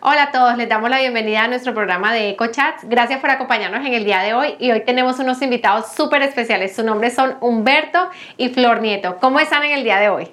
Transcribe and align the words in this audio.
Hola 0.00 0.24
a 0.24 0.30
todos, 0.30 0.56
les 0.56 0.68
damos 0.68 0.88
la 0.88 1.00
bienvenida 1.00 1.44
a 1.44 1.48
nuestro 1.48 1.74
programa 1.74 2.12
de 2.12 2.30
EcoChats. 2.30 2.88
Gracias 2.88 3.20
por 3.20 3.30
acompañarnos 3.30 3.84
en 3.84 3.92
el 3.92 4.04
día 4.04 4.20
de 4.20 4.32
hoy 4.32 4.54
y 4.60 4.70
hoy 4.70 4.84
tenemos 4.84 5.18
unos 5.18 5.42
invitados 5.42 5.86
súper 5.96 6.22
especiales. 6.22 6.76
Su 6.76 6.84
nombre 6.84 7.10
son 7.10 7.34
Humberto 7.40 7.98
y 8.36 8.50
Flor 8.50 8.80
Nieto. 8.80 9.16
¿Cómo 9.20 9.40
están 9.40 9.64
en 9.64 9.72
el 9.72 9.82
día 9.82 9.98
de 9.98 10.08
hoy? 10.08 10.28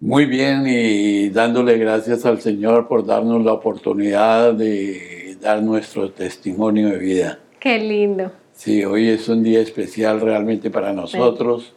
Muy 0.00 0.26
bien 0.26 0.64
y 0.66 1.28
dándole 1.28 1.78
gracias 1.78 2.26
al 2.26 2.40
Señor 2.40 2.88
por 2.88 3.06
darnos 3.06 3.44
la 3.44 3.52
oportunidad 3.52 4.54
de 4.54 5.36
dar 5.40 5.62
nuestro 5.62 6.10
testimonio 6.10 6.88
de 6.88 6.98
vida. 6.98 7.38
Qué 7.60 7.78
lindo. 7.78 8.32
Sí, 8.52 8.84
hoy 8.84 9.08
es 9.08 9.28
un 9.28 9.44
día 9.44 9.60
especial 9.60 10.20
realmente 10.20 10.70
para 10.70 10.92
nosotros 10.92 11.74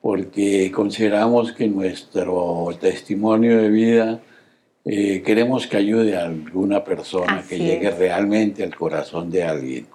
porque 0.00 0.72
consideramos 0.72 1.52
que 1.52 1.68
nuestro 1.68 2.70
testimonio 2.80 3.58
de 3.58 3.68
vida 3.68 4.20
eh, 4.90 5.22
queremos 5.22 5.66
que 5.66 5.76
ayude 5.76 6.16
a 6.16 6.24
alguna 6.24 6.82
persona, 6.82 7.44
que 7.46 7.58
llegue 7.58 7.90
realmente 7.90 8.64
al 8.64 8.74
corazón 8.74 9.30
de 9.30 9.44
alguien. 9.44 9.86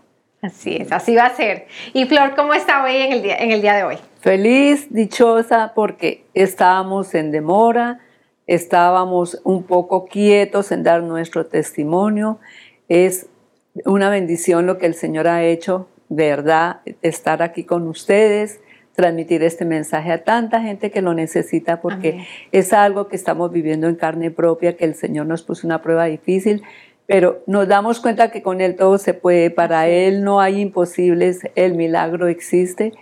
Así 0.41 0.75
es, 0.75 0.91
así 0.91 1.15
va 1.15 1.25
a 1.25 1.35
ser. 1.35 1.65
Y 1.93 2.05
Flor, 2.05 2.35
¿cómo 2.35 2.53
está 2.53 2.83
hoy 2.83 2.97
en 2.97 3.11
el 3.13 3.23
día, 3.23 3.37
en 3.37 3.51
el 3.51 3.61
día 3.61 3.73
de 3.73 3.83
hoy? 3.83 3.95
Feliz, 4.19 4.87
dichosa, 4.93 5.71
porque 5.73 6.25
estábamos 6.33 7.15
en 7.15 7.31
demora, 7.31 8.01
estábamos 8.45 9.41
un 9.43 9.63
poco 9.63 10.05
quietos 10.05 10.71
en 10.71 10.83
dar 10.83 11.01
nuestro 11.01 11.47
testimonio. 11.47 12.39
Es 12.87 13.27
una 13.85 14.09
bendición 14.09 14.67
lo 14.67 14.77
que 14.77 14.85
el 14.85 14.93
Señor 14.93 15.27
ha 15.27 15.43
hecho, 15.43 15.87
verdad, 16.09 16.81
estar 17.01 17.41
aquí 17.41 17.63
con 17.63 17.87
ustedes 17.87 18.59
transmitir 18.95 19.43
este 19.43 19.65
mensaje 19.65 20.11
a 20.11 20.23
tanta 20.23 20.61
gente 20.61 20.91
que 20.91 21.01
lo 21.01 21.13
necesita 21.13 21.81
porque 21.81 22.25
es 22.51 22.73
algo 22.73 23.07
que 23.07 23.15
estamos 23.15 23.51
viviendo 23.51 23.87
en 23.87 23.95
carne 23.95 24.31
propia, 24.31 24.77
que 24.77 24.85
el 24.85 24.95
Señor 24.95 25.25
nos 25.25 25.43
puso 25.43 25.65
una 25.67 25.81
prueba 25.81 26.05
difícil, 26.05 26.63
pero 27.05 27.43
nos 27.47 27.67
damos 27.67 27.99
cuenta 27.99 28.31
que 28.31 28.41
con 28.41 28.61
Él 28.61 28.75
todo 28.75 28.97
se 28.97 29.13
puede, 29.13 29.49
para 29.49 29.87
Él 29.87 30.23
no 30.23 30.39
hay 30.39 30.61
imposibles, 30.61 31.41
el 31.55 31.73
milagro 31.73 32.27
existe. 32.27 32.93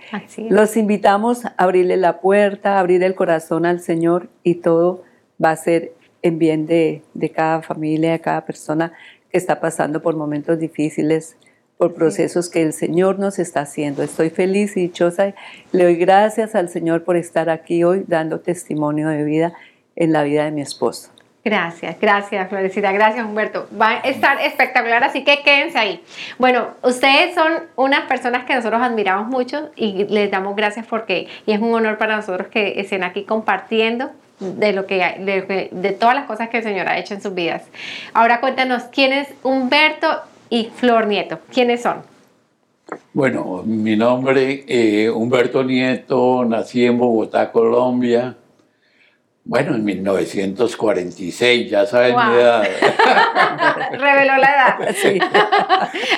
Los 0.49 0.75
invitamos 0.77 1.45
a 1.45 1.53
abrirle 1.57 1.97
la 1.97 2.19
puerta, 2.19 2.79
abrir 2.79 3.03
el 3.03 3.13
corazón 3.13 3.65
al 3.65 3.79
Señor 3.79 4.29
y 4.43 4.55
todo 4.55 5.03
va 5.43 5.51
a 5.51 5.55
ser 5.55 5.91
en 6.23 6.39
bien 6.39 6.65
de, 6.65 7.03
de 7.13 7.29
cada 7.29 7.61
familia, 7.61 8.11
de 8.11 8.21
cada 8.21 8.45
persona 8.45 8.93
que 9.29 9.37
está 9.37 9.59
pasando 9.59 10.01
por 10.01 10.15
momentos 10.15 10.57
difíciles 10.57 11.35
por 11.81 11.95
procesos 11.95 12.47
que 12.47 12.61
el 12.61 12.73
Señor 12.73 13.17
nos 13.17 13.39
está 13.39 13.61
haciendo. 13.61 14.03
Estoy 14.03 14.29
feliz 14.29 14.77
y 14.77 14.81
dichosa. 14.81 15.33
Le 15.71 15.85
doy 15.85 15.95
gracias 15.95 16.53
al 16.53 16.69
Señor 16.69 17.03
por 17.03 17.17
estar 17.17 17.49
aquí 17.49 17.83
hoy 17.83 18.03
dando 18.07 18.39
testimonio 18.39 19.09
de 19.09 19.23
vida 19.23 19.53
en 19.95 20.13
la 20.13 20.21
vida 20.21 20.45
de 20.45 20.51
mi 20.51 20.61
esposo. 20.61 21.09
Gracias, 21.43 21.99
gracias 21.99 22.49
Florecita, 22.49 22.91
gracias 22.91 23.25
Humberto. 23.25 23.67
Va 23.81 23.93
a 23.93 23.97
estar 24.01 24.39
espectacular, 24.41 25.03
así 25.03 25.23
que 25.23 25.41
quédense 25.41 25.79
ahí. 25.79 26.03
Bueno, 26.37 26.67
ustedes 26.83 27.33
son 27.33 27.51
unas 27.75 28.01
personas 28.01 28.45
que 28.45 28.53
nosotros 28.53 28.79
admiramos 28.79 29.27
mucho 29.27 29.71
y 29.75 30.05
les 30.05 30.29
damos 30.29 30.55
gracias 30.55 30.85
porque, 30.85 31.29
y 31.47 31.51
es 31.51 31.59
un 31.59 31.73
honor 31.73 31.97
para 31.97 32.15
nosotros 32.15 32.49
que 32.49 32.79
estén 32.79 33.03
aquí 33.03 33.23
compartiendo 33.23 34.11
de 34.39 34.71
lo 34.73 34.85
que 34.85 34.97
de, 34.97 35.69
de 35.71 35.91
todas 35.93 36.13
las 36.13 36.25
cosas 36.25 36.49
que 36.49 36.57
el 36.57 36.63
Señor 36.63 36.87
ha 36.87 36.99
hecho 36.99 37.15
en 37.15 37.23
sus 37.23 37.33
vidas. 37.33 37.63
Ahora 38.13 38.39
cuéntanos 38.39 38.83
quién 38.91 39.13
es 39.13 39.27
Humberto 39.41 40.29
y 40.51 40.65
Flor 40.65 41.07
Nieto. 41.07 41.39
¿Quiénes 41.51 41.81
son? 41.81 42.03
Bueno, 43.13 43.63
mi 43.65 43.95
nombre 43.95 44.65
es 44.67 45.05
eh, 45.05 45.09
Humberto 45.09 45.63
Nieto, 45.63 46.43
nací 46.45 46.85
en 46.85 46.97
Bogotá, 46.97 47.51
Colombia. 47.51 48.35
Bueno, 49.45 49.75
en 49.75 49.85
1946, 49.85 51.71
ya 51.71 51.85
sabes 51.85 52.13
mi 52.13 52.35
edad. 52.35 52.63
Reveló 53.91 54.37
la 54.37 54.49
edad. 54.49 54.77
Sí. 55.01 55.19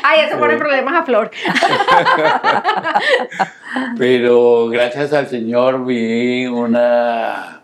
Ay, 0.04 0.22
eso 0.28 0.40
pone 0.40 0.58
problemas 0.58 0.96
a 0.96 1.04
Flor. 1.04 1.30
Pero 3.98 4.68
gracias 4.68 5.14
al 5.14 5.28
Señor 5.28 5.86
vi 5.86 6.48
una 6.48 7.62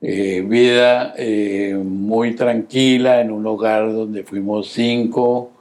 eh, 0.00 0.42
vida 0.46 1.12
eh, 1.18 1.74
muy 1.76 2.34
tranquila 2.34 3.20
en 3.20 3.30
un 3.30 3.46
hogar 3.46 3.92
donde 3.92 4.24
fuimos 4.24 4.70
cinco 4.70 5.53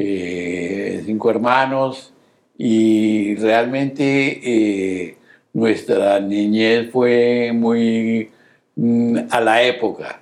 eh, 0.00 1.02
cinco 1.04 1.28
hermanos 1.28 2.12
y 2.56 3.34
realmente 3.34 4.40
eh, 4.44 5.16
nuestra 5.52 6.20
niñez 6.20 6.88
fue 6.92 7.50
muy 7.52 8.30
mm, 8.76 9.18
a 9.28 9.40
la 9.40 9.62
época. 9.62 10.20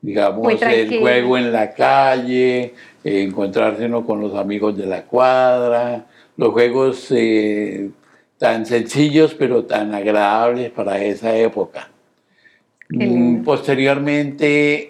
Digamos, 0.00 0.60
el 0.60 0.98
juego 0.98 1.38
en 1.38 1.52
la 1.52 1.72
calle, 1.72 2.74
encontrarse 3.04 3.88
con 4.04 4.20
los 4.20 4.34
amigos 4.34 4.76
de 4.76 4.86
la 4.86 5.04
cuadra, 5.04 6.06
los 6.36 6.50
juegos 6.50 7.06
eh, 7.10 7.90
tan 8.36 8.66
sencillos 8.66 9.34
pero 9.34 9.64
tan 9.64 9.94
agradables 9.94 10.72
para 10.72 11.02
esa 11.02 11.34
época. 11.36 11.88
Mm, 12.90 13.44
posteriormente, 13.44 14.88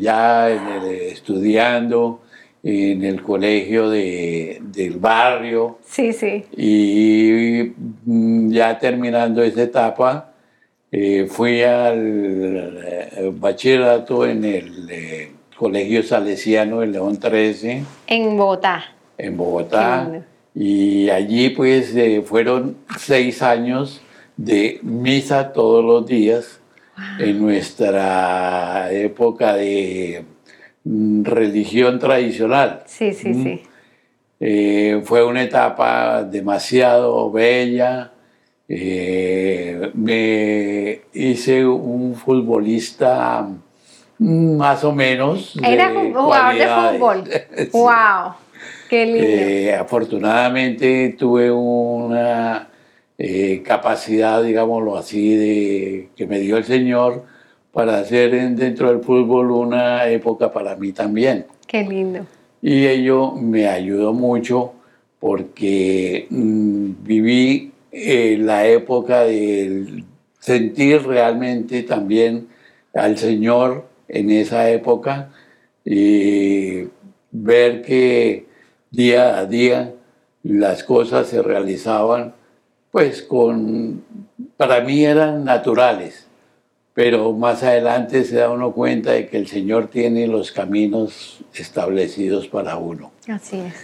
ya 0.00 0.50
estudiando, 0.50 2.22
en 2.62 3.04
el 3.04 3.22
colegio 3.22 3.88
de, 3.90 4.60
del 4.62 4.98
barrio. 4.98 5.78
Sí, 5.84 6.12
sí. 6.12 6.44
Y 6.56 7.72
mm, 8.04 8.50
ya 8.50 8.78
terminando 8.78 9.42
esa 9.42 9.62
etapa, 9.62 10.32
eh, 10.90 11.26
fui 11.30 11.62
al 11.62 12.82
eh, 12.84 13.32
bachillerato 13.32 14.26
en 14.26 14.44
el 14.44 14.90
eh, 14.90 15.32
Colegio 15.56 16.02
Salesiano 16.02 16.80
de 16.80 16.86
León 16.88 17.18
13. 17.18 17.84
En 18.06 18.36
Bogotá. 18.36 18.84
En 19.16 19.36
Bogotá. 19.36 20.24
Y 20.54 21.10
allí 21.10 21.50
pues 21.50 21.94
fueron 22.24 22.76
seis 22.98 23.42
años 23.42 24.00
de 24.36 24.80
misa 24.82 25.52
todos 25.52 25.84
los 25.84 26.06
días 26.06 26.60
en 27.18 27.40
nuestra 27.40 28.90
época 28.92 29.54
de 29.54 30.24
religión 31.22 31.98
tradicional. 31.98 32.82
Sí, 32.86 33.12
sí, 33.12 33.30
mm. 33.30 33.42
sí. 33.42 33.62
Eh, 34.40 35.02
fue 35.04 35.24
una 35.24 35.42
etapa 35.42 36.22
demasiado 36.22 37.30
bella. 37.30 38.12
Eh, 38.68 39.90
me 39.94 41.00
hice 41.12 41.66
un 41.66 42.14
futbolista 42.14 43.48
más 44.18 44.84
o 44.84 44.92
menos. 44.92 45.58
Era 45.62 45.92
jugador 45.92 46.56
de 46.56 46.68
fútbol. 46.68 47.24
¡Wow! 47.72 48.34
¡Qué 48.88 49.06
lindo! 49.06 49.26
Eh, 49.26 49.74
afortunadamente 49.74 51.16
tuve 51.18 51.50
una 51.50 52.68
capacidad, 53.64 54.42
digámoslo 54.44 54.96
así, 54.96 55.34
de, 55.34 56.08
que 56.14 56.26
me 56.26 56.38
dio 56.38 56.56
el 56.56 56.64
Señor 56.64 57.24
para 57.72 57.98
hacer 57.98 58.54
dentro 58.56 58.88
del 58.88 59.00
fútbol 59.00 59.50
una 59.50 60.08
época 60.08 60.52
para 60.52 60.76
mí 60.76 60.92
también. 60.92 61.46
Qué 61.66 61.84
lindo. 61.84 62.26
Y 62.62 62.86
ello 62.86 63.32
me 63.32 63.68
ayudó 63.68 64.12
mucho 64.12 64.72
porque 65.20 66.26
mm, 66.30 66.90
viví 67.02 67.72
eh, 67.92 68.36
la 68.40 68.66
época 68.66 69.24
de 69.24 70.04
sentir 70.38 71.02
realmente 71.06 71.82
también 71.82 72.48
al 72.94 73.18
Señor 73.18 73.86
en 74.08 74.30
esa 74.30 74.70
época 74.70 75.30
y 75.84 76.84
ver 77.30 77.82
que 77.82 78.46
día 78.90 79.38
a 79.38 79.46
día 79.46 79.94
las 80.42 80.84
cosas 80.84 81.26
se 81.26 81.42
realizaban 81.42 82.34
pues 82.90 83.22
con, 83.22 84.02
para 84.56 84.80
mí 84.80 85.04
eran 85.04 85.44
naturales 85.44 86.27
pero 86.98 87.32
más 87.32 87.62
adelante 87.62 88.24
se 88.24 88.38
da 88.38 88.50
uno 88.50 88.72
cuenta 88.72 89.12
de 89.12 89.28
que 89.28 89.36
el 89.36 89.46
Señor 89.46 89.86
tiene 89.86 90.26
los 90.26 90.50
caminos 90.50 91.38
establecidos 91.54 92.48
para 92.48 92.76
uno. 92.76 93.12
Así 93.28 93.60
es. 93.60 93.74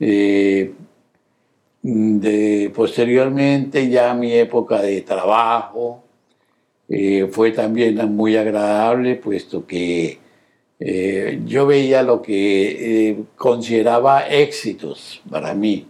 Eh, 0.00 0.72
de, 1.82 2.72
posteriormente 2.74 3.88
ya 3.88 4.12
mi 4.12 4.32
época 4.32 4.82
de 4.82 5.02
trabajo 5.02 6.02
eh, 6.88 7.28
fue 7.30 7.52
también 7.52 8.12
muy 8.12 8.36
agradable, 8.36 9.14
puesto 9.14 9.64
que 9.64 10.18
eh, 10.80 11.42
yo 11.46 11.68
veía 11.68 12.02
lo 12.02 12.22
que 12.22 13.22
consideraba 13.36 14.26
éxitos 14.26 15.22
para 15.30 15.54
mí, 15.54 15.86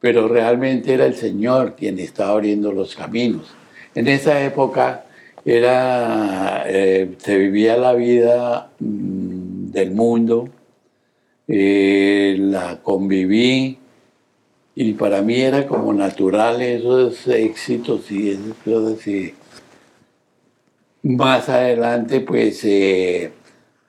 pero 0.00 0.26
realmente 0.26 0.92
era 0.92 1.06
el 1.06 1.14
Señor 1.14 1.76
quien 1.76 2.00
estaba 2.00 2.32
abriendo 2.32 2.72
los 2.72 2.96
caminos. 2.96 3.54
En 3.94 4.08
esa 4.08 4.42
época 4.42 5.05
era, 5.46 6.64
eh, 6.66 7.14
se 7.18 7.38
vivía 7.38 7.76
la 7.76 7.94
vida 7.94 8.72
mm, 8.80 9.70
del 9.70 9.92
mundo, 9.92 10.48
eh, 11.46 12.36
la 12.36 12.82
conviví 12.82 13.78
y 14.74 14.92
para 14.94 15.22
mí 15.22 15.36
era 15.40 15.68
como 15.68 15.92
natural 15.94 16.60
esos 16.62 17.28
éxitos 17.28 18.10
y 18.10 18.30
esas 18.30 18.54
cosas. 18.64 19.06
Y 19.06 19.34
más 21.04 21.48
adelante, 21.48 22.20
pues, 22.20 22.64
eh, 22.64 23.30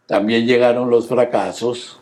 también 0.05 0.45
llegaron 0.45 0.91
los 0.91 1.07
fracasos. 1.07 1.99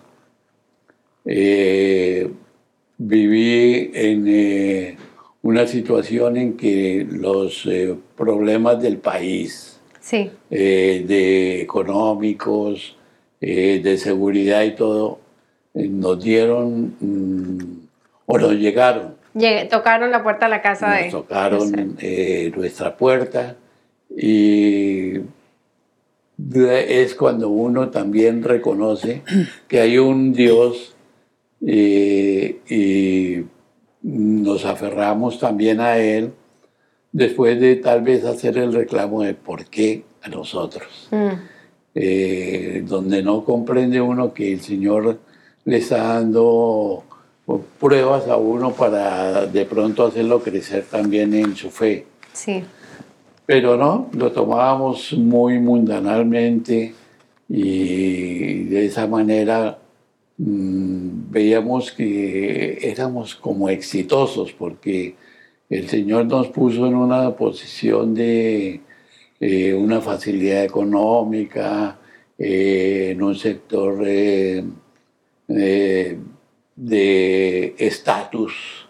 Viví 2.97 3.91
en 3.93 4.97
una 5.45 5.67
situación 5.67 6.37
en 6.37 6.57
que 6.57 7.05
los 7.07 7.67
eh, 7.67 7.95
problemas 8.17 8.81
del 8.81 8.97
país, 8.97 9.79
Sí, 9.99 10.29
de 10.49 11.61
económicos, 11.61 12.95
de 13.39 13.97
seguridad 13.99 14.63
y 14.63 14.71
todo, 14.75 15.19
nos 15.75 16.23
dieron 16.23 16.95
mm, 16.99 17.87
o 18.25 18.37
nos 18.39 18.53
llegaron. 18.53 19.15
Llegué- 19.35 19.65
tocaron 19.69 20.09
la 20.11 20.23
puerta 20.23 20.45
de 20.45 20.49
la 20.51 20.61
casa 20.61 20.91
de... 20.93 21.03
Nos 21.03 21.11
tocaron 21.11 21.95
eh, 21.99 22.51
nuestra 22.55 22.95
puerta 22.97 23.55
y 24.15 25.13
de- 26.37 27.01
es 27.03 27.15
cuando 27.15 27.49
uno 27.49 27.89
también 27.89 28.41
reconoce 28.43 29.21
que 29.67 29.79
hay 29.81 29.97
un 29.97 30.33
Dios 30.33 30.95
eh, 31.65 32.59
y 32.69 33.43
nos 34.05 34.65
aferramos 34.65 35.39
también 35.39 35.79
a 35.79 35.97
Él 35.97 36.31
después 37.11 37.59
de 37.59 37.77
tal 37.77 38.03
vez 38.03 38.23
hacer 38.23 38.57
el 38.57 38.71
reclamo 38.71 39.23
de 39.23 39.33
por 39.33 39.65
qué 39.65 40.03
a 40.21 40.29
nosotros. 40.29 41.07
Mm, 41.09 41.33
eh, 41.95 42.83
donde 42.85 43.23
no 43.23 43.43
comprende 43.43 43.99
uno 43.99 44.33
que 44.33 44.53
el 44.53 44.61
Señor 44.61 45.17
le 45.63 45.77
está 45.77 46.03
dando 46.03 47.03
pruebas 47.79 48.27
a 48.27 48.37
uno 48.37 48.73
para 48.73 49.47
de 49.47 49.65
pronto 49.65 50.05
hacerlo 50.05 50.41
crecer 50.43 50.83
también 50.83 51.33
en 51.33 51.55
su 51.55 51.71
fe. 51.71 52.05
sí, 52.33 52.63
Pero 53.45 53.75
no, 53.75 54.09
lo 54.13 54.31
tomábamos 54.31 55.13
muy 55.13 55.57
mundanalmente 55.57 56.93
y 57.49 58.63
de 58.65 58.85
esa 58.85 59.07
manera 59.07 59.79
veíamos 60.37 61.91
que 61.91 62.77
éramos 62.81 63.35
como 63.35 63.69
exitosos 63.69 64.51
porque 64.51 65.15
el 65.69 65.89
Señor 65.89 66.25
nos 66.25 66.47
puso 66.49 66.85
en 66.87 66.95
una 66.95 67.35
posición 67.35 68.13
de 68.13 68.81
eh, 69.39 69.73
una 69.73 70.01
facilidad 70.01 70.63
económica, 70.63 71.97
eh, 72.37 73.09
en 73.11 73.21
un 73.21 73.35
sector 73.35 74.03
eh, 74.05 74.63
de 76.75 77.75
estatus 77.77 78.87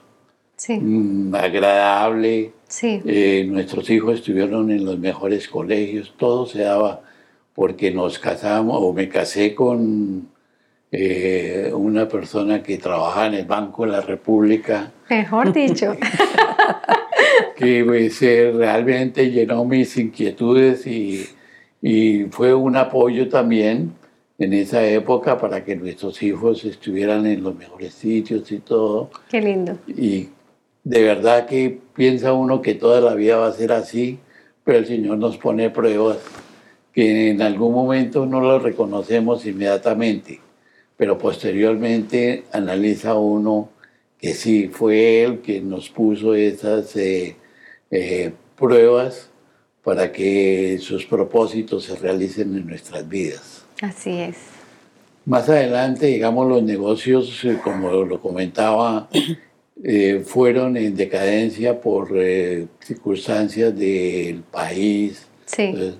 sí, 0.55 0.79
mm, 0.79 1.35
agradable. 1.35 2.53
sí. 2.67 3.01
Nuestros 3.47 3.89
hijos 3.89 4.15
estuvieron 4.15 4.71
en 4.71 4.83
los 4.85 4.97
mejores 4.99 5.47
colegios, 5.47 6.13
todo 6.17 6.45
se 6.45 6.63
daba 6.63 7.01
porque 7.53 7.91
nos 7.91 8.19
casamos 8.19 8.77
o 8.81 8.91
me 8.93 9.07
casé 9.07 9.55
con 9.55 10.27
eh, 10.91 11.71
una 11.73 12.07
persona 12.07 12.61
que 12.63 12.77
trabajaba 12.77 13.27
en 13.27 13.33
el 13.35 13.45
Banco 13.45 13.85
de 13.85 13.91
la 13.91 14.01
República, 14.01 14.91
Mejor 15.09 15.51
dicho. 15.53 15.95
que 17.55 17.83
pues, 17.85 18.21
eh, 18.21 18.51
realmente 18.55 19.31
llenó 19.31 19.65
mis 19.65 19.97
inquietudes 19.97 20.85
y, 20.87 21.25
y 21.81 22.25
fue 22.25 22.53
un 22.53 22.75
apoyo 22.75 23.29
también 23.29 23.93
en 24.37 24.53
esa 24.53 24.85
época 24.85 25.37
para 25.37 25.63
que 25.63 25.75
nuestros 25.75 26.21
hijos 26.21 26.65
estuvieran 26.65 27.25
en 27.25 27.43
los 27.43 27.55
mejores 27.55 27.93
sitios 27.93 28.51
y 28.51 28.59
todo. 28.59 29.09
Qué 29.29 29.41
lindo. 29.41 29.77
Y 29.87 30.29
de 30.83 31.03
verdad 31.03 31.45
que 31.45 31.79
piensa 31.95 32.33
uno 32.33 32.61
que 32.61 32.75
toda 32.75 33.01
la 33.01 33.15
vida 33.15 33.37
va 33.37 33.47
a 33.47 33.53
ser 33.53 33.71
así, 33.71 34.19
pero 34.63 34.79
el 34.79 34.85
Señor 34.85 35.17
nos 35.17 35.37
pone 35.37 35.69
pruebas 35.69 36.17
que 36.93 37.29
en 37.29 37.41
algún 37.41 37.73
momento 37.73 38.25
no 38.25 38.39
lo 38.39 38.59
reconocemos 38.59 39.45
inmediatamente, 39.45 40.39
pero 40.97 41.17
posteriormente 41.17 42.45
analiza 42.51 43.15
uno 43.15 43.69
que 44.19 44.33
sí 44.33 44.69
fue 44.69 45.23
Él 45.23 45.41
quien 45.41 45.69
nos 45.69 45.89
puso 45.89 46.33
esas 46.35 46.95
eh, 46.95 47.35
eh, 47.91 48.31
pruebas 48.55 49.29
para 49.83 50.11
que 50.11 50.79
sus 50.81 51.05
propósitos 51.05 51.83
se 51.83 51.95
realicen 51.95 52.55
en 52.55 52.65
nuestras 52.65 53.07
vidas. 53.07 53.65
Así 53.81 54.19
es. 54.19 54.37
Más 55.25 55.47
adelante, 55.49 56.07
digamos, 56.07 56.47
los 56.47 56.63
negocios, 56.63 57.43
eh, 57.43 57.59
como 57.63 57.91
lo 58.03 58.19
comentaba, 58.21 59.09
eh, 59.83 60.23
fueron 60.25 60.77
en 60.77 60.95
decadencia 60.95 61.79
por 61.81 62.09
circunstancias 62.79 63.77
del 63.77 64.41
país. 64.43 65.27
Sí, 65.45 65.95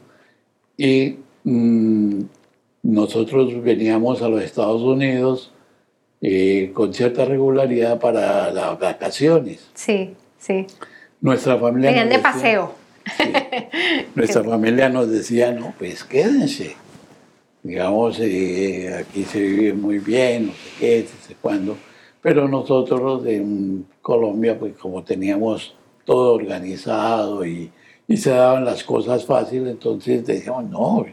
y 0.77 1.18
mm, 1.44 2.21
nosotros 2.85 3.61
veníamos 3.63 4.21
a 4.21 4.29
los 4.29 4.41
Estados 4.43 4.81
Unidos 4.83 5.51
eh, 6.21 6.71
con 6.73 6.93
cierta 6.93 7.25
regularidad 7.25 7.99
para 7.99 8.51
las 8.51 8.79
vacaciones. 8.79 9.67
sí, 9.73 10.13
sí. 10.37 10.67
Nuestra 11.21 11.57
familia... 11.57 11.89
Venían 11.89 12.09
de 12.09 12.17
decía- 12.17 12.31
paseo. 12.31 12.71
Sí. 13.17 13.23
Nuestra 14.13 14.43
familia 14.53 14.89
nos 14.89 15.09
decía, 15.09 15.51
no, 15.51 15.73
pues 15.79 16.03
quédense. 16.03 16.75
Digamos, 17.63 18.19
eh, 18.19 18.93
aquí 18.99 19.23
se 19.23 19.39
vive 19.39 19.73
muy 19.73 19.97
bien, 19.97 20.47
no 20.47 20.51
sé 20.53 20.69
qué, 20.79 21.05
no 21.11 21.27
sé 21.27 21.35
cuándo. 21.41 21.77
Pero 22.21 22.47
nosotros 22.47 23.25
en 23.25 23.87
Colombia, 24.03 24.59
pues 24.59 24.75
como 24.77 25.03
teníamos 25.03 25.73
todo 26.05 26.35
organizado 26.35 27.43
y, 27.43 27.71
y 28.07 28.17
se 28.17 28.29
daban 28.29 28.65
las 28.65 28.83
cosas 28.83 29.25
fáciles, 29.25 29.71
entonces 29.71 30.23
decíamos, 30.25 30.69
no. 30.69 31.05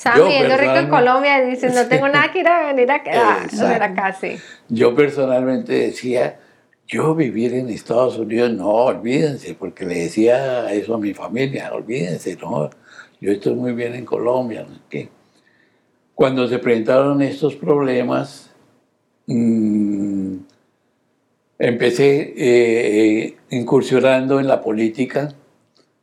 Estaban 0.00 0.18
yo 0.18 0.28
viviendo 0.28 0.56
rico 0.56 0.76
en 0.76 0.88
Colombia 0.88 1.42
y 1.44 1.50
dicen, 1.50 1.74
no 1.74 1.86
tengo 1.86 2.08
nada 2.08 2.32
que 2.32 2.40
ir 2.40 2.48
a 2.48 2.72
venir 2.72 2.90
a 2.90 2.94
acá, 2.94 4.16
sí. 4.18 4.38
Yo 4.70 4.94
personalmente 4.94 5.74
decía, 5.74 6.40
yo 6.88 7.14
vivir 7.14 7.52
en 7.52 7.68
Estados 7.68 8.16
Unidos, 8.16 8.50
no, 8.50 8.70
olvídense, 8.70 9.52
porque 9.52 9.84
le 9.84 9.96
decía 9.96 10.72
eso 10.72 10.94
a 10.94 10.98
mi 10.98 11.12
familia, 11.12 11.70
olvídense, 11.74 12.34
no, 12.40 12.70
yo 13.20 13.30
estoy 13.30 13.54
muy 13.54 13.72
bien 13.72 13.94
en 13.94 14.06
Colombia, 14.06 14.66
no. 14.66 14.78
Cuando 16.14 16.48
se 16.48 16.58
presentaron 16.58 17.20
estos 17.20 17.54
problemas, 17.56 18.50
mm, 19.26 20.36
empecé 21.58 22.20
eh, 22.20 23.26
eh, 23.26 23.36
incursionando 23.50 24.40
en 24.40 24.48
la 24.48 24.62
política. 24.62 25.34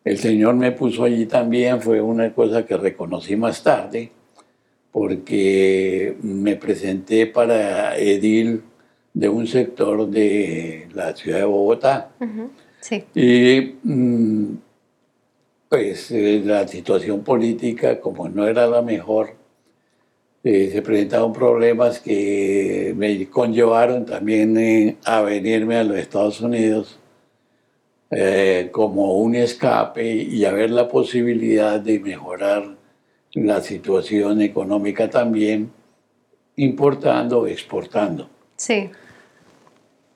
El 0.08 0.18
Señor 0.20 0.56
me 0.56 0.72
puso 0.72 1.04
allí 1.04 1.26
también, 1.26 1.82
fue 1.82 2.00
una 2.00 2.34
cosa 2.34 2.66
que 2.66 2.78
reconocí 2.78 3.36
más 3.36 3.62
tarde, 3.62 4.10
porque 4.90 6.16
me 6.22 6.56
presenté 6.56 7.28
para 7.28 7.98
edil 7.98 8.62
de 9.14 9.28
un 9.28 9.46
sector 9.48 10.08
de 10.08 10.88
la 10.94 11.14
ciudad 11.14 11.40
de 11.40 11.44
Bogotá. 11.44 12.12
Sí, 12.80 13.04
Y 13.16 13.76
mm, 13.84 14.58
pues 15.68 16.10
eh, 16.12 16.42
la 16.46 16.66
situación 16.70 17.22
política, 17.22 18.00
como 18.00 18.30
no 18.30 18.48
era 18.48 18.66
la 18.66 18.82
mejor, 18.82 19.32
eh, 20.42 20.70
se 20.72 20.82
presentaron 20.82 21.34
problemas 21.34 22.00
que 22.00 22.94
me 22.96 23.28
conllevaron 23.28 24.06
también 24.06 24.56
eh, 24.58 24.96
a 25.04 25.20
venirme 25.20 25.76
a 25.76 25.84
los 25.84 25.98
Estados 25.98 26.40
Unidos 26.40 26.98
eh, 28.12 28.70
como 28.72 29.16
un 29.16 29.36
escape 29.36 30.16
y 30.16 30.46
a 30.46 30.52
ver 30.52 30.72
la 30.72 30.88
posibilidad 30.88 31.80
de 31.80 32.00
mejorar 32.00 32.76
la 33.34 33.62
situación 33.62 34.42
económica 34.42 35.10
también, 35.10 35.72
importando 36.56 37.42
o 37.42 37.48
exportando. 37.48 38.30
sí, 38.56 38.90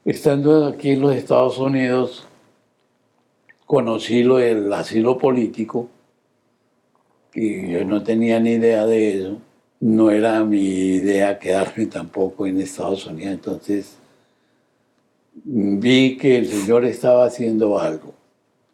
Estando 0.04 0.66
aquí 0.66 0.92
en 0.92 1.02
los 1.02 1.16
Estados 1.16 1.60
Unidos, 1.60 2.28
conocí 3.68 4.24
lo 4.24 4.38
del 4.38 4.74
asilo 4.74 5.20
político, 5.20 5.90
y 7.34 7.72
yo 7.72 7.86
no 7.86 8.04
tenía 8.04 8.40
ni 8.40 8.52
idea 8.52 8.86
de 8.86 9.18
eso. 9.18 9.38
No 9.80 10.12
era 10.12 10.44
mi 10.44 10.62
idea 10.62 11.40
quedarme 11.40 11.86
tampoco 11.86 12.46
en 12.46 12.60
Estados 12.60 13.06
Unidos. 13.06 13.34
Entonces 13.34 13.98
vi 15.34 16.18
que 16.18 16.38
el 16.38 16.48
Señor 16.48 16.86
estaba 16.86 17.26
haciendo 17.26 17.80
algo. 17.80 18.14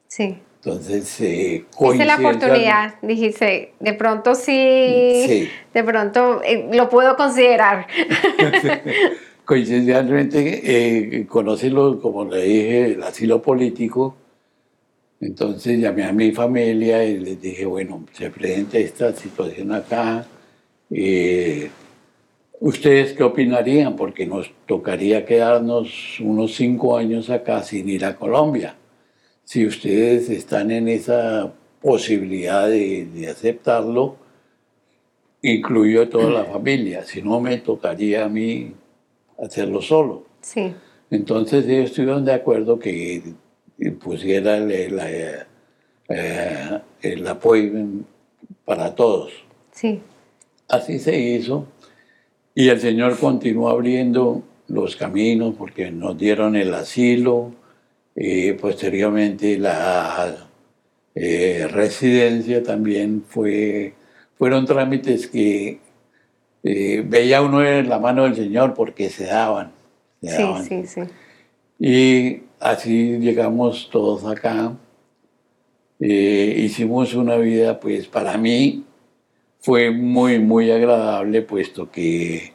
sí. 0.07 0.37
Entonces, 0.63 1.21
eh, 1.21 1.63
Esa 1.79 1.93
es 1.93 2.07
la 2.07 2.15
oportunidad, 2.17 2.95
dijiste, 3.01 3.71
de 3.79 3.93
pronto 3.93 4.35
sí, 4.35 5.23
Sí. 5.25 5.49
de 5.73 5.83
pronto 5.83 6.41
eh, 6.43 6.67
lo 6.73 6.89
puedo 6.89 7.15
considerar. 7.15 7.87
Coincidencialmente 9.45 11.19
eh, 11.19 11.25
conocí, 11.27 11.69
lo, 11.69 12.01
como 12.01 12.25
le 12.25 12.41
dije, 12.43 12.85
el 12.85 13.03
asilo 13.03 13.41
político. 13.41 14.17
Entonces 15.21 15.79
llamé 15.79 16.03
a 16.03 16.11
mi 16.11 16.31
familia 16.33 17.03
y 17.05 17.17
les 17.19 17.41
dije, 17.41 17.65
bueno, 17.65 18.03
se 18.11 18.29
presenta 18.29 18.77
esta 18.77 19.13
situación 19.13 19.71
acá. 19.71 20.25
eh, 20.91 21.69
¿Ustedes 22.59 23.13
qué 23.13 23.23
opinarían? 23.23 23.95
Porque 23.95 24.25
nos 24.25 24.51
tocaría 24.65 25.25
quedarnos 25.25 26.19
unos 26.19 26.55
cinco 26.55 26.97
años 26.97 27.29
acá 27.29 27.61
sin 27.61 27.87
ir 27.87 28.03
a 28.03 28.15
Colombia. 28.15 28.75
Si 29.43 29.65
ustedes 29.65 30.29
están 30.29 30.71
en 30.71 30.87
esa 30.87 31.53
posibilidad 31.81 32.67
de, 32.67 33.05
de 33.05 33.27
aceptarlo, 33.27 34.15
incluyó 35.41 36.09
toda 36.09 36.31
la 36.31 36.45
familia, 36.51 37.03
si 37.03 37.21
no 37.21 37.39
me 37.39 37.57
tocaría 37.57 38.25
a 38.25 38.29
mí 38.29 38.73
hacerlo 39.37 39.81
solo. 39.81 40.25
Sí. 40.41 40.73
Entonces 41.11 41.65
ellos 41.67 41.91
estuvieron 41.91 42.25
de 42.25 42.33
acuerdo 42.33 42.79
que 42.79 43.21
pusiera 44.03 44.57
el, 44.57 44.71
el, 44.71 44.99
eh, 46.09 46.79
el 47.01 47.27
apoyo 47.27 47.71
para 48.65 48.95
todos. 48.95 49.31
Sí. 49.71 50.01
Así 50.67 50.99
se 50.99 51.17
hizo 51.17 51.67
y 52.59 52.69
el 52.69 52.79
Señor 52.81 53.19
continuó 53.19 53.69
abriendo 53.69 54.41
los 54.67 54.95
caminos 54.95 55.53
porque 55.55 55.91
nos 55.91 56.17
dieron 56.17 56.55
el 56.55 56.73
asilo, 56.73 57.51
y 58.15 58.53
posteriormente 58.53 59.59
la 59.59 60.49
eh, 61.13 61.67
residencia 61.69 62.63
también 62.63 63.23
fue, 63.29 63.93
fueron 64.39 64.65
trámites 64.65 65.27
que 65.27 65.77
eh, 66.63 67.03
veía 67.05 67.43
uno 67.43 67.63
en 67.63 67.87
la 67.89 67.99
mano 67.99 68.23
del 68.23 68.35
Señor 68.35 68.73
porque 68.73 69.11
se 69.11 69.25
daban. 69.25 69.71
se 70.23 70.35
Sí, 70.35 70.41
daban. 70.41 70.65
sí, 70.65 70.87
sí. 70.87 71.01
Y 71.77 72.41
así 72.59 73.19
llegamos 73.19 73.87
todos 73.91 74.25
acá. 74.25 74.75
Eh, 75.99 76.55
hicimos 76.57 77.13
una 77.13 77.35
vida, 77.35 77.79
pues 77.79 78.07
para 78.07 78.35
mí 78.39 78.83
fue 79.59 79.91
muy, 79.91 80.39
muy 80.39 80.71
agradable, 80.71 81.41
puesto 81.41 81.91
que 81.91 82.53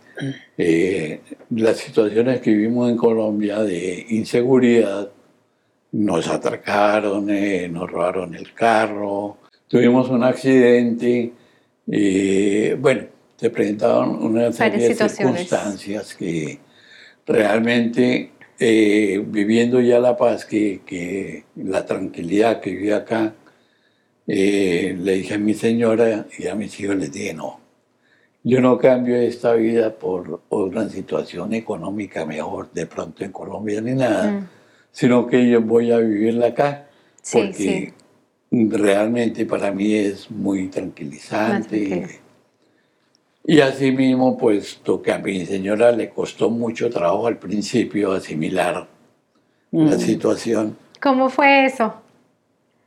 eh, 0.57 1.21
las 1.51 1.79
situaciones 1.79 2.41
que 2.41 2.53
vivimos 2.53 2.91
en 2.91 2.97
Colombia 2.97 3.63
de 3.63 4.07
inseguridad, 4.11 5.11
nos 5.93 6.27
atracaron, 6.29 7.29
eh, 7.29 7.69
nos 7.69 7.91
robaron 7.91 8.35
el 8.35 8.55
carro, 8.55 9.37
tuvimos 9.69 10.09
un 10.09 10.25
accidente, 10.25 11.33
eh, 11.87 12.77
bueno, 12.81 13.03
se 13.37 13.51
presentaron 13.51 14.23
una 14.23 14.53
serie 14.53 14.89
de 14.89 15.09
circunstancias 15.09 16.15
que 16.15 16.59
realmente 17.27 18.31
viviendo 18.59 19.81
ya 19.81 19.99
la 19.99 20.17
paz, 20.17 20.45
que, 20.47 20.83
que 20.87 21.45
la 21.57 21.85
tranquilidad 21.85 22.61
que 22.61 22.71
viví 22.71 22.93
acá, 22.93 23.35
eh, 24.27 24.97
le 24.99 25.13
dije 25.15 25.35
a 25.35 25.39
mi 25.39 25.55
señora 25.55 26.27
y 26.39 26.47
a 26.47 26.55
mis 26.55 26.79
hijos, 26.81 26.97
les 26.97 27.13
dije, 27.13 27.35
no, 27.35 27.61
yo 28.45 28.61
no 28.61 28.79
cambio 28.79 29.17
esta 29.17 29.53
vida 29.55 29.93
por 29.95 30.43
una 30.51 30.89
situación 30.89 31.53
económica 31.55 32.25
mejor 32.27 32.71
de 32.73 32.87
pronto 32.87 33.25
en 33.25 33.33
Colombia 33.33 33.81
ni 33.81 33.93
nada, 33.95 34.31
Mm. 34.33 34.49
sino 34.91 35.27
que 35.27 35.49
yo 35.49 35.61
voy 35.63 35.91
a 35.93 35.99
vivirla 35.99 36.49
acá, 36.49 36.87
Sí, 37.23 37.39
porque 37.39 37.93
realmente 38.51 39.47
para 39.47 39.71
mí 39.73 39.95
es 39.95 40.31
muy 40.31 40.69
tranquilizante. 40.69 42.21
Y 43.45 43.61
así 43.61 43.91
mismo, 43.93 44.37
puesto 44.39 45.03
que 45.03 45.13
a 45.13 45.19
mi 45.19 45.45
señora 45.47 45.91
le 45.93 46.11
costó 46.11 46.49
mucho 46.51 46.91
trabajo 46.91 47.27
al 47.27 47.39
principio 47.39 48.13
asimilar 48.13 48.87
la 49.73 49.97
Mm. 49.97 49.99
situación, 50.01 50.77
¿Cómo 51.01 51.29
fue 51.31 51.65
eso? 51.65 51.95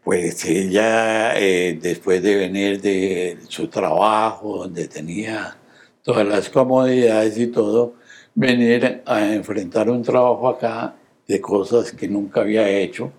Pues 0.06 0.46
ella, 0.46 1.36
eh, 1.36 1.80
después 1.82 2.22
de 2.22 2.36
venir 2.36 2.80
de 2.80 3.40
su 3.50 3.68
trabajo, 3.68 4.60
donde 4.60 4.88
tenía 4.88 5.58
todas 6.04 6.28
las 6.28 6.48
comodidades 6.48 7.36
y 7.40 7.48
todo, 7.48 7.96
venir 8.36 9.02
a 9.04 9.34
enfrentar 9.34 9.90
un 9.90 10.04
trabajo 10.04 10.48
acá 10.48 10.96
de 11.28 11.42
cosas 11.42 11.92
que 11.92 12.08
nunca 12.08 12.42
había 12.42 12.70
hecho. 12.70 13.12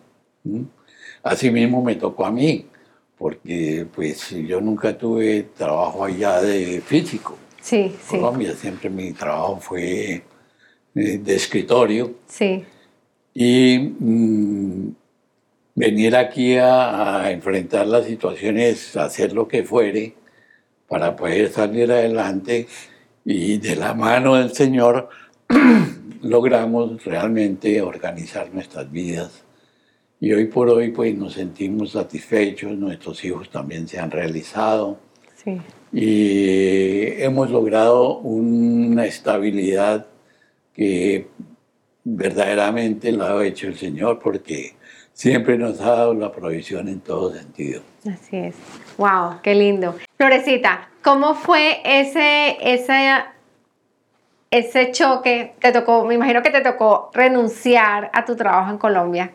¿m? 0.44 0.66
Así 1.24 1.50
mismo 1.50 1.82
me 1.82 1.96
tocó 1.96 2.24
a 2.24 2.30
mí, 2.30 2.66
porque 3.18 3.84
pues 3.92 4.30
yo 4.30 4.60
nunca 4.60 4.96
tuve 4.96 5.48
trabajo 5.56 6.04
allá 6.04 6.40
de 6.40 6.80
físico. 6.82 7.36
Sí, 7.60 7.96
sí, 8.00 8.16
Colombia 8.16 8.54
siempre 8.54 8.88
mi 8.88 9.12
trabajo 9.12 9.58
fue 9.58 10.22
eh, 10.94 11.18
de 11.18 11.34
escritorio 11.34 12.14
sí. 12.28 12.64
y 13.34 13.76
mm, 13.98 14.94
venir 15.76 16.16
aquí 16.16 16.56
a, 16.56 17.22
a 17.22 17.30
enfrentar 17.30 17.86
las 17.86 18.06
situaciones, 18.06 18.96
hacer 18.96 19.32
lo 19.32 19.46
que 19.46 19.62
fuere 19.62 20.14
para 20.88 21.14
poder 21.14 21.52
salir 21.52 21.92
adelante 21.92 22.66
y 23.24 23.58
de 23.58 23.76
la 23.76 23.94
mano 23.94 24.34
del 24.36 24.52
Señor 24.52 25.08
logramos 26.22 27.04
realmente 27.04 27.80
organizar 27.82 28.52
nuestras 28.52 28.90
vidas. 28.90 29.44
Y 30.18 30.32
hoy 30.32 30.46
por 30.46 30.70
hoy 30.70 30.90
pues 30.92 31.14
nos 31.14 31.34
sentimos 31.34 31.92
satisfechos, 31.92 32.72
nuestros 32.76 33.22
hijos 33.24 33.50
también 33.50 33.86
se 33.86 33.98
han 34.00 34.10
realizado 34.10 34.98
Sí. 35.44 35.60
y 35.92 37.22
hemos 37.22 37.50
logrado 37.50 38.18
una 38.18 39.04
estabilidad 39.04 40.06
que 40.74 41.28
verdaderamente 42.02 43.12
la 43.12 43.32
ha 43.38 43.44
hecho 43.46 43.68
el 43.68 43.76
Señor 43.76 44.18
porque 44.18 44.74
siempre 45.16 45.56
nos 45.56 45.80
ha 45.80 45.92
dado 45.92 46.14
la 46.14 46.30
provisión 46.30 46.88
en 46.88 47.00
todo 47.00 47.32
sentido. 47.32 47.80
Así 48.06 48.36
es. 48.36 48.54
Wow, 48.98 49.40
qué 49.42 49.54
lindo. 49.54 49.96
Florecita, 50.18 50.90
¿cómo 51.02 51.34
fue 51.34 51.80
ese, 51.84 52.58
ese, 52.60 53.24
ese 54.50 54.92
choque? 54.92 55.54
Te 55.58 55.72
tocó, 55.72 56.04
me 56.04 56.14
imagino 56.14 56.42
que 56.42 56.50
te 56.50 56.60
tocó 56.60 57.10
renunciar 57.14 58.10
a 58.12 58.26
tu 58.26 58.36
trabajo 58.36 58.70
en 58.70 58.76
Colombia. 58.76 59.32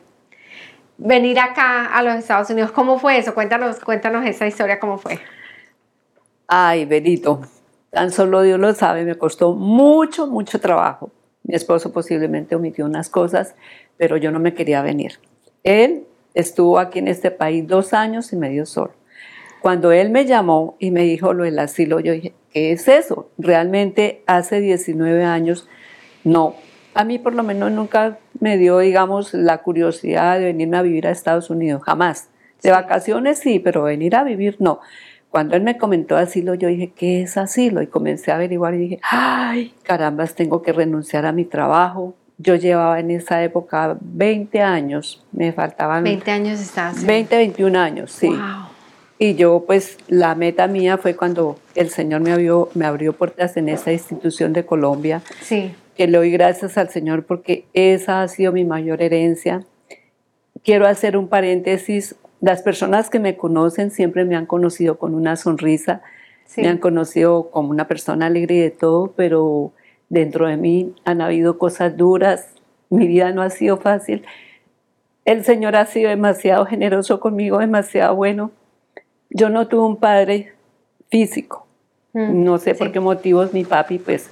Venir 0.99 1.39
acá 1.39 1.87
a 1.87 2.03
los 2.03 2.13
Estados 2.13 2.51
Unidos, 2.51 2.71
¿cómo 2.71 2.99
fue 2.99 3.17
eso? 3.17 3.33
Cuéntanos, 3.33 3.79
cuéntanos 3.79 4.23
esa 4.27 4.45
historia, 4.45 4.79
¿cómo 4.79 4.99
fue? 4.99 5.17
Ay, 6.47 6.85
Benito, 6.85 7.41
tan 7.89 8.11
solo 8.11 8.43
Dios 8.43 8.59
lo 8.59 8.71
sabe, 8.75 9.03
me 9.03 9.15
costó 9.15 9.53
mucho, 9.53 10.27
mucho 10.27 10.59
trabajo. 10.59 11.09
Mi 11.41 11.55
esposo 11.55 11.91
posiblemente 11.91 12.55
omitió 12.55 12.85
unas 12.85 13.09
cosas, 13.09 13.55
pero 13.97 14.15
yo 14.17 14.29
no 14.29 14.39
me 14.39 14.53
quería 14.53 14.83
venir. 14.83 15.13
Él 15.63 16.05
estuvo 16.33 16.79
aquí 16.79 16.99
en 16.99 17.07
este 17.07 17.31
país 17.31 17.67
dos 17.67 17.93
años 17.93 18.33
y 18.33 18.35
medio 18.35 18.65
solo. 18.65 18.93
Cuando 19.61 19.91
él 19.91 20.09
me 20.09 20.25
llamó 20.25 20.75
y 20.79 20.89
me 20.91 21.01
dijo 21.03 21.33
lo 21.33 21.43
del 21.43 21.59
asilo, 21.59 21.99
yo 21.99 22.13
dije, 22.13 22.33
¿qué 22.51 22.71
es 22.71 22.87
eso? 22.87 23.29
Realmente 23.37 24.23
hace 24.25 24.59
19 24.59 25.23
años, 25.23 25.67
no. 26.23 26.55
A 26.93 27.03
mí 27.03 27.19
por 27.19 27.35
lo 27.35 27.43
menos 27.43 27.71
nunca 27.71 28.17
me 28.39 28.57
dio, 28.57 28.79
digamos, 28.79 29.33
la 29.33 29.59
curiosidad 29.59 30.39
de 30.39 30.45
venirme 30.45 30.77
a 30.77 30.81
vivir 30.81 31.07
a 31.07 31.11
Estados 31.11 31.49
Unidos, 31.49 31.83
jamás. 31.83 32.29
De 32.63 32.71
vacaciones 32.71 33.39
sí, 33.39 33.59
pero 33.59 33.83
venir 33.83 34.15
a 34.15 34.23
vivir 34.23 34.57
no. 34.59 34.79
Cuando 35.29 35.55
él 35.55 35.63
me 35.63 35.77
comentó 35.77 36.17
asilo, 36.17 36.55
yo 36.55 36.67
dije, 36.67 36.91
¿qué 36.93 37.21
es 37.21 37.37
asilo? 37.37 37.81
Y 37.81 37.87
comencé 37.87 38.31
a 38.31 38.35
averiguar 38.35 38.73
y 38.73 38.79
dije, 38.79 38.99
ay, 39.09 39.73
carambas, 39.83 40.35
tengo 40.35 40.61
que 40.61 40.73
renunciar 40.73 41.25
a 41.25 41.31
mi 41.31 41.45
trabajo. 41.45 42.15
Yo 42.41 42.55
llevaba 42.55 42.99
en 42.99 43.11
esa 43.11 43.43
época 43.43 43.97
20 43.99 44.61
años, 44.61 45.23
me 45.31 45.51
faltaban 45.51 46.03
20 46.03 46.31
años 46.31 46.59
estás. 46.59 47.05
20, 47.05 47.35
21 47.35 47.79
años, 47.79 48.11
sí. 48.11 48.27
Wow. 48.27 48.71
Y 49.19 49.35
yo, 49.35 49.63
pues, 49.67 49.97
la 50.07 50.33
meta 50.33 50.65
mía 50.67 50.97
fue 50.97 51.15
cuando 51.15 51.59
el 51.75 51.89
Señor 51.89 52.21
me 52.21 52.31
abrió, 52.31 52.69
me 52.73 52.85
abrió 52.85 53.13
puertas 53.13 53.55
en 53.55 53.69
esa 53.69 53.91
institución 53.91 54.51
de 54.51 54.65
Colombia, 54.65 55.21
Sí, 55.41 55.75
que 55.95 56.07
le 56.07 56.17
doy 56.17 56.31
gracias 56.31 56.75
al 56.79 56.89
Señor 56.89 57.25
porque 57.25 57.65
esa 57.73 58.23
ha 58.23 58.27
sido 58.27 58.51
mi 58.51 58.65
mayor 58.65 59.03
herencia. 59.03 59.63
Quiero 60.63 60.87
hacer 60.87 61.17
un 61.17 61.27
paréntesis. 61.27 62.15
Las 62.39 62.63
personas 62.63 63.11
que 63.11 63.19
me 63.19 63.37
conocen 63.37 63.91
siempre 63.91 64.25
me 64.25 64.35
han 64.35 64.47
conocido 64.47 64.97
con 64.97 65.13
una 65.13 65.35
sonrisa, 65.35 66.01
sí. 66.45 66.61
me 66.61 66.69
han 66.69 66.79
conocido 66.79 67.51
como 67.51 67.69
una 67.69 67.87
persona 67.87 68.25
alegre 68.25 68.55
y 68.55 68.59
de 68.59 68.71
todo, 68.71 69.13
pero 69.15 69.73
dentro 70.11 70.45
de 70.47 70.57
mí 70.57 70.93
han 71.05 71.21
habido 71.21 71.57
cosas 71.57 71.95
duras. 71.97 72.49
Mi 72.89 73.07
vida 73.07 73.31
no 73.31 73.41
ha 73.41 73.49
sido 73.49 73.77
fácil. 73.77 74.23
El 75.23 75.45
Señor 75.45 75.75
ha 75.77 75.85
sido 75.85 76.09
demasiado 76.09 76.65
generoso 76.65 77.19
conmigo, 77.21 77.59
demasiado 77.59 78.13
bueno. 78.15 78.51
Yo 79.29 79.49
no 79.49 79.67
tuve 79.67 79.85
un 79.85 79.95
padre 79.95 80.51
físico. 81.09 81.65
Mm, 82.13 82.43
No 82.43 82.57
sé 82.57 82.75
por 82.75 82.87
sí. 82.87 82.93
qué 82.93 82.99
motivos 82.99 83.53
mi 83.53 83.63
papi, 83.63 83.99
pues, 83.99 84.29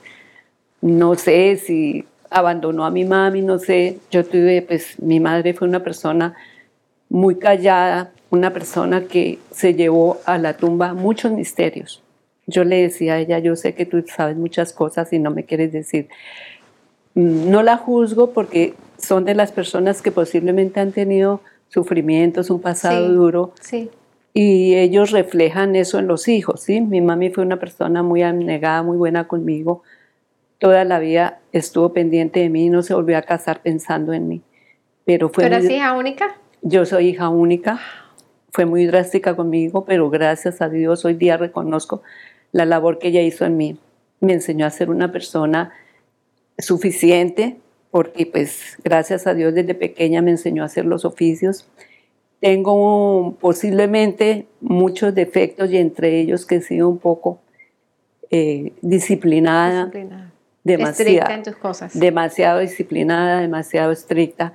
no 0.81 1.15
sé 1.15 1.55
si 1.55 2.05
abandonó 2.29 2.85
a 2.85 2.91
mi 2.91 3.05
mami, 3.05 3.41
no 3.41 3.57
sé. 3.57 3.99
Yo 4.11 4.25
tuve, 4.25 4.61
pues, 4.61 5.01
mi 5.01 5.21
madre 5.21 5.53
fue 5.53 5.65
una 5.67 5.81
persona 5.81 6.35
muy 7.07 7.35
callada, 7.39 8.11
una 8.29 8.51
persona 8.51 9.05
que 9.05 9.39
se 9.51 9.75
llevó 9.75 10.17
a 10.25 10.37
la 10.37 10.57
tumba 10.57 10.93
muchos 10.93 11.31
misterios. 11.31 12.03
Yo 12.49 12.63
le 12.63 12.81
decía 12.81 13.13
a 13.13 13.19
ella, 13.19 13.39
yo 13.39 13.55
sé 13.55 13.75
que 13.75 13.85
tú 13.85 14.03
sabes 14.07 14.35
muchas 14.35 14.73
cosas 14.73 15.13
y 15.13 15.19
no 15.19 15.29
me 15.31 15.45
quieres 15.45 15.71
decir. 15.71 16.09
Mm, 17.13 17.49
No 17.51 17.63
la 17.63 17.77
juzgo 17.77 18.31
porque 18.31 18.73
son 18.97 19.23
de 19.25 19.35
las 19.35 19.51
personas 19.51 20.01
que 20.01 20.11
posiblemente 20.11 20.79
han 20.79 20.91
tenido 20.91 21.41
sufrimientos, 21.69 22.49
un 22.49 22.59
pasado 22.61 23.07
Sí. 23.07 23.13
duro, 23.13 23.53
Sí, 23.61 23.89
y 24.33 24.75
ellos 24.75 25.11
reflejan 25.11 25.75
eso 25.75 25.99
en 25.99 26.07
los 26.07 26.27
hijos, 26.27 26.61
¿sí? 26.61 26.81
Mi 26.81 27.01
mami 27.01 27.29
fue 27.29 27.43
una 27.43 27.59
persona 27.59 28.01
muy 28.03 28.23
abnegada, 28.23 28.81
muy 28.83 28.97
buena 28.97 29.27
conmigo. 29.27 29.83
Toda 30.57 30.83
la 30.85 30.99
vida 30.99 31.39
estuvo 31.51 31.93
pendiente 31.93 32.39
de 32.39 32.49
mí 32.49 32.65
y 32.65 32.69
no 32.69 32.81
se 32.81 32.93
volvió 32.95 33.17
a 33.17 33.21
casar 33.21 33.61
pensando 33.61 34.11
en 34.13 34.27
mí. 34.27 34.41
Pero 35.05 35.27
¿tú 35.27 35.35
fue 35.35 35.45
eras 35.45 35.63
muy- 35.63 35.75
hija 35.75 35.93
única? 35.93 36.35
yo 36.61 36.85
soy 36.85 37.09
hija 37.09 37.29
única, 37.29 37.79
fue 38.51 38.65
muy 38.65 38.85
drástica 38.85 39.35
conmigo, 39.35 39.85
pero 39.85 40.09
gracias 40.09 40.61
a 40.61 40.69
Dios 40.69 41.05
hoy 41.05 41.13
día 41.13 41.37
reconozco 41.37 42.01
la 42.51 42.65
labor 42.65 42.99
que 42.99 43.09
ella 43.09 43.21
hizo 43.21 43.45
en 43.45 43.57
mí. 43.57 43.77
Me 44.21 44.33
enseñó 44.33 44.65
a 44.65 44.69
ser 44.69 44.89
una 44.89 45.11
persona 45.11 45.71
suficiente, 46.57 47.57
porque 47.91 48.25
pues 48.25 48.77
gracias 48.83 49.27
a 49.27 49.33
Dios 49.33 49.53
desde 49.53 49.73
pequeña 49.75 50.21
me 50.21 50.31
enseñó 50.31 50.63
a 50.63 50.67
hacer 50.67 50.85
los 50.85 51.05
oficios. 51.05 51.67
Tengo 52.39 53.35
posiblemente 53.39 54.45
muchos 54.61 55.13
defectos 55.15 55.71
y 55.71 55.77
entre 55.77 56.19
ellos 56.19 56.45
que 56.45 56.55
he 56.55 56.61
sido 56.61 56.87
un 56.89 56.97
poco 56.97 57.39
eh, 58.31 58.73
disciplinada, 58.81 59.85
Disciplinada. 59.85 60.31
demasiado, 60.63 61.01
Estricta 61.09 61.33
en 61.33 61.43
tus 61.43 61.55
cosas. 61.57 61.99
demasiado 61.99 62.59
disciplinada, 62.59 63.41
demasiado 63.41 63.91
estricta. 63.91 64.53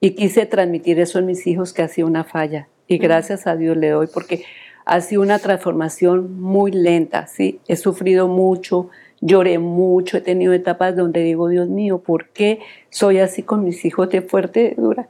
Y 0.00 0.10
quise 0.10 0.44
transmitir 0.46 1.00
eso 1.00 1.18
en 1.18 1.26
mis 1.26 1.46
hijos 1.46 1.72
que 1.72 1.82
ha 1.82 1.88
sido 1.88 2.06
una 2.06 2.24
falla. 2.24 2.68
Y 2.86 2.98
gracias 2.98 3.46
a 3.46 3.56
Dios 3.56 3.76
le 3.78 3.88
doy 3.88 4.06
porque 4.12 4.44
ha 4.84 5.00
sido 5.00 5.22
una 5.22 5.38
transformación 5.38 6.40
muy 6.40 6.70
lenta, 6.72 7.26
¿sí? 7.26 7.60
He 7.68 7.76
sufrido 7.76 8.28
mucho, 8.28 8.90
lloré 9.20 9.58
mucho, 9.58 10.16
he 10.18 10.20
tenido 10.20 10.52
etapas 10.52 10.94
donde 10.96 11.22
digo, 11.22 11.48
Dios 11.48 11.68
mío, 11.68 11.98
¿por 11.98 12.28
qué 12.28 12.60
soy 12.90 13.18
así 13.18 13.42
con 13.42 13.64
mis 13.64 13.84
hijos 13.84 14.10
de 14.10 14.22
fuerte, 14.22 14.74
de 14.76 14.82
dura? 14.82 15.08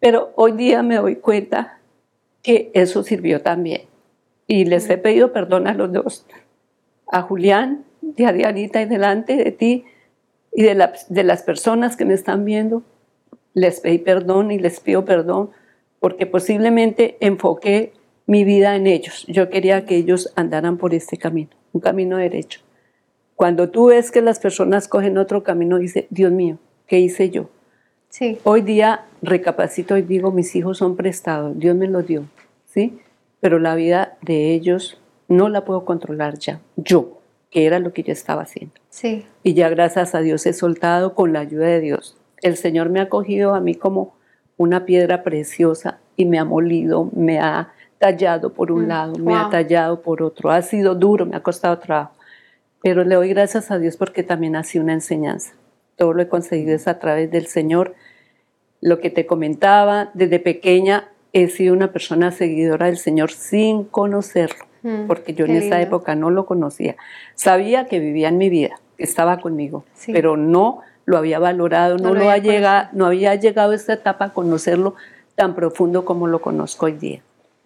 Pero 0.00 0.32
hoy 0.36 0.52
día 0.52 0.82
me 0.82 0.96
doy 0.96 1.16
cuenta 1.16 1.78
que 2.42 2.70
eso 2.74 3.02
sirvió 3.02 3.40
también. 3.42 3.82
Y 4.46 4.64
les 4.64 4.88
he 4.88 4.96
pedido 4.98 5.32
perdón 5.32 5.66
a 5.66 5.74
los 5.74 5.92
dos, 5.92 6.26
a 7.10 7.22
Julián 7.22 7.84
y 8.16 8.24
a 8.24 8.32
Dianita 8.32 8.80
y 8.80 8.86
delante 8.86 9.36
de 9.36 9.52
ti 9.52 9.84
y 10.52 10.62
de, 10.62 10.74
la- 10.74 10.92
de 11.08 11.24
las 11.24 11.42
personas 11.42 11.96
que 11.96 12.04
me 12.04 12.14
están 12.14 12.44
viendo. 12.44 12.82
Les 13.54 13.80
pedí 13.80 13.98
perdón 13.98 14.50
y 14.50 14.58
les 14.58 14.80
pido 14.80 15.04
perdón 15.04 15.50
porque 16.00 16.26
posiblemente 16.26 17.16
enfoqué 17.20 17.92
mi 18.28 18.44
vida 18.44 18.76
en 18.76 18.86
ellos. 18.86 19.24
Yo 19.26 19.48
quería 19.48 19.86
que 19.86 19.96
ellos 19.96 20.32
andaran 20.36 20.76
por 20.76 20.94
este 20.94 21.16
camino, 21.16 21.48
un 21.72 21.80
camino 21.80 22.18
derecho. 22.18 22.60
Cuando 23.34 23.70
tú 23.70 23.86
ves 23.86 24.10
que 24.10 24.20
las 24.20 24.38
personas 24.38 24.86
cogen 24.86 25.16
otro 25.16 25.42
camino, 25.42 25.78
dice, 25.78 26.06
Dios 26.10 26.30
mío, 26.30 26.58
¿qué 26.86 27.00
hice 27.00 27.30
yo? 27.30 27.48
Sí, 28.10 28.38
Hoy 28.44 28.60
día 28.60 29.06
recapacito 29.22 29.96
y 29.96 30.02
digo, 30.02 30.30
mis 30.30 30.54
hijos 30.56 30.78
son 30.78 30.96
prestados, 30.96 31.58
Dios 31.58 31.74
me 31.74 31.88
los 31.88 32.06
dio, 32.06 32.24
¿sí? 32.66 32.98
Pero 33.40 33.58
la 33.58 33.74
vida 33.74 34.18
de 34.22 34.52
ellos 34.52 35.00
no 35.28 35.48
la 35.48 35.64
puedo 35.64 35.84
controlar 35.84 36.38
ya, 36.38 36.60
yo, 36.76 37.20
que 37.50 37.64
era 37.64 37.78
lo 37.78 37.92
que 37.92 38.02
yo 38.02 38.12
estaba 38.12 38.42
haciendo. 38.42 38.74
sí. 38.90 39.24
Y 39.42 39.54
ya 39.54 39.70
gracias 39.70 40.14
a 40.14 40.20
Dios 40.20 40.44
he 40.44 40.52
soltado 40.52 41.14
con 41.14 41.32
la 41.32 41.40
ayuda 41.40 41.66
de 41.66 41.80
Dios. 41.80 42.16
El 42.42 42.56
Señor 42.56 42.90
me 42.90 43.00
ha 43.00 43.08
cogido 43.08 43.54
a 43.54 43.60
mí 43.60 43.74
como 43.74 44.14
una 44.58 44.84
piedra 44.84 45.22
preciosa 45.22 45.98
y 46.16 46.24
me 46.26 46.38
ha 46.38 46.44
molido, 46.44 47.10
me 47.14 47.38
ha 47.38 47.72
tallado 47.98 48.52
por 48.52 48.70
un 48.72 48.84
Mm, 48.84 48.88
lado, 48.88 49.18
me 49.18 49.34
ha 49.34 49.48
tallado 49.50 50.00
por 50.02 50.22
otro. 50.22 50.50
Ha 50.50 50.62
sido 50.62 50.94
duro, 50.94 51.26
me 51.26 51.36
ha 51.36 51.40
costado 51.42 51.78
trabajo. 51.78 52.12
Pero 52.82 53.04
le 53.04 53.16
doy 53.16 53.28
gracias 53.30 53.70
a 53.70 53.78
Dios 53.78 53.96
porque 53.96 54.22
también 54.22 54.54
ha 54.56 54.62
sido 54.64 54.84
una 54.84 54.92
enseñanza. 54.92 55.52
Todo 55.96 56.12
lo 56.12 56.22
he 56.22 56.28
conseguido 56.28 56.74
es 56.76 56.86
a 56.86 56.98
través 57.00 57.30
del 57.30 57.46
Señor. 57.46 57.94
Lo 58.80 59.00
que 59.00 59.10
te 59.10 59.26
comentaba, 59.26 60.10
desde 60.14 60.38
pequeña 60.38 61.08
he 61.32 61.48
sido 61.48 61.74
una 61.74 61.92
persona 61.92 62.30
seguidora 62.30 62.86
del 62.86 62.98
Señor 62.98 63.32
sin 63.32 63.84
conocerlo, 63.84 64.64
Mm, 64.82 65.08
porque 65.08 65.34
yo 65.34 65.44
en 65.46 65.56
esa 65.56 65.80
época 65.80 66.14
no 66.14 66.30
lo 66.30 66.46
conocía. 66.46 66.94
Sabía 67.34 67.86
que 67.88 67.98
vivía 67.98 68.28
en 68.28 68.38
mi 68.38 68.48
vida, 68.48 68.78
que 68.96 69.02
estaba 69.02 69.40
conmigo, 69.40 69.84
Sí. 69.94 70.12
pero 70.12 70.36
no 70.36 70.82
lo 71.04 71.18
había 71.18 71.40
valorado, 71.40 71.96
No 71.98 72.10
no, 72.10 72.14
lo 72.14 72.20
había 72.20 72.32
ha 72.34 72.38
llegado, 72.38 72.88
no 72.92 73.06
había 73.06 73.34
llegado 73.34 73.72
a 73.72 73.74
esta 73.74 73.94
etapa 73.94 74.26
a 74.26 74.32
conocerlo 74.32 74.94
tan 75.34 75.56
profundo 75.56 76.04
como 76.04 76.28
lo 76.28 76.40
conozco 76.40 76.86
hoy 76.86 76.92
día. 76.92 77.22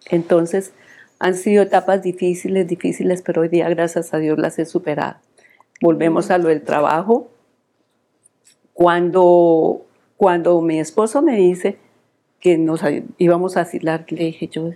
Entonces, 0.09 0.73
han 1.19 1.35
sido 1.35 1.63
etapas 1.63 2.01
difíciles, 2.01 2.67
difíciles, 2.67 3.21
pero 3.21 3.41
hoy 3.41 3.49
día, 3.49 3.69
gracias 3.69 4.13
a 4.13 4.17
Dios, 4.17 4.37
las 4.37 4.59
he 4.59 4.65
superado. 4.65 5.15
Volvemos 5.81 6.31
a 6.31 6.37
lo 6.37 6.49
del 6.49 6.61
trabajo. 6.63 7.29
Cuando, 8.73 9.85
cuando 10.17 10.59
mi 10.61 10.79
esposo 10.79 11.21
me 11.21 11.35
dice 11.37 11.77
que 12.39 12.57
nos 12.57 12.81
íbamos 13.17 13.55
a 13.55 13.61
asilar, 13.61 14.05
le 14.09 14.25
dije 14.25 14.47
yo, 14.47 14.71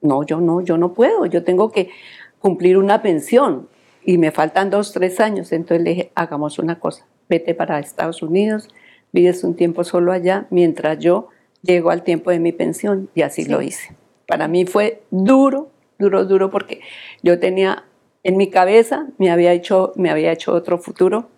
no, 0.00 0.24
yo 0.24 0.40
no, 0.40 0.60
yo 0.60 0.78
no 0.78 0.94
puedo, 0.94 1.26
yo 1.26 1.44
tengo 1.44 1.70
que 1.72 1.90
cumplir 2.38 2.78
una 2.78 3.02
pensión 3.02 3.68
y 4.04 4.18
me 4.18 4.30
faltan 4.30 4.70
dos, 4.70 4.92
tres 4.92 5.20
años. 5.20 5.52
Entonces 5.52 5.82
le 5.82 5.90
dije, 5.90 6.12
hagamos 6.14 6.58
una 6.58 6.78
cosa, 6.78 7.06
vete 7.28 7.54
para 7.54 7.78
Estados 7.78 8.22
Unidos, 8.22 8.68
vives 9.12 9.44
un 9.44 9.54
tiempo 9.54 9.82
solo 9.84 10.12
allá, 10.12 10.46
mientras 10.50 10.98
yo 10.98 11.28
llego 11.62 11.90
al 11.90 12.02
tiempo 12.04 12.30
de 12.30 12.38
mi 12.38 12.52
pensión 12.52 13.08
y 13.14 13.22
así 13.22 13.44
Sí. 13.44 13.50
lo 13.50 13.62
hice. 13.62 13.94
Para 14.26 14.48
mí 14.48 14.64
fue 14.66 15.02
duro, 15.10 15.70
duro, 15.98 16.24
duro, 16.24 16.50
porque 16.50 16.80
yo 17.22 17.38
tenía 17.38 17.84
en 18.22 18.36
mi 18.36 18.48
cabeza, 18.50 19.06
me 19.18 19.30
había 19.30 19.52
hecho, 19.52 19.92
me 19.96 20.10
había 20.10 20.32
hecho 20.32 20.52
otro 20.52 20.78
futuro. 20.78 21.28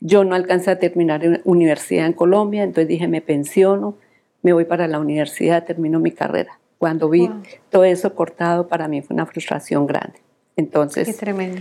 Yo 0.00 0.24
no 0.24 0.34
alcancé 0.34 0.70
a 0.70 0.78
terminar 0.78 1.24
en 1.24 1.42
universidad 1.44 2.06
en 2.06 2.14
Colombia, 2.14 2.62
entonces 2.62 2.88
dije, 2.88 3.06
me 3.08 3.20
pensiono, 3.20 3.96
me 4.42 4.54
voy 4.54 4.64
para 4.64 4.88
la 4.88 4.98
universidad, 4.98 5.64
termino 5.64 6.00
mi 6.00 6.12
carrera. 6.12 6.58
Cuando 6.78 7.10
vi 7.10 7.28
Wow. 7.28 7.42
todo 7.68 7.84
eso 7.84 8.14
cortado, 8.14 8.66
para 8.68 8.88
mí 8.88 9.02
fue 9.02 9.12
una 9.12 9.26
frustración 9.26 9.86
grande. 9.86 10.14
Qué 10.14 10.22
Entonces, 10.62 11.14
tremendo. 11.18 11.60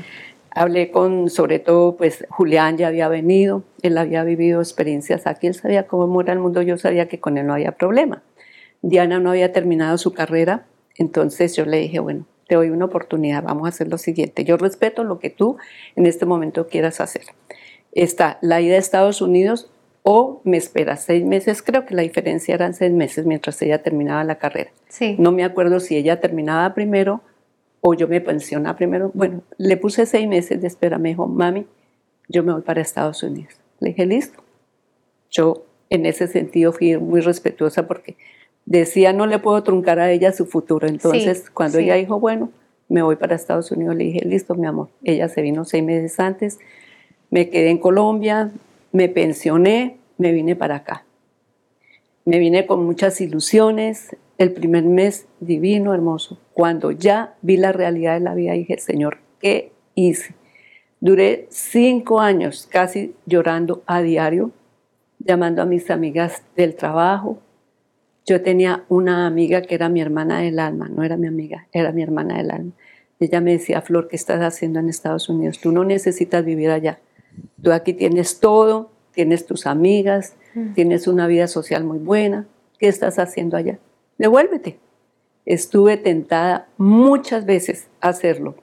hablé 0.51 0.91
con, 0.91 1.29
sobre 1.29 1.59
todo, 1.59 1.97
pues 1.97 2.25
Julián 2.29 2.77
ya 2.77 2.87
había 2.87 3.09
venido, 3.09 3.63
él 3.81 3.97
había 3.97 4.23
vivido 4.23 4.61
experiencias 4.61 5.27
aquí, 5.27 5.47
él 5.47 5.53
sabía 5.55 5.87
cómo 5.87 6.21
era 6.21 6.31
el 6.31 6.39
mundo, 6.39 6.61
yo 6.61 6.77
sabía 6.77 7.09
que 7.09 7.19
con 7.19 7.37
él 7.37 7.45
no 7.45 7.53
había 7.53 7.73
problema. 7.73 8.23
Diana 8.81 9.19
no 9.19 9.31
había 9.31 9.51
terminado 9.51 9.97
su 9.97 10.13
carrera, 10.13 10.65
entonces 10.95 11.55
yo 11.55 11.65
le 11.65 11.77
dije, 11.77 11.99
bueno, 11.99 12.25
te 12.47 12.55
doy 12.55 12.69
una 12.69 12.85
oportunidad, 12.85 13.43
vamos 13.43 13.65
a 13.65 13.69
hacer 13.69 13.87
lo 13.87 13.97
siguiente. 13.97 14.43
Yo 14.43 14.57
respeto 14.57 15.03
lo 15.03 15.19
que 15.19 15.29
tú 15.29 15.57
en 15.95 16.05
este 16.05 16.25
momento 16.25 16.67
quieras 16.67 16.99
hacer. 16.99 17.23
Está 17.91 18.39
la 18.41 18.59
ida 18.61 18.75
a 18.75 18.79
Estados 18.79 19.21
Unidos 19.21 19.71
o 20.03 20.41
me 20.43 20.57
esperas 20.57 21.03
seis 21.03 21.23
meses, 21.23 21.61
creo 21.61 21.85
que 21.85 21.93
la 21.93 22.01
diferencia 22.01 22.55
eran 22.55 22.73
seis 22.73 22.91
meses 22.91 23.25
mientras 23.25 23.61
ella 23.61 23.83
terminaba 23.83 24.23
la 24.23 24.39
carrera. 24.39 24.71
Sí. 24.87 25.15
No 25.19 25.31
me 25.31 25.43
acuerdo 25.43 25.79
si 25.79 25.95
ella 25.95 26.19
terminaba 26.19 26.73
primero 26.73 27.21
o 27.81 27.93
yo 27.93 28.07
me 28.07 28.21
pensionaba 28.21 28.75
primero. 28.75 29.11
Bueno, 29.13 29.43
le 29.57 29.77
puse 29.77 30.05
seis 30.05 30.27
meses 30.27 30.61
de 30.61 30.67
espera. 30.67 30.97
Me 30.97 31.09
dijo, 31.09 31.27
mami, 31.27 31.67
yo 32.27 32.43
me 32.43 32.53
voy 32.53 32.61
para 32.61 32.81
Estados 32.81 33.23
Unidos. 33.23 33.53
Le 33.79 33.89
dije, 33.89 34.05
listo. 34.05 34.43
Yo 35.29 35.65
en 35.89 36.05
ese 36.05 36.27
sentido 36.27 36.71
fui 36.73 36.97
muy 36.97 37.21
respetuosa 37.21 37.87
porque 37.87 38.17
decía, 38.69 39.13
no 39.13 39.25
le 39.25 39.39
puedo 39.39 39.62
truncar 39.63 39.99
a 39.99 40.12
ella 40.12 40.32
su 40.32 40.45
futuro. 40.45 40.88
Entonces, 40.88 41.49
cuando 41.49 41.79
sí. 41.79 41.86
ella 41.86 41.95
dijo, 41.95 42.19
bueno, 42.19 42.51
me 42.88 43.01
voy 43.01 43.15
para 43.15 43.36
Estados 43.36 43.71
Unidos, 43.71 43.95
le 43.95 44.05
dije, 44.05 44.25
listo, 44.25 44.55
mi 44.55 44.67
amor. 44.67 44.89
Ella 45.03 45.27
se 45.27 45.41
vino 45.41 45.65
seis 45.65 45.84
meses 45.84 46.19
antes, 46.19 46.60
me 47.32 47.49
quedé 47.49 47.69
en 47.69 47.79
Colombia, 47.79 48.51
me 48.91 49.10
pensioné, 49.10 49.97
me 50.17 50.32
vine 50.32 50.55
para 50.55 50.77
acá. 50.77 51.03
Me 52.25 52.39
vine 52.39 52.65
con 52.65 52.86
muchas 52.86 53.21
ilusiones, 53.21 54.15
el 54.38 54.51
primer 54.51 54.84
mes 54.84 55.25
divino, 55.39 55.93
hermoso. 55.93 56.39
Cuando 56.53 56.91
ya 56.91 57.36
vi 57.41 57.58
la 57.58 57.71
realidad 57.71 58.13
de 58.13 58.19
la 58.19 58.36
vida, 58.36 58.53
dije, 58.53 58.77
Señor, 58.79 59.17
¿qué 59.39 59.71
hice? 59.95 60.36
Duré 60.99 61.47
cinco 61.49 62.19
años 62.19 62.67
casi 62.69 63.15
llorando 63.25 63.84
a 63.86 64.01
diario, 64.01 64.51
llamando 65.19 65.62
a 65.62 65.65
mis 65.65 65.89
amigas 65.89 66.43
del 66.55 66.75
trabajo. 66.75 67.39
Yo 68.29 68.43
tenía 68.43 68.83
una 68.89 69.25
amiga 69.25 69.63
que 69.63 69.73
era 69.73 69.89
mi 69.89 70.01
hermana 70.01 70.41
del 70.41 70.59
alma, 70.59 70.87
no 70.87 71.01
era 71.01 71.17
mi 71.17 71.25
amiga, 71.25 71.65
era 71.71 71.91
mi 71.91 72.03
hermana 72.03 72.37
del 72.37 72.51
alma. 72.51 72.71
Ella 73.19 73.41
me 73.41 73.53
decía, 73.53 73.81
Flor, 73.81 74.07
¿qué 74.07 74.17
estás 74.17 74.39
haciendo 74.41 74.77
en 74.77 74.87
Estados 74.87 75.29
Unidos? 75.29 75.59
Tú 75.59 75.71
no 75.71 75.83
necesitas 75.83 76.45
vivir 76.45 76.69
allá. 76.69 76.99
Tú 77.63 77.71
aquí 77.71 77.95
tienes 77.95 78.39
todo, 78.39 78.91
tienes 79.15 79.47
tus 79.47 79.65
amigas, 79.65 80.35
tienes 80.75 81.07
una 81.07 81.25
vida 81.25 81.47
social 81.47 81.83
muy 81.83 81.97
buena. 81.97 82.45
¿Qué 82.77 82.87
estás 82.87 83.17
haciendo 83.17 83.57
allá? 83.57 83.79
Devuélvete. 84.19 84.77
Estuve 85.47 85.97
tentada 85.97 86.67
muchas 86.77 87.47
veces 87.47 87.87
a 87.99 88.09
hacerlo, 88.09 88.57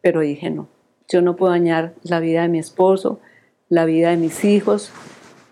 pero 0.00 0.22
dije 0.22 0.50
no. 0.50 0.66
Yo 1.08 1.22
no 1.22 1.36
puedo 1.36 1.52
dañar 1.52 1.94
la 2.02 2.18
vida 2.18 2.42
de 2.42 2.48
mi 2.48 2.58
esposo, 2.58 3.20
la 3.68 3.84
vida 3.84 4.10
de 4.10 4.16
mis 4.16 4.44
hijos, 4.44 4.90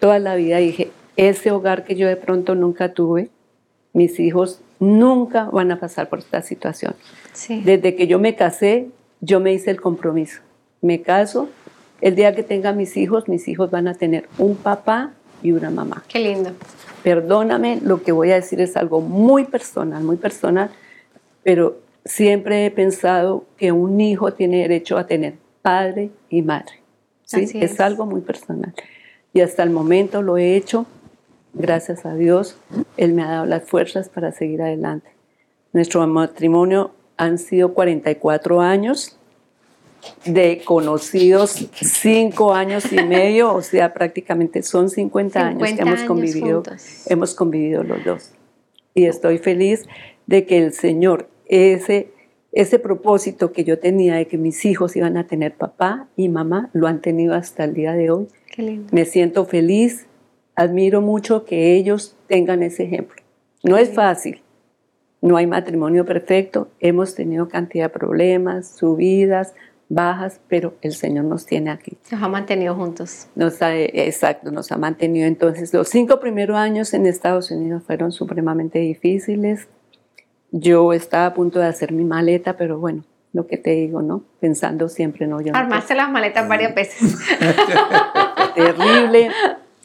toda 0.00 0.18
la 0.18 0.34
vida. 0.34 0.56
Dije, 0.56 0.90
ese 1.16 1.52
hogar 1.52 1.84
que 1.84 1.94
yo 1.94 2.08
de 2.08 2.16
pronto 2.16 2.56
nunca 2.56 2.92
tuve, 2.92 3.30
mis 3.92 4.18
hijos 4.20 4.60
nunca 4.78 5.44
van 5.44 5.70
a 5.70 5.78
pasar 5.78 6.08
por 6.08 6.18
esta 6.18 6.42
situación. 6.42 6.94
Sí. 7.32 7.62
Desde 7.64 7.94
que 7.94 8.06
yo 8.06 8.18
me 8.18 8.34
casé, 8.34 8.88
yo 9.20 9.40
me 9.40 9.52
hice 9.52 9.70
el 9.70 9.80
compromiso. 9.80 10.40
Me 10.80 11.02
caso, 11.02 11.48
el 12.00 12.16
día 12.16 12.34
que 12.34 12.42
tenga 12.42 12.72
mis 12.72 12.96
hijos, 12.96 13.28
mis 13.28 13.46
hijos 13.48 13.70
van 13.70 13.86
a 13.86 13.94
tener 13.94 14.28
un 14.38 14.56
papá 14.56 15.12
y 15.42 15.52
una 15.52 15.70
mamá. 15.70 16.04
Qué 16.08 16.18
lindo. 16.18 16.50
Perdóname, 17.02 17.80
lo 17.82 18.02
que 18.02 18.12
voy 18.12 18.30
a 18.30 18.36
decir 18.36 18.60
es 18.60 18.76
algo 18.76 19.00
muy 19.00 19.44
personal, 19.44 20.02
muy 20.02 20.16
personal, 20.16 20.70
pero 21.42 21.78
siempre 22.04 22.66
he 22.66 22.70
pensado 22.70 23.44
que 23.56 23.72
un 23.72 24.00
hijo 24.00 24.32
tiene 24.32 24.58
derecho 24.58 24.98
a 24.98 25.06
tener 25.06 25.34
padre 25.62 26.10
y 26.28 26.42
madre. 26.42 26.80
¿sí? 27.24 27.42
Es. 27.42 27.54
es. 27.54 27.80
algo 27.80 28.06
muy 28.06 28.20
personal. 28.20 28.74
Y 29.32 29.40
hasta 29.40 29.62
el 29.62 29.70
momento 29.70 30.22
lo 30.22 30.36
he 30.36 30.56
hecho, 30.56 30.86
gracias 31.54 32.04
a 32.06 32.14
Dios, 32.14 32.56
Él 32.96 33.14
me 33.14 33.22
ha 33.22 33.30
dado 33.30 33.46
las 33.46 33.64
fuerzas 33.64 34.08
para 34.08 34.32
seguir 34.32 34.62
adelante. 34.62 35.10
Nuestro 35.72 36.06
matrimonio 36.06 36.92
han 37.16 37.38
sido 37.38 37.74
44 37.74 38.60
años 38.60 39.16
de 40.24 40.62
conocidos 40.64 41.68
cinco 41.74 42.54
años 42.54 42.92
y 42.92 42.96
medio, 43.04 43.54
o 43.54 43.62
sea, 43.62 43.94
prácticamente 43.94 44.62
son 44.62 44.90
50, 44.90 45.46
años 45.46 45.72
que 45.72 45.82
hemos 45.82 46.02
convivido, 46.02 46.62
hemos 47.06 47.34
convivido 47.34 47.82
los 47.84 48.04
dos. 48.04 48.32
Y 48.94 49.06
estoy 49.06 49.38
feliz 49.38 49.84
de 50.26 50.44
que 50.44 50.58
el 50.58 50.72
Señor, 50.72 51.28
ese, 51.46 52.10
ese 52.52 52.78
propósito 52.78 53.52
que 53.52 53.64
yo 53.64 53.78
tenía 53.78 54.16
de 54.16 54.26
que 54.26 54.38
mis 54.38 54.64
hijos 54.64 54.96
iban 54.96 55.16
a 55.16 55.26
tener 55.26 55.54
papá 55.54 56.08
y 56.16 56.28
mamá, 56.28 56.70
lo 56.72 56.88
han 56.88 57.00
tenido 57.00 57.34
hasta 57.34 57.64
el 57.64 57.74
día 57.74 57.92
de 57.92 58.10
hoy. 58.10 58.28
Qué 58.50 58.62
lindo. 58.62 58.88
Me 58.92 59.04
siento 59.04 59.46
feliz, 59.46 60.06
admiro 60.54 61.00
mucho 61.00 61.44
que 61.44 61.74
ellos 61.74 62.16
tengan 62.26 62.62
ese 62.62 62.84
ejemplo. 62.84 63.22
No 63.62 63.76
es 63.76 63.90
fácil, 63.90 64.42
no 65.20 65.36
hay 65.36 65.46
matrimonio 65.46 66.04
perfecto, 66.04 66.68
hemos 66.80 67.14
tenido 67.14 67.48
cantidad 67.48 67.84
de 67.84 67.90
problemas, 67.90 68.76
subidas, 68.76 69.54
bajas, 69.88 70.40
pero 70.48 70.74
el 70.82 70.94
Señor 70.94 71.26
nos 71.26 71.46
tiene 71.46 71.70
aquí. 71.70 71.96
Nos 72.10 72.22
ha 72.22 72.28
mantenido 72.28 72.74
juntos. 72.74 73.28
Nos 73.34 73.60
ha, 73.62 73.76
exacto, 73.76 74.50
nos 74.50 74.72
ha 74.72 74.78
mantenido. 74.78 75.26
Entonces, 75.26 75.72
los 75.72 75.88
cinco 75.88 76.18
primeros 76.18 76.56
años 76.56 76.92
en 76.94 77.06
Estados 77.06 77.50
Unidos 77.50 77.82
fueron 77.86 78.10
supremamente 78.10 78.78
difíciles. 78.78 79.68
Yo 80.50 80.92
estaba 80.92 81.26
a 81.26 81.34
punto 81.34 81.60
de 81.60 81.66
hacer 81.66 81.92
mi 81.92 82.04
maleta, 82.04 82.56
pero 82.56 82.78
bueno, 82.78 83.04
lo 83.32 83.46
que 83.46 83.58
te 83.58 83.70
digo, 83.70 84.02
¿no? 84.02 84.24
Pensando 84.40 84.88
siempre, 84.88 85.26
¿no? 85.26 85.40
Yo 85.40 85.54
Armaste 85.54 85.94
las 85.94 86.10
maletas 86.10 86.48
varias 86.48 86.74
veces. 86.74 87.16
Terrible. 88.54 89.30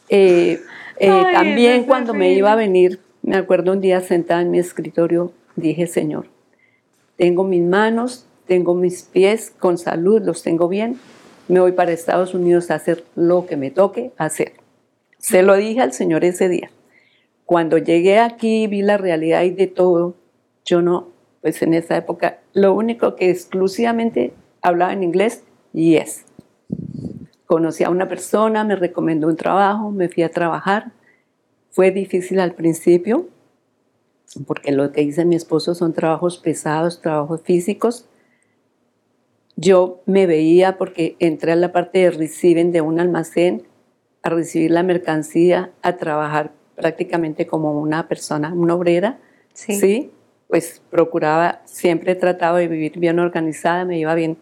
Eh, 0.08 0.60
eh, 0.98 1.22
también 1.32 1.84
cuando 1.84 2.14
me 2.14 2.32
iba 2.32 2.52
a 2.52 2.56
venir, 2.56 3.00
me 3.22 3.36
acuerdo 3.36 3.72
un 3.72 3.80
día 3.80 4.00
sentada 4.00 4.42
en 4.42 4.50
mi 4.50 4.58
escritorio, 4.58 5.32
dije, 5.56 5.86
Señor, 5.86 6.26
tengo 7.16 7.44
mis 7.44 7.62
manos, 7.62 8.26
tengo 8.46 8.74
mis 8.74 9.02
pies 9.02 9.52
con 9.58 9.78
salud, 9.78 10.22
los 10.22 10.42
tengo 10.42 10.68
bien, 10.68 10.98
me 11.48 11.60
voy 11.60 11.72
para 11.72 11.92
Estados 11.92 12.34
Unidos 12.34 12.70
a 12.70 12.76
hacer 12.76 13.04
lo 13.14 13.46
que 13.46 13.56
me 13.56 13.70
toque 13.70 14.12
hacer. 14.16 14.52
Se 15.18 15.42
lo 15.42 15.56
dije 15.56 15.80
al 15.80 15.92
Señor 15.92 16.24
ese 16.24 16.48
día. 16.48 16.70
Cuando 17.44 17.78
llegué 17.78 18.18
aquí 18.18 18.66
vi 18.66 18.82
la 18.82 18.98
realidad 18.98 19.42
y 19.42 19.50
de 19.50 19.66
todo, 19.66 20.16
yo 20.64 20.82
no, 20.82 21.08
pues 21.40 21.62
en 21.62 21.74
esa 21.74 21.96
época, 21.96 22.40
lo 22.52 22.74
único 22.74 23.16
que 23.16 23.30
exclusivamente 23.30 24.32
hablaba 24.60 24.92
en 24.92 25.02
inglés, 25.02 25.44
yes. 25.72 26.24
Conocí 27.48 27.82
a 27.82 27.88
una 27.88 28.08
persona, 28.08 28.62
me 28.62 28.76
recomendó 28.76 29.26
un 29.26 29.36
trabajo, 29.36 29.90
me 29.90 30.10
fui 30.10 30.22
a 30.22 30.28
trabajar. 30.28 30.92
Fue 31.70 31.90
difícil 31.90 32.40
al 32.40 32.52
principio, 32.52 33.26
porque 34.46 34.70
lo 34.70 34.92
que 34.92 35.00
dice 35.00 35.24
mi 35.24 35.34
esposo 35.34 35.74
son 35.74 35.94
trabajos 35.94 36.36
pesados, 36.36 37.00
trabajos 37.00 37.40
físicos, 37.42 38.06
yo 39.56 40.02
me 40.04 40.26
veía 40.26 40.76
porque 40.76 41.16
entré 41.20 41.52
a 41.52 41.56
la 41.56 41.72
parte 41.72 42.00
de 42.00 42.10
reciben 42.10 42.70
de 42.70 42.82
un 42.82 43.00
almacén 43.00 43.64
a 44.22 44.28
recibir 44.28 44.70
la 44.70 44.82
mercancía, 44.82 45.72
a 45.80 45.96
trabajar 45.96 46.52
prácticamente 46.76 47.46
como 47.46 47.80
una 47.80 48.08
persona, 48.08 48.52
una 48.52 48.74
obrera. 48.74 49.18
Sí. 49.54 50.12
Pues 50.48 50.82
procuraba, 50.90 51.62
siempre 51.64 52.12
he 52.12 52.14
tratado 52.14 52.56
de 52.58 52.68
vivir 52.68 52.98
bien 52.98 53.18
organizada, 53.18 53.86
me 53.86 53.98
iba 53.98 54.14
bien 54.14 54.36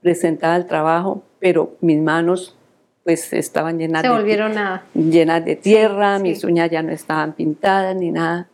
presentada 0.00 0.54
al 0.54 0.66
trabajo, 0.66 1.24
pero 1.44 1.76
mis 1.82 2.00
manos 2.00 2.56
pues 3.02 3.30
estaban 3.34 3.78
llenas, 3.78 4.00
Se 4.00 4.08
volvieron 4.08 4.54
de, 4.54 5.10
llenas 5.10 5.44
de 5.44 5.56
tierra, 5.56 6.18
mis 6.18 6.42
uñas 6.42 6.70
ya 6.70 6.82
no 6.82 6.90
estaban 6.90 7.34
pintadas 7.34 7.94
ni 7.94 8.10
nada. 8.10 8.48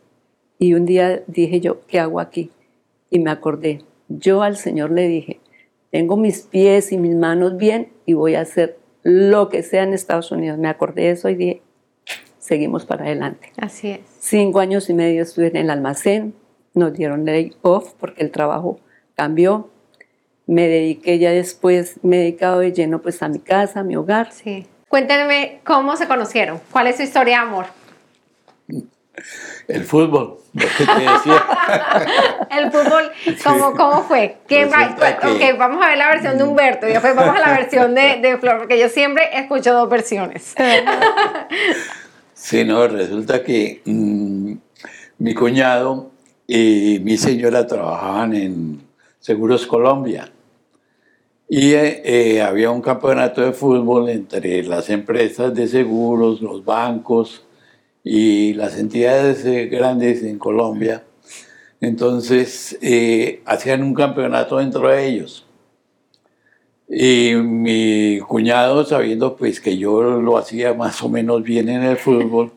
Y 0.59 0.73
un 0.73 0.85
día 0.85 1.23
dije 1.25 1.61
yo, 1.61 1.85
¿qué 1.87 2.01
hago 2.01 2.19
aquí? 2.19 2.51
Y 3.09 3.19
me 3.19 3.31
acordé, 3.31 3.85
yo 4.09 4.41
al 4.41 4.57
Señor 4.57 4.91
le 4.91 5.07
dije, 5.07 5.39
tengo 5.89 6.17
mis 6.17 6.41
pies 6.41 6.91
y 6.91 6.97
mis 6.97 7.15
manos 7.15 7.55
bien 7.55 7.87
y 8.05 8.11
voy 8.11 8.35
a 8.35 8.41
hacer 8.41 8.77
lo 9.03 9.47
que 9.47 9.63
sea 9.63 9.83
en 9.83 9.93
Estados 9.93 10.29
Unidos. 10.33 10.59
Me 10.59 10.67
acordé 10.67 11.03
de 11.03 11.11
eso 11.11 11.29
y 11.29 11.35
dije, 11.35 11.61
seguimos 12.39 12.85
para 12.85 13.05
adelante. 13.05 13.53
Así 13.55 13.91
es. 13.91 14.01
Cinco 14.19 14.59
años 14.59 14.89
y 14.89 14.93
medio 14.93 15.23
estuve 15.23 15.47
en 15.47 15.55
el 15.55 15.69
almacén, 15.69 16.33
nos 16.73 16.91
dieron 16.91 17.23
lay 17.23 17.53
off 17.61 17.93
porque 17.97 18.21
el 18.21 18.31
trabajo 18.31 18.81
cambió. 19.15 19.69
Me 20.51 20.67
dediqué 20.67 21.17
ya 21.17 21.31
después, 21.31 21.95
me 22.03 22.17
he 22.17 22.19
dedicado 22.19 22.59
de 22.59 22.73
lleno 22.73 23.01
pues 23.01 23.23
a 23.23 23.29
mi 23.29 23.39
casa, 23.39 23.79
a 23.79 23.83
mi 23.83 23.95
hogar. 23.95 24.33
Sí. 24.33 24.67
Cuéntenme 24.89 25.61
cómo 25.63 25.95
se 25.95 26.09
conocieron, 26.09 26.59
cuál 26.71 26.87
es 26.87 26.97
su 26.97 27.03
historia 27.03 27.37
de 27.37 27.41
amor. 27.43 27.65
El 29.69 29.85
fútbol, 29.85 30.39
lo 30.53 30.67
que 30.77 30.85
te 30.85 30.99
decía. 30.99 31.45
el 32.51 32.69
fútbol, 32.69 33.11
¿cómo, 33.41 33.71
cómo 33.77 34.03
fue? 34.03 34.39
ok, 34.43 35.57
vamos 35.57 35.81
a 35.81 35.87
ver 35.87 35.97
la 35.97 36.09
versión 36.09 36.37
de 36.37 36.43
Humberto 36.43 36.85
y 36.85 36.91
después 36.91 37.15
vamos 37.15 37.33
a 37.33 37.39
la 37.39 37.57
versión 37.57 37.95
de, 37.95 38.19
de 38.21 38.37
Flor, 38.37 38.57
porque 38.57 38.77
yo 38.77 38.89
siempre 38.89 39.29
escucho 39.31 39.71
dos 39.71 39.87
versiones. 39.87 40.53
sí, 42.33 42.65
no, 42.65 42.89
resulta 42.89 43.41
que 43.41 43.81
mm, 43.85 44.53
mi 45.19 45.33
cuñado 45.33 46.11
y 46.45 46.99
mi 47.01 47.15
señora 47.15 47.65
trabajaban 47.65 48.33
en 48.33 48.81
Seguros 49.21 49.65
Colombia. 49.65 50.29
Y 51.53 51.73
eh, 51.73 52.41
había 52.41 52.71
un 52.71 52.81
campeonato 52.81 53.41
de 53.41 53.51
fútbol 53.51 54.07
entre 54.07 54.63
las 54.63 54.89
empresas 54.89 55.53
de 55.53 55.67
seguros, 55.67 56.39
los 56.41 56.63
bancos, 56.63 57.43
y 58.05 58.53
las 58.53 58.79
entidades 58.79 59.43
eh, 59.43 59.65
grandes 59.65 60.23
en 60.23 60.39
Colombia, 60.39 61.03
entonces 61.81 62.77
eh, 62.81 63.41
hacían 63.45 63.83
un 63.83 63.93
campeonato 63.93 64.59
dentro 64.59 64.87
de 64.87 65.05
ellos. 65.05 65.45
Y 66.87 67.35
mi 67.35 68.19
cuñado, 68.19 68.85
sabiendo 68.85 69.35
pues 69.35 69.59
que 69.59 69.77
yo 69.77 70.03
lo 70.21 70.37
hacía 70.37 70.73
más 70.73 71.03
o 71.03 71.09
menos 71.09 71.43
bien 71.43 71.67
en 71.67 71.83
el 71.83 71.97
fútbol, 71.97 72.53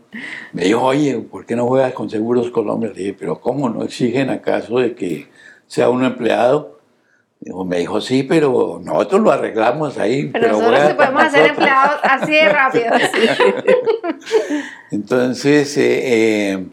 me 0.53 0.67
dijo, 0.67 0.83
oye, 0.83 1.19
¿por 1.19 1.47
qué 1.47 1.57
no 1.57 1.67
juegas 1.67 1.95
con 1.95 2.09
Seguros 2.09 2.49
Colombia? 2.53 2.91
Le 2.95 3.01
dije, 3.01 3.17
pero 3.19 3.41
¿cómo? 3.41 3.69
¿No 3.69 3.83
exigen 3.83 4.31
acaso 4.31 4.79
de 4.79 4.95
que 4.95 5.27
sea 5.67 5.91
un 5.91 6.05
empleado? 6.05 6.74
Me 7.67 7.79
dijo, 7.79 8.01
sí, 8.01 8.23
pero 8.23 8.81
nosotros 8.83 9.21
lo 9.21 9.31
arreglamos 9.31 9.99
ahí. 9.99 10.31
Pero, 10.33 10.49
nosotros 10.49 10.81
se 10.81 10.95
podemos 10.95 11.25
hacer 11.25 11.51
empleados 11.51 12.01
así 12.03 12.33
de 12.33 12.49
rápido. 12.49 12.87
Entonces, 14.91 15.77
eh, 15.77 16.53
eh, 16.53 16.67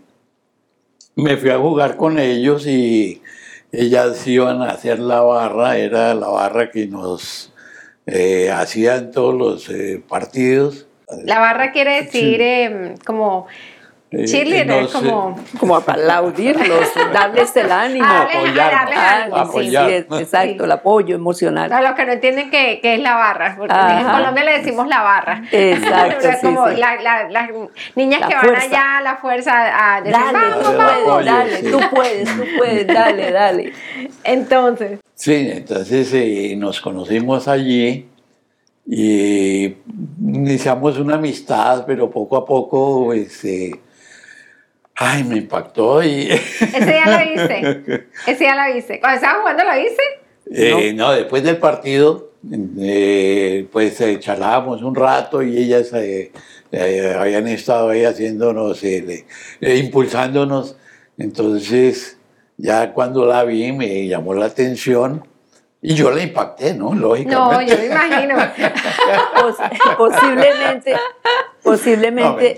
me 1.16 1.38
fui 1.38 1.50
a 1.50 1.58
jugar 1.58 1.98
con 1.98 2.20
ellos 2.20 2.66
y 2.68 3.22
ellas 3.72 4.26
iban 4.28 4.62
a 4.62 4.70
hacer 4.70 5.00
la 5.00 5.22
barra, 5.22 5.78
era 5.78 6.14
la 6.14 6.28
barra 6.28 6.72
que 6.72 6.88
nos 6.88 7.54
eh, 8.06 8.50
hacían 8.50 9.12
todos 9.12 9.36
los 9.36 9.72
partidos. 10.08 10.88
La 11.26 11.40
barra 11.40 11.74
quiere 11.74 12.04
decir 12.04 12.42
em, 12.42 12.96
como 13.06 13.48
eh, 14.12 14.26
Cheerleader, 14.26 14.90
como, 14.90 15.40
como 15.58 15.78
aplaudirlos, 15.78 16.92
darles 17.14 17.56
el 17.56 17.72
ánimo. 17.72 18.06
apoyar, 18.06 18.90
apoyar. 19.32 19.90
exacto, 19.90 20.66
el 20.66 20.72
apoyo 20.72 21.16
emocional. 21.16 21.70
Para 21.70 21.90
los 21.90 21.98
que 21.98 22.06
no 22.06 22.12
entienden 22.12 22.52
qué, 22.52 22.80
qué 22.82 22.96
es 22.96 23.00
la 23.00 23.16
barra, 23.16 23.56
porque 23.58 23.74
en 23.74 24.04
Colombia 24.04 24.44
le 24.44 24.58
decimos 24.58 24.88
la 24.90 25.02
barra. 25.02 25.44
Exacto. 25.50 26.28
es 26.30 26.40
como 26.42 26.68
las 26.68 27.50
niñas 27.96 28.28
que 28.28 28.36
van 28.36 28.56
allá, 28.56 29.02
la 29.02 29.16
fuerza 29.16 29.96
a 29.96 30.02
decir, 30.02 30.20
dale, 30.20 30.38
vamos, 30.38 30.78
vamos, 30.78 31.26
dale, 31.26 31.64
tú 31.72 31.80
puedes, 31.96 32.36
tú 32.36 32.44
puedes, 32.58 32.88
dale, 32.88 33.32
dale. 33.32 33.74
Entonces. 34.26 35.00
Sí, 35.16 35.52
entonces 35.54 36.12
eh, 36.14 36.56
nos 36.58 36.82
conocimos 36.82 37.48
allí 37.48 38.10
y 38.86 39.78
iniciamos 40.20 41.00
una 41.00 41.16
amistad, 41.16 41.86
pero 41.88 42.10
poco 42.12 42.36
a 42.36 42.46
poco, 42.46 43.06
pues, 43.06 43.46
eh, 43.46 43.72
Ay, 45.04 45.24
me 45.24 45.38
impactó 45.38 46.04
y... 46.04 46.30
Ese 46.32 46.86
día 46.86 47.06
la 47.08 47.24
viste. 47.24 48.08
Ese 48.28 48.44
día 48.44 48.54
la 48.54 48.72
viste. 48.72 49.00
Cuando 49.00 49.16
estaba 49.16 49.40
jugando 49.40 49.64
la 49.64 49.76
viste. 49.76 50.04
Eh, 50.54 50.94
no. 50.94 51.12
después 51.12 51.42
del 51.42 51.58
partido, 51.58 52.34
eh, 52.80 53.68
pues 53.72 54.00
eh, 54.02 54.20
charlábamos 54.20 54.84
un 54.84 54.94
rato 54.94 55.42
y 55.42 55.58
ellas 55.58 55.92
habían 55.92 57.48
estado 57.48 57.90
ahí 57.90 58.04
haciéndonos, 58.04 58.84
impulsándonos. 59.60 60.78
Entonces, 61.18 62.20
ya 62.58 62.94
cuando 62.94 63.26
la 63.26 63.44
vi 63.44 63.72
me 63.72 64.08
llamó 64.08 64.36
la 64.36 64.46
atención 64.46 65.28
y 65.82 65.96
yo 65.96 66.12
le 66.12 66.22
impacté, 66.22 66.76
¿no? 66.76 66.94
Lógicamente. 66.94 67.36
No, 67.36 67.60
yo 67.64 67.76
me 67.76 67.86
imagino. 67.88 68.36
posiblemente, 69.98 70.96
posiblemente, 71.64 72.56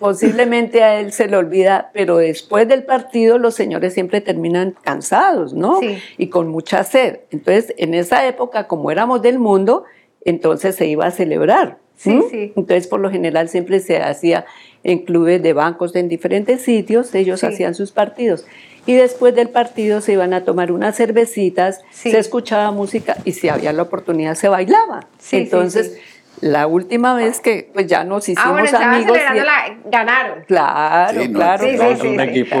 posiblemente 0.00 0.82
a 0.82 0.98
él 0.98 1.12
se 1.12 1.28
le 1.28 1.36
olvida, 1.36 1.90
pero 1.92 2.16
después 2.16 2.66
del 2.66 2.82
partido 2.84 3.38
los 3.38 3.54
señores 3.54 3.92
siempre 3.94 4.20
terminan 4.20 4.74
cansados, 4.82 5.52
¿no? 5.54 5.78
Sí. 5.78 5.98
Y 6.18 6.28
con 6.28 6.48
mucha 6.48 6.82
sed. 6.82 7.20
Entonces, 7.30 7.74
en 7.76 7.94
esa 7.94 8.26
época, 8.26 8.66
como 8.66 8.90
éramos 8.90 9.20
del 9.22 9.38
mundo, 9.38 9.84
entonces 10.24 10.74
se 10.74 10.86
iba 10.86 11.06
a 11.06 11.10
celebrar. 11.10 11.78
Sí, 11.96 12.18
sí. 12.30 12.52
Entonces, 12.56 12.86
por 12.86 12.98
lo 13.00 13.10
general, 13.10 13.50
siempre 13.50 13.78
se 13.78 13.98
hacía 13.98 14.46
en 14.84 15.00
clubes 15.04 15.42
de 15.42 15.52
bancos 15.52 15.94
en 15.94 16.08
diferentes 16.08 16.62
sitios, 16.62 17.14
ellos 17.14 17.44
hacían 17.44 17.74
sus 17.76 17.92
partidos. 17.92 18.46
y 18.86 18.94
después 18.94 19.34
del 19.34 19.50
partido 19.50 20.00
se 20.00 20.12
iban 20.14 20.32
a 20.32 20.42
tomar 20.42 20.72
unas 20.72 20.96
cervecitas, 20.96 21.82
Sí. 21.90 22.10
se 22.10 22.18
escuchaba 22.18 22.70
música 22.72 23.18
y 23.26 23.32
si 23.32 23.50
había 23.50 23.74
la 23.74 23.82
oportunidad 23.82 24.34
se 24.34 24.48
bailaba. 24.48 25.06
Entonces. 25.30 25.98
La 26.40 26.66
última 26.66 27.14
vez 27.14 27.40
que 27.40 27.68
pues 27.72 27.86
ya 27.86 28.02
nos 28.04 28.28
hicimos 28.28 28.46
Ah, 28.46 28.52
bueno, 28.52 28.64
estaban 28.66 28.94
amigos. 28.94 29.16
y- 29.16 29.20
celebrando 29.20 29.44
la... 29.44 29.76
Ganaron. 29.90 30.44
Claro, 30.46 31.20
Sí, 31.20 31.28
no, 31.28 31.38
claro. 31.38 31.64
Sí, 31.64 31.74
claro. 31.76 31.90
un 31.92 31.98
sí. 32.00 32.16
equipo. 32.20 32.56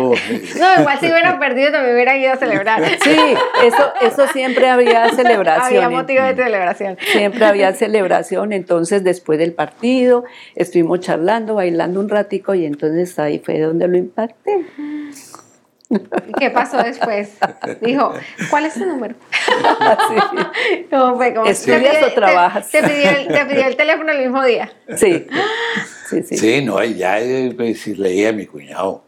No, 0.58 0.80
igual 0.80 1.00
si 1.00 1.06
hubieran 1.06 1.38
perdido 1.38 1.72
también 1.72 1.94
hubieran 1.94 2.20
ido 2.20 2.32
a 2.32 2.36
celebrar. 2.36 2.82
Sí, 3.02 3.16
eso, 3.64 3.92
eso 4.02 4.26
siempre 4.28 4.68
había 4.68 5.08
celebración. 5.14 5.84
Había 5.84 5.88
motivo 5.90 6.22
de 6.24 6.34
celebración. 6.34 6.98
Siempre 7.12 7.44
había 7.46 7.72
celebración, 7.72 8.52
entonces 8.52 9.02
después 9.04 9.38
del 9.38 9.52
partido 9.52 10.24
estuvimos 10.54 11.00
charlando, 11.00 11.54
bailando 11.54 12.00
un 12.00 12.08
ratico 12.08 12.54
y 12.54 12.66
entonces 12.66 13.18
ahí 13.18 13.38
fue 13.38 13.58
donde 13.60 13.88
lo 13.88 13.96
impacté. 13.96 14.64
¿Y 15.90 16.32
¿Qué 16.38 16.50
pasó 16.50 16.78
después? 16.78 17.36
Dijo, 17.80 18.12
¿cuál 18.48 18.66
es 18.66 18.74
tu 18.74 18.86
número? 18.86 19.14
Sí, 20.08 20.86
¿Cómo 20.90 21.16
fue? 21.16 21.34
¿Cómo- 21.34 21.46
¿Estudias 21.46 21.82
te 21.82 21.88
pidió- 21.90 22.08
o 22.08 22.12
trabajas? 22.14 22.70
Te, 22.70 22.82
te 22.82 22.88
pidió 22.88 23.10
el, 23.10 23.28
te 23.28 23.44
pidió 23.46 23.66
el 23.66 23.76
teléfono 23.76 24.12
el 24.12 24.18
mismo 24.20 24.44
día. 24.44 24.70
sí, 24.96 25.26
sí. 26.08 26.22
sí. 26.22 26.36
Sí, 26.38 26.64
no, 26.64 26.82
ya 26.84 27.20
eh, 27.20 27.52
pues, 27.56 27.86
leía 27.88 28.30
a 28.30 28.32
mi 28.32 28.46
cuñado. 28.46 29.04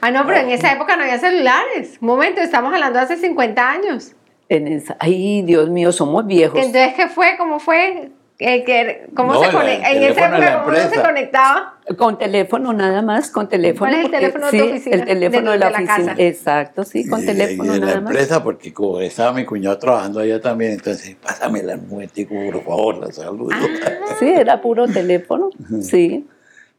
Ah, 0.00 0.10
no, 0.10 0.26
pero 0.26 0.40
en 0.40 0.50
esa 0.50 0.72
época 0.72 0.96
no 0.96 1.02
había 1.04 1.18
celulares. 1.18 1.98
Un 2.00 2.08
momento, 2.08 2.40
estamos 2.40 2.72
hablando 2.72 2.98
de 2.98 3.04
hace 3.04 3.16
50 3.16 3.70
años. 3.70 4.12
En 4.48 4.66
esa- 4.68 4.96
ay, 4.98 5.42
Dios 5.42 5.68
mío, 5.68 5.92
somos 5.92 6.26
viejos. 6.26 6.58
Entonces, 6.58 6.94
¿qué 6.94 7.08
fue? 7.08 7.36
¿Cómo 7.36 7.60
fue? 7.60 8.10
Eh, 8.40 8.62
que- 8.64 9.08
¿Cómo 9.16 9.32
No, 9.34 9.42
se 9.42 9.50
conectaba? 9.50 9.90
En 9.90 10.02
esa 10.04 10.14
teléfono 10.14 10.34
de 10.34 10.38
la 10.40 10.46
época, 10.46 10.64
¿cómo 10.64 10.76
uno 10.78 10.90
se 10.94 11.02
conectaba? 11.02 11.74
Con 11.96 12.18
teléfono 12.18 12.72
nada 12.72 13.02
más, 13.02 13.30
con 13.32 13.48
teléfono. 13.48 13.90
¿Cuál 13.90 13.94
es 13.94 13.98
el 13.98 14.02
porque- 14.04 14.16
teléfono 14.18 14.46
de 14.46 14.50
tu 14.58 14.64
sí, 14.64 14.70
oficina? 14.70 14.96
El 14.96 15.04
teléfono 15.06 15.50
De- 15.50 15.52
de, 15.52 15.58
la 15.58 15.66
de 15.66 15.72
la 15.72 15.78
oficina. 15.78 15.96
casa. 16.12 16.22
Exacto, 16.22 16.84
sí, 16.84 17.08
con 17.08 17.22
Y- 17.22 17.26
teléfono 17.26 17.64
y 17.72 17.74
de 17.74 17.80
la 17.80 17.86
nada 17.86 18.00
más. 18.00 18.10
empresa, 18.12 18.44
porque 18.44 18.72
como 18.72 19.00
estaba 19.00 19.32
mi 19.32 19.44
cuñado 19.44 19.76
trabajando 19.78 20.20
allá 20.20 20.40
también, 20.40 20.72
entonces, 20.72 21.16
pásamela 21.20 21.74
un 21.74 21.88
momentico, 21.88 22.32
por 22.52 22.62
favor, 22.62 22.98
la 22.98 23.12
saludo. 23.12 23.50
Ah. 23.52 24.14
Sí, 24.20 24.28
era 24.28 24.60
puro 24.60 24.86
teléfono, 24.86 25.50
sí. 25.80 26.24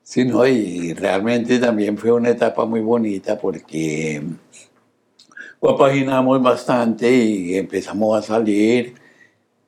Sí, 0.02 0.24
no, 0.26 0.48
y 0.48 0.94
realmente 0.94 1.60
también 1.60 1.98
fue 1.98 2.12
una 2.14 2.30
etapa 2.30 2.66
muy 2.66 2.80
bonita 2.80 3.38
porque 3.38 4.22
compaginamos 5.60 6.42
bastante 6.42 7.12
y 7.12 7.58
empezamos 7.58 8.18
a 8.18 8.22
salir. 8.26 8.94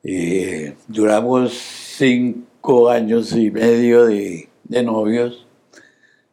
Eh, 0.04 0.74
duramos 0.88 1.52
cinco 1.52 2.88
años 2.90 3.32
y 3.32 3.50
medio 3.50 4.04
de, 4.06 4.48
de 4.64 4.82
novios. 4.82 5.46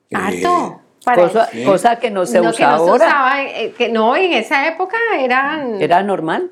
Eh, 0.10 0.16
Harto. 0.16 0.82
Para- 1.06 1.22
Cosa, 1.24 1.50
Sí. 1.52 1.64
cosa 1.64 1.96
que 1.98 2.12
no 2.12 2.26
se 2.26 2.40
no, 2.42 2.50
usa 2.50 2.58
que 2.58 2.64
no 2.64 2.78
se 2.78 2.92
ahora. 2.92 3.06
usaba, 3.08 3.44
eh, 3.44 3.74
que 3.78 3.90
no, 3.90 4.16
en 4.16 4.34
esa 4.34 4.68
época 4.68 4.98
eran... 5.18 5.82
¿Era 5.82 6.04
normal? 6.04 6.52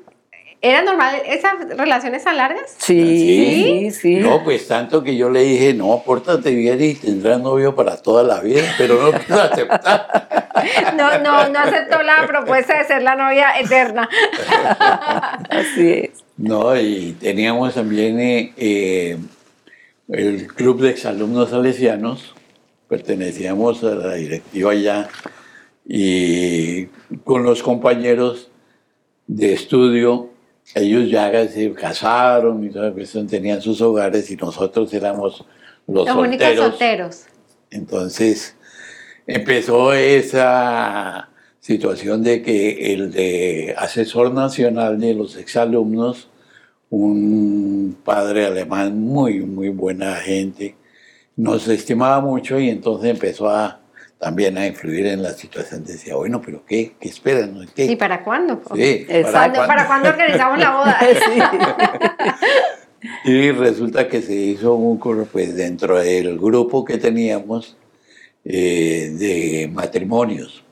¿Era 0.60 0.82
normal 0.82 1.14
esas 1.26 1.54
relaciones 1.76 2.24
tan 2.24 2.36
largas? 2.36 2.74
Sí, 2.78 3.04
sí, 3.62 3.90
sí. 3.92 4.16
No, 4.16 4.42
pues 4.42 4.66
tanto 4.66 5.04
que 5.04 5.16
yo 5.16 5.30
le 5.30 5.42
dije, 5.42 5.74
no, 5.74 6.02
pórtate 6.04 6.50
bien 6.50 6.82
y 6.82 6.94
tendrás 6.94 7.40
novio 7.40 7.76
para 7.76 7.96
toda 8.02 8.24
la 8.24 8.40
vida, 8.40 8.62
pero 8.76 9.00
no 9.12 9.16
quiso 9.16 9.34
aceptar. 9.40 10.48
No, 10.96 11.18
no, 11.18 11.48
no 11.50 11.58
aceptó 11.60 12.02
la 12.02 12.26
propuesta 12.26 12.78
de 12.78 12.84
ser 12.86 13.02
la 13.02 13.14
novia 13.14 13.50
eterna. 13.60 14.08
Así 15.50 15.90
es. 15.90 16.24
No, 16.38 16.80
y 16.80 17.16
teníamos 17.18 17.74
también 17.74 18.20
eh, 18.20 18.54
eh, 18.56 19.18
el 20.08 20.46
club 20.46 20.80
de 20.80 20.90
exalumnos 20.90 21.50
salesianos, 21.50 22.32
pertenecíamos 22.88 23.82
a 23.82 23.96
la 23.96 24.14
directiva 24.14 24.70
allá, 24.70 25.08
y 25.84 26.86
con 27.24 27.42
los 27.42 27.62
compañeros 27.62 28.50
de 29.26 29.52
estudio, 29.52 30.30
ellos 30.74 31.10
ya 31.10 31.48
se 31.48 31.72
casaron 31.72 32.64
y 32.64 32.70
toda 32.70 32.90
la 32.90 32.92
cuestión, 32.92 33.26
tenían 33.26 33.60
sus 33.60 33.80
hogares 33.80 34.30
y 34.30 34.36
nosotros 34.36 34.94
éramos 34.94 35.44
los, 35.88 36.06
Los 36.06 36.16
únicos 36.16 36.46
solteros. 36.46 36.70
solteros. 36.70 37.24
Entonces 37.70 38.54
empezó 39.26 39.92
esa 39.92 41.27
situación 41.60 42.22
de 42.22 42.42
que 42.42 42.92
el 42.94 43.10
de 43.12 43.74
asesor 43.76 44.32
nacional 44.32 44.98
de 45.00 45.14
los 45.14 45.36
exalumnos, 45.36 46.28
un 46.90 47.96
padre 48.04 48.46
alemán 48.46 48.98
muy, 49.00 49.40
muy 49.40 49.68
buena 49.68 50.16
gente, 50.16 50.74
nos 51.36 51.68
estimaba 51.68 52.20
mucho 52.20 52.58
y 52.58 52.70
entonces 52.70 53.10
empezó 53.10 53.48
a 53.50 53.80
también 54.18 54.58
a 54.58 54.66
influir 54.66 55.06
en 55.06 55.22
la 55.22 55.30
situación. 55.32 55.84
Decía, 55.84 56.16
bueno, 56.16 56.40
pero 56.42 56.64
¿qué? 56.66 56.94
¿Qué 56.98 57.08
esperan? 57.08 57.68
¿Qué? 57.74 57.84
¿Y 57.84 57.94
para 57.96 58.24
cuándo? 58.24 58.60
Sí, 58.74 59.06
Exacto. 59.08 59.30
¿Cuándo- 59.32 59.66
¿Para 59.66 59.86
cuándo 59.86 60.08
organizamos 60.08 60.58
la 60.58 60.70
boda? 60.76 60.98
Sí. 63.22 63.30
Y 63.30 63.52
resulta 63.52 64.08
que 64.08 64.22
se 64.22 64.34
hizo 64.34 64.74
un 64.74 64.98
coro, 64.98 65.24
pues 65.30 65.54
dentro 65.54 65.98
del 66.00 66.36
grupo 66.36 66.84
que 66.84 66.98
teníamos 66.98 67.76
eh, 68.44 69.12
de 69.16 69.70
matrimonios. 69.72 70.64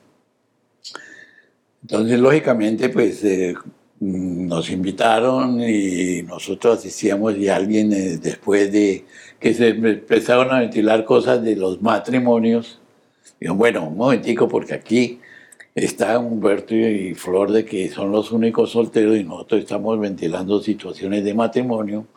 Entonces, 1.87 2.19
lógicamente, 2.19 2.89
pues 2.89 3.23
eh, 3.23 3.55
nos 4.01 4.71
invitaron 4.71 5.61
y 5.61 6.21
nosotros 6.25 6.81
asistíamos 6.81 7.37
y 7.37 7.49
alguien 7.49 7.93
eh, 7.93 8.19
después 8.21 8.73
de 8.73 9.05
que 9.39 9.55
se 9.55 9.69
empezaron 9.69 10.51
a 10.51 10.59
ventilar 10.59 11.05
cosas 11.05 11.45
de 11.45 11.55
los 11.55 11.81
matrimonios, 11.81 12.81
dijo, 13.39 13.55
bueno, 13.55 13.87
un 13.87 13.97
momentico, 13.97 14.49
porque 14.49 14.75
aquí 14.75 15.21
está 15.77 16.19
Humberto 16.19 16.75
y 16.75 17.15
Flor 17.15 17.53
de 17.53 17.65
que 17.65 17.89
son 17.89 18.11
los 18.11 18.33
únicos 18.33 18.73
solteros 18.73 19.17
y 19.17 19.23
nosotros 19.23 19.61
estamos 19.61 20.01
ventilando 20.01 20.61
situaciones 20.61 21.23
de 21.23 21.35
matrimonio. 21.35 22.09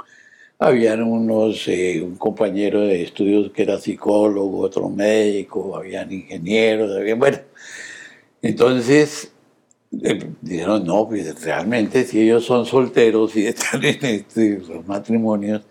Habían 0.57 1.03
unos, 1.03 1.67
eh, 1.67 2.01
un 2.03 2.15
compañero 2.15 2.81
de 2.81 3.03
estudios 3.03 3.51
que 3.51 3.61
era 3.61 3.77
psicólogo, 3.77 4.61
otro 4.61 4.89
médico, 4.89 5.77
habían 5.77 6.11
ingenieros, 6.11 6.89
bueno. 7.19 7.37
Entonces, 8.41 9.31
eh, 10.03 10.31
dijeron, 10.41 10.85
no, 10.85 11.07
pues 11.07 11.43
realmente 11.43 12.03
si 12.05 12.21
ellos 12.21 12.45
son 12.45 12.65
solteros 12.65 13.35
y 13.35 13.47
están 13.47 13.83
en 13.83 14.03
este, 14.05 14.59
los 14.59 14.85
matrimonios, 14.87 15.63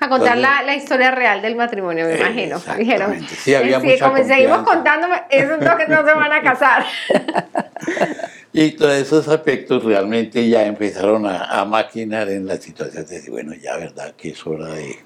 A 0.00 0.08
contar 0.08 0.36
Entonces- 0.36 0.42
la, 0.42 0.62
la 0.62 0.76
historia 0.76 1.10
real 1.10 1.40
del 1.42 1.56
matrimonio, 1.56 2.06
me 2.06 2.16
imagino. 2.16 2.56
Exactamente. 2.56 2.84
Dijeron, 2.84 3.26
Sí, 3.28 3.54
había 3.54 3.76
eh, 3.78 3.80
mucha 3.80 4.10
como 4.10 4.24
seguimos 4.24 4.58
contándome, 4.62 5.22
esos 5.30 5.58
dos 5.60 5.74
que 5.76 5.88
no 5.88 5.96
se 6.06 6.14
van 6.14 6.32
a 6.32 6.42
casar. 6.42 6.84
Y 8.52 8.72
todos 8.72 8.94
esos 8.94 9.28
aspectos 9.28 9.84
realmente 9.84 10.48
ya 10.48 10.64
empezaron 10.66 11.26
a, 11.26 11.44
a 11.44 11.64
maquinar 11.66 12.28
en 12.30 12.46
la 12.46 12.56
situación 12.56 13.06
de 13.06 13.22
bueno, 13.30 13.52
ya 13.54 13.76
verdad 13.76 14.14
que 14.16 14.30
es 14.30 14.46
hora 14.46 14.68
de, 14.70 14.96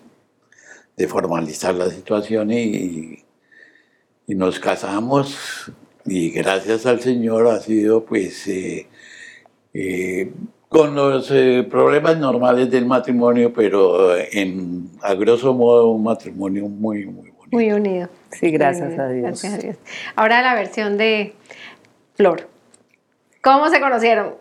de 0.96 1.08
formalizar 1.08 1.74
la 1.74 1.90
situación 1.90 2.50
y, 2.52 3.24
y 4.26 4.34
nos 4.36 4.58
casamos 4.60 5.70
y 6.04 6.30
gracias 6.30 6.86
al 6.86 7.00
Señor 7.00 7.46
ha 7.48 7.60
sido 7.60 8.04
pues 8.04 8.46
eh, 8.48 8.86
eh, 9.74 10.32
con 10.68 10.94
los 10.94 11.30
eh, 11.30 11.66
problemas 11.70 12.16
normales 12.18 12.70
del 12.70 12.86
matrimonio, 12.86 13.52
pero 13.52 14.16
en, 14.16 14.90
a 15.02 15.14
grosso 15.14 15.52
modo 15.54 15.90
un 15.90 16.02
matrimonio 16.02 16.66
muy, 16.68 17.06
muy 17.06 17.30
bonito. 17.30 17.48
Muy 17.50 17.72
unido. 17.72 18.08
Sí, 18.30 18.50
gracias 18.50 18.88
unido, 18.88 19.02
a 19.02 19.08
Dios. 19.08 19.22
Gracias 19.22 19.54
a 19.54 19.58
Dios. 19.58 19.76
Ahora 20.16 20.42
la 20.42 20.54
versión 20.54 20.96
de 20.96 21.34
Flor. 22.14 22.48
¿Cómo 23.42 23.68
se 23.68 23.80
conocieron? 23.80 24.34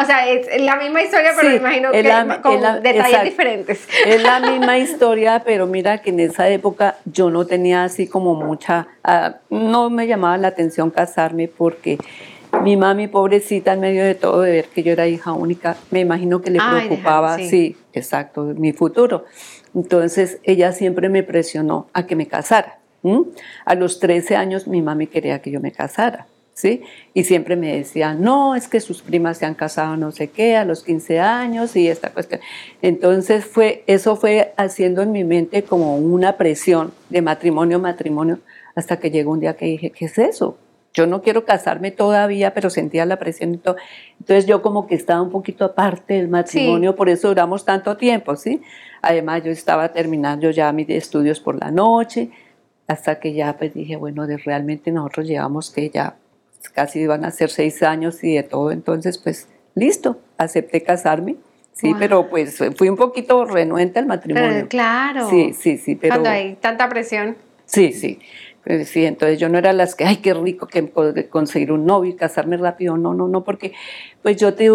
O 0.00 0.04
sea, 0.04 0.28
es 0.28 0.60
la 0.62 0.76
misma 0.76 1.02
historia, 1.02 1.30
pero 1.36 1.48
Sí, 1.48 1.54
me 1.54 1.60
imagino 1.60 1.90
que 1.92 2.02
la- 2.02 2.40
con 2.42 2.62
la- 2.62 2.76
detalles 2.80 3.06
exacto. 3.06 3.24
diferentes. 3.24 3.88
Es 4.06 4.22
la 4.22 4.40
misma 4.40 4.78
historia, 4.78 5.42
pero 5.44 5.66
mira 5.66 5.98
que 6.02 6.10
en 6.10 6.20
esa 6.20 6.48
época 6.48 6.96
yo 7.04 7.30
no 7.30 7.46
tenía 7.46 7.84
así 7.84 8.06
como 8.06 8.34
mucha, 8.34 8.88
ah, 9.04 9.36
no 9.50 9.90
me 9.90 10.06
llamaba 10.06 10.36
la 10.38 10.48
atención 10.48 10.90
casarme 10.90 11.48
porque 11.48 11.98
mi 12.62 12.76
mami 12.76 13.06
pobrecita 13.08 13.74
en 13.74 13.80
medio 13.80 14.04
de 14.04 14.14
todo 14.14 14.40
de 14.42 14.50
ver 14.52 14.64
que 14.66 14.82
yo 14.82 14.92
era 14.92 15.06
hija 15.06 15.32
única, 15.32 15.76
me 15.90 16.00
imagino 16.00 16.40
que 16.40 16.50
le 16.50 16.58
Ay, 16.60 16.86
preocupaba, 16.88 17.36
dejar, 17.36 17.40
sí. 17.50 17.50
sí, 17.50 17.76
exacto, 17.92 18.42
mi 18.42 18.72
futuro. 18.72 19.24
Entonces 19.74 20.38
ella 20.42 20.72
siempre 20.72 21.08
me 21.08 21.22
presionó 21.22 21.88
a 21.92 22.06
que 22.06 22.16
me 22.16 22.26
casara. 22.26 22.78
A 23.64 23.74
los 23.76 24.00
13 24.00 24.34
años 24.36 24.66
mi 24.66 24.82
mami 24.82 25.06
quería 25.06 25.40
que 25.40 25.50
yo 25.52 25.60
me 25.60 25.70
casara. 25.70 26.26
¿Sí? 26.58 26.80
Y 27.12 27.24
siempre 27.24 27.54
me 27.54 27.76
decía, 27.76 28.14
no, 28.14 28.54
es 28.54 28.66
que 28.66 28.80
sus 28.80 29.02
primas 29.02 29.36
se 29.36 29.44
han 29.44 29.52
casado 29.54 29.98
no 29.98 30.10
sé 30.10 30.28
qué 30.28 30.56
a 30.56 30.64
los 30.64 30.82
15 30.82 31.20
años 31.20 31.76
y 31.76 31.86
esta 31.86 32.08
cuestión. 32.14 32.40
Entonces 32.80 33.44
fue, 33.44 33.84
eso 33.86 34.16
fue 34.16 34.54
haciendo 34.56 35.02
en 35.02 35.12
mi 35.12 35.22
mente 35.22 35.64
como 35.64 35.98
una 35.98 36.38
presión 36.38 36.92
de 37.10 37.20
matrimonio, 37.20 37.78
matrimonio, 37.78 38.38
hasta 38.74 38.98
que 38.98 39.10
llegó 39.10 39.32
un 39.32 39.40
día 39.40 39.54
que 39.54 39.66
dije, 39.66 39.90
¿qué 39.90 40.06
es 40.06 40.16
eso? 40.16 40.56
Yo 40.94 41.06
no 41.06 41.20
quiero 41.20 41.44
casarme 41.44 41.90
todavía, 41.90 42.54
pero 42.54 42.70
sentía 42.70 43.04
la 43.04 43.18
presión 43.18 43.52
y 43.52 43.58
todo. 43.58 43.76
Entonces 44.18 44.46
yo 44.46 44.62
como 44.62 44.86
que 44.86 44.94
estaba 44.94 45.20
un 45.20 45.30
poquito 45.30 45.66
aparte 45.66 46.14
del 46.14 46.28
matrimonio, 46.28 46.96
por 46.96 47.10
eso 47.10 47.28
duramos 47.28 47.66
tanto 47.66 47.98
tiempo, 47.98 48.34
¿sí? 48.34 48.62
Además 49.02 49.44
yo 49.44 49.50
estaba 49.50 49.92
terminando 49.92 50.50
ya 50.50 50.72
mis 50.72 50.88
estudios 50.88 51.38
por 51.38 51.60
la 51.60 51.70
noche, 51.70 52.30
hasta 52.86 53.20
que 53.20 53.34
ya 53.34 53.58
pues 53.58 53.74
dije, 53.74 53.96
bueno, 53.96 54.26
de- 54.26 54.38
realmente 54.38 54.90
nosotros 54.90 55.26
llevamos 55.26 55.70
que 55.70 55.90
ya 55.90 56.16
casi 56.72 57.06
van 57.06 57.24
a 57.24 57.30
ser 57.30 57.50
seis 57.50 57.82
años 57.82 58.22
y 58.24 58.34
de 58.34 58.42
todo, 58.42 58.70
entonces 58.70 59.18
pues 59.18 59.48
listo, 59.74 60.18
acepté 60.38 60.82
casarme. 60.82 61.36
Sí, 61.72 61.88
Wow. 61.90 61.96
pero 61.98 62.28
pues 62.30 62.58
fui 62.76 62.88
un 62.88 62.96
poquito 62.96 63.44
renuente 63.44 63.98
al 63.98 64.06
matrimonio. 64.06 64.48
Pero, 64.50 64.68
claro. 64.68 65.28
Sí, 65.28 65.52
sí, 65.52 65.76
sí, 65.76 65.94
pero 65.94 66.14
Cuando 66.14 66.30
hay 66.30 66.54
tanta 66.56 66.88
presión. 66.88 67.36
sí, 67.66 67.92
sí. 67.92 68.18
Pues 68.64 68.88
sí, 68.88 69.04
entonces 69.04 69.38
yo 69.38 69.48
no 69.48 69.58
era 69.58 69.72
las 69.72 69.94
que, 69.94 70.04
ay, 70.04 70.16
qué 70.16 70.34
rico 70.34 70.66
que 70.66 70.90
conseguir 71.30 71.70
un 71.70 71.86
novio 71.86 72.10
y 72.10 72.16
casarme 72.16 72.56
rápido. 72.56 72.96
No, 72.96 73.14
no, 73.14 73.28
no, 73.28 73.44
porque 73.44 73.72
pues 74.22 74.38
yo 74.38 74.54
te, 74.54 74.68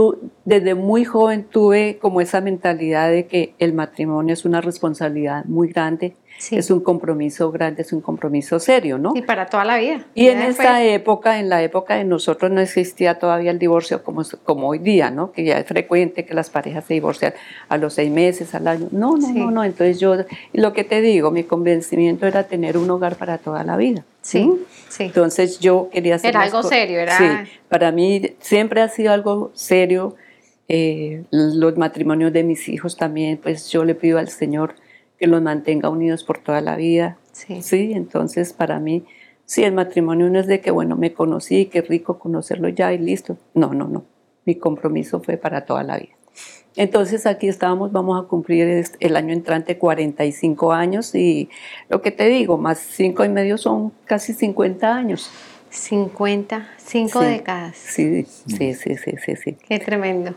desde 0.45 0.75
muy 0.75 1.03
joven 1.03 1.43
tuve 1.43 1.97
como 2.01 2.21
esa 2.21 2.39
mentalidad 2.39 3.09
de 3.11 3.25
que 3.27 3.53
el 3.59 3.73
matrimonio 3.73 4.33
es 4.33 4.45
una 4.45 4.61
responsabilidad 4.61 5.43
muy 5.43 5.67
grande, 5.73 6.13
Sí. 6.41 6.55
es 6.57 6.71
un 6.71 6.79
compromiso 6.79 7.51
grande, 7.51 7.83
es 7.83 7.93
un 7.93 8.01
compromiso 8.01 8.59
serio, 8.59 8.97
¿no? 8.97 9.13
Y 9.15 9.21
para 9.21 9.45
toda 9.45 9.63
la 9.63 9.77
vida. 9.77 10.03
Y 10.15 10.27
en 10.27 10.39
Ya 10.39 10.47
después- 10.47 10.67
época, 10.81 11.39
en 11.39 11.49
la 11.49 11.61
época 11.61 11.95
de 11.97 12.03
nosotros 12.03 12.49
no 12.49 12.59
existía 12.61 13.19
todavía 13.19 13.51
el 13.51 13.59
divorcio 13.59 14.03
como, 14.03 14.23
como 14.43 14.67
hoy 14.69 14.79
día, 14.79 15.11
¿no? 15.11 15.31
Que 15.31 15.43
ya 15.43 15.59
es 15.59 15.67
frecuente 15.67 16.25
que 16.25 16.33
las 16.33 16.49
parejas 16.49 16.85
se 16.85 16.95
divorcian 16.95 17.33
a 17.69 17.77
los 17.77 17.93
seis 17.93 18.09
meses, 18.11 18.55
al 18.55 18.67
año. 18.67 18.87
No, 18.91 19.17
no, 19.17 19.27
Sí. 19.27 19.33
no, 19.33 19.51
no. 19.51 19.63
Entonces 19.63 19.99
yo, 19.99 20.15
lo 20.53 20.73
que 20.73 20.83
te 20.83 21.01
digo, 21.01 21.29
mi 21.29 21.43
convencimiento 21.43 22.25
era 22.25 22.43
tener 22.45 22.75
un 22.75 22.89
hogar 22.89 23.17
para 23.17 23.37
toda 23.37 23.63
la 23.63 23.77
vida. 23.77 24.03
Sí, 24.23 24.51
sí. 24.89 25.03
Entonces 25.03 25.59
yo 25.59 25.89
quería 25.93 26.15
hacer 26.15 26.31
Era 26.31 26.41
algo 26.41 26.63
serio, 26.63 26.99
era- 26.99 27.17
Sí, 27.19 27.25
para 27.69 27.91
mí 27.91 28.33
siempre 28.39 28.81
ha 28.81 28.87
sido 28.89 29.13
algo 29.13 29.51
serio. 29.53 30.15
eh, 30.73 31.23
los 31.31 31.75
matrimonios 31.77 32.31
de 32.31 32.43
mis 32.43 32.69
hijos 32.69 32.95
también, 32.95 33.37
pues 33.37 33.69
yo 33.69 33.83
le 33.83 33.93
pido 33.93 34.17
al 34.19 34.29
Señor 34.29 34.73
que 35.21 35.27
los 35.27 35.39
mantenga 35.43 35.87
unidos 35.89 36.23
por 36.23 36.39
toda 36.39 36.61
la 36.61 36.75
vida. 36.75 37.15
Sí. 37.31 37.61
Sí, 37.61 37.91
entonces 37.93 38.53
para 38.53 38.79
mí, 38.79 39.05
sí, 39.45 39.63
el 39.63 39.71
matrimonio 39.71 40.27
no 40.31 40.39
es 40.39 40.47
de 40.47 40.61
que, 40.61 40.71
bueno, 40.71 40.97
me 40.97 41.13
conocí, 41.13 41.67
qué 41.67 41.83
rico 41.83 42.17
conocerlo 42.17 42.69
ya 42.69 42.91
y 42.91 42.97
listo. 42.97 43.37
No, 43.53 43.71
no, 43.71 43.87
no. 43.87 44.03
Mi 44.45 44.55
compromiso 44.55 45.21
fue 45.21 45.37
para 45.37 45.63
toda 45.65 45.83
la 45.83 45.99
vida. 45.99 46.13
Entonces 46.75 47.27
aquí 47.27 47.47
estamos, 47.47 47.91
vamos 47.91 48.19
a 48.19 48.27
cumplir 48.27 48.67
es- 48.67 48.93
el 48.99 49.15
año 49.15 49.31
entrante 49.31 49.77
45 49.77 50.71
años 50.73 51.13
y 51.13 51.49
lo 51.87 52.01
que 52.01 52.09
te 52.09 52.27
digo, 52.27 52.57
más 52.57 52.79
cinco 52.79 53.23
y 53.23 53.29
medio 53.29 53.59
son 53.59 53.91
casi 54.05 54.33
50 54.33 54.95
años. 54.95 55.29
50, 55.69 56.67
5 56.77 57.19
Sí. 57.21 57.25
décadas. 57.27 57.77
Sí, 57.77 58.23
sí, 58.25 58.73
sí, 58.73 58.95
sí, 58.97 59.11
sí, 59.23 59.35
sí. 59.35 59.53
Qué 59.67 59.77
tremendo. 59.77 60.33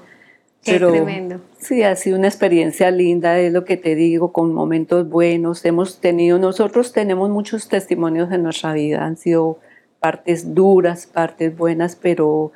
Qué 0.64 0.72
Pero 0.72 0.90
tremendo. 0.90 1.40
sí, 1.58 1.82
ha 1.82 1.94
sido 1.94 2.18
una 2.18 2.28
experiencia 2.28 2.90
linda, 2.90 3.38
es 3.38 3.52
lo 3.52 3.64
que 3.64 3.76
te 3.76 3.94
digo, 3.94 4.32
con 4.32 4.54
momentos 4.54 5.08
buenos. 5.08 5.64
Hemos 5.64 6.00
tenido, 6.00 6.38
nosotros 6.38 6.92
tenemos 6.92 7.28
muchos 7.28 7.68
testimonios 7.68 8.32
en 8.32 8.42
nuestra 8.42 8.72
vida, 8.72 9.04
han 9.04 9.18
sido 9.18 9.58
partes 10.00 10.54
duras, 10.54 11.06
partes 11.06 11.56
buenas, 11.56 11.96
pero 11.96 12.52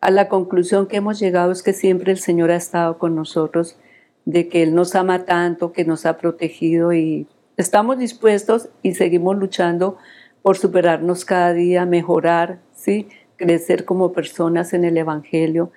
a 0.00 0.10
la 0.10 0.28
conclusión 0.28 0.88
que 0.88 0.96
hemos 0.96 1.20
llegado 1.20 1.52
es 1.52 1.62
que 1.62 1.72
siempre 1.72 2.10
el 2.10 2.18
Señor 2.18 2.50
ha 2.50 2.56
estado 2.56 2.98
con 2.98 3.14
nosotros, 3.14 3.76
de 4.24 4.48
que 4.48 4.62
Él 4.62 4.74
nos 4.74 4.94
ama 4.96 5.24
tanto, 5.24 5.72
que 5.72 5.84
nos 5.84 6.06
ha 6.06 6.18
protegido 6.18 6.92
y 6.92 7.26
estamos 7.56 7.98
dispuestos 7.98 8.68
y 8.82 8.94
seguimos 8.94 9.36
luchando 9.36 9.98
por 10.42 10.56
superarnos 10.58 11.24
cada 11.24 11.52
día, 11.52 11.86
mejorar, 11.86 12.58
¿sí? 12.74 13.08
crecer 13.36 13.84
como 13.84 14.12
personas 14.12 14.72
en 14.72 14.84
el 14.84 14.96
Evangelio. 14.96 15.70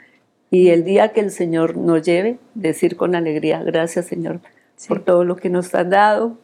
Y 0.57 0.69
el 0.69 0.85
día 0.85 1.09
que 1.11 1.19
el 1.19 1.31
Señor 1.31 1.75
nos 1.75 2.01
lleve, 2.03 2.37
decir 2.53 2.95
con 2.95 3.13
alegría, 3.13 3.61
gracias 3.61 4.05
Señor 4.05 4.39
Sí. 4.77 4.87
por 4.87 5.03
todo 5.03 5.25
lo 5.25 5.35
que 5.35 5.49
nos 5.49 5.75
has 5.75 5.89
dado, 5.89 6.37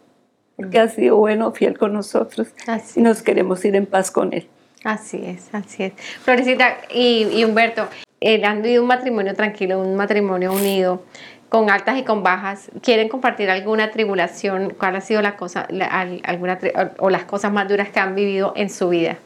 porque 0.57 0.79
has 0.79 0.95
sido 0.95 1.15
bueno, 1.15 1.53
fiel 1.53 1.77
con 1.77 1.93
nosotros 1.93 2.49
Así. 2.67 2.99
y 2.99 3.03
nos 3.03 3.21
queremos 3.23 3.63
ir 3.63 3.73
en 3.77 3.85
paz 3.85 4.11
con 4.11 4.33
Él. 4.33 4.49
Así 4.83 5.21
es, 5.25 5.47
así 5.53 5.83
es. 5.83 5.93
Florecita 6.23 6.75
y, 6.93 7.23
y 7.33 7.45
Humberto, 7.45 7.87
eh, 8.19 8.43
han 8.43 8.61
vivido 8.61 8.81
un 8.81 8.89
matrimonio 8.89 9.33
tranquilo, 9.33 9.79
un 9.79 9.95
matrimonio 9.95 10.51
unido, 10.51 11.03
con 11.47 11.69
altas 11.69 11.97
y 11.97 12.03
con 12.03 12.21
bajas. 12.21 12.69
¿Quieren 12.81 13.07
compartir 13.07 13.49
alguna 13.49 13.91
tribulación? 13.91 14.73
¿Cuál 14.77 14.97
ha 14.97 15.01
sido 15.01 15.21
la 15.21 15.37
cosa, 15.37 15.67
la- 15.69 15.85
al- 15.85 16.19
alguna 16.25 16.59
o 16.99 17.09
las 17.09 17.23
cosas 17.23 17.53
más 17.53 17.69
duras 17.69 17.89
que 17.91 17.99
han 18.01 18.13
vivido 18.15 18.51
en 18.57 18.69
su 18.69 18.89
vida? 18.89 19.17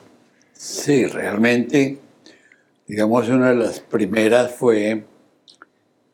Sí, 0.54 1.06
realmente, 1.08 1.98
digamos, 2.88 3.28
una 3.30 3.50
de 3.50 3.56
las 3.56 3.80
primeras 3.80 4.52
fue 4.54 5.06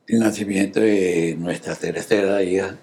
el 0.07 0.19
nacimiento 0.19 0.79
de 0.79 1.35
nuestra 1.39 1.75
tercera 1.75 2.41
hija, 2.43 2.77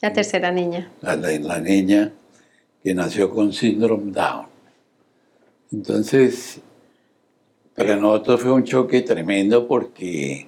La 0.00 0.12
tercera 0.12 0.50
niña. 0.52 0.90
la, 1.00 1.16
la- 1.16 1.38
la 1.38 1.60
niña 1.60 2.12
que 2.82 2.94
nació 2.94 3.30
con 3.30 3.52
síndrome 3.52 4.10
Down. 4.12 4.46
Entonces, 5.72 6.60
para 7.76 7.96
nosotros 7.96 8.40
fue 8.42 8.52
un 8.52 8.64
choque 8.64 9.00
tremendo 9.02 9.66
porque 9.66 10.46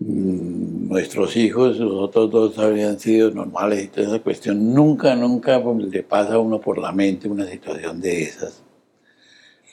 mm, 0.00 0.88
nuestros 0.88 1.36
hijos, 1.36 1.78
los 1.78 1.92
otros 1.94 2.30
dos 2.30 2.58
habían 2.58 2.98
sido 2.98 3.30
normales 3.30 3.84
y 3.84 3.88
toda 3.88 4.08
esa 4.08 4.18
cuestión. 4.20 4.74
Nunca, 4.74 5.14
nunca 5.16 5.58
le 5.58 6.02
pasa 6.02 6.34
a 6.34 6.38
uno 6.38 6.60
por 6.60 6.78
la 6.78 6.92
mente 6.92 7.28
una 7.28 7.46
situación 7.46 8.00
de 8.00 8.22
esas. 8.24 8.61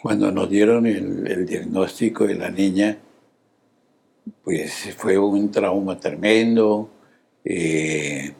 Cuando 0.01 0.31
nos 0.31 0.49
dieron 0.49 0.85
el, 0.85 1.27
el 1.27 1.45
diagnóstico 1.45 2.25
de 2.25 2.35
la 2.35 2.49
niña, 2.49 2.97
pues 4.43 4.95
fue 4.97 5.17
un 5.17 5.51
trauma 5.51 5.99
tremendo. 5.99 6.89
eh, 7.43 8.33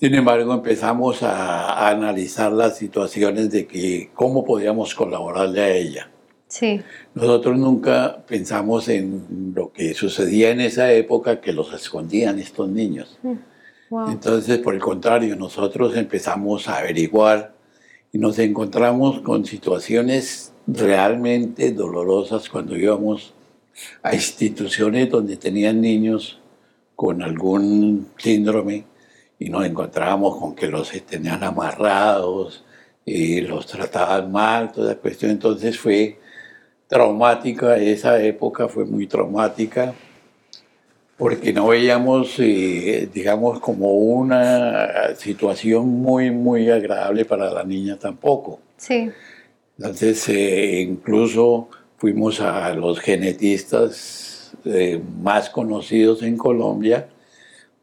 sin 0.00 0.14
embargo, 0.14 0.54
empezamos 0.54 1.24
a, 1.24 1.72
a 1.72 1.88
analizar 1.90 2.52
las 2.52 2.78
situaciones 2.78 3.50
de 3.50 3.66
que 3.66 4.10
cómo 4.14 4.44
podíamos 4.44 4.94
colaborarle 4.94 5.60
a 5.60 5.70
ella. 5.70 6.10
Sí, 6.46 6.80
Nosotros 7.14 7.58
nunca 7.58 8.24
pensamos 8.26 8.88
en 8.88 9.52
lo 9.54 9.72
que 9.72 9.92
sucedía 9.94 10.50
en 10.50 10.60
esa 10.60 10.92
época 10.92 11.40
que 11.40 11.52
los 11.52 11.72
escondían 11.74 12.38
estos 12.38 12.68
niños. 12.68 13.18
wow. 13.90 14.10
Entonces, 14.12 14.58
por 14.58 14.74
el 14.74 14.80
contrario, 14.80 15.34
nosotros 15.36 15.96
empezamos 15.96 16.68
a 16.68 16.78
averiguar 16.78 17.57
y 18.12 18.18
nos 18.18 18.38
encontramos 18.38 19.20
con 19.20 19.44
situaciones 19.44 20.52
realmente 20.66 21.72
dolorosas 21.72 22.48
cuando 22.48 22.76
íbamos 22.76 23.34
a 24.02 24.14
instituciones 24.14 25.10
donde 25.10 25.36
tenían 25.36 25.80
niños 25.80 26.40
con 26.96 27.22
algún 27.22 28.08
síndrome 28.16 28.84
y 29.38 29.50
nos 29.50 29.64
encontrábamos 29.66 30.36
con 30.36 30.54
que 30.54 30.66
los 30.66 30.90
tenían 31.06 31.44
amarrados 31.44 32.64
y 33.04 33.40
los 33.40 33.66
trataban 33.66 34.32
mal, 34.32 34.72
toda 34.72 34.94
la 34.94 34.98
cuestión. 34.98 35.30
Entonces 35.30 35.78
fue 35.78 36.18
traumática, 36.88 37.76
esa 37.76 38.20
época 38.22 38.68
fue 38.68 38.84
muy 38.84 39.06
traumática 39.06 39.94
porque 41.18 41.52
no 41.52 41.66
veíamos, 41.66 42.34
eh, 42.38 43.08
digamos, 43.12 43.58
como 43.60 43.92
una 43.92 45.14
situación 45.16 45.88
muy, 45.88 46.30
muy 46.30 46.70
agradable 46.70 47.24
para 47.24 47.50
la 47.50 47.64
niña 47.64 47.96
tampoco. 47.96 48.60
Sí, 48.76 49.10
Entonces, 49.76 50.28
eh, 50.28 50.80
incluso 50.88 51.68
fuimos 51.96 52.40
a 52.40 52.72
los 52.74 53.00
genetistas 53.00 54.52
eh, 54.64 55.02
más 55.20 55.50
conocidos 55.50 56.22
en 56.22 56.36
Colombia, 56.36 57.08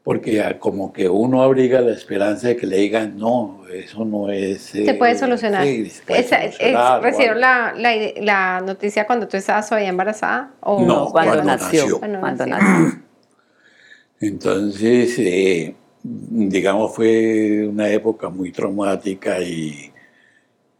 porque 0.02 0.56
como 0.60 0.92
que 0.92 1.08
uno 1.08 1.42
abriga 1.42 1.80
la 1.80 1.92
esperanza 1.92 2.48
de 2.48 2.56
que 2.56 2.66
le 2.66 2.76
digan, 2.78 3.18
no, 3.18 3.62
eso 3.72 4.04
no 4.04 4.30
es... 4.30 4.62
se 4.62 4.94
puede 4.94 5.18
solucionar. 5.18 5.64
sí, 5.64 5.90
se 5.90 6.02
puede 6.04 6.20
Esa- 6.20 6.44
es- 6.44 6.54
solucionar, 6.56 7.00
o 7.00 7.02
¿Recibieron 7.02 7.44
algo. 7.44 7.78
la, 7.80 7.94
la, 7.96 8.12
la 8.22 8.60
noticia 8.64 9.04
cuando 9.06 9.26
tú 9.28 9.36
estabas 9.36 9.68
todavía 9.68 9.88
embarazada? 9.90 10.52
¿O 10.60 10.80
No, 10.82 11.08
cuando, 11.10 11.32
cuando 11.34 11.44
nació. 11.44 11.82
nació. 11.82 11.98
Cuando 12.00 12.46
nació. 12.46 13.05
Entonces, 14.20 15.18
eh, 15.18 15.74
digamos, 16.02 16.94
fue 16.94 17.66
una 17.68 17.90
época 17.90 18.28
muy 18.30 18.50
traumática 18.50 19.42
y 19.42 19.92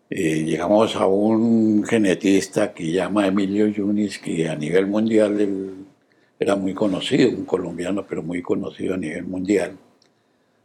eh, 0.08 0.44
llegamos 0.44 0.96
a 0.96 1.06
un 1.06 1.84
genetista 1.84 2.72
que 2.72 2.92
llama 2.92 3.26
Emilio 3.26 3.66
Yunis, 3.66 4.18
que 4.18 4.48
a 4.48 4.56
nivel 4.56 4.86
mundial 4.86 5.86
era 6.38 6.56
muy 6.56 6.72
conocido, 6.72 7.28
un 7.30 7.44
colombiano, 7.44 8.06
pero 8.06 8.22
muy 8.22 8.40
conocido 8.40 8.94
a 8.94 8.98
nivel 8.98 9.24
mundial. 9.24 9.76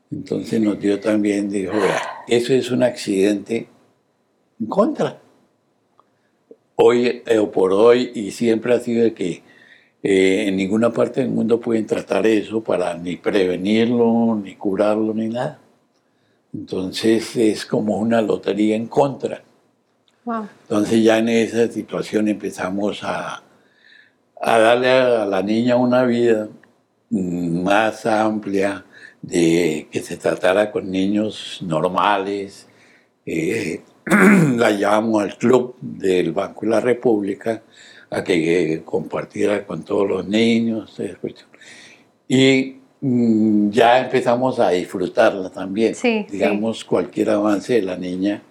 Entonces 0.10 0.62
nos 0.62 0.80
dio 0.80 1.00
también, 1.00 1.50
dijo, 1.50 1.74
"Vea, 1.74 2.02
eso 2.28 2.54
es 2.54 2.72
un 2.72 2.84
accidente 2.84 3.68
en 4.60 4.66
contra. 4.68 5.20
Hoy 6.76 7.22
eh, 7.26 7.38
o 7.38 7.52
por 7.52 7.74
hoy, 7.74 8.12
y 8.14 8.32
siempre 8.32 8.74
ha 8.74 8.80
sido 8.80 9.14
que 9.14 9.44
eh, 10.04 10.46
en 10.48 10.56
ninguna 10.56 10.92
parte 10.92 11.22
del 11.22 11.30
mundo 11.30 11.60
pueden 11.60 11.86
tratar 11.86 12.26
eso 12.26 12.62
para 12.64 12.96
ni 12.96 13.18
prevenirlo, 13.18 14.40
ni 14.44 14.56
curarlo, 14.56 15.14
ni 15.14 15.30
nada. 15.30 15.60
Entonces 16.54 17.36
es 17.36 17.66
como 17.66 17.98
una 17.98 18.22
lotería 18.22 18.76
en 18.76 18.88
contra. 18.88 19.42
Wow. 20.26 20.48
Entonces 20.64 21.04
ya 21.04 21.18
en 21.18 21.30
esa 21.30 21.68
situación 21.68 22.28
empezamos 22.28 23.04
a, 23.04 23.44
a 24.42 24.60
darle 24.60 24.90
a 24.90 25.26
la 25.26 25.42
niña 25.42 25.76
una 25.76 26.04
vida 26.04 26.50
más 27.10 28.06
amplia, 28.06 28.86
de 29.22 29.88
que 29.92 30.02
se 30.02 30.18
tratara 30.18 30.72
con 30.72 30.90
niños 30.90 31.60
normales, 31.62 32.68
eh, 33.26 33.82
la 34.58 34.72
llevamos 34.72 35.24
al 35.24 35.38
club 35.38 35.76
del 35.80 36.32
Banco 36.32 36.62
de 36.62 36.72
la 36.72 36.80
República 36.80 37.62
a 38.12 38.24
que 38.24 38.82
compartiera 38.84 39.66
con 39.66 39.84
todos 39.84 40.08
los 40.08 40.28
niños. 40.28 40.96
Y 42.28 42.76
mm, 43.00 43.70
ya 43.72 44.00
empezamos 44.04 44.60
a 44.60 44.70
disfrutarla 44.70 45.50
también. 45.50 45.96
Sí, 45.96 46.28
Digamos, 46.30 46.84
cualquier 46.84 47.30
avance 47.30 47.74
de 47.74 47.82
la 47.82 47.98
niña, 47.98 48.44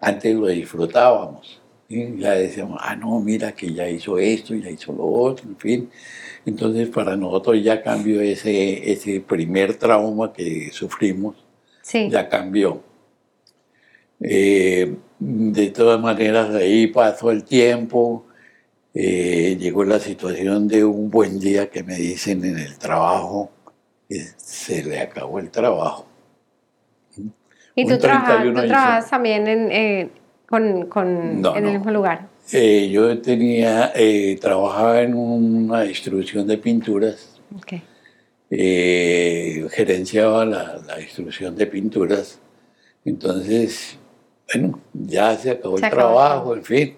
antes 0.00 0.34
lo 0.34 0.48
disfrutábamos. 0.48 1.62
Y 1.88 2.18
ya 2.18 2.32
decíamos, 2.32 2.78
ah, 2.82 2.96
no, 2.96 3.18
mira 3.20 3.52
que 3.52 3.72
ya 3.72 3.88
hizo 3.88 4.18
esto 4.18 4.54
ya 4.54 4.68
hizo 4.68 4.92
lo 4.92 5.06
otro, 5.06 5.48
en 5.48 5.56
fin. 5.56 5.90
Entonces, 6.44 6.88
para 6.88 7.16
nosotros 7.16 7.62
ya 7.62 7.82
cambió 7.82 8.20
ese, 8.20 8.92
ese 8.92 9.20
primer 9.20 9.74
trauma 9.78 10.32
que 10.32 10.70
sufrimos, 10.72 11.36
Sí. 11.82 12.10
ya 12.10 12.28
cambió. 12.28 12.82
Eh, 14.20 14.96
de 15.18 15.70
todas 15.70 16.00
maneras, 16.00 16.54
ahí 16.54 16.88
pasó 16.88 17.30
el 17.30 17.44
tiempo, 17.44 18.26
eh, 18.94 19.56
llegó 19.58 19.84
la 19.84 19.98
situación 20.00 20.66
de 20.68 20.84
un 20.84 21.10
buen 21.10 21.38
día 21.38 21.70
que 21.70 21.82
me 21.82 21.96
dicen 21.96 22.44
en 22.44 22.58
el 22.58 22.78
trabajo 22.78 23.50
que 24.08 24.24
se 24.36 24.82
le 24.84 25.00
acabó 25.00 25.38
el 25.38 25.50
trabajo. 25.50 26.06
¿Y 27.74 27.84
Un 27.84 27.90
tú, 27.90 27.98
trabajas, 27.98 28.26
31 28.28 28.54
tú 28.54 28.62
de 28.62 28.68
trabajas 28.68 29.10
también 29.10 29.46
en, 29.46 29.70
eh, 29.70 30.10
con, 30.48 30.86
con- 30.86 31.42
No, 31.42 31.56
en 31.56 31.66
el 31.66 31.72
mismo 31.74 31.90
lugar? 31.90 32.28
Eh, 32.50 32.88
yo 32.90 33.20
tenía, 33.20 33.92
eh, 33.94 34.36
trabajaba 34.40 35.02
en 35.02 35.14
una 35.14 35.82
distribución 35.82 36.46
de 36.46 36.56
pinturas, 36.58 37.38
Ok. 37.54 37.74
eh, 38.50 39.66
gerenciaba 39.70 40.44
la, 40.46 40.80
la 40.86 40.96
distribución 40.96 41.54
de 41.54 41.66
pinturas, 41.66 42.38
entonces, 43.04 43.98
bueno, 44.52 44.80
ya 44.94 45.36
se 45.36 45.50
acabó 45.50 45.76
Se 45.78 45.86
el 45.86 45.92
acabó 45.92 46.00
trabajo, 46.16 46.56
en 46.56 46.64
fin. 46.64 46.96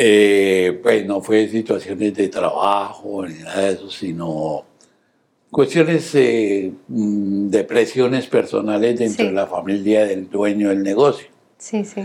Eh, 0.00 0.78
pues 0.80 1.04
no 1.06 1.20
fue 1.20 1.48
situaciones 1.48 2.14
de 2.14 2.28
trabajo 2.28 3.26
ni 3.26 3.34
nada 3.38 3.62
de 3.62 3.72
eso, 3.72 3.90
sino 3.90 4.64
cuestiones 5.50 6.14
eh, 6.14 6.70
mm, 6.86 7.48
de 7.48 7.64
presiones 7.64 8.26
personales 8.28 8.96
dentro 8.96 9.24
Sí. 9.24 9.28
de 9.30 9.34
la 9.34 9.46
familia 9.48 10.06
del 10.06 10.30
dueño 10.30 10.68
del 10.68 10.84
negocio. 10.84 11.26
Sí, 11.56 11.84
sí. 11.84 12.02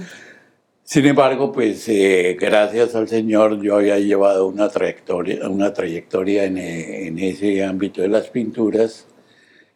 Sin 0.83 1.05
embargo, 1.05 1.51
pues 1.51 1.87
eh, 1.87 2.35
gracias 2.39 2.95
al 2.95 3.07
Señor 3.07 3.61
yo 3.61 3.75
había 3.75 3.99
llevado 3.99 4.47
una 4.47 4.69
trayectoria, 4.69 5.47
una 5.47 5.71
trayectoria 5.71 6.45
en, 6.45 6.57
eh, 6.57 7.05
en 7.07 7.19
ese 7.19 7.63
ámbito 7.63 8.01
de 8.01 8.07
las 8.07 8.27
pinturas. 8.27 9.05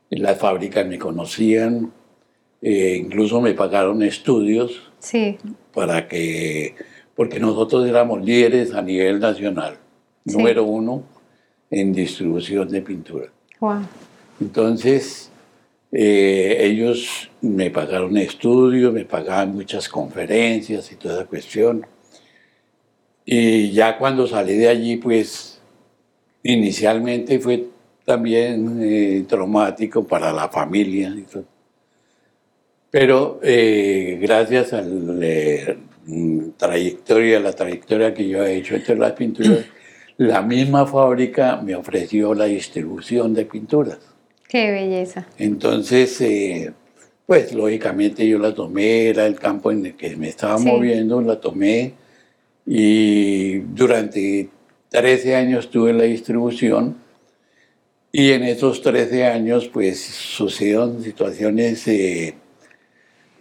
Las 0.09 0.39
fábricas 0.39 0.87
me 0.87 0.97
conocían, 0.97 1.93
eh, 2.63 2.97
incluso 2.99 3.41
me 3.41 3.53
pagaron 3.53 4.01
estudios 4.01 4.91
Sí. 4.99 5.37
para 5.71 6.07
que, 6.07 6.73
porque 7.17 7.39
nosotros 7.39 7.85
éramos 7.87 8.23
líderes 8.23 8.73
a 8.73 8.81
nivel 8.81 9.19
nacional, 9.19 9.77
Sí. 10.25 10.37
número 10.37 10.63
uno 10.63 11.03
en 11.71 11.91
distribución 11.91 12.69
de 12.69 12.81
pintura. 12.81 13.25
Wow. 13.59 13.81
Entonces, 14.39 15.31
eh, 15.91 16.57
ellos 16.61 17.29
me 17.41 17.71
pagaron 17.71 18.15
estudios, 18.17 18.93
me 18.93 19.03
pagaban 19.03 19.53
muchas 19.55 19.89
conferencias 19.89 20.91
y 20.91 20.95
toda 20.95 21.15
esa 21.15 21.25
cuestión. 21.25 21.85
Y 23.25 23.71
ya 23.71 23.97
cuando 23.97 24.27
salí 24.27 24.55
de 24.55 24.69
allí, 24.69 24.97
pues 24.97 25.59
inicialmente 26.43 27.39
fue 27.39 27.65
también 28.05 28.79
eh, 28.81 29.25
traumático 29.27 30.05
para 30.05 30.31
la 30.31 30.49
familia. 30.49 31.13
y 31.17 31.23
todo. 31.23 31.45
Pero 32.91 33.39
eh, 33.43 34.17
gracias 34.21 34.71
a 34.73 34.81
la 36.07 36.51
trayectoria, 36.57 37.39
la 37.39 37.53
trayectoria 37.53 38.13
que 38.13 38.27
yo 38.27 38.43
he 38.45 38.55
hecho 38.57 38.75
entre 38.75 38.95
las 38.97 39.11
pinturas, 39.13 39.65
la 40.17 40.41
misma 40.41 40.85
fábrica 40.87 41.57
me 41.61 41.75
ofreció 41.75 42.33
la 42.33 42.45
distribución 42.45 43.33
de 43.33 43.45
pinturas. 43.45 43.99
Qué 44.47 44.71
belleza. 44.71 45.27
Entonces, 45.37 46.19
eh, 46.21 46.71
pues 47.25 47.53
lógicamente 47.53 48.27
yo 48.27 48.39
la 48.39 48.53
tomé, 48.53 49.09
era 49.09 49.25
el 49.27 49.35
campo 49.35 49.71
en 49.71 49.85
el 49.85 49.95
que 49.95 50.15
me 50.15 50.29
estaba 50.29 50.57
Sí. 50.57 50.65
moviendo, 50.65 51.21
la 51.21 51.39
tomé 51.41 51.93
y 52.65 53.59
durante 53.59 54.49
13 54.89 55.35
años 55.35 55.69
tuve 55.69 55.91
la 55.93 56.03
distribución 56.03 56.95
y 58.11 58.31
en 58.31 58.43
esos 58.43 58.81
13 58.81 59.25
años 59.25 59.67
pues 59.67 59.99
sucedieron 60.01 61.03
situaciones, 61.03 61.85
eh, 61.89 62.33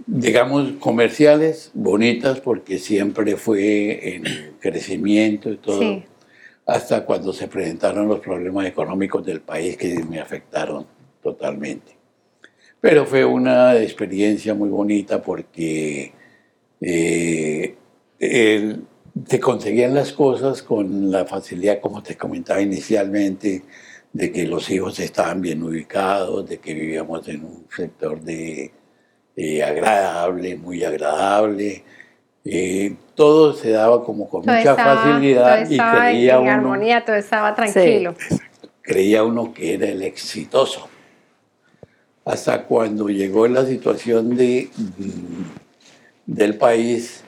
digamos, 0.06 0.72
comerciales 0.78 1.70
bonitas 1.74 2.40
porque 2.40 2.78
siempre 2.78 3.36
fue 3.36 4.14
en 4.16 4.24
crecimiento 4.60 5.50
y 5.50 5.56
todo 5.56 5.80
Sí. 5.80 6.04
hasta 6.64 7.04
cuando 7.04 7.32
se 7.32 7.48
presentaron 7.48 8.08
los 8.08 8.20
problemas 8.20 8.66
económicos 8.66 9.24
del 9.26 9.40
país 9.40 9.76
que 9.76 10.02
me 10.04 10.20
afectaron 10.20 10.86
totalmente. 11.22 11.96
Pero 12.80 13.04
fue 13.04 13.24
una 13.24 13.76
experiencia 13.80 14.54
muy 14.54 14.68
bonita 14.68 15.20
porque 15.22 16.12
eh, 16.80 17.74
el- 18.18 18.84
te 19.26 19.40
conseguían 19.40 19.94
las 19.94 20.12
cosas 20.12 20.62
con 20.62 21.10
la 21.10 21.24
facilidad, 21.24 21.80
como 21.80 22.02
te 22.02 22.16
comentaba 22.16 22.60
inicialmente, 22.60 23.62
de 24.12 24.30
que 24.30 24.46
los 24.46 24.70
hijos 24.70 25.00
estaban 25.00 25.40
bien 25.40 25.62
ubicados, 25.62 26.46
de 26.48 26.58
que 26.58 26.74
vivíamos 26.74 27.26
en 27.28 27.44
un 27.44 27.64
sector 27.74 28.20
de, 28.20 28.70
eh, 29.36 29.62
agradable, 29.62 30.56
muy 30.56 30.82
agradable. 30.82 31.84
Eh, 32.44 32.94
todo 33.14 33.52
se 33.52 33.70
daba 33.70 34.04
como 34.04 34.28
con 34.28 34.42
Todo 34.42 34.54
mucha 34.54 34.70
estaba, 34.70 34.96
facilidad 34.96 35.68
y 35.68 35.74
en, 35.74 35.90
creía 35.90 36.34
en 36.36 36.42
uno, 36.42 36.50
armonía, 36.50 37.04
todo 37.04 37.16
estaba 37.16 37.54
tranquilo. 37.54 38.14
creía 38.82 39.24
uno 39.24 39.52
que 39.52 39.74
era 39.74 39.88
el 39.88 40.02
exitoso. 40.02 40.88
Hasta 42.24 42.64
cuando 42.64 43.08
llegó 43.08 43.46
la 43.46 43.66
situación 43.66 44.36
de, 44.36 44.70
mm, 44.76 46.32
del 46.32 46.56
país 46.56 47.22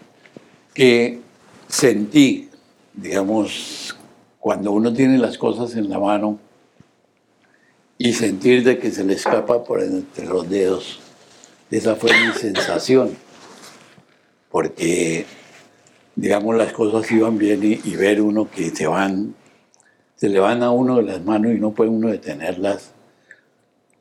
que 0.73 1.21
sentí, 1.69 2.49
digamos, 2.95 3.97
cuando 4.41 4.73
uno 4.73 4.93
tiene 4.93 5.19
las 5.19 5.37
cosas 5.37 5.75
en 5.77 5.91
la 5.91 5.99
mano 5.99 6.39
y 7.99 8.13
sentir 8.13 8.65
de 8.65 8.79
que 8.79 8.91
se 8.91 9.05
le 9.05 9.15
escapa 9.15 9.65
por 9.65 9.83
entre 9.83 10.27
los 10.27 10.49
dedos, 10.49 11.01
esa 11.71 11.97
fue 11.97 12.11
mi 12.13 12.33
sensación, 12.33 13.17
porque, 14.51 15.27
digamos, 16.17 16.57
las 16.57 16.73
cosas 16.73 17.11
iban 17.13 17.39
bien 17.39 17.61
y, 17.63 17.97
ver 17.97 18.23
uno 18.23 18.51
que 18.51 18.71
se 18.71 18.87
van 18.87 19.35
se 20.17 20.29
le 20.29 20.41
van 20.41 20.65
a 20.65 20.73
uno 20.73 20.97
de 20.97 21.05
las 21.05 21.23
manos 21.25 21.53
y 21.53 21.61
no 21.61 21.71
puede 21.71 21.91
uno 21.91 22.09
detenerlas, 22.09 22.93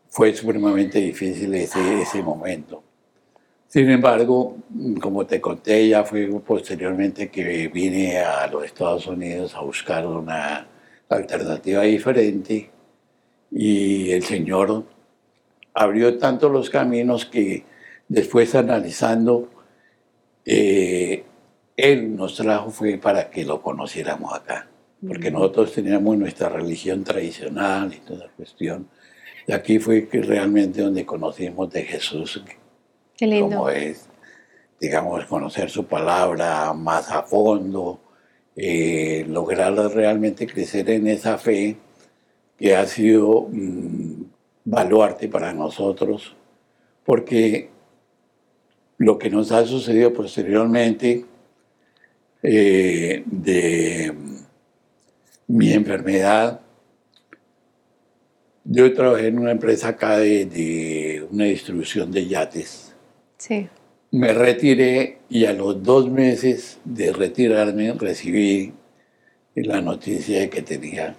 fue 0.10 0.34
supremamente 0.34 0.98
difícil 0.98 1.54
ese, 1.54 2.02
ese 2.02 2.24
momento. 2.24 2.82
Sin 3.68 3.88
embargo, 3.92 4.58
como 5.00 5.28
te 5.28 5.40
conté, 5.40 5.88
ya 5.90 6.04
fue 6.04 6.28
posteriormente 6.40 7.30
que 7.30 7.68
vine 7.68 8.18
a 8.18 8.48
los 8.48 8.66
Estados 8.66 9.06
Unidos 9.06 9.54
a 9.54 9.62
buscar 9.62 10.08
una 10.08 10.68
alternativa 11.08 11.84
diferente 11.84 12.72
y 13.52 14.10
el 14.10 14.24
Señor 14.24 14.86
abrió 15.78 16.18
tanto 16.18 16.50
los 16.50 16.70
caminos 16.70 17.26
que 17.26 17.64
después 18.08 18.56
analizando, 18.56 19.50
eh, 20.46 21.24
Él 21.76 22.16
nos 22.16 22.36
trajo 22.36 22.70
fue 22.72 22.98
para 22.98 23.30
que 23.30 23.46
lo 23.46 23.62
conociéramos 23.62 24.34
acá 24.34 24.68
porque 25.06 25.30
nosotros 25.30 25.74
teníamos 25.74 26.18
nuestra 26.18 26.50
religión 26.50 27.04
tradicional 27.04 27.94
y 27.94 28.00
toda 28.00 28.26
la 28.26 28.32
cuestión. 28.32 28.88
Y 29.46 29.54
aquí 29.54 29.80
fue 29.80 30.08
que 30.08 30.22
realmente 30.22 30.82
donde 30.82 31.06
conocimos 31.06 31.72
de 31.72 31.84
Jesús, 31.84 32.42
Qué 33.16 33.28
lindo. 33.28 33.56
como 33.56 33.70
es, 33.70 34.08
digamos, 34.80 35.26
conocer 35.26 35.70
su 35.70 35.86
palabra 35.86 36.74
más 36.74 37.10
a 37.12 37.24
fondo, 37.24 38.00
eh, 38.56 39.26
lograr 39.28 39.74
realmente 39.74 40.48
crecer 40.48 40.90
en 40.90 41.08
esa 41.08 41.38
fe 41.38 41.78
que 42.58 42.76
ha 42.76 42.86
sido 42.88 43.48
mm, 43.52 44.24
baluarte 44.70 45.30
para 45.30 45.54
nosotros, 45.54 46.36
porque 47.06 47.70
lo 48.98 49.18
que 49.18 49.30
nos 49.30 49.54
ha 49.54 49.66
sucedido 49.66 50.14
posteriormente 50.14 51.24
eh, 52.44 53.24
de 53.26 54.14
mi 55.48 55.72
enfermedad. 55.72 56.60
Yo 58.66 58.94
trabajé 58.94 59.28
en 59.28 59.40
una 59.40 59.52
empresa 59.52 59.90
acá 59.90 60.18
de, 60.18 60.46
de 60.46 61.26
una 61.32 61.46
distribución 61.46 62.12
de 62.12 62.28
yates. 62.28 62.94
Sí. 63.38 63.70
Me 64.12 64.34
retiré 64.34 65.20
y 65.30 65.46
a 65.46 65.54
los 65.54 65.82
dos 65.82 66.10
meses 66.10 66.80
de 66.84 67.14
retirarme 67.14 67.94
recibí 67.94 68.74
la 69.56 69.80
noticia 69.80 70.42
de 70.42 70.50
que 70.50 70.62
tenía 70.62 71.16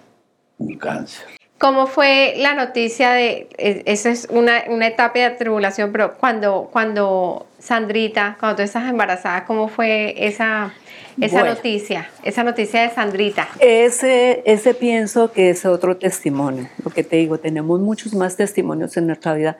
un 0.59 0.77
cáncer. 0.77 1.38
¿Cómo 1.59 1.87
fue 1.87 2.35
la 2.37 2.53
noticia 2.53 3.11
de, 3.11 3.49
e, 3.57 3.83
esa 3.85 4.11
es 4.11 4.27
una, 4.31 4.63
una, 4.69 4.87
etapa 4.87 5.19
de 5.19 5.29
tribulación, 5.31 5.91
pero 5.91 6.15
cuando, 6.15 6.69
cuando 6.71 7.47
Sandrita, 7.59 8.37
cuando 8.39 8.55
tú 8.55 8.61
estás 8.61 8.89
embarazada, 8.89 9.45
¿cómo 9.45 9.67
fue 9.67 10.15
esa, 10.25 10.73
esa 11.19 11.43
noticia, 11.43 12.09
esa 12.23 12.45
noticia 12.45 12.83
de 12.83 12.89
Sandrita? 12.91 13.49
Ese, 13.59 14.41
ese 14.45 14.73
pienso 14.73 15.33
que 15.33 15.49
es 15.49 15.65
otro 15.65 15.97
testimonio, 15.97 16.69
lo 16.85 16.91
que 16.91 17.03
te 17.03 17.17
digo, 17.17 17.39
tenemos 17.39 17.81
muchos 17.81 18.15
más 18.15 18.37
testimonios 18.37 18.95
en 18.95 19.07
nuestra 19.07 19.33
vida, 19.33 19.57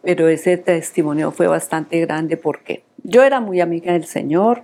pero 0.00 0.28
ese 0.28 0.56
testimonio 0.56 1.32
fue 1.32 1.48
bastante 1.48 2.00
grande 2.00 2.38
porque 2.38 2.82
yo 3.02 3.22
era 3.24 3.40
muy 3.40 3.60
amiga 3.60 3.92
del 3.92 4.06
Señor 4.06 4.62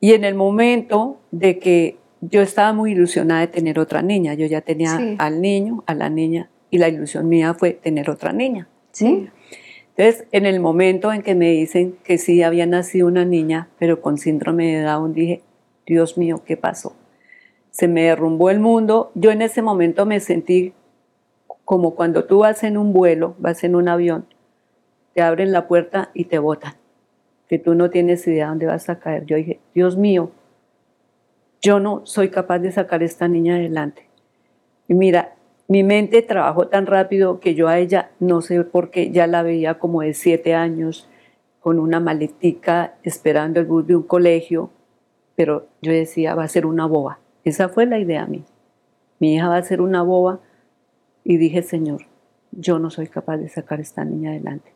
y 0.00 0.14
en 0.14 0.24
el 0.24 0.36
momento 0.36 1.20
de 1.32 1.58
que 1.58 2.01
yo 2.22 2.40
estaba 2.40 2.72
muy 2.72 2.92
ilusionada 2.92 3.40
de 3.40 3.48
tener 3.48 3.78
otra 3.80 4.00
niña. 4.00 4.34
Yo 4.34 4.46
ya 4.46 4.60
tenía 4.60 5.16
al 5.18 5.42
niño, 5.42 5.82
a 5.86 5.94
la 5.94 6.08
niña, 6.08 6.50
y 6.70 6.78
la 6.78 6.88
ilusión 6.88 7.28
mía 7.28 7.52
fue 7.54 7.72
tener 7.72 8.08
otra 8.08 8.32
niña. 8.32 8.68
Sí. 8.92 9.28
Entonces, 9.96 10.26
en 10.30 10.46
el 10.46 10.60
momento 10.60 11.12
en 11.12 11.22
que 11.22 11.34
me 11.34 11.50
dicen 11.50 11.96
que 12.04 12.18
sí 12.18 12.42
había 12.42 12.64
nacido 12.64 13.08
una 13.08 13.24
niña, 13.24 13.68
pero 13.78 14.00
con 14.00 14.18
síndrome 14.18 14.76
de 14.76 14.82
Down, 14.82 15.12
dije, 15.12 15.42
Dios 15.84 16.16
mío, 16.16 16.42
¿qué 16.46 16.56
pasó? 16.56 16.94
Se 17.70 17.88
me 17.88 18.04
derrumbó 18.04 18.50
el 18.50 18.60
mundo. 18.60 19.10
Yo 19.14 19.32
en 19.32 19.42
ese 19.42 19.60
momento 19.60 20.06
me 20.06 20.20
sentí 20.20 20.72
como 21.64 21.94
cuando 21.94 22.24
tú 22.24 22.38
vas 22.38 22.62
en 22.62 22.76
un 22.76 22.92
vuelo, 22.92 23.34
vas 23.38 23.64
en 23.64 23.74
un 23.74 23.88
avión, 23.88 24.26
te 25.14 25.22
abren 25.22 25.52
la 25.52 25.66
puerta 25.66 26.10
y 26.14 26.26
te 26.26 26.38
botan, 26.38 26.74
que 27.48 27.58
tú 27.58 27.74
no 27.74 27.90
tienes 27.90 28.26
idea 28.26 28.48
dónde 28.48 28.66
vas 28.66 28.88
a 28.88 28.98
caer. 28.98 29.26
Yo 29.26 29.36
dije, 29.36 29.60
Dios 29.74 29.96
mío, 29.96 30.30
yo 31.62 31.78
no 31.78 32.04
soy 32.04 32.28
capaz 32.28 32.58
de 32.58 32.72
sacar 32.72 33.02
a 33.02 33.04
esta 33.04 33.28
niña 33.28 33.54
adelante. 33.54 34.08
Y 34.88 34.94
mira, 34.94 35.34
mi 35.68 35.84
mente 35.84 36.20
trabajó 36.22 36.66
tan 36.66 36.86
rápido 36.86 37.38
que 37.38 37.54
yo 37.54 37.68
a 37.68 37.78
ella, 37.78 38.10
no 38.18 38.42
sé 38.42 38.62
por 38.64 38.90
qué, 38.90 39.10
ya 39.10 39.28
la 39.28 39.42
veía 39.42 39.78
como 39.78 40.02
de 40.02 40.12
siete 40.12 40.54
años, 40.54 41.08
con 41.60 41.78
una 41.78 42.00
maletica, 42.00 42.94
esperando 43.04 43.60
el 43.60 43.66
bus 43.66 43.86
de 43.86 43.94
un 43.94 44.02
colegio, 44.02 44.70
pero 45.36 45.68
yo 45.80 45.92
decía, 45.92 46.34
va 46.34 46.42
a 46.42 46.48
ser 46.48 46.66
una 46.66 46.86
boba. 46.86 47.20
Esa 47.44 47.68
fue 47.68 47.86
la 47.86 48.00
idea 48.00 48.24
a 48.24 48.26
mí. 48.26 48.44
Mi 49.20 49.36
hija 49.36 49.48
va 49.48 49.56
a 49.56 49.62
ser 49.62 49.80
una 49.80 50.02
boba 50.02 50.40
y 51.22 51.36
dije, 51.36 51.62
Señor, 51.62 52.02
yo 52.50 52.80
no 52.80 52.90
soy 52.90 53.06
capaz 53.06 53.36
de 53.36 53.48
sacar 53.48 53.78
a 53.78 53.82
esta 53.82 54.04
niña 54.04 54.30
adelante. 54.30 54.72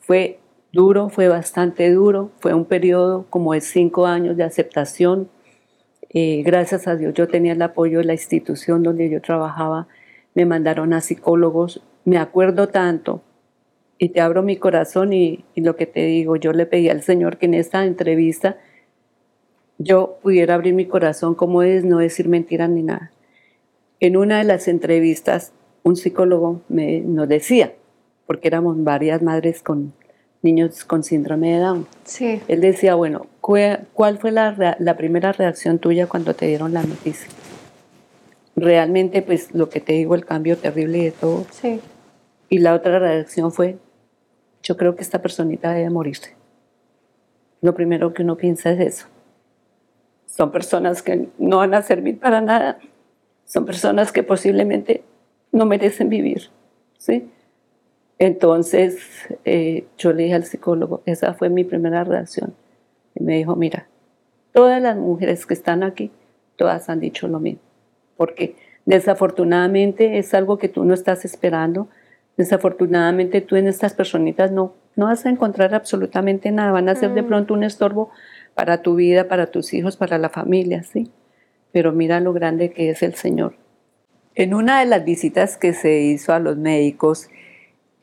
Fue 0.00 0.40
duro, 0.72 1.08
fue 1.08 1.28
bastante 1.28 1.90
duro, 1.92 2.32
fue 2.40 2.52
un 2.52 2.64
periodo 2.64 3.26
como 3.30 3.52
de 3.52 3.60
cinco 3.60 4.06
años 4.06 4.36
de 4.36 4.42
aceptación, 4.42 5.28
eh, 6.10 6.42
gracias 6.44 6.86
a 6.86 6.96
Dios 6.96 7.14
yo 7.14 7.28
tenía 7.28 7.52
el 7.52 7.62
apoyo 7.62 7.98
de 7.98 8.04
la 8.04 8.12
institución 8.12 8.82
donde 8.82 9.10
yo 9.10 9.20
trabajaba, 9.20 9.88
me 10.34 10.46
mandaron 10.46 10.92
a 10.92 11.00
psicólogos, 11.00 11.82
me 12.04 12.18
acuerdo 12.18 12.68
tanto. 12.68 13.22
Y 13.98 14.10
te 14.10 14.20
abro 14.20 14.42
mi 14.42 14.56
corazón 14.56 15.14
y, 15.14 15.44
lo 15.56 15.76
que 15.76 15.86
te 15.86 16.04
digo, 16.04 16.36
yo 16.36 16.52
le 16.52 16.66
pedí 16.66 16.90
al 16.90 17.02
Señor 17.02 17.38
que 17.38 17.46
en 17.46 17.54
esta 17.54 17.84
entrevista 17.86 18.58
yo 19.78 20.18
pudiera 20.22 20.54
abrir 20.54 20.74
mi 20.74 20.86
corazón 20.86 21.34
como 21.34 21.62
es, 21.62 21.84
no 21.84 21.98
decir 21.98 22.28
mentiras 22.28 22.68
ni 22.68 22.82
nada. 22.82 23.12
En 24.00 24.16
una 24.16 24.38
de 24.38 24.44
las 24.44 24.68
entrevistas, 24.68 25.52
un 25.82 25.96
psicólogo 25.96 26.60
me, 26.68 27.00
nos 27.00 27.28
decía, 27.28 27.72
porque 28.26 28.48
éramos 28.48 28.82
varias 28.84 29.22
madres 29.22 29.62
con 29.62 29.94
niños 30.46 30.84
con 30.84 31.02
síndrome 31.02 31.52
de 31.52 31.58
Down. 31.58 31.86
Sí. 32.04 32.40
Él 32.46 32.60
decía, 32.60 32.94
bueno, 32.94 33.26
¿cuál 33.40 34.18
fue 34.18 34.30
la, 34.30 34.76
la, 34.78 34.96
primera 34.96 35.32
reacción 35.32 35.78
tuya 35.78 36.06
cuando 36.06 36.34
te 36.34 36.46
dieron 36.46 36.72
la 36.72 36.82
noticia? 36.82 37.28
Realmente, 38.54 39.22
pues 39.22 39.54
lo 39.54 39.68
que 39.68 39.80
te 39.80 39.92
digo, 39.92 40.14
el 40.14 40.24
cambio 40.24 40.56
terrible 40.56 40.98
de 41.04 41.10
todo. 41.10 41.44
Sí. 41.50 41.80
Y 42.48 42.58
la 42.58 42.74
otra 42.74 42.98
reacción 42.98 43.50
fue, 43.50 43.78
yo 44.62 44.76
creo 44.76 44.94
que 44.94 45.02
esta 45.02 45.20
personita 45.20 45.72
debe 45.72 45.90
morirse. 45.90 46.36
Lo 47.60 47.74
primero 47.74 48.14
que 48.14 48.22
uno 48.22 48.36
piensa 48.36 48.70
es 48.70 48.80
eso. 48.80 49.06
Son 50.26 50.52
personas 50.52 51.02
que 51.02 51.28
no 51.38 51.58
van 51.58 51.74
a 51.74 51.82
servir 51.82 52.20
para 52.20 52.40
nada. 52.40 52.78
Son 53.44 53.64
personas 53.64 54.12
que 54.12 54.22
posiblemente 54.22 55.02
no 55.50 55.66
merecen 55.66 56.08
vivir. 56.08 56.50
¿sí? 56.98 57.30
Entonces 58.18 58.98
eh, 59.44 59.86
yo 59.98 60.12
le 60.12 60.24
dije 60.24 60.34
al 60.34 60.44
psicólogo, 60.44 61.02
esa 61.06 61.34
fue 61.34 61.50
mi 61.50 61.64
primera 61.64 62.04
reacción. 62.04 62.54
Y 63.14 63.22
me 63.22 63.36
dijo, 63.36 63.56
mira, 63.56 63.88
todas 64.52 64.80
las 64.80 64.96
mujeres 64.96 65.46
que 65.46 65.54
están 65.54 65.82
aquí, 65.82 66.10
todas 66.56 66.88
han 66.88 67.00
dicho 67.00 67.28
lo 67.28 67.40
mismo. 67.40 67.60
Porque 68.16 68.56
desafortunadamente 68.86 70.18
es 70.18 70.32
algo 70.32 70.58
que 70.58 70.68
tú 70.68 70.84
no 70.84 70.94
estás 70.94 71.24
esperando. 71.24 71.88
Desafortunadamente 72.36 73.40
tú 73.42 73.56
en 73.56 73.66
estas 73.66 73.94
personitas 73.94 74.50
no, 74.50 74.74
no 74.94 75.06
vas 75.06 75.26
a 75.26 75.30
encontrar 75.30 75.74
absolutamente 75.74 76.50
nada. 76.52 76.72
Van 76.72 76.88
a 76.88 76.94
ser 76.94 77.12
de 77.12 77.22
mm. 77.22 77.26
pronto 77.26 77.54
un 77.54 77.64
estorbo 77.64 78.10
para 78.54 78.80
tu 78.80 78.94
vida, 78.94 79.28
para 79.28 79.48
tus 79.48 79.74
hijos, 79.74 79.98
para 79.98 80.16
la 80.16 80.30
familia, 80.30 80.82
¿sí? 80.82 81.10
Pero 81.72 81.92
mira 81.92 82.20
lo 82.20 82.32
grande 82.32 82.70
que 82.70 82.88
es 82.88 83.02
el 83.02 83.14
Señor. 83.14 83.56
En 84.34 84.54
una 84.54 84.80
de 84.80 84.86
las 84.86 85.04
visitas 85.04 85.58
que 85.58 85.74
se 85.74 86.00
hizo 86.00 86.32
a 86.32 86.38
los 86.38 86.56
médicos, 86.56 87.28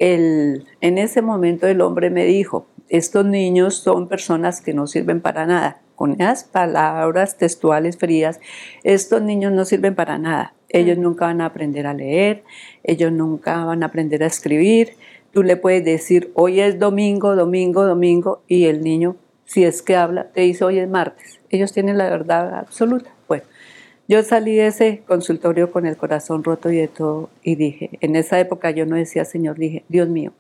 el, 0.03 0.65
en 0.81 0.97
ese 0.97 1.21
momento 1.21 1.65
el 1.65 1.79
hombre 1.79 2.09
me 2.09 2.25
dijo, 2.25 2.67
estos 2.89 3.25
niños 3.25 3.75
son 3.75 4.09
personas 4.09 4.59
que 4.59 4.73
no 4.73 4.85
sirven 4.85 5.21
para 5.21 5.45
nada. 5.45 5.81
Con 5.95 6.19
esas 6.19 6.43
palabras 6.43 7.37
textuales 7.37 7.97
frías, 7.97 8.41
estos 8.83 9.21
niños 9.21 9.53
no 9.53 9.63
sirven 9.63 9.95
para 9.95 10.17
nada. 10.17 10.55
Ellos 10.67 10.97
nunca 10.97 11.27
van 11.27 11.39
a 11.39 11.45
aprender 11.45 11.87
a 11.87 11.93
leer, 11.93 12.43
ellos 12.83 13.13
nunca 13.13 13.63
van 13.63 13.81
a 13.81 13.85
aprender 13.85 14.23
a 14.23 14.27
escribir. 14.27 14.97
Tú 15.31 15.41
le 15.41 15.55
puedes 15.55 15.85
decir, 15.85 16.31
hoy 16.33 16.59
es 16.59 16.79
domingo, 16.79 17.37
domingo, 17.37 17.85
domingo, 17.85 18.43
y 18.49 18.65
el 18.65 18.81
niño, 18.81 19.15
si 19.45 19.63
es 19.63 19.81
que 19.81 19.95
habla, 19.95 20.31
te 20.33 20.41
dice, 20.41 20.65
hoy 20.65 20.79
es 20.79 20.89
martes. 20.89 21.39
Ellos 21.49 21.71
tienen 21.71 21.97
la 21.97 22.09
verdad 22.09 22.55
absoluta. 22.55 23.09
Yo 24.07 24.21
salí 24.21 24.55
de 24.55 24.67
ese 24.67 25.01
consultorio 25.07 25.71
con 25.71 25.85
el 25.85 25.95
corazón 25.95 26.43
roto 26.43 26.69
y 26.69 26.77
de 26.77 26.89
todo 26.89 27.29
y 27.41 27.55
dije, 27.55 27.91
en 28.01 28.17
esa 28.17 28.39
época 28.39 28.71
yo 28.71 28.85
no 28.85 28.97
decía 28.97 29.23
Señor, 29.23 29.57
dije, 29.57 29.85
Dios 29.87 30.09
mío, 30.09 30.33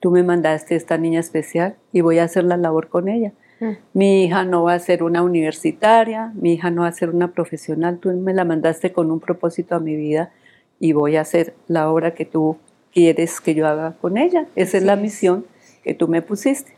tú 0.00 0.10
me 0.10 0.22
mandaste 0.22 0.76
esta 0.76 0.96
niña 0.96 1.20
especial 1.20 1.76
y 1.92 2.00
voy 2.00 2.18
a 2.18 2.24
hacer 2.24 2.44
la 2.44 2.56
labor 2.56 2.88
con 2.88 3.08
ella. 3.08 3.32
Mm. 3.60 3.72
Mi 3.92 4.24
hija 4.24 4.44
no 4.44 4.62
va 4.62 4.74
a 4.74 4.78
ser 4.78 5.02
una 5.02 5.22
universitaria, 5.22 6.32
mi 6.34 6.54
hija 6.54 6.70
no 6.70 6.82
va 6.82 6.88
a 6.88 6.92
ser 6.92 7.10
una 7.10 7.32
profesional, 7.32 7.98
tú 7.98 8.10
me 8.14 8.32
la 8.32 8.46
mandaste 8.46 8.92
con 8.92 9.10
un 9.10 9.20
propósito 9.20 9.74
a 9.74 9.80
mi 9.80 9.94
vida 9.94 10.32
y 10.78 10.92
voy 10.92 11.16
a 11.16 11.20
hacer 11.20 11.54
la 11.68 11.90
obra 11.90 12.14
que 12.14 12.24
tú 12.24 12.56
quieres 12.92 13.42
que 13.42 13.54
yo 13.54 13.66
haga 13.66 13.96
con 14.00 14.16
ella. 14.16 14.46
Esa 14.56 14.78
es 14.78 14.84
la 14.84 14.96
misión 14.96 15.44
que 15.84 15.92
tú 15.92 16.08
me 16.08 16.22
pusiste. 16.22 16.72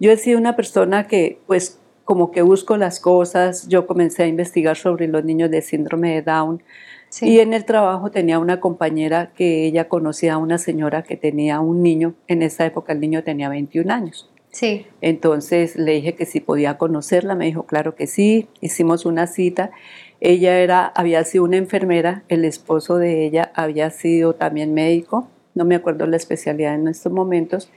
Yo 0.00 0.10
he 0.10 0.16
sido 0.16 0.38
una 0.38 0.56
persona 0.56 1.06
que 1.06 1.38
pues 1.46 1.78
como 2.08 2.30
que 2.30 2.40
busco 2.40 2.78
las 2.78 3.00
cosas, 3.00 3.68
yo 3.68 3.86
comencé 3.86 4.22
a 4.22 4.26
investigar 4.26 4.78
sobre 4.78 5.08
los 5.08 5.24
niños 5.26 5.50
de 5.50 5.60
síndrome 5.60 6.14
de 6.14 6.22
Down. 6.22 6.62
Y 7.20 7.40
en 7.40 7.52
el 7.52 7.66
trabajo 7.66 8.10
tenía 8.10 8.38
una 8.38 8.60
compañera 8.60 9.30
que 9.36 9.66
ella 9.66 9.88
conocía 9.88 10.32
a 10.32 10.38
una 10.38 10.56
señora 10.56 11.02
que 11.02 11.18
tenía 11.18 11.60
un 11.60 11.82
niño, 11.82 12.14
en 12.26 12.42
esa 12.42 12.64
época 12.64 12.94
el 12.94 13.00
niño 13.00 13.24
tenía 13.24 13.50
21 13.50 13.92
años. 13.92 14.30
Sí. 14.52 14.86
Entonces 15.02 15.76
le 15.76 15.92
dije 15.92 16.14
que 16.14 16.24
si 16.24 16.40
podía 16.40 16.78
conocerla, 16.78 17.34
me 17.34 17.44
dijo, 17.44 17.64
claro 17.64 17.94
que 17.94 18.06
sí, 18.06 18.48
hicimos 18.62 19.04
una 19.04 19.26
cita. 19.26 19.70
Ella 20.22 20.60
era, 20.60 20.86
había 20.86 21.22
sido 21.24 21.44
una 21.44 21.58
enfermera, 21.58 22.22
el 22.28 22.46
esposo 22.46 22.96
de 22.96 23.26
ella 23.26 23.52
había 23.54 23.90
sido 23.90 24.34
también 24.34 24.72
médico, 24.72 25.28
no 25.54 25.66
me 25.66 25.74
acuerdo 25.74 26.06
la 26.06 26.16
especialidad 26.16 26.74
en 26.74 26.88
estos 26.88 27.12
momentos, 27.12 27.70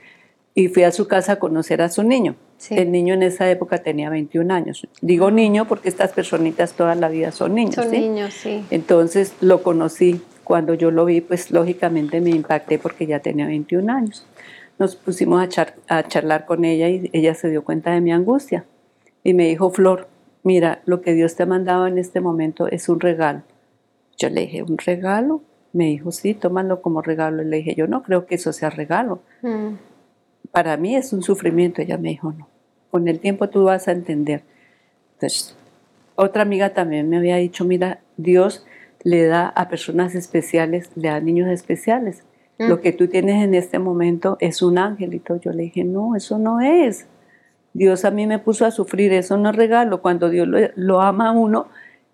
y 0.54 0.68
fui 0.68 0.82
a 0.82 0.92
su 0.92 1.08
casa 1.08 1.32
a 1.32 1.36
conocer 1.38 1.80
a 1.82 1.88
su 1.88 2.02
niño. 2.02 2.36
El 2.70 2.92
niño 2.92 3.14
en 3.14 3.24
esa 3.24 3.50
época 3.50 3.78
tenía 3.78 4.08
21 4.10 4.52
años. 4.54 4.86
Digo 5.00 5.30
niño 5.30 5.66
porque 5.66 5.88
estas 5.88 6.12
personitas 6.12 6.74
toda 6.74 6.94
la 6.94 7.08
vida 7.08 7.32
son 7.32 7.54
niños. 7.54 7.74
Son 7.74 7.90
niños, 7.90 8.34
sí. 8.34 8.64
Entonces 8.70 9.34
lo 9.40 9.62
conocí. 9.62 10.20
Cuando 10.44 10.74
yo 10.74 10.90
lo 10.90 11.04
vi, 11.04 11.20
pues 11.20 11.50
lógicamente 11.50 12.20
me 12.20 12.30
impacté 12.30 12.78
porque 12.78 13.06
ya 13.06 13.20
tenía 13.20 13.46
21 13.46 13.92
años. 13.92 14.26
Nos 14.78 14.96
pusimos 14.96 15.40
a, 15.58 15.74
a 15.88 16.02
charlar 16.06 16.46
con 16.46 16.64
ella 16.64 16.88
y 16.88 17.10
ella 17.12 17.34
se 17.34 17.48
dio 17.48 17.64
cuenta 17.64 17.92
de 17.92 18.00
mi 18.00 18.12
angustia. 18.12 18.64
Y 19.24 19.34
me 19.34 19.48
dijo, 19.48 19.70
Flor, 19.70 20.08
mira, 20.42 20.82
lo 20.84 21.00
que 21.00 21.14
Dios 21.14 21.34
te 21.36 21.44
ha 21.44 21.46
mandado 21.46 21.86
en 21.86 21.98
este 21.98 22.20
momento 22.20 22.68
es 22.68 22.88
un 22.88 23.00
regalo. 23.00 23.42
Yo 24.18 24.28
le 24.28 24.42
dije, 24.42 24.62
¿un 24.62 24.78
regalo? 24.78 25.42
Me 25.72 25.86
dijo, 25.86 26.12
sí, 26.12 26.34
tómalo 26.34 26.82
como 26.82 27.02
regalo. 27.02 27.42
Le 27.42 27.58
dije, 27.58 27.74
yo 27.74 27.86
no 27.86 28.02
creo 28.02 28.26
que 28.26 28.34
eso 28.34 28.52
sea 28.52 28.70
regalo. 28.70 29.22
Mm 29.42 29.74
para 30.52 30.76
mí 30.76 30.94
es 30.94 31.12
un 31.12 31.22
sufrimiento. 31.22 31.82
Ella 31.82 31.98
me 31.98 32.10
dijo, 32.10 32.32
no, 32.32 32.48
con 32.90 33.08
el 33.08 33.18
tiempo 33.18 33.48
tú 33.48 33.64
vas 33.64 33.88
a 33.88 33.92
entender. 33.92 34.42
Entonces, 35.14 35.56
otra 36.14 36.42
amiga 36.42 36.74
también 36.74 37.08
me 37.08 37.16
había 37.16 37.36
dicho, 37.36 37.64
mira, 37.64 38.00
Dios 38.16 38.64
le 39.02 39.24
da 39.24 39.48
a 39.48 39.68
personas 39.68 40.14
especiales, 40.14 40.90
le 40.94 41.08
da 41.08 41.16
a 41.16 41.20
niños 41.20 41.48
especiales. 41.48 42.22
Mm. 42.58 42.68
Lo 42.68 42.80
que 42.80 42.92
tú 42.92 43.08
tienes 43.08 43.42
en 43.42 43.54
este 43.54 43.78
momento 43.78 44.36
es 44.40 44.62
un 44.62 44.78
angelito. 44.78 45.36
Yo 45.36 45.52
le 45.52 45.64
dije, 45.64 45.84
no, 45.84 46.14
eso 46.14 46.38
no 46.38 46.60
es. 46.60 47.06
Dios 47.72 48.04
a 48.04 48.10
mí 48.10 48.26
me 48.26 48.38
puso 48.38 48.66
a 48.66 48.70
sufrir, 48.70 49.12
eso 49.12 49.38
no 49.38 49.50
es 49.50 49.56
regalo. 49.56 50.02
Cuando 50.02 50.28
Dios 50.28 50.46
lo, 50.76 51.00
ama 51.00 51.30
a 51.30 51.32
uno, 51.32 51.68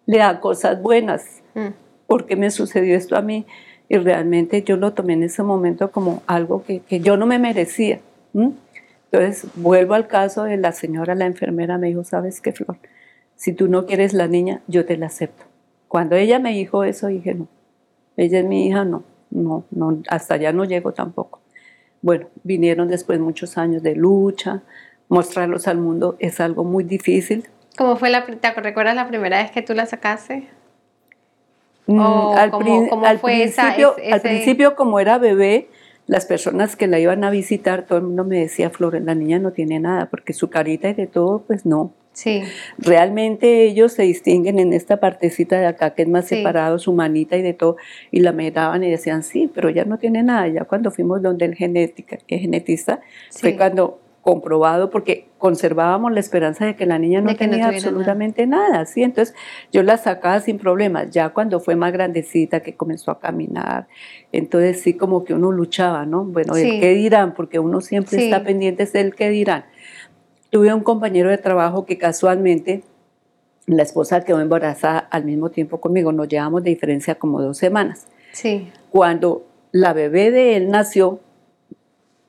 le 0.07 0.19
da 0.19 0.41
cosas 0.41 0.81
buenas. 0.81 1.43
Mm. 1.55 1.69
¿Por 2.07 2.25
qué 2.25 2.37
me 2.37 2.51
sucedió 2.51 2.97
esto 2.97 3.17
a 3.17 3.23
mí? 3.23 3.45
y 3.89 3.97
realmente 3.97 4.63
yo 4.63 4.77
lo 4.77 4.93
tomé 4.93 5.15
en 5.15 5.23
ese 5.23 5.43
momento 5.43 5.91
como 5.91 6.23
algo 6.27 6.63
que, 6.63 6.81
que 6.81 7.01
yo 7.01 7.17
no 7.17 7.25
me 7.25 7.39
merecía. 7.39 8.01
Entonces 9.11 9.51
vuelvo 9.55 9.95
al 9.95 10.07
caso 10.07 10.45
de 10.45 10.57
la 10.57 10.73
señora, 10.73 11.15
la 11.15 11.27
enfermera, 11.27 11.79
me 11.79 11.89
dijo, 11.89 12.05
¿sabes 12.05 12.41
qué, 12.41 12.53
Flor? 12.53 12.77
Si 13.37 13.53
tú 13.53 13.69
no 13.69 13.87
quieres 13.87 14.13
la 14.15 14.27
niña, 14.27 14.63
yo 14.67 14.85
te 14.85 14.97
la 14.97 15.07
acepto. 15.07 15.45
Cuando 15.87 16.17
ella 16.17 16.39
me 16.39 16.51
dijo 16.51 16.85
eso, 16.85 17.07
dije, 17.07 17.35
no, 17.35 17.49
ella 18.17 18.41
es 18.41 18.45
mi 18.45 18.67
hija, 18.67 18.85
no, 18.85 19.05
no, 19.31 19.65
no, 19.71 20.03
hasta 20.09 20.35
allá 20.35 20.53
no 20.53 20.65
llego 20.65 20.93
tampoco. 20.93 21.41
Bueno, 22.03 22.29
vinieron 22.45 22.89
después 22.89 23.19
muchos 23.19 23.57
años 23.59 23.83
de 23.83 23.95
lucha, 23.97 24.63
mostrarlos 25.09 25.67
al 25.69 25.79
mundo 25.79 26.17
es 26.19 26.41
algo 26.41 26.65
muy 26.65 26.85
difícil. 26.85 27.49
¿Cómo 27.77 27.97
fue 27.97 28.11
la, 28.11 28.27
te 28.27 28.53
recuerdas 28.53 28.95
la 28.95 29.09
primera 29.09 29.43
vez 29.43 29.51
que 29.51 29.63
tú 29.63 29.73
la 29.73 29.87
sacaste? 29.87 30.49
Mm, 31.87 32.01
al, 32.01 32.51
principio, 32.51 33.97
al 34.13 34.21
principio, 34.21 34.77
como 34.77 35.01
era 35.01 35.17
bebé, 35.17 35.71
las 36.09 36.25
personas 36.25 36.75
que 36.75 36.87
la 36.87 36.99
iban 36.99 37.23
a 37.23 37.31
visitar, 37.31 37.85
todo 37.87 37.99
el 37.99 38.05
mundo 38.05 38.25
me 38.25 38.41
decía, 38.41 38.71
Flor, 38.71 39.01
la 39.01 39.15
niña 39.15 39.39
no 39.39 39.53
tiene 39.53 39.79
nada, 39.79 40.07
porque 40.07 40.33
su 40.33 40.49
carita 40.49 40.89
y 40.89 40.95
de 40.95 41.07
todo, 41.07 41.45
pues 41.47 41.67
no. 41.67 41.93
Sí. 42.15 42.43
Realmente 42.79 43.65
ellos 43.65 43.93
se 43.93 44.03
distinguen 44.03 44.59
en 44.59 44.73
esta 44.73 44.99
partecita 44.99 45.61
de 45.61 45.67
acá, 45.67 45.95
que 45.95 46.03
es 46.03 46.09
más 46.09 46.27
separado, 46.27 46.79
su 46.79 46.95
manita 46.95 47.37
y 47.37 47.43
de 47.43 47.53
todo, 47.53 47.77
y 48.11 48.21
la 48.21 48.33
miraban 48.33 48.83
y 48.83 48.91
decían, 48.91 49.23
sí, 49.23 49.51
pero 49.55 49.69
ya 49.69 49.85
no 49.85 49.99
tiene 49.99 50.23
nada. 50.23 50.49
Ya 50.49 50.65
cuando 50.65 50.91
fuimos 50.91 51.23
donde 51.23 51.45
el, 51.45 51.55
genética, 51.55 52.19
el 52.27 52.41
genetista, 52.41 53.01
fue 53.31 53.55
cuando 53.55 54.01
comprobado 54.23 54.91
porque 54.91 55.29
conservábamos 55.39 56.13
la 56.13 56.21
esperanza 56.21 56.67
de 56.67 56.77
que 56.77 56.87
la 56.87 56.99
niña 56.99 57.21
no 57.21 57.35
tenía 57.37 57.69
absolutamente 57.69 58.47
nada. 58.47 58.85
¿sí? 58.85 59.03
Entonces 59.03 59.35
yo 59.73 59.83
la 59.83 59.97
sacaba 59.97 60.41
sin 60.41 60.59
problemas. 60.59 61.11
Ya 61.11 61.31
cuando 61.31 61.61
fue 61.61 61.77
más 61.77 61.93
grandecita, 61.93 62.61
que 62.61 62.75
comenzó 62.77 63.11
a 63.11 63.21
caminar, 63.21 63.89
entonces 64.33 64.81
sí 64.81 64.95
como 64.95 65.25
que 65.25 65.35
uno 65.35 65.53
luchaba, 65.53 66.05
¿no? 66.05 66.25
Bueno, 66.25 66.57
el 66.57 66.81
qué 66.81 66.95
dirán, 66.95 67.35
porque 67.35 67.59
uno 67.59 67.81
siempre 67.81 68.25
está 68.25 68.45
pendiente 68.45 68.85
del 68.87 69.15
qué 69.15 69.31
dirán. 69.31 69.65
Tuve 70.51 70.73
un 70.73 70.83
compañero 70.83 71.31
de 71.31 71.39
trabajo 71.39 71.87
que 71.87 71.99
casualmente 71.99 72.83
la 73.67 73.83
esposa 73.83 74.25
quedó 74.25 74.41
embarazada 74.41 74.99
al 74.99 75.25
mismo 75.25 75.51
tiempo 75.51 75.81
conmigo, 75.81 76.11
nos 76.11 76.29
llevamos 76.29 76.65
de 76.65 76.71
diferencia 76.71 77.17
como 77.17 77.43
dos 77.43 77.59
semanas. 77.59 78.09
Sí. 78.33 78.71
Cuando 78.91 79.47
la 79.73 79.93
bebé 79.93 80.31
de 80.31 80.57
él 80.57 80.71
nació, 80.71 81.21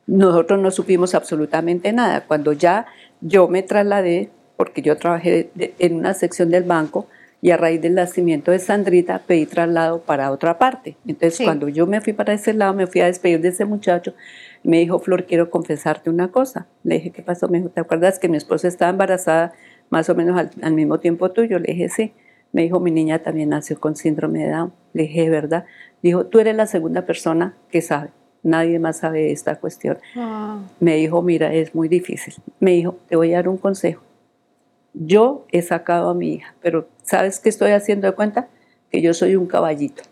nosotros 0.10 0.60
no 0.60 0.72
supimos 0.72 1.14
absolutamente 1.14 1.94
nada. 1.94 2.22
Cuando 2.22 2.54
ya 2.54 2.88
yo 3.22 3.48
me 3.48 3.62
trasladé, 3.62 4.30
porque 4.58 4.82
yo 4.82 4.98
trabajé 4.98 5.52
en 5.56 5.96
una 5.96 6.14
sección 6.14 6.50
del 6.50 6.64
banco, 6.64 7.08
y 7.42 7.52
a 7.52 7.58
raíz 7.58 7.82
del 7.82 7.94
nacimiento 7.96 8.52
de 8.52 8.60
Sandrita 8.60 9.20
pedí 9.26 9.46
traslado 9.46 10.02
para 10.02 10.32
otra 10.32 10.58
parte. 10.58 10.98
Entonces 11.08 11.40
cuando 11.42 11.70
yo 11.70 11.88
me 11.88 12.02
fui 12.02 12.12
para 12.12 12.34
ese 12.34 12.54
lado, 12.54 12.74
me 12.74 12.86
fui 12.86 13.00
a 13.00 13.06
despedir 13.06 13.40
de 13.40 13.50
ese 13.50 13.64
muchacho, 13.64 14.14
me 14.62 14.80
dijo, 14.80 15.00
Flor, 15.00 15.26
quiero 15.26 15.50
confesarte 15.50 16.10
una 16.10 16.32
cosa. 16.32 16.68
Le 16.84 16.96
dije, 16.96 17.12
¿qué 17.12 17.22
pasó? 17.22 17.48
Me 17.48 17.60
dijo, 17.60 17.70
¿te 17.70 17.80
acuerdas 17.80 18.20
que 18.20 18.28
mi 18.28 18.36
esposa 18.36 18.68
estaba 18.68 18.92
embarazada 18.92 19.54
más 19.90 20.10
o 20.10 20.16
menos 20.16 20.38
al, 20.38 20.52
al 20.62 20.74
mismo 20.74 21.00
tiempo 21.00 21.32
tuyo? 21.32 21.60
Le 21.60 21.72
dije, 21.72 21.88
sí. 21.88 22.14
Me 22.52 22.64
dijo, 22.64 22.82
mi 22.82 22.92
niña 22.92 23.20
también 23.20 23.50
nació 23.50 23.80
con 23.80 23.96
síndrome 23.96 24.40
de 24.40 24.50
Down. 24.50 24.74
Le 24.92 25.04
dije, 25.04 25.30
¿verdad? 25.30 25.66
Dijo, 26.02 26.26
tú 26.26 26.40
eres 26.40 26.56
la 26.58 26.66
segunda 26.66 27.06
persona 27.06 27.56
que 27.70 27.82
sabe 27.82 28.10
nadie 28.44 28.80
más 28.80 28.98
sabe 28.98 29.22
de 29.24 29.32
esta 29.32 29.56
cuestión. 29.56 29.98
Ah. 30.16 30.60
Me 30.80 30.96
dijo, 30.96 31.22
mira, 31.22 31.54
es 31.54 31.76
muy 31.76 31.88
difícil. 31.88 32.36
Me 32.60 32.72
dijo, 32.72 32.98
te 33.08 33.16
voy 33.16 33.34
a 33.34 33.38
dar 33.38 33.50
un 33.50 33.58
consejo. 33.58 34.02
Yo 34.94 35.46
he 35.52 35.62
sacado 35.62 36.10
a 36.10 36.14
mi 36.14 36.34
hija, 36.34 36.56
pero 36.62 36.88
¿sabes 37.04 37.40
qué 37.40 37.50
estoy 37.50 37.72
haciendo 37.72 38.08
de 38.08 38.14
cuenta? 38.14 38.48
Que 38.92 39.02
yo 39.02 39.14
soy 39.14 39.36
un 39.36 39.46
caballito, 39.46 40.04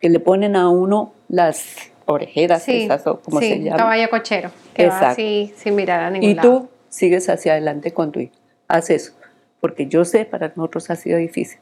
que 0.00 0.08
le 0.08 0.18
ponen 0.18 0.56
a 0.56 0.68
uno 0.68 1.12
las 1.28 1.76
orejeras, 2.04 2.62
sí, 2.62 2.88
como 3.22 3.40
se 3.40 3.62
llama. 3.62 3.76
caballo 3.76 4.10
cochero, 4.10 4.50
que 4.74 4.88
va 4.88 5.10
así 5.10 5.52
sin 5.56 5.76
mirar 5.76 6.00
a 6.00 6.10
ningún 6.10 6.28
y 6.28 6.34
lado. 6.34 6.48
Tú 6.48 6.68
sigues 6.88 7.28
hacia 7.28 7.52
adelante 7.52 7.92
con 7.92 8.10
tu 8.10 8.20
hijo. 8.20 8.34
Haz 8.66 8.90
eso, 8.90 9.12
porque 9.60 9.86
yo 9.86 10.04
sé, 10.04 10.24
para 10.24 10.48
nosotros 10.48 10.90
ha 10.90 10.96
sido 10.96 11.16
difícil 11.18 11.60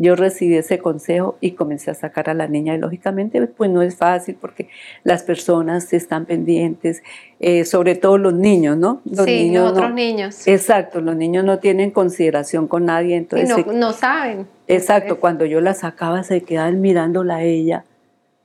yo 0.00 0.14
recibí 0.14 0.54
ese 0.56 0.78
consejo 0.78 1.36
y 1.40 1.52
comencé 1.52 1.90
a 1.90 1.94
sacar 1.94 2.30
a 2.30 2.34
la 2.34 2.46
niña 2.46 2.74
y 2.74 2.78
lógicamente 2.78 3.44
pues 3.48 3.68
no 3.68 3.82
es 3.82 3.96
fácil 3.96 4.36
porque 4.40 4.68
las 5.02 5.24
personas 5.24 5.92
están 5.92 6.24
pendientes, 6.24 7.02
eh, 7.40 7.64
sobre 7.64 7.96
todo 7.96 8.16
los 8.16 8.32
niños, 8.32 8.76
¿no? 8.76 9.02
Los 9.04 9.24
sí, 9.24 9.44
niños 9.44 9.64
los 9.64 9.72
otros 9.72 9.92
niños. 9.92 10.46
Exacto, 10.46 11.00
los 11.00 11.16
niños 11.16 11.44
no 11.44 11.58
tienen 11.58 11.90
consideración 11.90 12.68
con 12.68 12.84
nadie, 12.84 13.16
entonces... 13.16 13.66
no, 13.66 13.72
no 13.72 13.92
saben. 13.92 14.46
Exacto, 14.68 15.18
cuando 15.18 15.44
yo 15.44 15.60
la 15.60 15.74
sacaba 15.74 16.22
se 16.22 16.42
quedaban 16.42 16.80
mirándola 16.80 17.36
a 17.36 17.42
ella. 17.42 17.84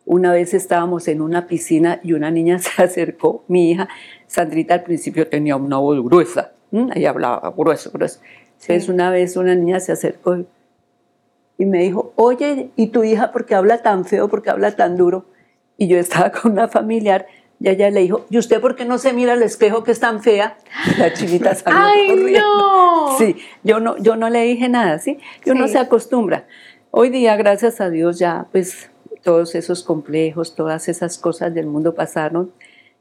Una 0.06 0.34
vez 0.34 0.56
estábamos 0.56 1.08
en 1.08 1.22
una 1.22 1.46
piscina 1.46 2.00
y 2.04 2.14
una 2.14 2.32
niña 2.32 2.58
se 2.60 2.82
acercó, 2.82 3.44
mi 3.48 3.70
hija, 3.70 3.88
Sandrita 4.26 4.74
al 4.74 4.84
principio 4.84 5.28
tenía 5.28 5.56
una 5.56 5.78
voz 5.78 6.04
gruesa, 6.04 6.54
ella 6.96 7.12
hablaba 7.12 7.54
grueso, 7.56 7.92
grueso. 7.92 8.20
Entonces 8.62 8.90
una 8.90 9.12
vez 9.12 9.38
una 9.38 9.54
niña 9.54 9.80
se 9.80 9.92
acercó 9.92 10.38
y 10.38 10.48
y 11.58 11.66
me 11.66 11.80
dijo, 11.80 12.14
oye, 12.16 12.70
¿y 12.76 12.88
tu 12.88 13.04
hija 13.04 13.32
por 13.32 13.46
qué 13.46 13.56
habla 13.56 13.82
tan 13.82 14.06
feo, 14.06 14.28
por 14.28 14.42
qué 14.42 14.50
habla 14.50 14.76
tan 14.76 14.98
duro? 14.98 15.26
Y 15.78 15.88
yo 15.88 15.98
estaba 15.98 16.32
con 16.42 16.52
una 16.54 16.68
familiar 16.68 17.28
y 17.60 17.70
ella 17.70 17.90
le 17.92 18.02
dijo, 18.02 18.26
¿y 18.30 18.38
usted 18.38 18.60
por 18.60 18.76
qué 18.76 18.84
no 18.84 18.98
se 18.98 19.14
mira 19.14 19.34
al 19.34 19.44
espejo 19.44 19.84
que 19.84 19.92
es 19.92 20.00
tan 20.00 20.22
fea? 20.22 20.58
la 20.98 21.14
chinita 21.14 21.56
salió 21.56 21.80
¡Ay, 21.80 22.34
no! 22.34 23.18
Sí, 23.18 23.38
yo 23.64 23.80
no, 23.80 23.98
yo 23.98 24.16
no 24.16 24.30
le 24.30 24.44
dije 24.44 24.68
nada, 24.68 25.00
¿sí? 25.00 25.18
Y 25.46 25.52
uno 25.52 25.68
se 25.68 25.78
acostumbra. 25.78 26.46
Hoy 26.92 27.10
día, 27.10 27.36
gracias 27.38 27.80
a 27.80 27.90
Dios, 27.90 28.20
ya 28.20 28.48
pues 28.52 28.90
todos 29.24 29.56
esos 29.56 29.84
complejos, 29.84 30.56
todas 30.56 30.90
esas 30.90 31.18
cosas 31.18 31.54
del 31.54 31.66
mundo 31.66 31.96
pasaron 31.96 32.52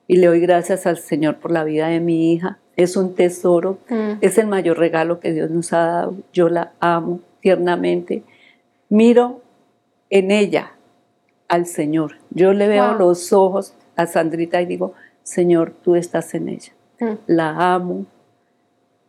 y 0.07 0.17
le 0.17 0.29
doy 0.29 0.41
gracias 0.41 0.87
al 0.87 0.99
Señor 0.99 1.37
por 1.37 1.51
la 1.51 1.65
vida 1.65 1.89
de 1.89 2.01
mi 2.01 2.33
hija. 2.33 2.59
Es 2.77 2.97
un 2.97 3.15
tesoro, 3.15 3.79
mm. 3.89 4.19
es 4.21 4.39
el 4.39 4.47
mayor 4.47 4.79
regalo 4.79 5.19
que 5.19 5.33
Dios 5.33 5.51
nos 5.51 5.73
ha 5.73 5.85
dado. 5.87 6.15
Yo 6.33 6.49
la 6.49 6.73
amo 6.81 7.21
tiernamente 7.41 8.23
miro 8.93 9.41
en 10.11 10.31
ella 10.31 10.73
al 11.49 11.65
Señor. 11.65 12.17
Yo 12.29 12.53
le 12.53 12.69
veo 12.69 12.93
los 12.93 13.33
ojos 13.33 13.75
a 13.97 14.07
Sandrita 14.07 14.61
y 14.61 14.67
digo, 14.67 14.93
Señor, 15.23 15.73
tú 15.83 15.97
estás 15.97 16.35
en 16.35 16.51
ella. 16.51 16.73
Mm. 17.01 17.13
La 17.27 17.75
amo, 17.75 18.05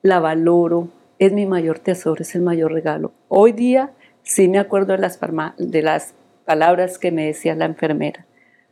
la 0.01 0.21
valoro, 0.21 0.87
es 1.19 1.33
mi 1.33 1.45
mayor 1.45 1.79
tesoro, 1.79 2.21
es 2.21 2.33
el 2.33 2.43
mayor 2.43 2.71
regalo. 2.71 3.11
Hoy 3.27 3.51
día 3.51 3.91
sí 4.23 4.47
me 4.47 4.57
acuerdo 4.57 4.93
de 4.93 4.99
las, 4.99 5.19
de 5.57 5.81
las 5.81 6.13
palabras 6.45 6.97
que 6.97 7.11
me 7.11 7.25
decía 7.25 7.53
la 7.53 7.65
enfermera. 7.65 8.25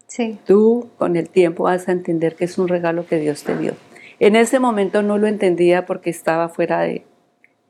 Sí. 0.08 0.40
Tú 0.46 0.92
con 0.98 1.18
el 1.18 1.30
tiempo 1.30 1.64
vas 1.64 1.90
a 1.90 1.92
entender 1.92 2.36
que 2.36 2.46
es 2.46 2.58
un 2.58 2.70
regalo 2.70 3.06
que 3.06 3.20
Dios 3.20 3.44
te 3.44 3.58
dio. 3.58 3.74
En 4.20 4.38
ese 4.38 4.60
momento 4.60 5.02
no 5.02 5.18
lo 5.18 5.28
entendía 5.28 5.86
porque 5.86 6.10
estaba 6.10 6.48
fuera 6.48 6.80
de, 6.82 7.04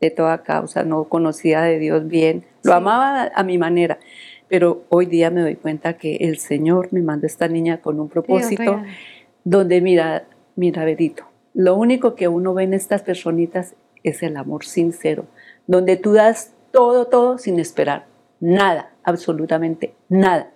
de 0.01 0.09
toda 0.09 0.41
causa, 0.41 0.83
no 0.83 1.05
conocía 1.05 1.61
de 1.61 1.77
Dios 1.77 2.07
bien, 2.07 2.43
lo 2.63 2.73
amaba 2.73 3.31
a 3.33 3.43
mi 3.43 3.59
manera, 3.59 3.99
pero 4.47 4.83
hoy 4.89 5.05
día 5.05 5.29
me 5.29 5.41
doy 5.41 5.55
cuenta 5.55 5.93
que 5.93 6.15
el 6.17 6.39
Señor 6.39 6.89
me 6.91 7.01
mandó 7.01 7.27
esta 7.27 7.47
niña 7.47 7.77
con 7.81 7.99
un 7.99 8.09
propósito 8.09 8.81
donde 9.43 9.79
mira, 9.79 10.25
mira, 10.55 10.83
Verito, 10.83 11.25
lo 11.53 11.75
único 11.75 12.15
que 12.15 12.27
uno 12.27 12.53
ve 12.53 12.63
en 12.63 12.73
estas 12.73 13.03
personitas 13.03 13.75
es 14.03 14.23
el 14.23 14.37
amor 14.37 14.65
sincero, 14.65 15.25
donde 15.67 15.97
tú 15.97 16.13
das 16.13 16.53
todo, 16.71 17.05
todo 17.05 17.37
sin 17.37 17.59
esperar, 17.59 18.07
nada, 18.39 18.91
absolutamente 19.03 19.93
nada. 20.09 20.51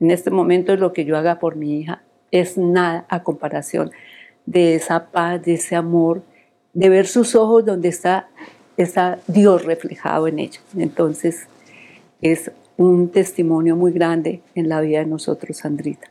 En 0.00 0.10
este 0.10 0.30
momento 0.30 0.72
es 0.72 0.80
lo 0.80 0.92
que 0.92 1.04
yo 1.04 1.16
haga 1.16 1.38
por 1.38 1.54
mi 1.54 1.78
hija, 1.78 2.02
es 2.32 2.58
nada 2.58 3.06
a 3.08 3.22
comparación 3.22 3.92
de 4.46 4.74
esa 4.74 5.12
paz, 5.12 5.42
de 5.42 5.54
ese 5.54 5.76
amor, 5.76 6.22
de 6.72 6.88
ver 6.88 7.06
sus 7.06 7.34
ojos 7.36 7.64
donde 7.64 7.88
está 7.88 8.28
está 8.76 9.18
Dios 9.26 9.64
reflejado 9.64 10.28
en 10.28 10.38
ella. 10.38 10.60
Entonces 10.76 11.46
es 12.20 12.50
un 12.76 13.10
testimonio 13.10 13.76
muy 13.76 13.92
grande 13.92 14.42
en 14.54 14.68
la 14.68 14.80
vida 14.80 15.00
de 15.00 15.06
nosotros, 15.06 15.58
Sandrita. 15.58 16.10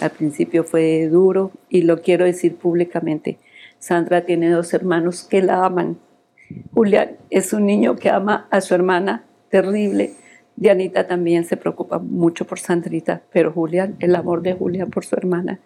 Al 0.00 0.10
principio 0.10 0.64
fue 0.64 1.06
duro 1.08 1.50
y 1.68 1.82
lo 1.82 2.00
quiero 2.00 2.24
decir 2.24 2.56
públicamente. 2.56 3.38
Sandra 3.78 4.24
tiene 4.24 4.50
dos 4.50 4.72
hermanos 4.72 5.22
que 5.22 5.42
la 5.42 5.64
aman. 5.64 5.98
Julián 6.72 7.16
es 7.30 7.52
un 7.52 7.66
niño 7.66 7.96
que 7.96 8.08
ama 8.08 8.48
a 8.50 8.60
su 8.60 8.74
hermana 8.74 9.24
terrible. 9.50 10.12
Dianita 10.56 11.06
también 11.06 11.44
se 11.44 11.58
preocupa 11.58 11.98
mucho 11.98 12.46
por 12.46 12.58
Sandrita, 12.58 13.22
pero 13.30 13.52
Julián, 13.52 13.96
el 14.00 14.16
amor 14.16 14.40
de 14.42 14.54
Julián 14.54 14.90
por 14.90 15.04
su 15.04 15.14
hermana 15.16 15.60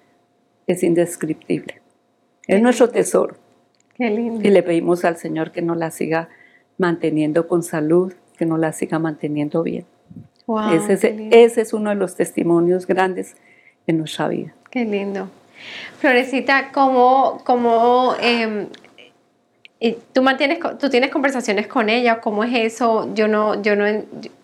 es 0.67 0.83
indescriptible. 0.83 1.81
Es 2.49 2.61
nuestro 2.61 2.89
tesoro. 2.89 3.37
Y 4.09 4.51
le 4.51 4.63
pedimos 4.63 5.05
al 5.05 5.17
Señor 5.17 5.53
que 5.53 5.63
nos 5.63 5.77
la 5.77 5.91
siga 5.91 6.29
manteniendo 6.79 7.47
con 7.47 7.63
salud, 7.63 8.15
que 8.39 8.47
nos 8.47 8.59
la 8.59 8.73
siga 8.73 8.99
manteniendo 8.99 9.63
bien. 9.63 9.85
ese, 10.73 11.29
ese, 11.31 11.61
es 11.61 11.73
uno 11.73 11.91
de 11.91 11.97
los 11.97 12.17
testimonios 12.17 12.87
grandes 12.87 13.37
en 13.87 13.99
nuestra 13.99 14.29
vida. 14.29 14.55
Qué 14.71 14.85
lindo. 14.85 15.29
Florecita, 15.99 16.73
¿cómo, 16.73 17.43
cómo 17.45 18.15
em, 18.21 18.69
tú 20.13 20.23
mantienes, 20.23 20.59
tú 20.79 20.89
tienes 20.89 21.11
conversaciones 21.11 21.67
con 21.67 21.91
ella? 21.91 22.21
¿Cómo 22.21 22.45
es 22.45 22.55
eso? 22.55 23.13
Yo 23.15 23.29
no, 23.29 23.61
yo 23.61 23.77
no, 23.77 23.85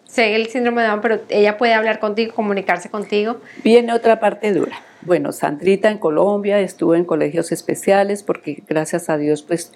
sé 0.07 0.35
el 0.35 0.47
síndrome 0.49 0.83
de 0.83 0.89
Down, 0.89 1.01
pero 1.01 1.21
ella 1.29 1.59
puede 1.59 1.75
hablar 1.75 1.99
contigo, 1.99 2.35
comunicarse 2.35 2.91
contigo. 2.91 3.41
Viene 3.63 3.93
otra 3.93 4.21
parte 4.21 4.53
dura. 4.53 4.77
Bueno, 5.07 5.31
Sandrita 5.31 5.91
en 5.91 5.99
Colombia 5.99 6.61
estuvo 6.61 6.95
en 6.97 7.05
colegios 7.05 7.53
especiales 7.53 8.23
porque 8.25 8.63
gracias 8.69 9.09
a 9.09 9.17
Dios, 9.17 9.43
pues 9.43 9.73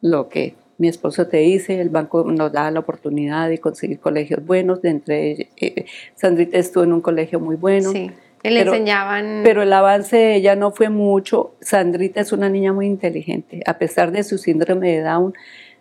lo 0.00 0.28
que 0.28 0.54
mi 0.78 0.88
esposo 0.88 1.26
te 1.26 1.38
dice, 1.38 1.80
el 1.80 1.88
banco 1.88 2.24
nos 2.24 2.52
da 2.52 2.70
la 2.70 2.80
oportunidad 2.80 3.48
de 3.48 3.58
conseguir 3.58 3.98
colegios 3.98 4.44
buenos, 4.44 4.80
de 4.82 4.90
entre 4.90 5.48
eh, 5.56 5.86
Sandrita 6.14 6.58
estuvo 6.58 6.84
en 6.84 6.92
un 6.92 7.00
colegio 7.00 7.40
muy 7.40 7.56
bueno. 7.56 7.90
Sí. 7.90 8.10
Le 8.42 8.60
enseñaban. 8.60 9.40
Pero 9.42 9.62
el 9.62 9.72
avance 9.72 10.16
de 10.16 10.34
ella 10.36 10.54
no 10.54 10.70
fue 10.70 10.90
mucho. 10.90 11.54
Sandrita 11.60 12.20
es 12.20 12.30
una 12.30 12.50
niña 12.50 12.74
muy 12.74 12.86
inteligente. 12.86 13.62
A 13.66 13.78
pesar 13.78 14.12
de 14.12 14.22
su 14.22 14.36
síndrome 14.36 14.92
de 14.92 15.02
Down, 15.02 15.32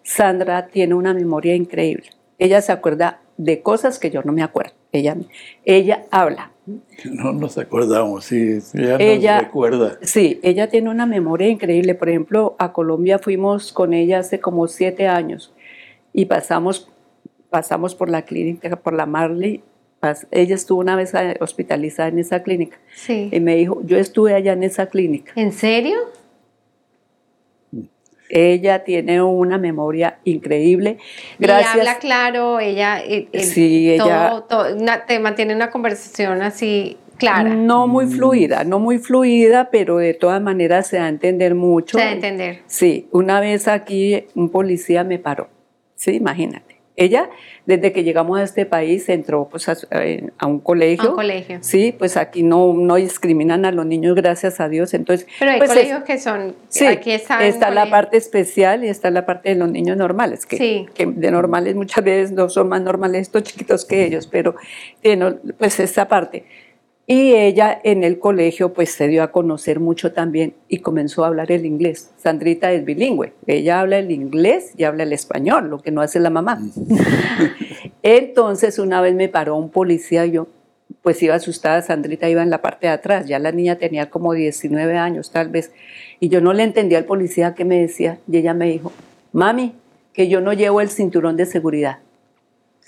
Sandra 0.02 0.68
tiene 0.68 0.94
una 0.94 1.14
memoria 1.14 1.56
increíble. 1.56 2.10
Ella 2.40 2.62
se 2.62 2.72
acuerda 2.72 3.20
de 3.36 3.62
cosas 3.62 4.00
que 4.00 4.12
yo 4.12 4.22
no 4.24 4.32
me 4.32 4.44
acuerdo. 4.44 4.74
Ella, 4.94 5.18
ella 5.66 6.06
habla. 6.10 6.53
No 6.66 7.34
nos 7.34 7.58
acordamos, 7.58 8.26
sí, 8.26 8.60
ella, 8.74 9.36
nos 9.36 9.44
recuerda. 9.44 9.98
Sí, 10.02 10.40
ella 10.44 10.70
tiene 10.70 10.90
una 10.90 11.06
memoria 11.06 11.50
increíble. 11.50 11.94
Por 11.94 12.10
ejemplo, 12.10 12.56
a 12.58 12.72
Colombia 12.72 13.20
fuimos 13.20 13.74
con 13.74 13.94
ella 13.94 14.20
hace 14.20 14.40
como 14.40 14.68
siete 14.68 15.08
años 15.08 15.54
y 16.14 16.26
pasamos, 16.26 16.90
pasamos 17.50 17.96
por 17.96 18.10
la 18.10 18.22
clínica, 18.22 18.78
por 18.78 18.94
la 18.94 19.06
Marley. 19.06 19.62
Ella 20.32 20.56
estuvo 20.56 20.80
una 20.80 20.96
vez 20.96 21.14
hospitalizada 21.40 22.10
en 22.10 22.20
esa 22.20 22.44
clínica. 22.44 22.78
Sí. 22.96 23.30
Y 23.32 23.40
me 23.40 23.56
dijo, 23.56 23.82
yo 23.84 23.98
estuve 23.98 24.34
allá 24.34 24.54
en 24.54 24.64
esa 24.64 24.88
clínica. 24.88 25.34
¿En 25.36 25.52
serio? 25.52 25.98
Ella 28.34 28.84
tiene 28.84 29.22
una 29.22 29.58
memoria 29.58 30.18
increíble. 30.24 30.98
Gracias. 31.40 31.76
Y 31.76 31.80
habla 31.80 32.00
claro, 32.00 32.60
ella, 32.60 33.00
eh, 33.00 33.28
eh, 33.32 33.44
sí, 33.44 33.92
ella 33.92 34.44
te 35.08 35.20
mantiene 35.20 35.56
una 35.56 35.70
conversación 35.70 36.42
así 36.42 36.98
clara. 37.18 37.50
No 37.50 37.88
muy 37.88 38.08
fluida, 38.08 38.64
no 38.64 38.80
muy 38.80 38.98
fluida, 38.98 39.70
pero 39.72 39.98
de 39.98 40.14
todas 40.14 40.42
maneras 40.42 40.88
se 40.88 40.98
da 40.98 41.06
a 41.06 41.10
entender 41.10 41.56
mucho. 41.56 41.98
Se 41.98 42.04
da 42.04 42.10
a 42.10 42.14
entender. 42.14 42.62
Sí, 42.66 43.08
una 43.12 43.40
vez 43.40 43.68
aquí 43.68 44.26
un 44.36 44.50
policía 44.50 45.04
me 45.04 45.20
paró. 45.20 45.50
Sí, 45.96 46.16
imagínate. 46.16 46.73
Ella, 46.96 47.30
desde 47.66 47.92
que 47.92 48.04
llegamos 48.04 48.40
a 48.40 48.44
este 48.44 48.66
país, 48.66 49.10
entró 49.10 49.48
pues, 49.50 49.68
a, 49.68 49.76
un 50.46 50.60
colegio. 50.60 51.06
A 51.06 51.10
un 51.10 51.16
colegio. 51.16 51.58
Sí, 51.62 51.96
pues 51.98 52.18
aquí 52.18 52.44
no, 52.44 52.74
no 52.74 52.96
discriminan 52.96 53.66
a 53.66 53.72
los 53.72 53.86
niños, 53.86 54.16
gracias 54.16 54.60
a 54.60 54.70
Dios. 54.70 54.94
Entonces, 54.94 55.28
Pero 55.40 55.52
hay 55.52 55.58
pues, 55.58 55.72
colegios 55.72 56.04
que 56.04 56.20
son. 56.20 56.56
Sí, 56.70 56.86
aquí 56.86 57.12
está 57.12 57.72
la 57.72 57.90
parte 57.90 58.18
especial 58.18 58.84
y 58.84 58.90
está 58.90 59.10
la 59.10 59.26
parte 59.26 59.50
de 59.50 59.56
los 59.56 59.72
niños 59.72 59.98
normales, 59.98 60.46
que, 60.46 60.86
que 60.94 61.06
de 61.06 61.32
normales 61.32 61.76
muchas 61.76 62.04
veces 62.04 62.32
no 62.32 62.48
son 62.50 62.70
más 62.70 62.82
normales 62.82 63.22
estos 63.22 63.44
chiquitos 63.44 63.86
que 63.86 64.06
ellos, 64.06 64.28
pero 64.28 64.56
tiene 65.02 65.32
pues 65.58 65.80
esta 65.80 66.08
parte. 66.08 66.46
Y 67.06 67.34
ella 67.34 67.80
en 67.84 68.04
el 68.04 68.18
colegio 68.18 68.74
pues 68.74 68.92
se 68.92 69.10
dio 69.10 69.24
a 69.24 69.32
conocer 69.32 69.82
mucho 69.82 70.14
también 70.14 70.54
y 70.70 70.80
comenzó 70.80 71.24
a 71.24 71.28
hablar 71.28 71.52
el 71.52 71.66
inglés. 71.66 72.12
Sandrita 72.18 72.72
es 72.72 72.86
bilingüe, 72.86 73.34
ella 73.46 73.82
habla 73.82 74.00
el 74.00 74.10
inglés 74.12 74.74
y 74.78 74.86
habla 74.86 75.04
el 75.04 75.12
español, 75.12 75.70
lo 75.70 75.80
que 75.80 75.92
no 75.92 76.02
hace 76.02 76.22
la 76.22 76.30
mamá. 76.30 76.62
Entonces 78.04 78.80
una 78.80 79.02
vez 79.02 79.16
me 79.16 79.28
paró 79.28 79.58
un 79.58 79.70
policía 79.70 80.26
y 80.26 80.32
yo 80.32 80.48
pues 81.02 81.22
iba 81.22 81.36
asustada, 81.36 81.82
Sandrita 81.82 82.30
iba 82.30 82.42
en 82.42 82.50
la 82.50 82.62
parte 82.62 82.88
de 82.88 82.94
atrás, 82.94 83.28
ya 83.28 83.38
la 83.38 83.52
niña 83.52 83.76
tenía 83.76 84.10
como 84.10 84.34
19 84.34 84.98
años 84.98 85.32
tal 85.32 85.50
vez, 85.50 85.74
y 86.22 86.30
yo 86.30 86.40
no 86.40 86.54
le 86.54 86.64
entendía 86.64 86.98
al 86.98 87.06
policía 87.06 87.54
que 87.56 87.66
me 87.66 87.82
decía. 87.82 88.20
Y 88.32 88.38
ella 88.38 88.54
me 88.54 88.68
dijo, 88.68 88.94
mami, 89.34 89.74
que 90.14 90.30
yo 90.30 90.40
no 90.40 90.54
llevo 90.54 90.80
el 90.80 90.90
cinturón 90.90 91.36
de 91.36 91.46
seguridad. 91.46 92.00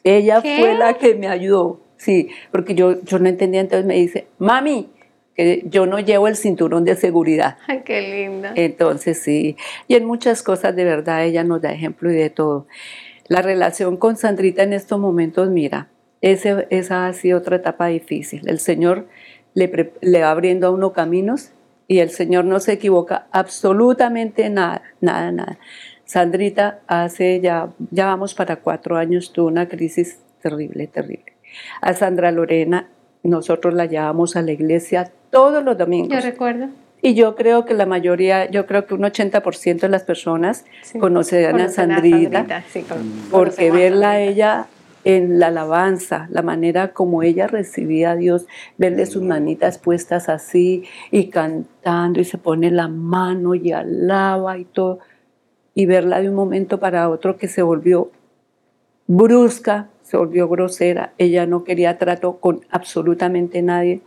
Ella 0.06 0.40
fue 0.42 0.76
la 0.76 0.94
que 0.94 1.16
me 1.16 1.28
ayudó 1.28 1.82
Sí, 1.98 2.30
porque 2.52 2.76
yo, 2.76 3.02
yo 3.04 3.20
no 3.20 3.30
entendía, 3.30 3.62
entonces 3.62 3.86
me 3.86 3.96
dice, 3.96 4.28
mami, 4.38 4.90
que 5.36 5.64
yo 5.66 5.86
no 5.86 6.00
llevo 6.00 6.28
el 6.28 6.36
cinturón 6.36 6.86
de 6.86 6.96
seguridad. 6.96 7.58
Ay, 7.68 7.82
qué 7.86 8.02
linda. 8.02 8.54
Entonces 8.56 9.22
sí, 9.22 9.58
y 9.88 9.96
en 9.96 10.06
muchas 10.06 10.44
cosas 10.44 10.76
de 10.76 10.86
verdad 10.86 11.26
ella 11.26 11.44
nos 11.44 11.62
da 11.62 11.72
ejemplo 11.72 12.12
y 12.12 12.16
de 12.16 12.30
todo. 12.30 12.68
La 13.28 13.42
relación 13.42 13.98
con 13.98 14.18
Sandrita 14.18 14.64
en 14.64 14.74
estos 14.74 15.00
momentos, 15.00 15.50
mira, 15.50 15.90
ese, 16.22 16.68
esa 16.70 17.08
ha 17.08 17.14
sido 17.14 17.40
otra 17.40 17.58
etapa 17.58 17.88
difícil. 17.88 18.48
El 18.48 18.60
Señor 18.60 19.08
le, 19.54 19.94
le 20.02 20.22
va 20.22 20.32
abriendo 20.32 20.68
a 20.68 20.72
uno 20.72 20.94
caminos 20.94 21.52
y 21.88 22.00
el 22.00 22.10
Señor 22.10 22.46
no 22.46 22.60
se 22.60 22.74
equivoca 22.74 23.28
absolutamente 23.32 24.50
nada, 24.50 24.84
nada, 25.02 25.32
nada. 25.32 25.60
Sandrita 26.06 26.82
hace 26.88 27.42
ya, 27.42 27.74
ya 27.92 28.06
vamos 28.06 28.36
para 28.36 28.58
cuatro 28.58 28.96
años, 28.96 29.34
tuvo 29.34 29.48
una 29.48 29.68
crisis 29.68 30.20
terrible, 30.42 30.88
terrible 30.88 31.35
a 31.82 31.94
Sandra 31.94 32.32
Lorena, 32.32 32.90
nosotros 33.24 33.74
la 33.74 33.86
llevamos 33.86 34.36
a 34.36 34.42
la 34.42 34.52
iglesia 34.52 35.12
todos 35.30 35.64
los 35.64 35.78
domingos. 35.78 36.14
Yo 36.14 36.22
recuerdo. 36.22 36.68
Y 37.02 37.14
yo 37.14 37.36
creo 37.36 37.66
que 37.66 37.74
la 37.74 37.86
mayoría, 37.86 38.50
yo 38.50 38.66
creo 38.66 38.88
que 38.88 38.96
un 38.96 39.02
80% 39.02 39.82
de 39.82 39.90
las 39.90 40.04
personas 40.04 40.66
conocen 41.00 41.60
a 41.62 41.70
Sandrita, 41.70 42.64
porque 43.30 43.70
verla 43.70 44.12
a 44.12 44.20
ella 44.20 44.68
en 45.04 45.38
la 45.38 45.48
alabanza, 45.48 46.28
la 46.32 46.42
manera 46.42 46.94
como 46.94 47.22
ella 47.22 47.46
recibía 47.46 48.12
a 48.12 48.16
Dios, 48.16 48.48
verle 48.80 49.06
sus 49.06 49.22
manitas 49.22 49.78
puestas 49.78 50.30
así 50.30 50.86
y 51.12 51.30
cantando 51.30 52.20
y 52.20 52.26
se 52.26 52.40
pone 52.40 52.72
la 52.72 52.88
mano 52.88 53.54
y 53.54 53.72
alaba 53.72 54.58
y 54.58 54.66
todo, 54.66 54.98
y 55.76 55.86
verla 55.86 56.22
de 56.22 56.30
un 56.30 56.36
momento 56.36 56.80
para 56.80 57.08
otro 57.10 57.38
que 57.38 57.48
se 57.48 57.62
volvió 57.62 58.10
brusca, 59.06 59.90
se 60.06 60.18
volvió 60.18 60.48
grosera, 60.48 61.14
ella 61.18 61.48
no 61.48 61.64
quería 61.64 61.98
trato 61.98 62.38
con 62.40 62.62
absolutamente 62.70 63.64
nadie, 63.64 64.02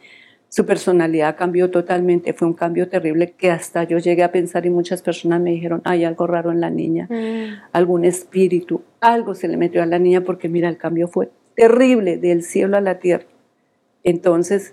su 0.49 0.64
personalidad 0.64 1.36
cambió 1.36 1.70
totalmente, 1.70 2.32
fue 2.32 2.46
un 2.46 2.55
cambio 2.55 2.88
terrible 2.88 3.32
que 3.32 3.51
hasta 3.51 3.82
yo 3.82 3.99
llegué 3.99 4.22
a 4.22 4.30
pensar 4.30 4.64
y 4.64 4.70
muchas 4.70 5.03
personas 5.03 5.40
me 5.40 5.51
dijeron, 5.51 5.82
hay 5.84 6.05
algo 6.05 6.28
raro 6.28 6.53
en 6.53 6.61
la 6.61 6.70
niña, 6.70 7.09
mm. 7.11 7.70
algún 7.72 8.05
espíritu, 8.05 8.82
algo 9.01 9.34
se 9.34 9.49
le 9.49 9.57
metió 9.57 9.82
a 9.82 9.86
la 9.86 9.99
niña 9.99 10.22
porque 10.22 10.49
mira, 10.49 10.68
el 10.68 10.78
cambio 10.78 11.09
fue 11.09 11.30
terrible 11.57 12.16
del 12.16 12.44
cielo 12.44 12.76
a 12.76 12.80
la 12.80 13.01
tierra. 13.01 13.26
Entonces, 14.05 14.72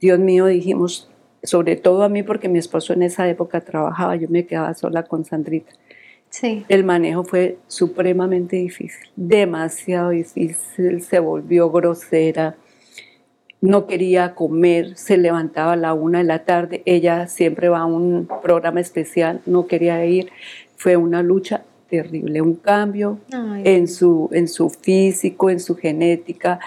Dios 0.00 0.20
mío, 0.20 0.46
dijimos, 0.46 1.10
sobre 1.42 1.74
todo 1.74 2.04
a 2.04 2.08
mí 2.08 2.22
porque 2.22 2.48
mi 2.48 2.60
esposo 2.60 2.92
en 2.92 3.02
esa 3.02 3.28
época 3.28 3.60
trabajaba, 3.60 4.14
yo 4.14 4.28
me 4.30 4.46
quedaba 4.46 4.72
sola 4.74 5.02
con 5.02 5.24
Sandrita. 5.24 5.72
El 6.68 6.84
manejo 6.84 7.24
fue 7.24 7.58
supremamente 7.68 8.56
difícil, 8.56 9.08
demasiado 9.14 10.10
difícil, 10.10 11.02
se 11.02 11.18
volvió 11.18 11.70
grosera, 11.70 12.56
no 13.60 13.86
quería 13.86 14.34
comer, 14.34 14.96
se 14.96 15.16
levantaba 15.16 15.72
a 15.72 15.76
la 15.76 15.94
una 15.94 16.18
de 16.18 16.24
la 16.24 16.44
tarde, 16.44 16.82
ella 16.86 17.28
siempre 17.28 17.68
va 17.68 17.80
a 17.80 17.86
un 17.86 18.28
programa 18.42 18.80
especial, 18.80 19.40
no 19.46 19.66
quería 19.66 20.04
ir, 20.04 20.30
fue 20.76 20.96
una 20.96 21.22
lucha 21.22 21.64
terrible, 21.88 22.42
un 22.42 22.56
cambio 22.56 23.18
en 23.64 23.86
su, 23.86 24.28
en 24.32 24.48
su 24.48 24.70
físico, 24.70 25.50
en 25.50 25.60
su 25.60 25.76
genética. 25.76 26.58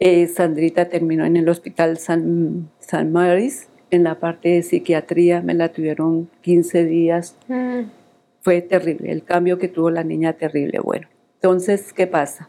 Eh, 0.00 0.26
Sandrita 0.26 0.88
terminó 0.88 1.24
en 1.24 1.36
el 1.36 1.48
hospital 1.48 1.98
San, 1.98 2.68
San 2.80 3.12
Maris, 3.12 3.68
en 3.90 4.02
la 4.04 4.18
parte 4.18 4.50
de 4.50 4.62
psiquiatría, 4.62 5.42
me 5.42 5.54
la 5.54 5.68
tuvieron 5.68 6.28
15 6.42 6.84
días. 6.84 7.36
Mm 7.48 7.99
fue 8.40 8.62
terrible, 8.62 9.12
el 9.12 9.24
cambio 9.24 9.58
que 9.58 9.68
tuvo 9.68 9.90
la 9.90 10.04
niña 10.04 10.32
terrible. 10.34 10.80
Bueno, 10.80 11.08
entonces, 11.34 11.92
¿qué 11.92 12.06
pasa? 12.06 12.48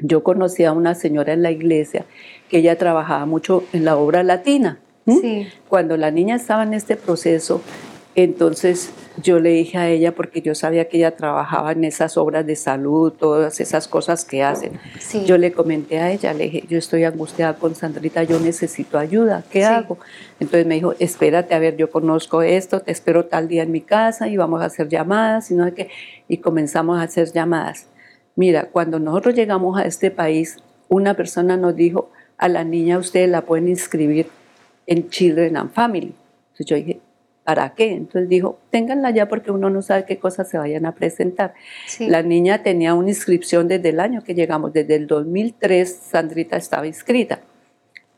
Yo 0.00 0.22
conocí 0.22 0.64
a 0.64 0.72
una 0.72 0.94
señora 0.94 1.32
en 1.32 1.42
la 1.42 1.50
iglesia 1.50 2.04
que 2.48 2.58
ella 2.58 2.78
trabajaba 2.78 3.26
mucho 3.26 3.64
en 3.72 3.84
la 3.84 3.96
obra 3.96 4.22
latina. 4.22 4.78
Sí. 5.06 5.48
Cuando 5.68 5.96
la 5.96 6.10
niña 6.10 6.36
estaba 6.36 6.62
en 6.62 6.74
este 6.74 6.96
proceso, 6.96 7.62
entonces 8.22 8.90
yo 9.22 9.38
le 9.38 9.50
dije 9.50 9.78
a 9.78 9.88
ella, 9.88 10.12
porque 10.12 10.42
yo 10.42 10.56
sabía 10.56 10.88
que 10.88 10.96
ella 10.96 11.14
trabajaba 11.14 11.70
en 11.70 11.84
esas 11.84 12.16
obras 12.16 12.44
de 12.44 12.56
salud, 12.56 13.12
todas 13.12 13.60
esas 13.60 13.86
cosas 13.86 14.24
que 14.24 14.42
hacen. 14.42 14.72
Yo 15.24 15.38
le 15.38 15.52
comenté 15.52 16.00
a 16.00 16.10
ella, 16.10 16.34
le 16.34 16.44
dije, 16.44 16.64
yo 16.68 16.78
estoy 16.78 17.04
angustiada 17.04 17.54
con 17.54 17.76
Sandrita, 17.76 18.24
yo 18.24 18.40
necesito 18.40 18.98
ayuda, 18.98 19.44
¿qué 19.52 19.64
hago? 19.64 19.98
Entonces 20.40 20.66
me 20.66 20.74
dijo, 20.74 20.94
espérate, 20.98 21.54
a 21.54 21.60
ver, 21.60 21.76
yo 21.76 21.90
conozco 21.90 22.42
esto, 22.42 22.80
te 22.80 22.90
espero 22.90 23.26
tal 23.26 23.46
día 23.46 23.62
en 23.62 23.70
mi 23.70 23.82
casa 23.82 24.26
y 24.26 24.36
vamos 24.36 24.62
a 24.62 24.64
hacer 24.64 24.88
llamadas, 24.88 25.52
y, 25.52 25.54
no 25.54 25.72
que, 25.72 25.88
y 26.26 26.38
comenzamos 26.38 26.98
a 26.98 27.02
hacer 27.02 27.30
llamadas. 27.30 27.86
Mira, 28.34 28.64
cuando 28.64 28.98
nosotros 28.98 29.36
llegamos 29.36 29.78
a 29.78 29.84
este 29.84 30.10
país, 30.10 30.56
una 30.88 31.14
persona 31.14 31.56
nos 31.56 31.76
dijo, 31.76 32.10
a 32.36 32.48
la 32.48 32.64
niña 32.64 32.98
ustedes 32.98 33.28
la 33.28 33.42
pueden 33.42 33.68
inscribir 33.68 34.26
en 34.88 35.08
Children 35.08 35.56
and 35.56 35.70
Family. 35.70 36.14
Entonces 36.50 36.66
yo 36.66 36.74
dije, 36.74 37.00
¿para 37.48 37.70
qué? 37.70 37.94
Entonces 37.94 38.28
dijo, 38.28 38.58
ténganla 38.68 39.10
ya 39.10 39.26
porque 39.26 39.50
uno 39.50 39.70
no 39.70 39.80
sabe 39.80 40.04
qué 40.04 40.18
cosas 40.18 40.50
se 40.50 40.58
vayan 40.58 40.84
a 40.84 40.94
presentar. 40.94 41.54
La 41.98 42.22
niña 42.22 42.62
tenía 42.62 42.92
una 42.92 43.08
inscripción 43.08 43.68
desde 43.68 43.88
el 43.88 44.00
año 44.00 44.22
que 44.22 44.34
llegamos, 44.34 44.74
desde 44.74 44.96
el 44.96 45.06
2003 45.06 45.90
Sandrita 45.90 46.58
estaba 46.58 46.86
inscrita. 46.86 47.40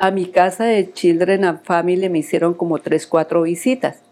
A 0.00 0.10
mi 0.10 0.26
casa 0.26 0.64
de 0.64 0.92
Children 0.92 1.44
and 1.44 1.62
Family 1.62 2.08
me 2.08 2.18
hicieron 2.18 2.54
como 2.54 2.80
tres, 2.80 3.06
cuatro 3.06 3.42
visitas. 3.42 4.02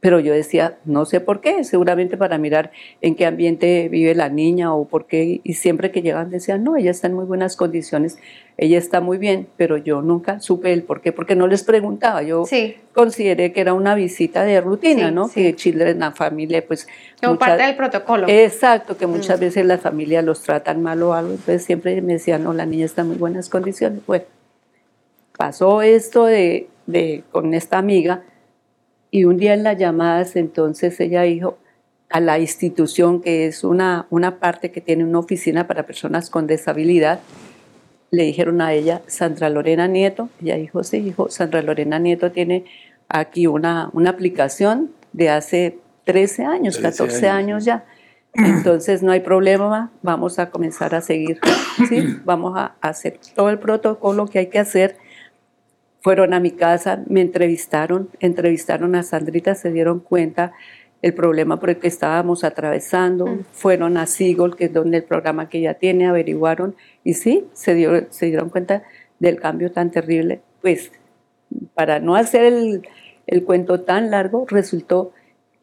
Pero 0.00 0.18
yo 0.18 0.32
decía, 0.32 0.78
no 0.86 1.04
sé 1.04 1.20
por 1.20 1.42
qué, 1.42 1.62
seguramente 1.62 2.16
para 2.16 2.38
mirar 2.38 2.70
en 3.02 3.14
qué 3.14 3.26
ambiente 3.26 3.90
vive 3.90 4.14
la 4.14 4.30
niña 4.30 4.72
o 4.74 4.86
por 4.88 5.04
qué. 5.06 5.42
Y 5.44 5.52
siempre 5.54 5.90
que 5.90 6.00
llegan 6.00 6.30
decían, 6.30 6.64
no, 6.64 6.76
ella 6.76 6.90
está 6.90 7.06
en 7.08 7.12
muy 7.12 7.26
buenas 7.26 7.54
condiciones, 7.54 8.16
ella 8.56 8.78
está 8.78 9.02
muy 9.02 9.18
bien, 9.18 9.46
pero 9.58 9.76
yo 9.76 10.00
nunca 10.00 10.40
supe 10.40 10.72
el 10.72 10.84
por 10.84 11.02
qué, 11.02 11.12
porque 11.12 11.34
no 11.36 11.46
les 11.46 11.64
preguntaba. 11.64 12.22
Yo 12.22 12.46
Sí. 12.46 12.76
consideré 12.94 13.52
que 13.52 13.60
era 13.60 13.74
una 13.74 13.94
visita 13.94 14.42
de 14.44 14.62
rutina, 14.62 15.08
Sí, 15.08 15.14
¿no? 15.14 15.28
sí. 15.28 15.42
Que 15.42 15.54
Children 15.54 15.98
la 15.98 16.12
familia, 16.12 16.64
pues. 16.66 16.88
Como 17.20 17.34
muchas- 17.34 17.48
parte 17.50 17.62
del 17.64 17.76
protocolo. 17.76 18.26
Exacto, 18.26 18.96
que 18.96 19.06
muchas 19.06 19.36
Mm. 19.38 19.40
veces 19.42 19.66
las 19.66 19.80
familias 19.82 20.24
los 20.24 20.42
tratan 20.42 20.82
mal 20.82 21.02
o 21.02 21.12
algo, 21.12 21.32
entonces 21.32 21.62
siempre 21.62 22.00
me 22.00 22.14
decían, 22.14 22.42
no, 22.42 22.54
la 22.54 22.64
niña 22.64 22.86
está 22.86 23.02
en 23.02 23.08
muy 23.08 23.16
buenas 23.18 23.50
condiciones. 23.50 24.00
Bueno, 24.06 24.24
pasó 25.36 25.82
esto 25.82 26.24
de, 26.24 26.68
de- 26.86 27.22
con 27.30 27.52
esta 27.54 27.76
amiga 27.78 28.22
y 29.10 29.24
un 29.24 29.36
día 29.36 29.54
en 29.54 29.62
las 29.62 29.78
llamadas 29.78 30.36
entonces 30.36 30.98
ella 31.00 31.22
dijo 31.22 31.58
a 32.10 32.20
la 32.20 32.38
institución 32.38 33.22
que 33.22 33.46
es 33.46 33.62
una, 33.64 34.06
una 34.10 34.38
parte 34.38 34.72
que 34.72 34.80
tiene 34.80 35.04
una 35.04 35.20
oficina 35.20 35.66
para 35.68 35.86
personas 35.86 36.28
con 36.28 36.46
disabilidad, 36.48 37.20
le 38.10 38.24
dijeron 38.24 38.60
a 38.60 38.72
ella, 38.72 39.02
Sandra 39.06 39.48
Lorena 39.48 39.86
Nieto, 39.86 40.28
ella 40.42 40.56
dijo, 40.56 40.82
sí, 40.82 41.00
dijo, 41.00 41.30
Sandra 41.30 41.62
Lorena 41.62 42.00
Nieto 42.00 42.32
tiene 42.32 42.64
aquí 43.08 43.46
una, 43.46 43.90
una 43.92 44.10
aplicación 44.10 44.90
de 45.12 45.30
hace 45.30 45.78
13 46.04 46.44
años, 46.44 46.78
13 46.78 46.82
14 46.82 47.28
años, 47.28 47.38
años 47.38 47.64
ya. 47.64 47.84
Entonces 48.34 49.02
no 49.02 49.12
hay 49.12 49.20
problema, 49.20 49.92
vamos 50.02 50.38
a 50.38 50.50
comenzar 50.50 50.94
a 50.94 51.00
seguir, 51.00 51.40
¿sí? 51.88 52.18
vamos 52.24 52.56
a 52.56 52.74
hacer 52.80 53.18
todo 53.34 53.50
el 53.50 53.58
protocolo 53.58 54.26
que 54.26 54.40
hay 54.40 54.46
que 54.48 54.58
hacer. 54.58 54.96
Fueron 56.00 56.32
a 56.34 56.40
mi 56.40 56.50
casa, 56.52 57.02
me 57.08 57.20
entrevistaron, 57.20 58.08
entrevistaron 58.20 58.94
a 58.94 59.02
Sandrita, 59.02 59.54
se 59.54 59.70
dieron 59.70 60.00
cuenta 60.00 60.52
el 61.02 61.14
problema 61.14 61.58
por 61.60 61.70
el 61.70 61.78
que 61.78 61.88
estábamos 61.88 62.44
atravesando, 62.44 63.26
Mm. 63.26 63.44
fueron 63.52 63.96
a 63.96 64.06
Sigol, 64.06 64.56
que 64.56 64.66
es 64.66 64.72
donde 64.72 64.98
el 64.98 65.04
programa 65.04 65.48
que 65.48 65.58
ella 65.58 65.74
tiene, 65.74 66.06
averiguaron 66.06 66.74
y 67.04 67.14
sí, 67.14 67.46
se, 67.54 67.74
dio, 67.74 68.06
se 68.10 68.26
dieron 68.26 68.50
cuenta 68.50 68.82
del 69.18 69.40
cambio 69.40 69.72
tan 69.72 69.90
terrible. 69.90 70.40
Pues 70.60 70.92
para 71.74 72.00
no 72.00 72.16
hacer 72.16 72.44
el, 72.44 72.86
el 73.26 73.44
cuento 73.44 73.80
tan 73.80 74.10
largo, 74.10 74.46
resultó 74.48 75.12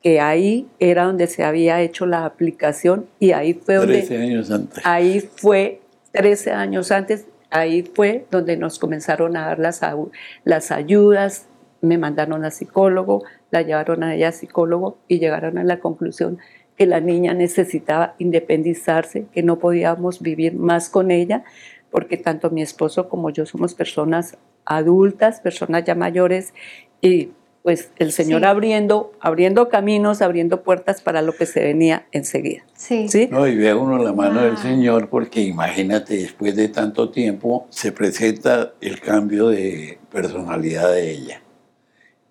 que 0.01 0.19
ahí 0.19 0.67
era 0.79 1.03
donde 1.05 1.27
se 1.27 1.43
había 1.43 1.81
hecho 1.81 2.05
la 2.05 2.25
aplicación 2.25 3.07
y 3.19 3.31
ahí 3.31 3.53
fue 3.53 3.75
donde 3.75 3.93
13 3.99 4.17
años 4.17 4.51
antes. 4.51 4.85
ahí 4.85 5.19
fue 5.19 5.81
13 6.11 6.51
años 6.51 6.91
antes, 6.91 7.25
ahí 7.49 7.83
fue 7.83 8.25
donde 8.31 8.57
nos 8.57 8.79
comenzaron 8.79 9.37
a 9.37 9.45
dar 9.45 9.59
las, 9.59 10.71
ayudas, 10.71 11.47
me 11.81 11.97
mandaron 11.97 12.45
a 12.45 12.51
psicólogo, 12.51 13.23
la 13.51 13.61
llevaron 13.61 14.03
a 14.03 14.15
ella 14.15 14.29
a 14.29 14.31
psicólogo 14.31 14.97
y 15.07 15.19
llegaron 15.19 15.57
a 15.57 15.63
la 15.63 15.79
conclusión 15.79 16.39
que 16.75 16.85
la 16.85 16.99
niña 16.99 17.33
necesitaba 17.33 18.15
independizarse, 18.19 19.25
que 19.31 19.41
no 19.41 19.57
podíamos 19.57 20.21
vivir 20.21 20.55
más 20.55 20.89
con 20.89 21.09
ella, 21.09 21.43
porque 21.89 22.17
tanto 22.17 22.51
mi 22.51 22.61
esposo 22.61 23.09
como 23.09 23.31
yo 23.31 23.45
somos 23.45 23.73
personas 23.73 24.37
adultas, 24.65 25.39
personas 25.39 25.85
ya 25.85 25.95
mayores, 25.95 26.53
y 27.01 27.31
pues 27.67 27.91
el 27.99 28.13
Señor 28.13 28.39
Sí. 28.43 28.45
abriendo, 28.45 29.11
abriendo 29.19 29.67
caminos, 29.67 30.21
abriendo 30.21 30.63
puertas 30.63 31.01
para 31.01 31.21
lo 31.21 31.33
que 31.35 31.45
se 31.45 31.59
venía 31.61 32.05
enseguida. 32.13 32.63
Sí. 32.73 33.09
¿sí? 33.09 33.27
No, 33.29 33.45
y 33.45 33.57
ve 33.57 33.73
uno 33.73 33.97
la 34.01 34.13
mano 34.13 34.39
del 34.39 34.53
Wow. 34.53 34.61
Señor 34.61 35.09
porque 35.09 35.41
imagínate, 35.41 36.15
después 36.15 36.55
de 36.55 36.69
tanto 36.69 37.09
tiempo 37.09 37.67
se 37.69 37.91
presenta 37.91 38.71
el 38.79 39.01
cambio 39.01 39.49
de 39.49 39.97
personalidad 40.09 40.93
de 40.93 41.11
ella. 41.11 41.41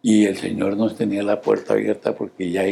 Y 0.01 0.25
el 0.25 0.39
Señor 0.39 0.79
nos 0.79 0.97
tenía 0.97 1.23
la 1.23 1.43
puerta 1.43 1.75
abierta 1.75 2.15
porque 2.15 2.51
ya, 2.51 2.63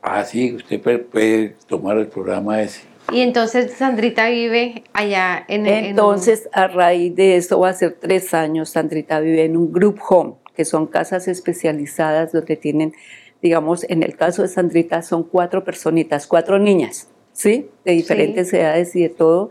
ah, 0.00 0.24
sí, 0.24 0.54
usted 0.54 0.80
puede- 0.80 1.56
tomar 1.66 1.98
el 1.98 2.06
programa 2.06 2.62
ese. 2.62 2.82
Y 3.12 3.22
entonces 3.22 3.72
Sandrita 3.72 4.28
vive 4.28 4.84
allá 4.92 5.44
en 5.48 5.66
en 5.66 5.82
un- 5.86 5.90
Entonces, 5.90 6.48
a 6.52 6.68
raíz 6.68 7.16
de 7.16 7.34
eso, 7.36 7.58
va 7.58 7.70
a 7.70 7.74
ser 7.74 7.96
tres 8.00 8.32
años, 8.32 8.68
Sandrita 8.70 9.18
vive 9.18 9.44
en 9.44 9.56
un 9.56 9.72
group 9.72 9.98
home, 10.08 10.34
que 10.54 10.64
son 10.64 10.86
casas 10.86 11.28
especializadas 11.28 12.32
donde 12.32 12.56
tienen, 12.56 12.92
digamos, 13.40 13.84
en 13.88 14.02
el 14.02 14.16
caso 14.16 14.42
de 14.42 14.48
Sandrita 14.48 15.02
son 15.02 15.24
cuatro 15.24 15.64
personitas, 15.64 16.26
cuatro 16.26 16.58
niñas, 16.58 17.08
¿sí? 17.32 17.68
De 17.84 17.92
diferentes 17.92 18.52
edades 18.52 18.94
y 18.96 19.02
de 19.02 19.08
todo. 19.08 19.50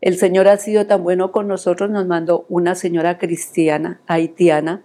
El 0.00 0.16
Señor 0.16 0.48
ha 0.48 0.56
sido 0.56 0.86
tan 0.86 1.02
bueno 1.02 1.30
con 1.30 1.46
nosotros, 1.48 1.90
nos 1.90 2.06
mandó 2.06 2.46
una 2.48 2.74
señora 2.74 3.18
cristiana, 3.18 4.00
haitiana, 4.06 4.82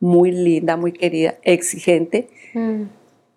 muy 0.00 0.30
linda, 0.32 0.76
muy 0.76 0.92
querida, 0.92 1.36
exigente. 1.42 2.28
Mm, 2.54 2.82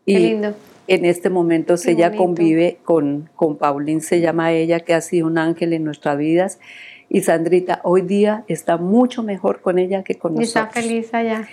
Y 0.08 0.14
Qué 0.14 0.20
lindo. 0.20 0.54
en 0.88 1.06
este 1.06 1.30
momento 1.30 1.76
Qué 1.82 1.92
ella 1.92 2.10
bonito. 2.10 2.24
convive 2.24 2.78
con, 2.84 3.30
con 3.36 3.58
Paulín, 3.58 4.02
se 4.02 4.20
llama 4.20 4.52
ella, 4.52 4.82
que 4.82 4.94
ha 4.94 5.02
sido 5.02 5.26
un 5.28 5.38
ángel 5.38 5.74
en 5.74 5.84
nuestras 5.84 6.18
vidas. 6.18 6.60
Y 7.10 7.22
Sandrita 7.22 7.80
hoy 7.84 8.02
día 8.02 8.44
está 8.48 8.78
mucho 8.78 9.24
mejor 9.24 9.62
con 9.62 9.78
ella 9.80 10.04
que 10.04 10.16
con 10.16 10.38
Y 10.40 10.44
está 10.44 10.62
nosotros. 10.66 10.84
feliz 10.86 11.14
allá. 11.14 11.48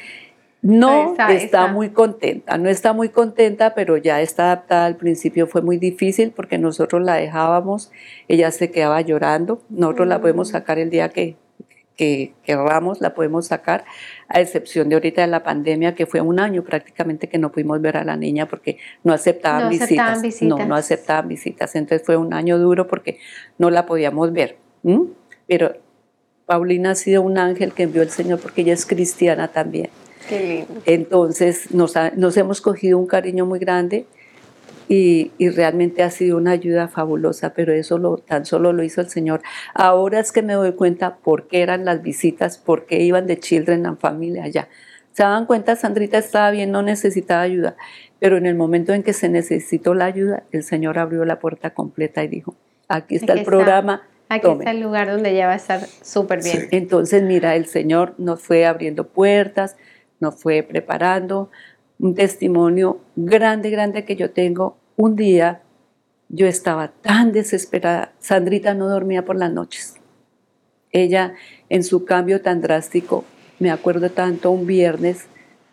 No 0.62 1.16
Está- 1.28 1.66
muy 1.72 1.90
contenta, 1.90 2.56
no 2.56 2.68
está 2.68 2.92
muy 2.92 3.08
contenta, 3.08 3.74
pero 3.74 3.96
ya 3.96 4.20
está 4.20 4.44
adaptada. 4.44 4.86
Al 4.86 4.96
principio 4.96 5.48
fue 5.48 5.60
muy 5.60 5.76
difícil 5.76 6.30
porque 6.30 6.56
nosotros 6.56 7.02
la 7.02 7.16
dejábamos, 7.16 7.90
ella 8.28 8.50
se 8.52 8.70
quedaba 8.70 9.00
llorando. 9.00 9.60
Nosotros 9.70 10.06
la 10.06 10.20
podemos 10.20 10.48
Mm. 10.50 10.52
sacar 10.52 10.78
el 10.78 10.88
día 10.88 11.08
que, 11.08 11.34
que 11.96 12.32
querramos, 12.44 13.00
la 13.00 13.12
podemos 13.12 13.48
sacar, 13.48 13.84
a 14.28 14.40
excepción 14.40 14.88
de 14.88 14.94
ahorita 14.94 15.20
de 15.22 15.26
la 15.26 15.42
pandemia, 15.42 15.94
que 15.96 16.06
fue 16.06 16.20
un 16.20 16.38
año 16.38 16.62
prácticamente 16.62 17.28
que 17.28 17.38
no 17.38 17.50
pudimos 17.50 17.80
ver 17.82 17.96
a 17.96 18.04
la 18.04 18.16
niña 18.16 18.46
porque 18.46 18.78
no 19.02 19.12
aceptaban, 19.12 19.64
No 19.64 19.68
visitas. 19.68 19.90
aceptaban 19.90 20.14
No, 20.16 20.22
visitas. 20.22 20.68
no 20.68 20.74
aceptaban 20.76 21.28
visitas. 21.28 21.74
Entonces 21.74 22.06
fue 22.06 22.16
un 22.16 22.32
año 22.34 22.56
duro 22.58 22.86
porque 22.86 23.18
no 23.58 23.68
la 23.68 23.84
podíamos 23.84 24.32
ver. 24.32 24.56
¿m? 24.84 25.06
Pero 25.52 25.74
Paulina 26.46 26.92
ha 26.92 26.94
sido 26.94 27.20
un 27.22 27.36
ángel 27.36 27.72
que 27.72 27.82
envió 27.84 28.00
el 28.02 28.08
Señor 28.10 28.40
porque 28.40 28.62
ella 28.62 28.72
es 28.72 28.86
cristiana 28.86 29.48
también. 29.48 29.90
Qué 30.28 30.40
lindo. 30.66 30.80
Entonces 30.86 31.74
nos, 31.74 31.96
ha- 31.96 32.12
nos 32.16 32.36
hemos 32.38 32.60
cogido 32.60 32.96
un 32.98 33.06
cariño 33.06 33.44
muy 33.44 33.58
grande 33.58 34.06
y, 34.88 35.30
y 35.38 35.48
realmente 35.50 36.02
ha 36.02 36.10
sido 36.10 36.36
una 36.36 36.52
ayuda 36.52 36.88
fabulosa, 36.88 37.52
pero 37.54 37.72
eso 37.72 37.98
lo, 37.98 38.16
tan 38.18 38.44
solo 38.46 38.72
lo 38.72 38.82
hizo 38.82 39.00
el 39.00 39.08
Señor. 39.10 39.42
Ahora 39.74 40.20
es 40.20 40.32
que 40.32 40.42
me 40.42 40.54
doy 40.54 40.72
cuenta 40.72 41.16
por 41.16 41.48
qué 41.48 41.62
eran 41.62 41.84
las 41.84 42.02
visitas, 42.02 42.56
por 42.58 42.86
qué 42.86 43.02
iban 43.02 43.26
de 43.26 43.38
Children 43.38 43.86
and 43.86 43.98
Family 43.98 44.38
allá. 44.38 44.68
Se 45.12 45.22
daban 45.22 45.44
cuenta, 45.46 45.76
Sandrita 45.76 46.16
estaba 46.18 46.50
bien, 46.50 46.70
no 46.70 46.80
necesitaba 46.82 47.42
ayuda, 47.42 47.76
pero 48.18 48.38
en 48.38 48.46
el 48.46 48.54
momento 48.54 48.94
en 48.94 49.02
que 49.02 49.12
se 49.12 49.28
necesitó 49.28 49.92
la 49.94 50.06
ayuda, 50.06 50.44
el 50.52 50.62
Señor 50.62 50.98
abrió 50.98 51.24
la 51.26 51.38
puerta 51.38 51.70
completa 51.74 52.24
y 52.24 52.28
dijo, 52.28 52.54
aquí 52.88 53.16
está 53.16 53.32
Aquí 53.32 53.32
el 53.32 53.38
está. 53.40 53.50
programa, 53.50 54.02
Aquí 54.34 54.42
tomen". 54.42 54.60
está 54.60 54.70
el 54.70 54.80
lugar 54.80 55.10
donde 55.10 55.30
ella 55.30 55.46
va 55.46 55.52
a 55.54 55.56
estar 55.56 55.80
súper 55.86 56.42
bien. 56.42 56.62
Sí. 56.62 56.68
Entonces, 56.72 57.22
mira, 57.22 57.56
el 57.56 57.66
Señor 57.66 58.14
nos 58.18 58.40
fue 58.42 58.66
abriendo 58.66 59.08
puertas, 59.08 59.76
nos 60.20 60.40
fue 60.40 60.62
preparando. 60.62 61.50
Un 61.98 62.14
testimonio 62.14 63.00
grande, 63.16 63.70
grande 63.70 64.04
que 64.04 64.16
yo 64.16 64.30
tengo. 64.30 64.76
Un 64.96 65.16
día 65.16 65.62
yo 66.28 66.46
estaba 66.46 66.88
tan 66.88 67.32
desesperada. 67.32 68.12
Sandrita 68.18 68.74
no 68.74 68.88
dormía 68.88 69.24
por 69.24 69.36
las 69.36 69.52
noches. 69.52 69.96
Ella, 70.90 71.34
en 71.68 71.84
su 71.84 72.04
cambio 72.04 72.42
tan 72.42 72.60
drástico, 72.60 73.24
me 73.58 73.70
acuerdo 73.70 74.10
tanto 74.10 74.50
un 74.50 74.66
viernes, 74.66 75.26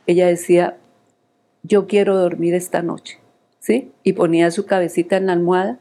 ella 0.05 0.27
decía, 0.27 0.77
yo 1.63 1.87
quiero 1.87 2.17
dormir 2.17 2.53
esta 2.53 2.81
noche, 2.81 3.19
¿sí? 3.59 3.91
Y 4.03 4.13
ponía 4.13 4.51
su 4.51 4.65
cabecita 4.65 5.17
en 5.17 5.25
la 5.25 5.33
almohada 5.33 5.79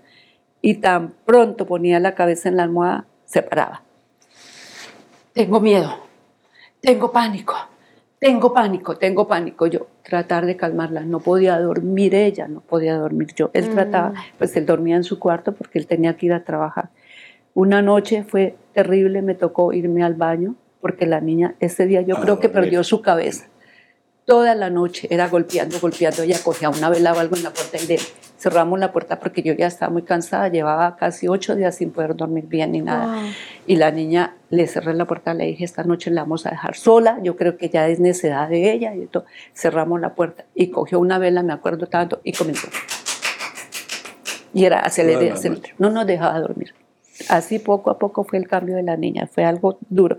y 0.61 0.75
tan 0.75 1.15
pronto 1.25 1.67
ponía 1.67 2.01
la 2.01 2.15
cabeza 2.15 2.49
en 2.49 2.57
la 2.57 2.65
almohada, 2.65 3.07
se 3.25 3.43
paraba. 3.43 3.83
Tengo 5.33 5.61
miedo, 5.61 5.95
tengo 6.81 7.13
pánico, 7.13 7.55
tengo 8.19 8.53
pánico, 8.53 8.97
tengo 8.97 9.29
pánico. 9.29 9.67
Yo 9.67 9.87
tratar 10.03 10.47
de 10.47 10.57
calmarla, 10.57 11.03
no 11.03 11.21
podía 11.21 11.59
dormir 11.61 12.15
ella, 12.15 12.49
no 12.49 12.61
podía 12.61 12.97
dormir 12.97 13.35
yo. 13.35 13.51
Él 13.53 13.69
Mm. 13.71 13.75
trataba, 13.75 14.13
pues 14.39 14.57
él 14.57 14.67
dormía 14.67 14.97
en 14.97 15.05
su 15.05 15.19
cuarto 15.19 15.53
porque 15.53 15.79
él 15.79 15.87
tenía 15.87 16.17
que 16.17 16.27
ir 16.27 16.33
a 16.33 16.43
trabajar. 16.45 16.89
Una 17.55 17.83
noche 17.83 18.25
fue 18.25 18.57
terrible, 18.73 19.23
me 19.23 19.35
tocó 19.35 19.73
irme 19.73 20.03
al 20.03 20.15
baño 20.15 20.55
porque 20.81 21.07
la 21.07 21.21
niña 21.21 21.55
ese 21.61 21.87
día 21.87 22.03
yo 22.03 22.17
A 22.17 22.21
creo 22.21 22.39
que 22.41 22.49
perdió 22.49 22.83
su 22.85 23.03
cabeza. 23.03 23.47
Toda 24.25 24.55
la 24.55 24.71
noche 24.71 25.09
era 25.11 25.29
golpeando, 25.29 25.79
golpeando. 25.81 26.23
Ella 26.23 26.39
cogía 26.43 26.69
una 26.69 26.91
vela 26.91 27.13
o 27.15 27.19
algo 27.19 27.37
en 27.37 27.43
la 27.45 27.51
puerta 27.53 27.79
y 27.83 27.87
le 27.87 27.99
cerramos 28.39 28.79
la 28.79 28.93
puerta 28.93 29.19
porque 29.19 29.43
yo 29.43 29.53
ya 29.53 29.67
estaba 29.67 29.91
muy 29.93 30.03
cansada. 30.03 30.49
Llevaba 30.49 30.97
casi 30.97 31.27
ocho 31.29 31.57
días 31.57 31.75
sin 31.77 31.91
poder 31.91 32.15
dormir 32.17 32.45
bien 32.47 32.73
ni 32.73 32.81
nada. 32.81 33.07
Wow. 33.21 33.31
Y 33.67 33.77
la 33.77 33.91
niña 33.91 34.37
le 34.51 34.67
cerré 34.67 34.95
la 34.95 35.07
puerta, 35.07 35.35
le 35.35 35.47
dije, 35.47 35.65
esta 35.65 35.83
noche 35.85 36.11
la 36.11 36.23
vamos 36.23 36.47
a 36.47 36.51
dejar 36.51 36.75
sola, 36.77 37.19
yo 37.23 37.37
creo 37.37 37.57
que 37.57 37.69
ya 37.69 37.89
es 37.89 38.01
necesidad 38.01 38.49
de 38.49 38.73
ella. 38.73 38.95
Y 38.95 39.07
todo. 39.07 39.25
Cerramos 39.55 40.01
la 40.01 40.15
puerta 40.15 40.45
y 40.55 40.69
cogió 40.69 41.01
una 41.01 41.19
vela, 41.19 41.43
me 41.43 41.53
acuerdo 41.53 41.87
tanto, 41.89 42.21
y 42.25 42.33
comenzó. 42.33 42.69
Y 44.55 44.65
era 44.65 44.81
aceleré, 44.81 45.31
aceleré. 45.33 45.61
noche. 45.61 45.75
No 45.79 45.91
nos 45.91 46.07
dejaba 46.07 46.39
dormir. 46.41 46.75
Así 47.29 47.59
poco 47.59 47.91
a 47.91 47.99
poco 47.99 48.25
fue 48.25 48.39
el 48.39 48.47
cambio 48.49 48.77
de 48.77 48.83
la 48.83 48.97
niña, 48.97 49.27
fue 49.31 49.45
algo 49.45 49.79
duro. 49.91 50.17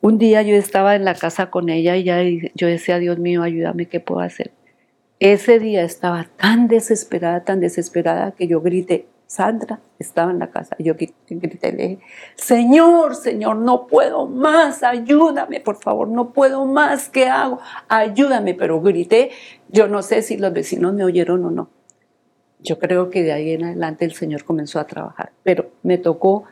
Un 0.00 0.18
día 0.18 0.42
yo 0.42 0.54
estaba 0.54 0.94
en 0.96 1.04
la 1.04 1.14
casa 1.14 1.50
con 1.50 1.68
ella 1.70 1.96
y 1.96 2.04
ya- 2.04 2.22
y 2.22 2.50
yo 2.54 2.66
decía, 2.66 2.98
Dios 2.98 3.18
mío, 3.18 3.42
ayúdame, 3.42 3.86
¿qué 3.86 4.00
puedo 4.00 4.20
hacer? 4.20 4.50
Ese 5.20 5.58
día 5.58 5.82
estaba 5.82 6.28
tan 6.36 6.68
desesperada, 6.68 7.44
tan 7.44 7.60
desesperada 7.60 8.32
que 8.32 8.46
yo 8.46 8.60
grité, 8.60 9.08
Sandra 9.26 9.80
estaba 9.98 10.30
en 10.30 10.38
la 10.38 10.50
casa. 10.50 10.74
Yo 10.78 10.94
grité, 10.94 11.72
le 11.72 11.88
dije, 11.88 12.02
Señor, 12.34 13.14
Señor, 13.14 13.56
no 13.56 13.86
puedo 13.86 14.26
más, 14.26 14.82
ayúdame, 14.82 15.60
por 15.60 15.76
favor, 15.76 16.08
no 16.08 16.32
puedo 16.32 16.64
más, 16.64 17.10
¿qué 17.10 17.26
hago? 17.26 17.60
Ayúdame, 17.88 18.54
pero 18.54 18.80
grité, 18.80 19.30
yo 19.68 19.86
no 19.86 20.02
sé 20.02 20.22
si 20.22 20.38
los 20.38 20.52
vecinos 20.52 20.94
me 20.94 21.04
oyeron 21.04 21.44
o 21.44 21.50
no. 21.50 21.68
Yo 22.60 22.78
creo 22.78 23.10
que 23.10 23.22
de 23.22 23.32
ahí 23.32 23.50
en 23.50 23.64
adelante 23.64 24.06
el 24.06 24.14
Señor 24.14 24.44
comenzó 24.44 24.80
a 24.80 24.86
trabajar, 24.86 25.32
pero 25.42 25.72
me 25.82 25.98
tocó 25.98 26.44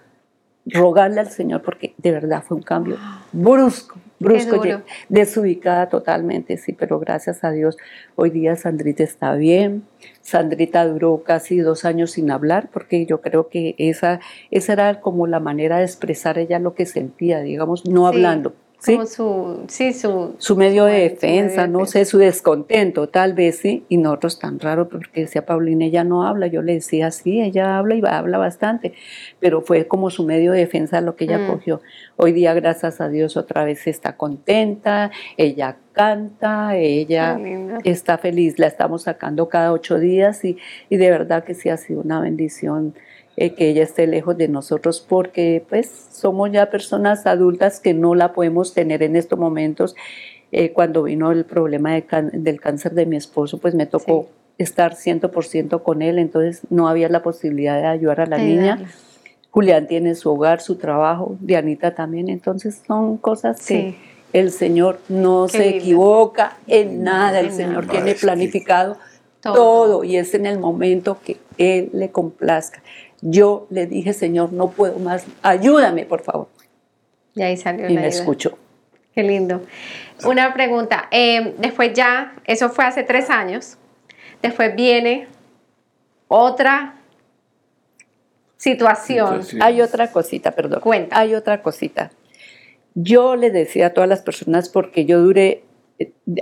rogarle 0.66 1.20
al 1.20 1.30
Señor 1.30 1.62
porque 1.62 1.94
de 1.98 2.10
verdad 2.12 2.42
fue 2.46 2.56
un 2.56 2.62
cambio 2.62 2.96
brusco, 3.32 3.98
brusco, 4.18 4.62
desubicada 5.08 5.88
totalmente, 5.88 6.56
sí, 6.56 6.72
pero 6.72 6.98
gracias 6.98 7.44
a 7.44 7.50
Dios 7.50 7.76
hoy 8.16 8.30
día 8.30 8.56
Sandrita 8.56 9.04
está 9.04 9.34
bien. 9.34 9.84
Sandrita 10.22 10.86
duró 10.86 11.22
casi 11.22 11.58
dos 11.58 11.84
años 11.84 12.12
sin 12.12 12.30
hablar 12.30 12.68
porque 12.72 13.06
yo 13.06 13.20
creo 13.20 13.48
que 13.48 13.74
esa, 13.78 14.20
esa 14.50 14.72
era 14.72 15.00
como 15.00 15.26
la 15.26 15.40
manera 15.40 15.78
de 15.78 15.84
expresar 15.84 16.38
ella 16.38 16.58
lo 16.58 16.74
que 16.74 16.86
sentía, 16.86 17.40
digamos, 17.40 17.86
no 17.86 18.10
Sí, 18.10 18.16
hablando. 18.16 18.54
¿Sí? 18.78 18.94
Como 18.94 19.06
su, 19.06 19.64
sí, 19.68 19.92
su, 19.92 20.34
su 20.38 20.56
medio 20.56 20.84
de 20.84 20.92
medio 20.92 21.10
defensa, 21.10 21.62
de 21.62 21.68
no 21.68 21.80
defensa. 21.80 21.98
sé, 22.00 22.04
su 22.04 22.18
descontento, 22.18 23.08
tal 23.08 23.34
vez 23.34 23.58
sí, 23.58 23.84
y 23.88 23.96
nosotros 23.96 24.38
tan 24.38 24.60
raro, 24.60 24.88
porque 24.88 25.22
decía 25.22 25.44
Paulina, 25.46 25.84
ella 25.86 26.04
no 26.04 26.26
habla, 26.26 26.46
yo 26.46 26.62
le 26.62 26.74
decía, 26.74 27.10
sí, 27.10 27.40
ella 27.40 27.78
habla 27.78 27.94
y 27.96 28.02
habla 28.06 28.38
bastante, 28.38 28.92
pero 29.40 29.62
fue 29.62 29.86
como 29.88 30.10
su 30.10 30.24
medio 30.24 30.52
de 30.52 30.60
defensa 30.60 31.00
lo 31.00 31.16
que 31.16 31.24
ella 31.24 31.38
Mm. 31.38 31.46
cogió. 31.48 31.80
Hoy 32.16 32.32
día, 32.32 32.54
gracias 32.54 33.00
a 33.00 33.08
Dios, 33.08 33.36
otra 33.36 33.64
vez 33.64 33.86
está 33.86 34.16
contenta, 34.16 35.10
ella 35.36 35.76
canta, 35.92 36.76
ella 36.76 37.38
está 37.84 38.18
feliz, 38.18 38.58
la 38.58 38.66
estamos 38.66 39.02
sacando 39.02 39.48
cada 39.48 39.72
ocho 39.72 39.98
días 39.98 40.44
y, 40.44 40.58
y 40.90 40.96
de 40.96 41.10
verdad 41.10 41.44
que 41.44 41.54
sí 41.54 41.68
ha 41.70 41.76
sido 41.78 42.00
una 42.02 42.20
bendición 42.20 42.94
eh, 43.36 43.54
que 43.54 43.68
ella 43.68 43.82
esté 43.82 44.06
lejos 44.06 44.36
de 44.36 44.48
nosotros 44.48 45.04
porque 45.06 45.64
pues 45.68 45.90
somos 46.12 46.50
ya 46.52 46.70
personas 46.70 47.26
adultas 47.26 47.80
que 47.80 47.92
no 47.94 48.14
la 48.14 48.32
podemos 48.32 48.72
tener 48.74 49.02
en 49.02 49.14
estos 49.16 49.38
momentos. 49.38 49.94
Eh, 50.52 50.72
cuando 50.72 51.02
vino 51.02 51.32
el 51.32 51.44
problema 51.44 51.92
de 51.94 52.02
can- 52.04 52.30
del 52.32 52.60
cáncer 52.60 52.92
de 52.92 53.04
mi 53.06 53.16
esposo, 53.16 53.58
pues 53.58 53.74
me 53.74 53.84
tocó 53.86 54.28
estar 54.58 54.94
100% 54.94 55.82
con 55.82 56.00
él, 56.02 56.18
entonces 56.18 56.62
no 56.70 56.88
había 56.88 57.08
la 57.10 57.22
posibilidad 57.22 57.78
de 57.80 57.86
ayudar 57.88 58.20
a 58.22 58.26
la 58.26 58.38
niña. 58.38 58.74
Ayudarla. 58.74 58.88
Julián 59.50 59.86
tiene 59.86 60.14
su 60.14 60.30
hogar, 60.30 60.60
su 60.60 60.76
trabajo, 60.76 61.36
Dianita 61.40 61.94
también, 61.94 62.28
entonces 62.28 62.80
son 62.86 63.16
cosas 63.18 63.58
que 63.58 63.64
Sí. 63.92 63.96
el 64.32 64.50
Señor 64.50 64.98
no 65.08 65.46
Qué 65.50 65.58
se 65.58 65.64
lindo. 65.64 65.76
equivoca 65.78 66.56
en 66.66 67.02
nada, 67.02 67.40
el 67.40 67.50
Señor 67.52 67.86
tiene 67.86 68.14
que- 68.14 68.20
planificado 68.20 68.96
Todo. 69.42 69.54
todo. 69.54 70.04
y 70.04 70.16
es 70.16 70.32
en 70.34 70.46
el 70.46 70.58
momento 70.58 71.18
que 71.24 71.36
Él 71.58 71.88
le 71.92 72.10
complazca. 72.10 72.82
Yo 73.22 73.66
le 73.70 73.86
dije, 73.86 74.12
Señor, 74.12 74.52
no 74.52 74.70
puedo 74.70 74.98
más, 74.98 75.24
ayúdame, 75.42 76.04
por 76.04 76.22
favor. 76.22 76.48
Y 77.34 77.42
ahí 77.42 77.56
salió 77.56 77.86
Y 77.86 77.94
la 77.94 78.00
me 78.00 78.06
ayuda. 78.06 78.20
escuchó. 78.20 78.58
Qué 79.14 79.22
lindo. 79.22 79.62
Una 80.24 80.52
pregunta. 80.54 81.08
eh, 81.10 81.54
después 81.58 81.92
ya, 81.94 82.34
eso 82.44 82.68
fue 82.70 82.84
hace 82.84 83.02
tres 83.02 83.30
años. 83.30 83.78
Después 84.42 84.74
viene 84.76 85.28
otra 86.28 86.96
situación. 88.56 89.42
Situación. 89.42 89.62
Hay 89.62 89.80
otra 89.80 90.10
cosita, 90.10 90.50
perdón. 90.52 90.80
Cuenta. 90.80 91.18
Hay 91.18 91.34
otra 91.34 91.62
cosita. 91.62 92.10
Yo 92.94 93.36
le 93.36 93.50
decía 93.50 93.88
a 93.88 93.90
todas 93.90 94.08
las 94.08 94.22
personas, 94.22 94.68
porque 94.68 95.04
yo 95.04 95.20
duré, 95.20 95.62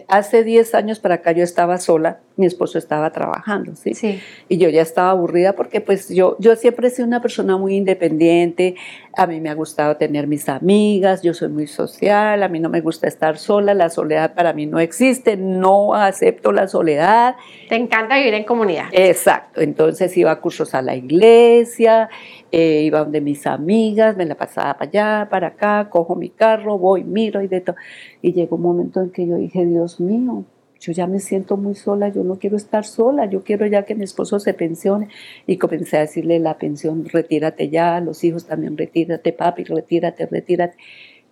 hace 0.09 0.42
10 0.42 0.74
años 0.74 0.98
para 0.98 1.16
acá 1.16 1.32
yo 1.32 1.44
estaba 1.44 1.78
sola, 1.78 2.20
mi 2.36 2.46
esposo 2.46 2.78
estaba 2.78 3.12
trabajando, 3.12 3.76
¿sí? 3.76 3.94
Sí. 3.94 4.20
Y 4.48 4.57
yo 4.59 4.68
ya 4.68 4.82
estaba 4.82 5.11
aburrida 5.11 5.55
porque 5.55 5.80
pues 5.80 6.09
yo, 6.09 6.36
yo 6.40 6.57
siempre 6.57 6.88
he 6.88 6.90
sido 6.90 7.07
una 7.07 7.20
persona 7.20 7.57
muy 7.57 7.76
independiente, 7.76 8.74
a 9.16 9.26
mí 9.26 9.40
me 9.40 9.50
ha 9.50 9.54
gustado 9.54 9.96
tener 9.96 10.26
mis 10.26 10.48
amigas, 10.48 11.22
yo 11.22 11.34
soy 11.34 11.48
muy 11.48 11.66
social, 11.66 12.42
a 12.42 12.48
mí 12.48 12.60
no 12.60 12.68
me 12.68 12.80
gusta 12.80 13.06
estar 13.06 13.38
sola, 13.38 13.74
la 13.74 13.90
soledad 13.90 14.34
para 14.34 14.52
mí 14.52 14.66
no 14.66 14.78
existe, 14.78 15.36
no 15.36 15.94
acepto 15.94 16.52
la 16.52 16.68
soledad. 16.68 17.36
Te 17.68 17.76
encanta 17.76 18.16
vivir 18.16 18.34
en 18.34 18.44
comunidad. 18.44 18.86
Exacto, 18.92 19.60
entonces 19.60 20.16
iba 20.16 20.30
a 20.30 20.40
cursos 20.40 20.74
a 20.74 20.82
la 20.82 20.96
iglesia, 20.96 22.08
eh, 22.50 22.82
iba 22.82 23.00
donde 23.00 23.20
mis 23.20 23.46
amigas, 23.46 24.16
me 24.16 24.24
la 24.24 24.34
pasaba 24.34 24.74
para 24.74 24.88
allá, 24.88 25.28
para 25.30 25.46
acá, 25.48 25.88
cojo 25.90 26.16
mi 26.16 26.30
carro, 26.30 26.78
voy, 26.78 27.04
miro 27.04 27.42
y 27.42 27.48
de 27.48 27.60
todo. 27.60 27.76
Y 28.22 28.32
llegó 28.32 28.56
un 28.56 28.62
momento 28.62 29.00
en 29.00 29.10
que 29.10 29.26
yo 29.26 29.36
dije, 29.36 29.64
Dios 29.64 30.00
mío, 30.00 30.44
yo 30.85 30.93
ya 30.93 31.07
me 31.07 31.18
siento 31.18 31.57
muy 31.57 31.74
sola, 31.74 32.09
yo 32.09 32.24
no 32.24 32.39
quiero 32.39 32.59
estar 32.59 32.85
sola, 32.85 33.24
yo 33.24 33.43
quiero 33.43 33.66
ya 33.66 33.85
que 33.85 33.95
mi 33.95 34.05
esposo 34.05 34.39
se 34.39 34.53
pensione. 34.53 35.09
Y 35.47 35.57
comencé 35.57 35.97
a 35.97 36.01
decirle 36.01 36.39
la 36.41 36.59
pensión, 36.59 37.07
retírate 37.07 37.70
ya, 37.70 38.01
los 38.01 38.22
hijos 38.22 38.45
también, 38.45 38.76
retírate, 38.76 39.32
papi, 39.32 39.64
retírate, 39.64 40.26
retírate. 40.26 40.76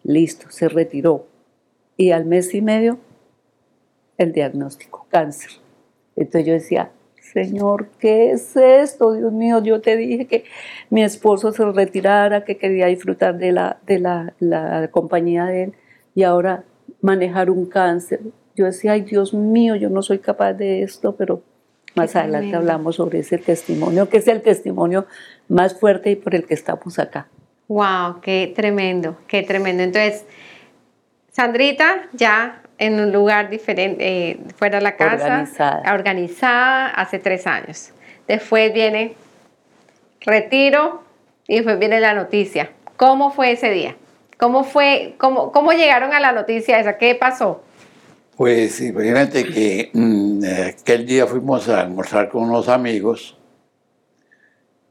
Listo, 0.05 0.47
se 0.49 0.71
retiró. 0.71 1.27
Y 1.99 2.13
al 2.13 2.25
mes 2.25 2.55
y 2.55 2.63
medio, 2.63 2.99
el 4.17 4.33
diagnóstico, 4.33 5.07
cáncer. 5.11 5.51
Entonces 6.17 6.47
yo 6.47 6.55
decía, 6.55 6.91
Señor, 7.21 7.89
¿qué 7.99 8.31
es 8.31 8.57
esto? 8.57 9.13
Dios 9.13 9.33
mío, 9.33 9.63
yo 9.63 9.83
te 9.83 9.99
dije 9.99 10.27
que 10.27 10.45
mi 10.89 11.03
esposo 11.03 11.53
se 11.53 11.65
retirara, 11.65 12.45
que 12.45 12.57
quería 12.57 12.87
disfrutar 12.87 13.37
de 13.37 13.53
la, 13.53 13.79
de 13.87 13.99
la, 13.99 14.89
compañía 14.91 15.45
de 15.45 15.65
él 15.65 15.73
y 16.15 16.23
ahora 16.23 16.65
manejar 17.03 17.51
un 17.51 17.67
cáncer. 17.67 18.21
Yo 18.55 18.67
decía, 18.67 18.93
ay 18.93 19.03
Dios 19.03 19.33
mío, 19.35 19.77
yo 19.77 19.89
no 19.89 20.03
soy 20.03 20.19
capaz 20.19 20.53
de 20.55 20.83
esto, 20.83 21.15
pero 21.17 21.43
más 21.95 22.13
Qué 22.13 22.19
adelante 22.19 22.49
tremendo. 22.49 22.59
hablamos 22.59 22.97
sobre 22.97 23.21
ese 23.21 23.39
testimonio, 23.39 24.09
que 24.09 24.19
es 24.19 24.29
el 24.29 24.43
testimonio 24.43 25.07
más 25.49 25.79
fuerte 25.79 26.11
y 26.11 26.17
por 26.17 26.35
el 26.35 26.47
que 26.47 26.55
estamos 26.55 26.99
acá. 26.99 27.29
Wow, 27.69 28.21
qué 28.21 28.53
tremendo, 28.55 29.17
qué 29.27 29.43
tremendo. 29.43 29.83
Entonces, 29.83 30.25
Sandrita 31.31 32.03
ya 32.13 32.63
en 32.79 33.01
un 33.01 33.13
lugar 33.13 33.49
diferente, 33.49 34.05
eh, 34.31 34.41
fuera 34.57 34.79
de 34.79 34.85
la 34.85 34.97
casa, 34.97 35.25
Organizada. 35.25 35.95
organizada 35.95 36.89
hace 36.89 37.19
tres 37.19 37.47
años. 37.47 37.93
Después 38.27 38.73
viene 38.75 39.15
retiro 40.21 41.03
y 41.47 41.57
después 41.57 41.79
viene 41.79 42.01
la 42.01 42.15
noticia. 42.15 42.71
¿Cómo 42.97 43.31
fue 43.31 43.53
ese 43.53 43.71
día? 43.71 43.97
¿Cómo 44.39 44.65
fue, 44.65 45.15
cómo, 45.19 45.53
cómo 45.53 45.73
llegaron 45.73 46.13
a 46.13 46.21
la 46.21 46.33
noticia 46.33 46.79
esa? 46.81 46.99
¿Qué 46.99 47.15
pasó? 47.15 47.63
Pues 48.37 48.81
imagínate 48.81 49.45
que 49.45 49.91
mm, 49.93 50.43
aquel 50.69 51.07
día 51.07 51.27
fuimos 51.27 51.69
a 51.69 51.81
almorzar 51.81 52.31
con 52.31 52.45
unos 52.45 52.69
amigos 52.69 53.37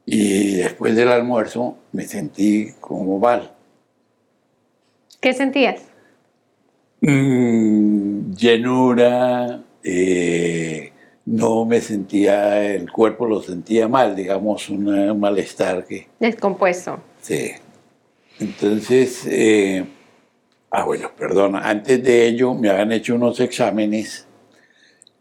y 0.06 0.54
después 0.56 0.94
del 0.94 1.08
almuerzo 1.08 1.76
me 1.92 2.04
sentí 2.04 2.72
como 2.80 3.18
mal. 3.18 3.52
¿Qué 5.20 5.32
sentías? 5.32 5.82
Mm, 7.00 8.32
llenura, 8.32 9.62
eh, 9.82 10.92
no 11.26 11.64
me 11.64 11.80
sentía, 11.80 12.64
el 12.64 12.90
cuerpo 12.90 13.26
lo 13.26 13.42
sentía 13.42 13.88
mal, 13.88 14.14
digamos, 14.14 14.68
un 14.68 15.18
malestar 15.18 15.84
que... 15.84 16.08
Descompuesto. 16.20 17.00
Sí. 17.20 17.52
Entonces, 18.38 19.26
eh, 19.26 19.84
ah, 20.72 20.84
bueno, 20.84 21.10
perdón, 21.16 21.56
antes 21.56 22.02
de 22.02 22.26
ello 22.26 22.54
me 22.54 22.70
habían 22.70 22.92
hecho 22.92 23.14
unos 23.14 23.38
exámenes 23.40 24.26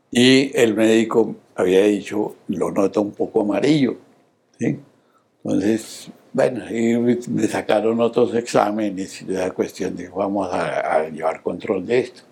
y 0.09 0.51
el 0.57 0.73
médico 0.73 1.35
había 1.55 1.83
dicho, 1.83 2.35
lo 2.47 2.71
noto 2.71 3.01
un 3.01 3.11
poco 3.11 3.41
amarillo. 3.41 3.97
¿sí? 4.57 4.79
Entonces, 5.43 6.09
bueno, 6.33 6.63
y 6.69 6.95
me 7.29 7.47
sacaron 7.47 7.99
otros 8.01 8.33
exámenes 8.35 9.21
y 9.21 9.25
la 9.25 9.51
cuestión 9.51 9.95
de 9.95 10.09
vamos 10.09 10.51
a, 10.53 10.95
a 10.95 11.09
llevar 11.09 11.43
control 11.43 11.85
de 11.85 11.99
esto. 11.99 12.23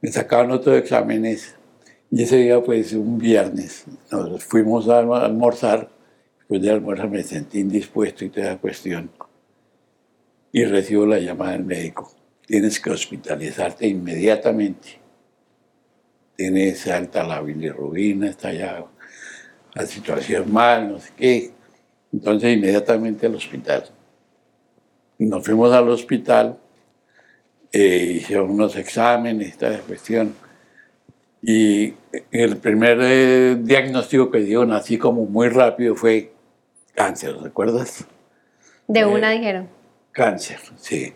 Me 0.00 0.10
sacaron 0.10 0.50
otros 0.52 0.76
exámenes 0.76 1.54
y 2.10 2.22
ese 2.22 2.36
día, 2.36 2.62
pues 2.62 2.92
un 2.94 3.18
viernes, 3.18 3.84
nos 4.10 4.42
fuimos 4.44 4.88
a 4.88 4.98
almorzar. 4.98 5.90
Después 6.38 6.62
de 6.62 6.70
almorzar 6.70 7.10
me 7.10 7.22
sentí 7.22 7.60
indispuesto 7.60 8.24
y 8.24 8.30
toda 8.30 8.52
la 8.52 8.56
cuestión. 8.56 9.10
Y 10.52 10.64
recibo 10.64 11.06
la 11.06 11.18
llamada 11.18 11.52
del 11.52 11.64
médico. 11.64 12.12
Tienes 12.46 12.80
que 12.80 12.90
hospitalizarte 12.90 13.86
inmediatamente. 13.86 15.00
Tienes 16.36 16.86
alta 16.86 17.24
la 17.24 17.40
bilirrubina, 17.40 18.28
está 18.28 18.52
ya 18.52 18.84
la 19.74 19.86
situación 19.86 20.52
mal, 20.52 20.92
no 20.92 20.98
sé 20.98 21.10
qué. 21.16 21.50
Entonces 22.12 22.56
inmediatamente 22.56 23.26
al 23.26 23.34
hospital. 23.34 23.84
Nos 25.18 25.44
fuimos 25.44 25.72
al 25.72 25.88
hospital, 25.88 26.58
eh, 27.72 28.12
hicieron 28.16 28.50
unos 28.50 28.76
exámenes, 28.76 29.48
esta 29.48 29.78
cuestión. 29.80 30.34
Y 31.42 31.94
el 32.30 32.56
primer 32.56 32.98
eh, 33.00 33.56
diagnóstico 33.60 34.30
que 34.30 34.38
dieron, 34.38 34.72
así 34.72 34.96
como 34.96 35.26
muy 35.26 35.48
rápido, 35.48 35.94
fue 35.94 36.32
cáncer, 36.94 37.36
¿recuerdas? 37.36 38.06
De 38.86 39.00
Eh, 39.00 39.06
una 39.06 39.30
dijeron. 39.30 39.68
Cáncer, 40.18 40.58
sí. 40.76 41.12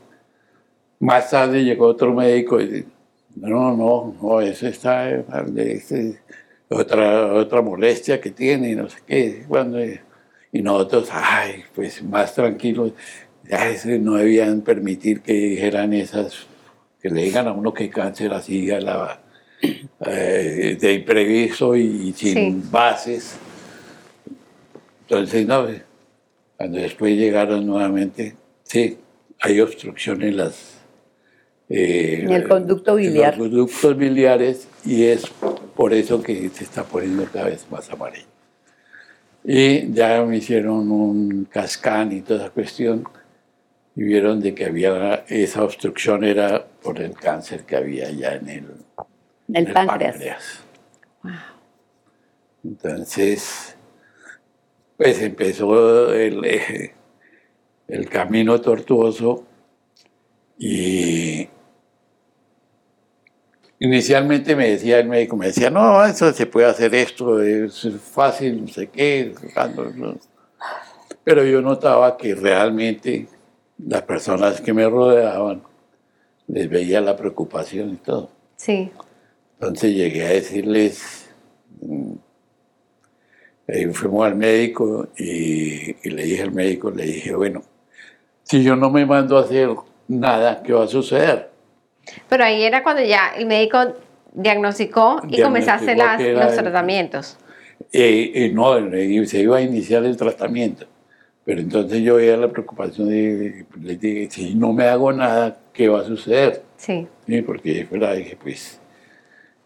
Más 1.01 1.29
tarde 1.31 1.65
llegó 1.65 1.87
otro 1.87 2.15
médico 2.15 2.61
y 2.61 2.87
No, 3.35 3.75
no, 3.77 4.15
no, 4.23 4.41
eso 4.41 4.69
está, 4.69 5.11
este, 5.57 6.21
otra, 6.69 7.33
otra 7.35 7.63
molestia 7.63 8.21
que 8.21 8.31
tiene 8.31 8.71
y 8.71 8.77
no 8.77 8.89
sé 8.89 8.99
qué. 9.07 9.45
Cuando, 9.49 9.83
y 9.83 10.63
nosotros, 10.63 11.09
ay, 11.11 11.65
pues 11.75 12.01
más 12.05 12.33
tranquilos, 12.35 12.93
ya 13.49 13.69
ese, 13.71 13.99
no 13.99 14.15
debían 14.17 14.61
permitir 14.61 15.23
que 15.23 15.33
dijeran 15.33 15.93
esas, 15.95 16.47
que 17.01 17.09
le 17.11 17.23
digan 17.23 17.49
a 17.49 17.53
uno 17.53 17.73
que 17.75 17.91
cáncer 17.91 18.33
así 18.35 18.71
a 18.71 18.81
la, 18.81 19.21
eh, 20.07 20.77
de 20.81 20.93
imprevisto 20.93 21.75
y 21.75 22.13
sin 22.13 22.35
Sí. 22.63 22.69
bases. 22.71 23.37
Entonces, 25.09 25.47
no, 25.47 25.67
cuando 26.57 26.79
después 26.79 27.17
llegaron 27.17 27.67
nuevamente, 27.67 28.37
sí, 28.73 28.99
hay 29.41 29.61
obstrucción 29.61 30.23
en 30.23 30.39
las... 30.39 30.79
eh, 31.69 32.21
En 32.23 32.33
el 32.33 32.49
conducto 32.49 32.95
biliar. 32.95 33.35
en 33.35 33.41
los 33.41 33.49
conductos 33.49 33.97
biliares 33.99 34.67
y 34.87 35.05
es 35.05 35.27
por 35.77 35.93
eso 35.93 36.23
que 36.23 36.49
se 36.49 36.65
está 36.65 36.83
poniendo 36.85 37.27
cada 37.31 37.47
vez 37.51 37.67
más 37.71 37.91
amarillo. 37.91 38.27
Y 39.45 39.93
ya 39.93 40.25
me 40.25 40.39
hicieron 40.39 40.91
un 40.91 41.45
cascán 41.51 42.13
y 42.13 42.23
toda 42.23 42.45
esa 42.45 42.51
cuestión 42.51 43.05
y 43.95 44.05
vieron 44.05 44.41
de 44.41 44.55
que 44.55 44.65
había 44.65 45.25
esa 45.29 45.63
obstrucción 45.65 46.25
era 46.25 46.65
por 46.83 46.99
el 46.99 47.13
cáncer 47.13 47.65
que 47.65 47.77
había 47.77 48.11
ya 48.11 48.35
en 48.37 48.49
el, 48.49 48.65
El 49.53 49.67
el 49.67 49.73
páncreas. 49.75 50.61
Entonces, 52.65 53.77
pues 54.97 55.21
empezó 55.21 56.15
el, 56.15 56.43
eh, 56.45 56.95
el 57.93 58.09
camino 58.09 58.59
tortuoso 58.59 59.45
y 60.59 61.47
inicialmente 63.81 64.57
me 64.57 64.71
decía 64.71 64.99
el 64.99 65.09
médico, 65.09 65.37
me 65.37 65.49
decía, 65.49 65.69
no, 65.69 66.03
eso 66.03 66.33
se 66.33 66.47
puede 66.47 66.69
hacer 66.69 66.95
esto, 66.95 67.43
es 67.43 67.87
fácil, 68.01 68.63
no 68.63 68.69
sé 68.69 68.89
qué, 68.89 69.35
pero 71.23 71.45
yo 71.45 71.61
notaba 71.61 72.17
que 72.17 72.35
realmente 72.35 73.29
las 73.77 74.03
personas 74.03 74.63
que 74.63 74.73
me 74.73 74.89
rodeaban 74.89 75.63
les 76.47 76.71
veía 76.71 77.03
la 77.03 77.15
preocupación 77.15 77.91
y 77.91 77.97
todo. 77.97 78.31
Sí. 78.57 78.91
Entonces 79.61 79.95
llegué 79.95 80.25
a 80.25 80.31
decirles, 80.31 81.29
mm, 81.83 82.13
eh, 83.67 83.89
fuimos 83.93 84.25
al 84.25 84.37
médico 84.37 85.11
y, 85.19 85.95
y 86.09 86.11
le 86.11 86.25
dije 86.25 86.43
al 86.43 86.53
médico, 86.53 86.91
le 86.91 87.05
dije, 87.05 87.35
bueno, 87.35 87.63
si 88.53 88.63
yo 88.63 88.77
no 88.77 88.91
me 88.91 89.07
mando 89.07 89.39
a 89.39 89.41
hacer 89.41 89.71
nada, 90.09 90.63
¿qué 90.63 90.75
va 90.75 90.85
a 90.85 90.87
suceder? 90.87 91.49
Pero 92.29 92.45
ahí 92.45 92.63
era 92.63 92.83
cuando 92.83 93.03
ya 93.03 93.31
el 93.35 93.47
médico 93.47 93.79
diagnosticó 94.35 95.23
y 95.27 95.37
Diagnosticó 95.37 95.43
comenzaste 95.49 95.97
las- 95.97 96.21
los 96.21 96.55
tratamientos. 96.57 97.39
Eh, 97.91 98.31
eh, 98.35 98.51
no, 98.53 98.75
se 99.27 99.41
iba 99.41 99.57
a 99.57 99.63
iniciar 99.63 100.05
el 100.05 100.19
tratamiento, 100.19 100.85
pero 101.47 101.63
entonces 101.63 102.03
yo 102.03 102.17
veía 102.17 102.37
la 102.37 102.49
preocupación 102.49 103.09
de, 103.09 103.65
les 103.81 103.99
dije, 103.99 104.29
si 104.31 104.55
no 104.55 104.75
me 104.75 104.85
hago 104.85 105.11
nada, 105.15 105.57
¿qué 105.73 105.89
va 105.89 106.01
a 106.01 106.05
suceder? 106.05 106.63
Sí. 106.77 107.07
Sí, 107.27 107.41
porque 107.41 107.87
fuera 107.87 108.13
dije, 108.13 108.37
pues, 108.43 108.79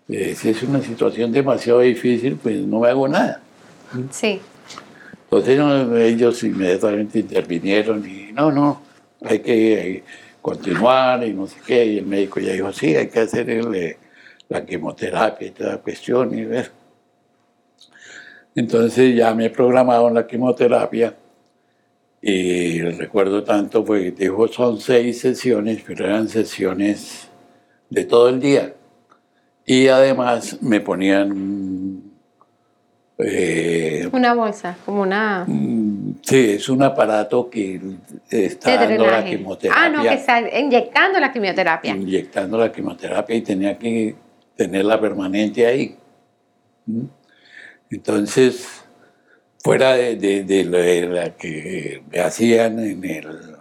eh, 0.09 0.37
si 0.37 0.51
es 0.51 0.62
una 0.62 0.80
situación 0.80 1.32
demasiado 1.32 1.80
difícil, 1.80 2.37
pues 2.41 2.59
no 2.59 2.78
me 2.78 2.89
hago 2.89 3.09
nada. 3.09 3.41
Sí. 4.12 4.41
Entonces 5.24 5.59
ellos 6.14 6.45
inmediatamente 6.45 7.18
intervinieron 7.18 8.09
y 8.09 8.26
no, 8.37 8.53
no, 8.53 8.82
hay 9.22 9.39
que 9.39 10.05
continuar 10.43 11.26
y 11.26 11.32
no 11.32 11.47
sé 11.47 11.57
qué. 11.66 11.84
Y 11.87 11.99
el 11.99 12.07
médico 12.07 12.39
ya 12.39 12.53
dijo, 12.53 12.70
sí, 12.72 12.95
hay 12.95 13.09
que 13.09 13.20
hacer 13.20 13.49
el, 13.49 13.74
eh, 13.74 13.97
la 14.49 14.64
quimioterapia 14.64 15.49
y 15.49 15.51
toda 15.53 15.72
la 15.72 15.78
cuestión 15.78 16.39
y 16.39 16.45
ver. 16.45 16.70
Entonces 18.55 19.16
ya 19.16 19.34
me 19.34 19.49
programaron 19.51 20.14
la 20.14 20.26
quimioterapia 20.26 21.14
y 22.20 22.80
recuerdo 22.82 23.43
tanto, 23.43 23.84
pues 23.84 24.16
dijo, 24.16 24.49
son 24.49 24.80
seis 24.80 25.20
sesiones, 25.20 25.82
pero 25.87 26.05
eran 26.07 26.28
sesiones 26.28 27.28
de 27.89 28.05
todo 28.05 28.28
el 28.28 28.41
día. 28.41 28.74
Y 29.64 29.89
además 29.89 30.59
me 30.62 30.80
ponían... 30.80 32.03
eh, 33.18 34.09
Una 34.12 34.34
bolsa, 34.34 34.76
como 34.84 35.03
una 35.03 35.45
Sí, 36.23 36.51
es 36.53 36.69
un 36.69 36.83
aparato 36.83 37.49
que 37.51 37.81
está 38.31 38.71
dando 38.87 39.07
la 39.07 39.25
quimioterapia, 39.25 39.85
Ah, 39.85 39.89
no, 39.89 40.03
que 40.03 40.14
está 40.14 40.59
inyectando 40.61 41.19
la 41.21 41.33
quimioterapia. 41.33 41.95
inyectando 41.97 42.59
la 42.59 42.71
quimioterapia 42.73 43.37
y 43.37 43.41
tenía 43.43 43.79
que 43.79 44.14
tenerla 44.57 45.01
permanente 45.01 45.67
ahí. 45.67 45.97
¿Mm? 46.87 47.03
Entonces, 47.91 48.67
fuera 49.62 49.95
de, 49.95 50.17
de- 50.17 50.45
de 50.45 50.64
lo 50.64 50.79
de 50.79 51.07
la 51.09 51.31
que 51.37 52.03
me 52.11 52.21
hacían 52.21 52.79
en 52.81 53.05
el, 53.05 53.57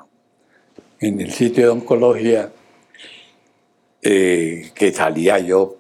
en 1.00 1.22
el 1.22 1.32
sitio 1.32 1.64
de 1.66 1.70
oncología, 1.70 2.50
eh, 4.02 4.72
que 4.76 4.92
salía 4.92 5.40
yo 5.40 5.78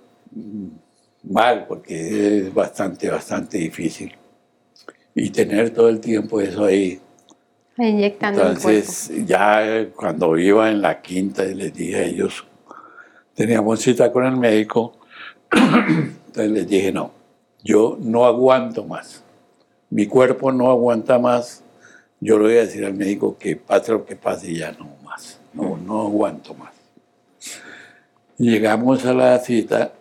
mal, 1.23 1.65
porque 1.67 2.39
es 2.39 2.53
bastante, 2.53 3.09
bastante 3.09 3.57
difícil. 3.57 4.15
Y 5.15 5.29
tener 5.29 5.69
todo 5.71 5.89
el 5.89 5.99
tiempo 6.01 6.41
eso 6.41 6.65
ahí. 6.65 6.99
Inyectando 7.77 8.41
el. 8.41 8.47
Entonces, 8.49 9.11
ya 9.25 9.87
cuando 9.95 10.37
iba 10.37 10.69
en 10.69 10.81
la 10.81 11.01
quinta, 11.01 11.43
les 11.43 11.73
dije 11.73 11.95
a 11.95 12.03
ellos, 12.03 12.45
teníamos 13.33 13.81
cita 13.81 14.11
con 14.11 14.25
el 14.25 14.37
médico, 14.37 14.93
entonces 15.51 16.51
les 16.51 16.67
dije, 16.67 16.91
no, 16.91 17.11
yo 17.63 17.97
no 18.01 18.25
aguanto 18.25 18.85
más, 18.85 19.23
mi 19.89 20.07
cuerpo 20.07 20.51
no 20.51 20.71
aguanta 20.71 21.19
más, 21.19 21.63
yo 22.19 22.37
le 22.39 22.45
voy 22.45 22.57
a 22.57 22.61
decir 22.61 22.85
al 22.85 22.93
médico 22.93 23.37
que 23.37 23.55
pase 23.55 23.91
lo 23.91 24.05
que 24.05 24.15
pase, 24.15 24.53
ya 24.53 24.71
no 24.71 24.87
más, 25.03 25.39
no, 25.53 25.77
no 25.77 26.01
aguanto 26.01 26.53
más. 26.53 26.73
Llegamos 28.37 29.05
a 29.05 29.13
la 29.13 29.37
cita 29.39 29.93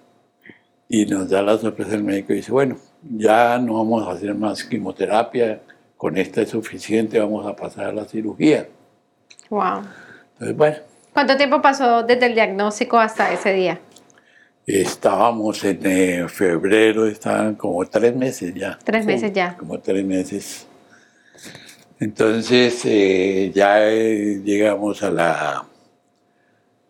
y 0.88 1.06
nos 1.06 1.28
da 1.28 1.42
la 1.42 1.58
sorpresa 1.58 1.94
el 1.94 2.04
médico 2.04 2.32
y 2.32 2.36
dice, 2.36 2.52
bueno, 2.52 2.76
ya 3.10 3.58
no 3.58 3.74
vamos 3.74 4.06
a 4.06 4.12
hacer 4.12 4.34
más 4.34 4.64
quimioterapia, 4.64 5.60
con 5.96 6.16
esta 6.16 6.42
es 6.42 6.50
suficiente, 6.50 7.18
vamos 7.18 7.46
a 7.46 7.54
pasar 7.54 7.86
a 7.86 7.92
la 7.92 8.04
cirugía. 8.04 8.68
Wow. 9.50 9.82
Entonces, 10.32 10.56
bueno, 10.56 10.76
¿Cuánto 11.12 11.36
tiempo 11.36 11.62
pasó 11.62 12.02
desde 12.02 12.26
el 12.26 12.34
diagnóstico 12.34 12.98
hasta 12.98 13.32
ese 13.32 13.52
día? 13.52 13.80
estábamos 14.66 15.62
en 15.62 15.80
eh, 15.84 16.26
febrero, 16.28 17.06
estaban 17.06 17.54
como 17.54 17.84
tres 17.86 18.16
meses 18.16 18.54
ya. 18.54 18.78
Tres 18.82 19.04
meses 19.04 19.32
ya. 19.32 19.56
Como 19.58 19.78
tres 19.78 20.04
meses. 20.04 20.66
Entonces 22.00 22.82
eh, 22.84 23.52
ya 23.54 23.88
eh, 23.88 24.40
llegamos 24.44 25.02
a 25.02 25.10
la, 25.10 25.66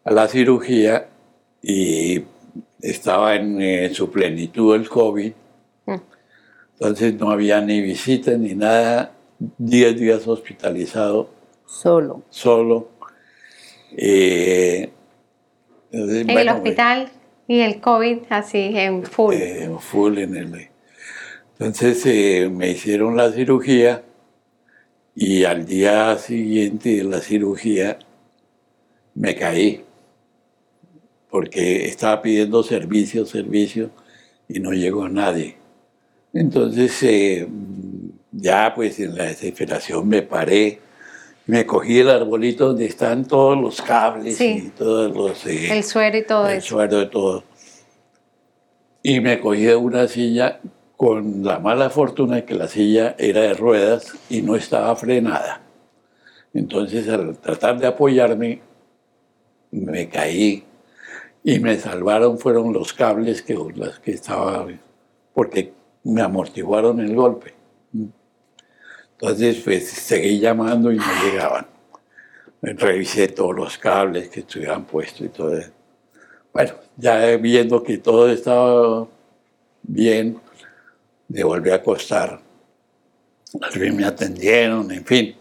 a 0.04 0.10
la 0.10 0.28
cirugía 0.28 1.08
y 1.62 2.24
estaba 2.80 3.34
en 3.34 3.60
eh, 3.60 3.90
su 3.93 4.10
plenitud 4.10 4.74
el 4.74 4.89
COVID. 4.89 5.32
Entonces 6.74 7.14
no 7.14 7.30
había 7.30 7.60
ni 7.60 7.80
visitas 7.80 8.38
ni 8.38 8.55
nada. 8.55 9.12
Diez 9.59 9.98
días 9.98 10.26
hospitalizado, 10.26 11.28
Solo. 11.66 12.22
solo. 12.30 12.88
Eh, 13.96 14.90
entonces, 15.90 16.22
En 16.28 16.38
el 16.38 16.48
hospital 16.48 17.10
y 17.46 17.60
el 17.60 17.80
COVID 17.80 18.18
así 18.30 18.70
en 18.74 19.05
full. 19.05 19.34
eh, 19.34 19.70
full 19.80 20.18
en 20.18 20.36
el. 20.36 20.68
Entonces 21.59 22.05
eh, 22.06 22.51
me 22.52 22.70
hicieron 22.70 23.16
la 23.16 23.30
cirugía 23.32 24.02
y 25.14 25.44
al 25.44 25.66
día 25.66 26.16
siguiente 26.18 26.96
de 26.96 27.05
la 27.05 27.20
cirugía 27.20 27.98
me 29.14 29.36
caí 29.36 29.84
porque 31.30 31.86
estaba 31.86 32.22
pidiendo 32.22 32.62
servicio, 32.62 33.24
servicio 33.26 33.90
y 34.48 34.59
no 34.60 34.72
llegó 34.72 35.09
nadie. 35.09 35.56
Entonces 36.35 37.01
eh, 37.05 37.48
ya 38.32 38.73
pues 38.74 38.98
en 39.01 39.16
la 39.16 39.24
desesperación 39.24 40.06
me 40.09 40.23
paré, 40.23 40.81
me 41.47 41.65
cogí 41.65 42.01
el 42.01 42.11
arbolito 42.11 42.69
donde 42.69 42.86
están 42.86 43.24
todos 43.24 43.56
los 43.59 43.81
cables 43.81 44.36
Sí. 44.36 44.65
y 44.66 44.69
todos 44.70 45.15
los... 45.15 45.47
eh, 45.47 45.73
el 45.77 45.85
suero 45.85 46.19
y 46.19 46.24
todo 46.27 46.48
el 46.48 46.59
eso. 46.59 46.69
suero 46.69 46.98
de 46.98 47.06
todo. 47.06 47.44
Y 49.02 49.20
me 49.20 49.39
cogí 49.40 49.62
de 49.62 49.77
una 49.77 50.09
silla 50.09 50.61
con 50.97 51.44
la 51.44 51.59
mala 51.59 51.90
fortuna 51.90 52.36
de 52.36 52.44
que 52.44 52.55
la 52.55 52.69
silla 52.69 53.15
era 53.19 53.43
de 53.43 53.55
ruedas 53.55 54.15
y 54.31 54.43
no 54.43 54.56
estaba 54.56 54.94
frenada. 54.97 55.61
Entonces, 56.55 57.09
al 57.09 57.36
tratar 57.39 57.78
de 57.78 57.86
apoyarme, 57.89 58.61
me 59.73 60.09
caí 60.09 60.65
y 61.43 61.59
me 61.59 61.77
salvaron 61.78 62.39
fueron 62.39 62.73
los 62.73 62.93
cables 62.93 63.43
que, 63.43 63.59
las 63.74 63.98
que 63.98 64.12
estaba, 64.12 64.66
porque 65.35 65.73
me 66.05 66.22
amortiguaron 66.22 67.01
el 67.01 67.14
golpe. 67.14 67.55
Entonces, 69.12 69.60
pues 69.64 69.89
seguí 69.89 70.39
llamando 70.39 70.93
y 70.93 70.97
no 70.97 71.05
llegaban. 71.24 71.66
Revisé 72.60 73.28
todos 73.28 73.55
los 73.55 73.78
cables 73.78 74.28
que 74.28 74.40
estuvieran 74.40 74.85
puestos 74.85 75.26
y 75.26 75.28
todo 75.28 75.56
eso. 75.56 75.70
bueno, 76.52 76.72
ya 76.97 77.36
viendo 77.36 77.82
que 77.82 77.98
todo 77.98 78.31
estaba 78.31 79.06
bien, 79.82 80.40
me 81.28 81.44
volví 81.44 81.70
a 81.70 81.76
acostar. 81.76 82.40
Al 83.60 83.70
fin 83.70 83.97
me 83.97 84.05
atendieron, 84.05 84.90
en 84.90 85.05
fin. 85.05 85.35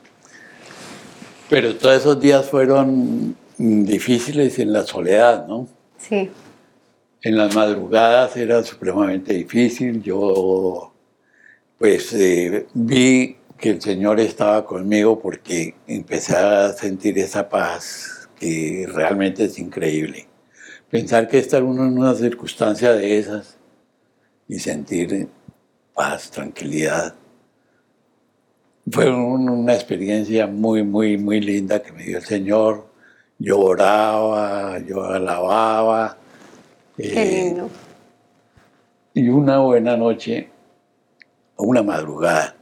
Pero 1.49 1.75
todos 1.75 1.97
esos 1.97 2.19
días 2.19 2.49
fueron 2.49 3.35
difíciles 3.57 4.59
en 4.59 4.73
la 4.73 4.83
soledad, 4.83 5.47
¿no? 5.47 5.67
Sí. 5.97 6.29
En 7.25 7.37
las 7.37 7.55
madrugadas 7.55 8.35
era 8.35 8.61
supremamente 8.63 9.33
difícil. 9.33 10.03
Yo, 10.03 10.93
pues, 11.77 12.11
eh, 12.11 12.67
vi 12.73 13.37
que 13.57 13.69
el 13.69 13.81
Señor 13.81 14.19
estaba 14.19 14.65
conmigo 14.65 15.21
porque 15.21 15.73
empecé 15.87 16.35
a 16.35 16.73
sentir 16.73 17.17
esa 17.17 17.47
paz 17.47 18.27
que 18.37 18.85
realmente 18.93 19.45
es 19.45 19.57
increíble. 19.57 20.27
Pensar 20.89 21.29
que 21.29 21.39
estar 21.39 21.63
uno 21.63 21.85
en 21.85 21.97
una 21.97 22.13
circunstancia 22.13 22.91
de 22.91 23.17
esas 23.17 23.57
y 24.49 24.59
sentir 24.59 25.29
paz, 25.93 26.29
tranquilidad, 26.29 27.15
fue 28.91 29.09
una 29.09 29.73
experiencia 29.73 30.45
muy, 30.45 30.83
muy, 30.83 31.17
muy 31.17 31.39
linda 31.39 31.81
que 31.81 31.93
me 31.93 32.03
dio 32.03 32.17
el 32.17 32.25
Señor. 32.25 32.85
Yo 33.39 33.59
oraba, 33.61 34.77
yo 34.79 35.05
alababa. 35.05 36.17
Qué 36.97 37.07
eh, 37.07 37.43
lindo. 37.45 37.69
y 39.13 39.29
una 39.29 39.59
buena 39.59 39.97
noche, 39.97 40.49
una 41.57 41.81
madrugada, 41.81 42.55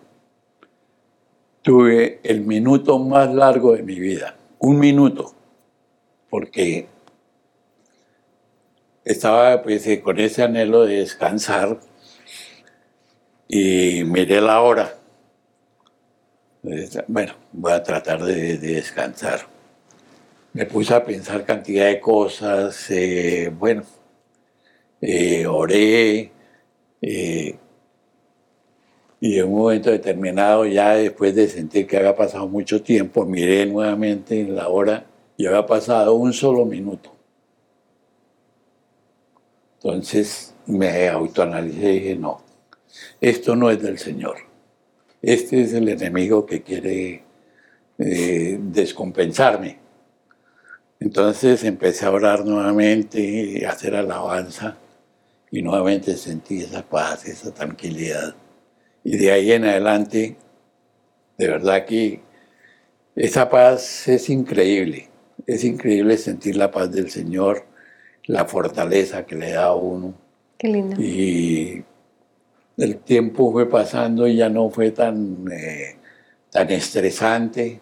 tuve 1.61 2.19
el 2.23 2.41
minuto 2.41 2.97
más 2.99 3.33
largo 3.33 3.73
de 3.73 3.83
mi 3.83 3.99
vida. 3.99 4.35
Un 4.59 4.79
minuto. 4.79 5.33
Porque 6.29 6.87
estaba 9.03 9.61
pues, 9.63 9.85
eh, 9.87 10.01
con 10.01 10.19
ese 10.19 10.43
anhelo 10.43 10.85
de 10.85 10.97
descansar 10.97 11.79
y 13.47 14.03
miré 14.05 14.39
la 14.39 14.61
hora. 14.61 14.95
Bueno, 17.07 17.33
voy 17.51 17.73
a 17.73 17.83
tratar 17.83 18.23
de, 18.23 18.57
de 18.57 18.75
descansar. 18.75 19.41
Me 20.53 20.65
puse 20.65 20.93
a 20.93 21.03
pensar 21.03 21.43
cantidad 21.43 21.87
de 21.87 21.99
cosas. 21.99 22.89
eh, 22.91 23.51
bueno, 23.53 23.83
eh, 25.01 25.45
oré. 25.47 26.31
eh, 27.01 27.57
y 29.23 29.37
en 29.37 29.45
un 29.45 29.59
momento 29.59 29.91
determinado, 29.91 30.65
ya 30.65 30.95
después 30.95 31.35
de 31.35 31.47
sentir 31.47 31.85
que 31.85 31.97
había 31.97 32.15
pasado 32.15 32.47
mucho 32.47 32.81
tiempo, 32.81 33.23
miré 33.23 33.67
nuevamente 33.67 34.39
en 34.41 34.55
la 34.55 34.67
hora 34.67 35.05
y 35.37 35.45
había 35.45 35.65
pasado 35.67 36.15
un 36.15 36.33
solo 36.33 36.65
minuto. 36.65 37.15
Entonces 39.75 40.55
me 40.65 41.07
autoanalicé 41.07 41.93
y 41.93 41.99
dije, 41.99 42.15
no, 42.15 42.41
esto 43.19 43.55
no 43.55 43.69
es 43.69 43.79
del 43.81 43.99
Señor. 43.99 44.37
Este 45.21 45.61
es 45.61 45.73
el 45.73 45.87
enemigo 45.89 46.45
que 46.47 46.63
quiere 46.63 47.23
eh, 47.99 48.57
descompensarme. 48.59 49.77
Entonces 50.99 51.63
empecé 51.63 52.05
a 52.05 52.11
orar 52.11 52.43
nuevamente, 52.43 53.63
a 53.67 53.71
hacer 53.71 53.95
alabanza 53.95 54.77
y 55.51 55.61
nuevamente 55.61 56.15
sentí 56.15 56.61
esa 56.61 56.81
paz, 56.87 57.25
esa 57.27 57.53
tranquilidad. 57.53 58.35
Y 59.03 59.17
de 59.17 59.31
ahí 59.31 59.51
en 59.51 59.65
adelante, 59.65 60.37
de 61.37 61.47
verdad 61.47 61.85
que 61.85 62.21
esa 63.15 63.49
paz 63.49 64.07
es 64.07 64.29
increíble. 64.29 65.09
Es 65.45 65.63
increíble 65.63 66.17
sentir 66.17 66.55
la 66.55 66.71
paz 66.71 66.91
del 66.91 67.09
Señor, 67.09 67.65
la 68.25 68.45
fortaleza 68.45 69.25
que 69.25 69.35
le 69.35 69.51
da 69.51 69.65
a 69.65 69.75
uno. 69.75 70.13
Qué 70.57 70.67
lindo. 70.69 70.95
Y 71.01 71.83
el 72.77 72.97
tiempo 72.99 73.51
fue 73.51 73.69
pasando 73.69 74.27
y 74.27 74.37
ya 74.37 74.49
no 74.49 74.69
fue 74.69 74.91
tan, 74.91 75.45
eh, 75.51 75.97
tan 76.49 76.69
estresante. 76.69 77.81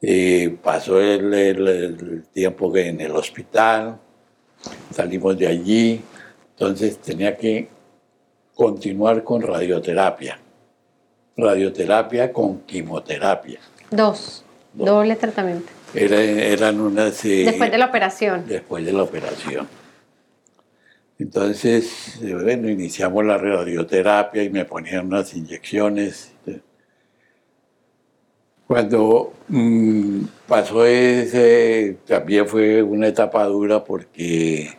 Eh, 0.00 0.56
pasó 0.62 1.00
el, 1.00 1.32
el- 1.32 1.68
el 1.68 2.22
tiempo 2.32 2.72
que 2.72 2.88
en 2.88 3.00
el 3.00 3.12
hospital, 3.12 4.00
salimos 4.92 5.38
de 5.38 5.46
allí, 5.46 6.00
entonces 6.52 6.98
tenía 6.98 7.36
que 7.36 7.68
continuar 8.54 9.24
con 9.24 9.42
radioterapia. 9.42 10.38
Radioterapia 11.36 12.32
con 12.32 12.60
quimioterapia. 12.60 13.58
Dos. 13.90 14.44
Dos. 14.74 14.86
Doble 14.86 15.16
tratamiento. 15.16 15.68
Era- 15.94 16.20
eran 16.22 16.80
unas... 16.80 17.24
eh, 17.24 17.44
Después 17.44 17.70
de 17.70 17.78
la 17.78 17.86
operación. 17.86 18.44
después 18.46 18.84
de 18.84 18.92
la 18.92 19.02
operación. 19.02 19.68
Entonces, 21.18 22.18
eh, 22.22 22.34
bueno, 22.34 22.68
iniciamos 22.68 23.24
la 23.24 23.38
radioterapia 23.38 24.42
y 24.42 24.50
me 24.50 24.64
ponían 24.64 25.06
unas 25.06 25.34
inyecciones. 25.34 26.32
Cuando 28.66 29.32
mm, 29.48 30.20
pasó 30.48 30.84
ese, 30.86 31.98
también 32.06 32.46
fue 32.46 32.82
una 32.82 33.08
etapa 33.08 33.44
dura 33.44 33.84
porque 33.84 34.70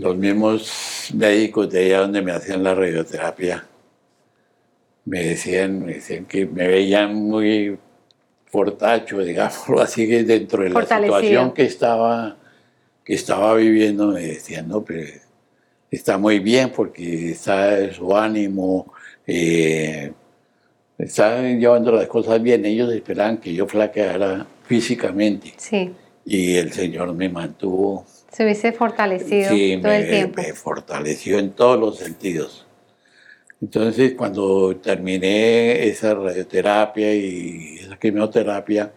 los 0.00 0.16
mismos 0.16 1.10
médicos 1.14 1.70
de 1.70 1.86
allá 1.86 2.00
donde 2.00 2.22
me 2.22 2.32
hacían 2.32 2.62
la 2.62 2.74
radioterapia 2.74 3.64
me 5.06 5.22
decían, 5.22 5.84
me 5.84 5.94
decían 5.94 6.26
que 6.26 6.44
me 6.46 6.66
veían 6.66 7.14
muy 7.14 7.78
fortacho, 8.46 9.18
digámoslo 9.24 9.80
así, 9.80 10.06
que 10.06 10.24
dentro 10.24 10.62
de 10.62 10.70
la 10.70 10.82
situación 10.82 11.52
que 11.52 11.62
estaba, 11.64 12.36
que 13.04 13.14
estaba 13.14 13.54
viviendo, 13.54 14.08
me 14.08 14.20
decían, 14.20 14.68
no, 14.68 14.84
pero 14.84 15.08
está 15.90 16.18
muy 16.18 16.40
bien 16.40 16.70
porque 16.74 17.30
está 17.30 17.92
su 17.92 18.14
ánimo, 18.16 18.92
eh, 19.26 20.12
está 20.98 21.40
llevando 21.42 21.92
las 21.92 22.06
cosas 22.08 22.42
bien. 22.42 22.64
Ellos 22.66 22.92
esperaban 22.92 23.38
que 23.38 23.54
yo 23.54 23.66
flaqueara 23.66 24.46
físicamente 24.64 25.54
Sí. 25.56 25.92
y 26.24 26.56
el 26.56 26.72
Señor 26.72 27.14
me 27.14 27.28
mantuvo, 27.28 28.04
Se 28.36 28.44
hubiese 28.44 28.72
fortalecido 28.72 29.48
sí, 29.48 29.78
todo 29.80 29.92
me, 29.92 29.96
el 30.00 30.10
tiempo. 30.10 30.42
me 30.42 30.52
fortaleció 30.52 31.38
en 31.38 31.52
todos 31.52 31.80
los 31.80 31.96
sentidos. 31.96 32.66
Entonces, 33.62 34.12
cuando 34.12 34.76
terminé 34.76 35.86
esa 35.86 36.12
radioterapia 36.12 37.14
y 37.14 37.78
esa 37.80 37.96
quimioterapia, 37.98 38.92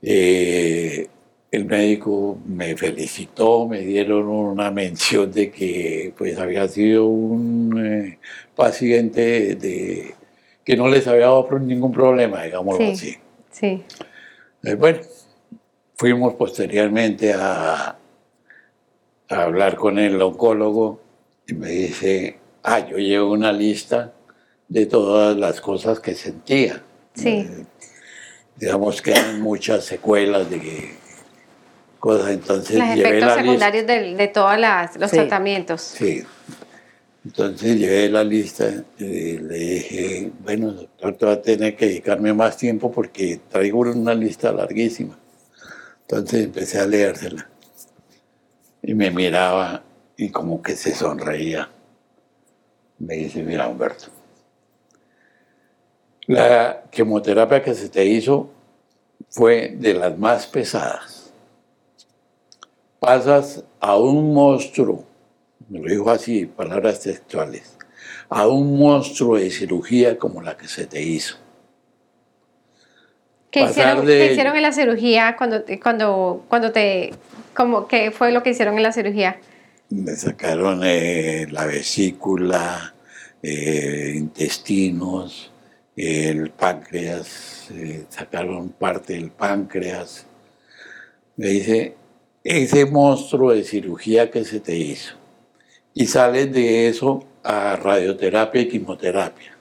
eh, 0.00 1.08
el 1.50 1.64
médico 1.64 2.38
me 2.46 2.76
felicitó, 2.76 3.66
me 3.66 3.80
dieron 3.80 4.28
una 4.28 4.70
mención 4.70 5.32
de 5.32 5.50
que 5.50 6.14
pues 6.16 6.38
había 6.38 6.68
sido 6.68 7.06
un 7.06 7.84
eh, 7.84 8.18
paciente 8.54 9.56
de, 9.56 10.14
que 10.64 10.76
no 10.76 10.86
les 10.86 11.08
había 11.08 11.22
dado 11.26 11.48
ningún 11.58 11.90
problema, 11.90 12.44
digámoslo 12.44 12.86
Sí. 12.86 12.92
así. 12.92 13.16
Sí. 13.50 13.82
Eh, 14.62 14.74
bueno, 14.76 15.00
fuimos 15.96 16.34
posteriormente 16.34 17.34
a, 17.34 17.98
a 19.32 19.42
hablar 19.44 19.76
con 19.76 19.98
el 19.98 20.20
oncólogo 20.20 21.00
y 21.46 21.54
me 21.54 21.70
dice, 21.70 22.38
ah, 22.62 22.80
yo 22.80 22.98
llevo 22.98 23.32
una 23.32 23.52
lista 23.52 24.12
de 24.68 24.86
todas 24.86 25.36
las 25.36 25.60
cosas 25.60 26.00
que 26.00 26.14
sentía. 26.14 26.82
Sí. 27.14 27.28
Eh, 27.28 27.64
digamos 28.56 29.02
que 29.02 29.12
eran 29.12 29.40
muchas 29.40 29.84
secuelas 29.84 30.48
de 30.50 30.94
cosas, 31.98 32.30
entonces 32.30 32.78
Los 32.78 32.88
llevé 32.94 33.00
efectos 33.08 33.20
la 33.20 33.26
lista. 33.36 33.42
secundarios 33.42 33.86
del- 33.86 34.16
de, 34.16 34.28
todos 34.28 34.56
los 34.98 35.10
Sí. 35.10 35.16
tratamientos. 35.16 35.80
Sí. 35.82 36.22
Entonces 37.24 37.78
llevé 37.78 38.08
la 38.08 38.24
lista 38.24 38.68
y 38.98 39.38
le 39.38 39.54
dije, 39.58 40.32
bueno, 40.40 40.72
doctor, 40.72 41.14
te 41.16 41.26
va 41.26 41.32
a 41.32 41.42
tener 41.42 41.76
que 41.76 41.86
dedicarme 41.86 42.32
más 42.34 42.56
tiempo 42.56 42.90
porque 42.90 43.40
traigo 43.48 43.80
una 43.80 44.14
lista 44.14 44.52
larguísima. 44.52 45.16
Entonces 46.02 46.44
empecé 46.44 46.80
a 46.80 46.86
leérsela. 46.86 47.48
Y 48.82 48.94
me 48.94 49.10
miraba 49.10 49.82
y 50.16 50.30
como 50.30 50.62
que 50.62 50.76
se 50.76 50.94
sonreía. 50.94 51.70
Me 52.98 53.14
dice, 53.14 53.42
mira 53.42 53.68
Humberto, 53.68 54.06
la 56.26 56.84
quimioterapia 56.90 57.62
que 57.62 57.74
se 57.74 57.88
te 57.88 58.04
hizo 58.04 58.50
fue 59.30 59.74
de 59.76 59.94
las 59.94 60.18
más 60.18 60.46
pesadas. 60.46 61.32
Pasas 63.00 63.64
a 63.80 63.96
un 63.96 64.32
monstruo 64.32 65.04
me 65.68 65.78
lo 65.80 65.88
dijo 65.88 66.10
así, 66.10 66.44
palabras 66.44 67.00
textuales, 67.00 67.76
a 68.28 68.46
un 68.46 68.78
monstruo 68.78 69.36
de 69.36 69.50
cirugía 69.50 70.18
como 70.18 70.42
la 70.42 70.56
que 70.56 70.68
se 70.68 70.86
te 70.86 71.00
hizo. 71.02 71.36
¿Qué 73.50 73.62
hicieron, 73.62 74.04
de- 74.04 74.18
qué 74.18 74.32
hicieron 74.32 74.56
en 74.56 74.62
la 74.62 74.72
cirugía 74.72 75.34
cuando 75.36 75.62
cuando, 75.82 76.44
cuando 76.48 76.72
te, 76.72 77.14
como, 77.54 77.86
qué 77.88 78.10
fue 78.10 78.32
lo 78.32 78.42
que 78.42 78.50
hicieron 78.50 78.76
en 78.76 78.82
la 78.82 78.92
cirugía? 78.92 79.38
Me 79.90 80.16
sacaron 80.16 80.80
eh, 80.84 81.46
la 81.50 81.66
vesícula, 81.66 82.94
eh, 83.42 84.14
intestinos, 84.16 85.52
el 85.96 86.50
páncreas, 86.50 87.70
eh, 87.72 88.06
sacaron 88.08 88.70
parte 88.70 89.12
del 89.12 89.30
páncreas. 89.30 90.26
Me 91.36 91.48
dice, 91.48 91.94
ese 92.42 92.86
monstruo 92.86 93.52
de 93.52 93.64
cirugía 93.64 94.30
que 94.30 94.44
se 94.44 94.60
te 94.60 94.76
hizo 94.76 95.14
y 95.94 96.06
sales 96.06 96.52
de 96.52 96.88
eso 96.88 97.24
a 97.42 97.76
radioterapia 97.76 98.62
y 98.62 98.68
quimioterapia. 98.68 99.58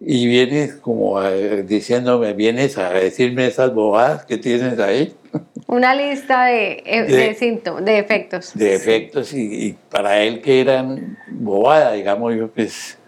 Y 0.00 0.26
vienes 0.26 0.74
como 0.76 1.22
diciéndome, 1.22 2.32
vienes 2.32 2.78
a 2.78 2.90
decirme 2.90 3.46
esas 3.46 3.74
bobadas 3.74 4.24
que 4.24 4.38
tienes 4.38 4.78
ahí. 4.78 5.14
Una 5.68 5.94
lista 5.94 6.46
de, 6.46 6.82
eh, 6.86 7.34
síntomas, 7.34 7.84
de 7.84 7.98
efectos. 7.98 8.52
De 8.54 8.74
efectos 8.74 9.32
y, 9.32 9.76
para 9.90 10.22
él 10.22 10.40
que 10.40 10.60
eran 10.60 11.18
bobadas, 11.28 11.94
digamos, 11.94 12.36
yo 12.36 12.48
pues 12.48 12.98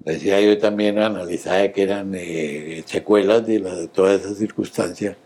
decía 0.00 0.40
yo 0.40 0.58
también 0.58 0.98
analizaba 0.98 1.68
que 1.68 1.82
eran 1.82 2.12
eh, 2.14 2.82
secuelas 2.86 3.46
de, 3.46 3.60
de 3.60 3.88
todas 3.88 4.20
esas 4.20 4.38
circunstancias, 4.38 5.16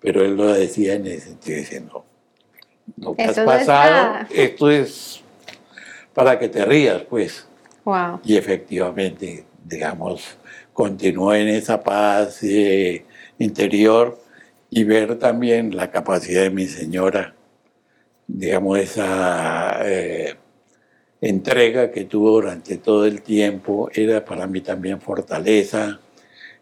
pero 0.00 0.24
él 0.24 0.36
lo 0.36 0.52
decía 0.52 0.94
en 0.94 1.06
el 1.06 1.20
sentido 1.20 1.58
diciendo, 1.58 2.04
lo 2.96 3.14
que 3.14 3.22
has 3.22 3.38
pasado, 3.38 4.26
esto 4.30 4.70
es 4.70 5.22
para 6.12 6.38
que 6.38 6.48
te 6.48 6.64
rías, 6.64 7.02
pues. 7.02 7.46
Wow. 7.84 8.20
Y 8.24 8.36
efectivamente, 8.36 9.44
digamos, 9.64 10.36
continuó 10.72 11.34
en 11.34 11.48
esa 11.48 11.82
paz 11.82 12.42
eh, 12.42 13.04
interior 13.38 14.18
y 14.76 14.82
ver 14.82 15.20
también 15.20 15.76
la 15.76 15.92
capacidad 15.92 16.42
de 16.42 16.50
mi 16.50 16.66
señora, 16.66 17.36
digamos, 18.26 18.80
esa 18.80 19.78
eh, 19.84 20.34
entrega 21.20 21.92
que 21.92 22.06
tuvo 22.06 22.32
durante 22.32 22.78
todo 22.78 23.06
el 23.06 23.22
tiempo, 23.22 23.88
era 23.94 24.24
para 24.24 24.48
mí 24.48 24.62
también 24.62 25.00
fortaleza. 25.00 26.00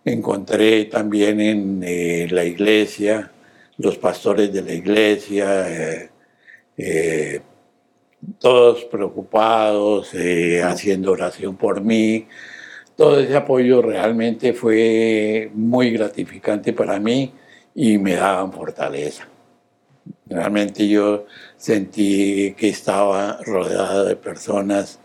Encontré 0.05 0.85
también 0.87 1.41
en 1.41 1.83
eh, 1.83 2.29
la 2.31 2.45
iglesia, 2.45 3.31
los 3.79 3.97
pastores 3.97 4.53
de 4.53 4.61
la 4.61 4.75
iglesia, 4.75 6.11
todos 8.39 8.85
preocupados, 8.85 10.13
eh, 10.13 10.63
haciendo 10.63 11.13
oración 11.13 11.57
por 11.57 11.81
mí. 11.81 12.27
Todo 12.95 13.21
ese 13.21 13.37
apoyo 13.37 13.81
realmente 13.81 14.53
fue 14.53 15.51
muy 15.55 15.93
gratificante 15.93 16.75
para 16.75 17.01
mí 17.01 17.33
y 17.75 17.99
me 17.99 18.15
daban 18.15 18.53
fortaleza. 18.53 19.29
Realmente 20.27 20.89
yo 20.89 21.27
sentí 21.57 22.55
que 22.57 22.69
estaba 22.69 23.39
rodeado 23.45 24.05
de 24.05 24.17
personas, 24.17 24.99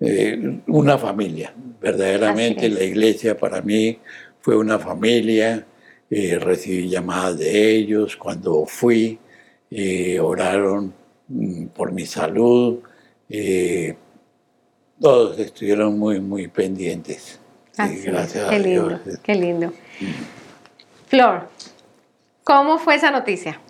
eh, 0.00 0.60
una 0.66 0.98
familia. 0.98 1.52
Verdaderamente 1.80 2.68
la 2.68 2.82
iglesia 2.82 3.36
para 3.36 3.60
mí 3.62 3.98
fue 4.40 4.56
una 4.56 4.78
familia. 4.78 5.66
Eh, 6.10 6.38
recibí 6.38 6.88
llamadas 6.88 7.38
de 7.38 7.74
ellos 7.76 8.16
cuando 8.16 8.64
fui, 8.66 9.18
oraron 10.20 10.94
Mm, 11.28 11.66
por 11.68 11.92
mi 11.92 12.04
salud. 12.04 12.80
Eh, 13.28 13.96
todos 15.00 15.38
estuvieron 15.38 15.98
muy, 15.98 16.20
muy 16.20 16.48
pendientes. 16.48 17.38
gracias 17.76 18.50
qué 18.50 18.58
lindo, 18.58 19.00
Qué 19.22 19.34
lindo. 19.34 19.72
Flor, 21.06 21.48
¿cómo 22.44 22.78
fue 22.78 22.94
esa 22.94 23.10
noticia? 23.10 23.60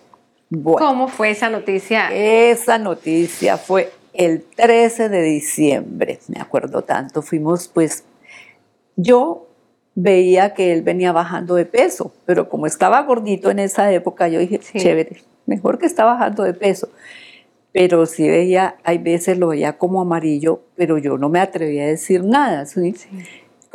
¿Cómo 0.63 1.07
fue 1.07 1.31
esa 1.31 1.49
noticia? 1.49 2.09
Esa 2.13 2.77
noticia 2.77 3.57
fue 3.57 3.91
el 4.13 4.43
13 4.43 5.09
de 5.09 5.21
diciembre, 5.23 6.19
me 6.27 6.39
acuerdo 6.39 6.83
tanto. 6.83 7.21
Fuimos, 7.21 7.67
pues, 7.67 8.05
yo 8.95 9.47
veía 9.95 10.53
que 10.53 10.71
él 10.71 10.83
venía 10.83 11.11
bajando 11.11 11.55
de 11.55 11.65
peso, 11.65 12.13
pero 12.25 12.47
como 12.49 12.67
estaba 12.67 13.01
gordito 13.01 13.49
en 13.49 13.59
esa 13.59 13.91
época, 13.91 14.27
yo 14.27 14.39
dije, 14.39 14.59
chévere, 14.59 15.23
mejor 15.45 15.79
que 15.79 15.85
está 15.85 16.05
bajando 16.05 16.43
de 16.43 16.53
peso 16.53 16.89
pero 17.75 18.05
sí 18.05 18.25
veía, 18.25 18.77
hay 18.85 18.99
veces 18.99 19.37
lo 19.37 19.49
veía 19.49 19.77
como 19.77 19.99
amarillo, 19.99 20.61
pero 20.77 20.97
yo 20.97 21.17
no 21.17 21.27
me 21.27 21.41
atrevía 21.41 21.83
a 21.83 21.87
decir 21.87 22.23
nada. 22.23 22.65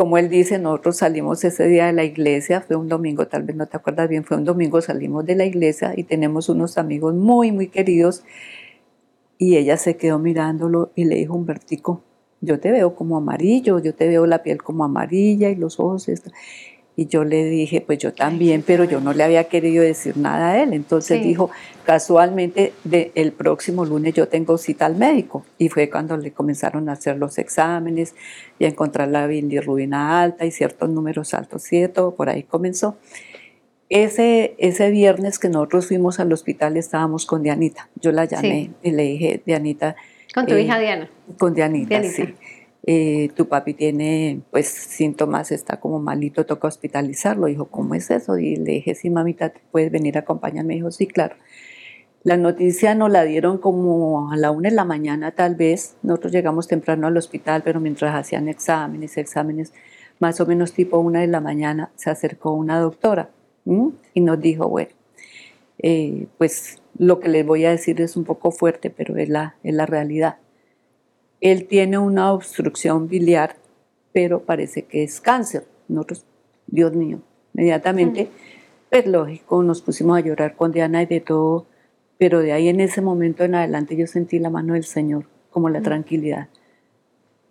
Como 0.01 0.17
él 0.17 0.31
dice, 0.31 0.59
nosotros 0.59 0.97
salimos 0.97 1.45
ese 1.45 1.67
día 1.67 1.85
de 1.85 1.93
la 1.93 2.05
iglesia, 2.05 2.63
fue 2.63 2.75
un 2.75 2.89
domingo, 2.89 3.29
tal 3.29 3.43
vez 3.43 3.55
no 3.55 3.67
te 3.67 3.77
acuerdas 3.77 4.09
bien, 4.09 4.25
fue 4.25 4.39
un 4.39 4.47
domingo, 4.47 4.81
salimos 4.81 5.27
de 5.27 5.35
la 5.37 5.45
iglesia 5.45 5.93
y 5.95 6.05
tenemos 6.05 6.49
unos 6.49 6.79
amigos 6.79 7.15
muy, 7.15 7.53
muy 7.53 7.69
queridos. 7.69 8.25
Y 9.37 9.59
ella 9.59 9.77
se 9.77 9.99
quedó 9.99 10.19
mirándolo 10.19 10.91
y 10.95 11.05
le 11.05 11.17
dijo, 11.17 11.35
Humbertico, 11.35 12.03
yo 12.41 12.59
te 12.59 12.71
veo 12.71 12.95
como 12.95 13.19
amarillo, 13.19 13.79
yo 13.79 13.95
te 13.95 14.09
veo 14.09 14.25
la 14.25 14.43
piel 14.43 14.63
como 14.63 14.85
amarilla 14.85 15.51
y 15.51 15.57
los 15.57 15.79
ojos. 15.79 16.09
Y 17.01 17.07
yo 17.07 17.25
le 17.25 17.47
dije, 17.47 17.81
pues 17.81 17.99
yo 17.99 18.13
también, 18.13 18.63
pero 18.63 18.85
yo 18.85 19.01
no 19.01 19.15
le 19.15 19.25
había 19.25 19.45
querido 19.45 19.83
decir 19.83 20.19
nada 20.19 20.51
a 20.51 20.63
él. 20.63 20.75
Entonces 20.75 21.23
dijo, 21.23 21.49
casualmente 21.87 22.75
el 22.93 23.33
próximo 23.33 23.87
lunes 23.87 24.13
yo 24.13 24.29
tengo 24.29 24.59
cita 24.59 24.85
al 24.85 24.97
médico. 24.97 25.47
Y 25.57 25.71
fue 25.71 25.89
cuando 25.89 26.19
le 26.19 26.33
comenzaron 26.33 26.91
a 26.91 26.93
hacer 26.93 27.17
los 27.17 27.39
exámenes 27.39 28.15
y 28.59 28.67
a 28.67 28.69
encontrar 28.69 29.09
la 29.09 29.27
bilirrubina 29.27 30.21
alta 30.21 30.45
y 30.45 30.51
ciertos 30.51 30.91
números 30.91 31.33
altos, 31.33 31.63
¿cierto? 31.63 32.15
Por 32.15 32.29
ahí 32.29 32.43
comenzó. 32.43 32.99
Ese, 33.89 34.55
ese 34.59 34.91
viernes 34.91 35.39
que 35.39 35.49
nosotros 35.49 35.87
fuimos 35.87 36.21
al 36.21 36.31
hospital 36.35 36.77
estábamos 36.77 37.25
con 37.25 37.43
Dianita. 37.43 37.89
Yo 37.99 38.13
la 38.13 38.27
llamé 38.27 38.73
y 38.83 38.91
le 38.91 39.05
dije, 39.05 39.43
Dianita. 39.47 39.97
¿Con 40.35 40.45
tu 40.45 40.55
hija 40.55 40.77
eh, 40.77 40.83
Diana? 40.83 41.11
Con 41.39 41.55
Dianita, 41.55 42.03
sí. 42.05 42.35
Eh, 42.87 43.31
tu 43.35 43.47
papi 43.47 43.75
tiene 43.75 44.41
pues 44.51 44.69
síntomas, 44.69 45.53
está 45.53 45.79
como 45.81 46.01
malito, 46.01 46.47
toca 46.47 46.69
hospitalizarlo. 46.69 47.47
Dijo, 47.47 47.67
¿cómo 47.67 47.95
es 47.95 48.11
eso? 48.11 48.39
Y 48.39 48.57
le 48.57 48.73
dije, 48.73 48.95
sí, 48.95 49.11
mamita, 49.11 49.53
¿puedes 49.71 49.91
venir 49.91 50.17
a 50.17 50.21
acompañarme? 50.21 50.75
Dijo, 50.75 50.91
sí, 50.91 51.07
claro. 51.07 51.37
La 52.23 52.37
noticia 52.37 52.95
nos 52.95 53.11
la 53.11 53.25
dieron 53.25 53.59
como 53.59 54.31
a 54.31 54.37
la 54.37 54.51
una 54.51 54.69
de 54.69 54.75
la 54.75 54.85
mañana 54.85 55.33
tal 55.33 55.57
vez. 55.57 55.97
Nosotros 56.03 56.33
llegamos 56.33 56.69
temprano 56.69 57.07
al 57.07 57.17
hospital, 57.17 57.63
pero 57.65 57.81
mientras 57.81 58.15
hacían 58.15 58.49
exámenes, 58.49 59.17
exámenes, 59.17 59.73
más 60.19 60.41
o 60.41 60.47
menos 60.47 60.73
tipo 60.73 60.99
una 60.99 61.21
de 61.21 61.29
la 61.29 61.41
mañana, 61.41 61.93
se 61.97 62.11
acercó 62.11 62.53
una 62.53 62.79
doctora 62.79 63.31
y 64.15 64.21
nos 64.21 64.41
dijo, 64.41 64.69
bueno, 64.69 64.91
eh, 65.79 66.27
pues 66.39 66.79
lo 66.99 67.21
que 67.21 67.29
les 67.29 67.47
voy 67.47 67.65
a 67.65 67.71
decir 67.71 68.01
es 68.01 68.17
un 68.17 68.25
poco 68.25 68.51
fuerte, 68.51 68.91
pero 68.91 69.17
es 69.17 69.29
la, 69.29 69.57
es 69.63 69.75
la 69.75 69.87
realidad 69.87 70.37
él 71.41 71.67
tiene 71.67 71.99
una 71.99 72.33
obstrucción 72.33 73.09
biliar, 73.09 73.57
pero 74.13 74.43
parece 74.43 74.85
que 74.85 75.03
es 75.03 75.21
cáncer. 75.21 75.67
Nosotros, 75.89 76.25
Dios 76.67 76.93
mío, 76.95 77.21
inmediatamente, 77.55 78.23
es 78.23 78.29
pues, 78.91 79.07
lógico, 79.07 79.63
nos 79.63 79.83
pusimos 79.83 80.19
a 80.19 80.21
llorar 80.21 80.57
con 80.57 80.73
Diana 80.73 81.03
y 81.03 81.07
de 81.07 81.21
todo, 81.21 81.67
pero 82.19 82.41
de 82.41 82.53
ahí 82.53 82.69
en 82.69 82.81
ese 82.81 83.01
momento 83.01 83.45
en 83.45 83.55
adelante 83.55 83.97
yo 83.97 84.07
sentí 84.07 84.39
la 84.39 84.51
mano 84.51 84.75
del 84.75 84.85
Señor, 84.85 85.27
como 85.51 85.69
la 85.69 85.81
tranquilidad. 85.81 86.49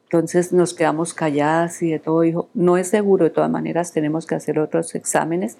Entonces 0.04 0.54
nos 0.54 0.74
quedamos 0.74 1.14
calladas 1.14 1.82
y 1.82 1.92
de 1.92 2.00
todo, 2.00 2.22
dijo, 2.22 2.50
no 2.54 2.78
es 2.78 2.88
seguro, 2.88 3.26
de 3.26 3.30
todas 3.30 3.50
maneras 3.50 3.94
tenemos 3.94 4.26
que 4.26 4.36
hacer 4.36 4.60
otros 4.60 4.96
exámenes. 4.96 5.58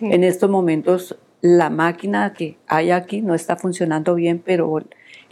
En 0.00 0.24
estos 0.24 0.50
momentos 0.50 1.16
la 1.40 1.70
máquina 1.70 2.32
que 2.32 2.56
hay 2.66 2.92
aquí 2.92 3.20
no 3.20 3.34
está 3.34 3.56
funcionando 3.56 4.14
bien, 4.14 4.40
pero 4.44 4.68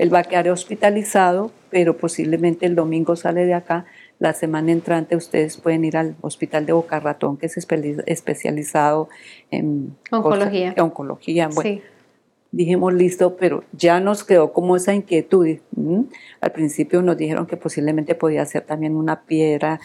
él 0.00 0.12
va 0.12 0.20
a 0.20 0.24
quedar 0.24 0.48
hospitalizado, 0.48 1.50
pero 1.68 1.98
posiblemente 1.98 2.64
el 2.64 2.74
domingo 2.74 3.16
sale 3.16 3.44
de 3.44 3.52
acá. 3.52 3.84
La 4.18 4.32
semana 4.32 4.72
entrante 4.72 5.14
ustedes 5.14 5.58
pueden 5.58 5.84
ir 5.84 5.98
al 5.98 6.16
hospital 6.22 6.64
de 6.64 6.72
Boca 6.72 7.00
Ratón, 7.00 7.36
que 7.36 7.46
es 7.46 7.58
especializado 7.58 9.10
en 9.50 9.94
oncología. 10.10 10.74
oncología. 10.78 11.48
Bueno, 11.48 11.82
dijimos 12.50 12.94
listo, 12.94 13.36
pero 13.36 13.62
ya 13.72 14.00
nos 14.00 14.24
quedó 14.24 14.54
como 14.54 14.74
esa 14.74 14.94
inquietud. 14.94 15.58
Al 16.40 16.52
principio 16.52 17.02
nos 17.02 17.18
dijeron 17.18 17.46
que 17.46 17.58
posiblemente 17.58 18.14
podía 18.14 18.46
ser 18.46 18.62
también 18.62 18.96
una 18.96 19.26
piedra 19.26 19.80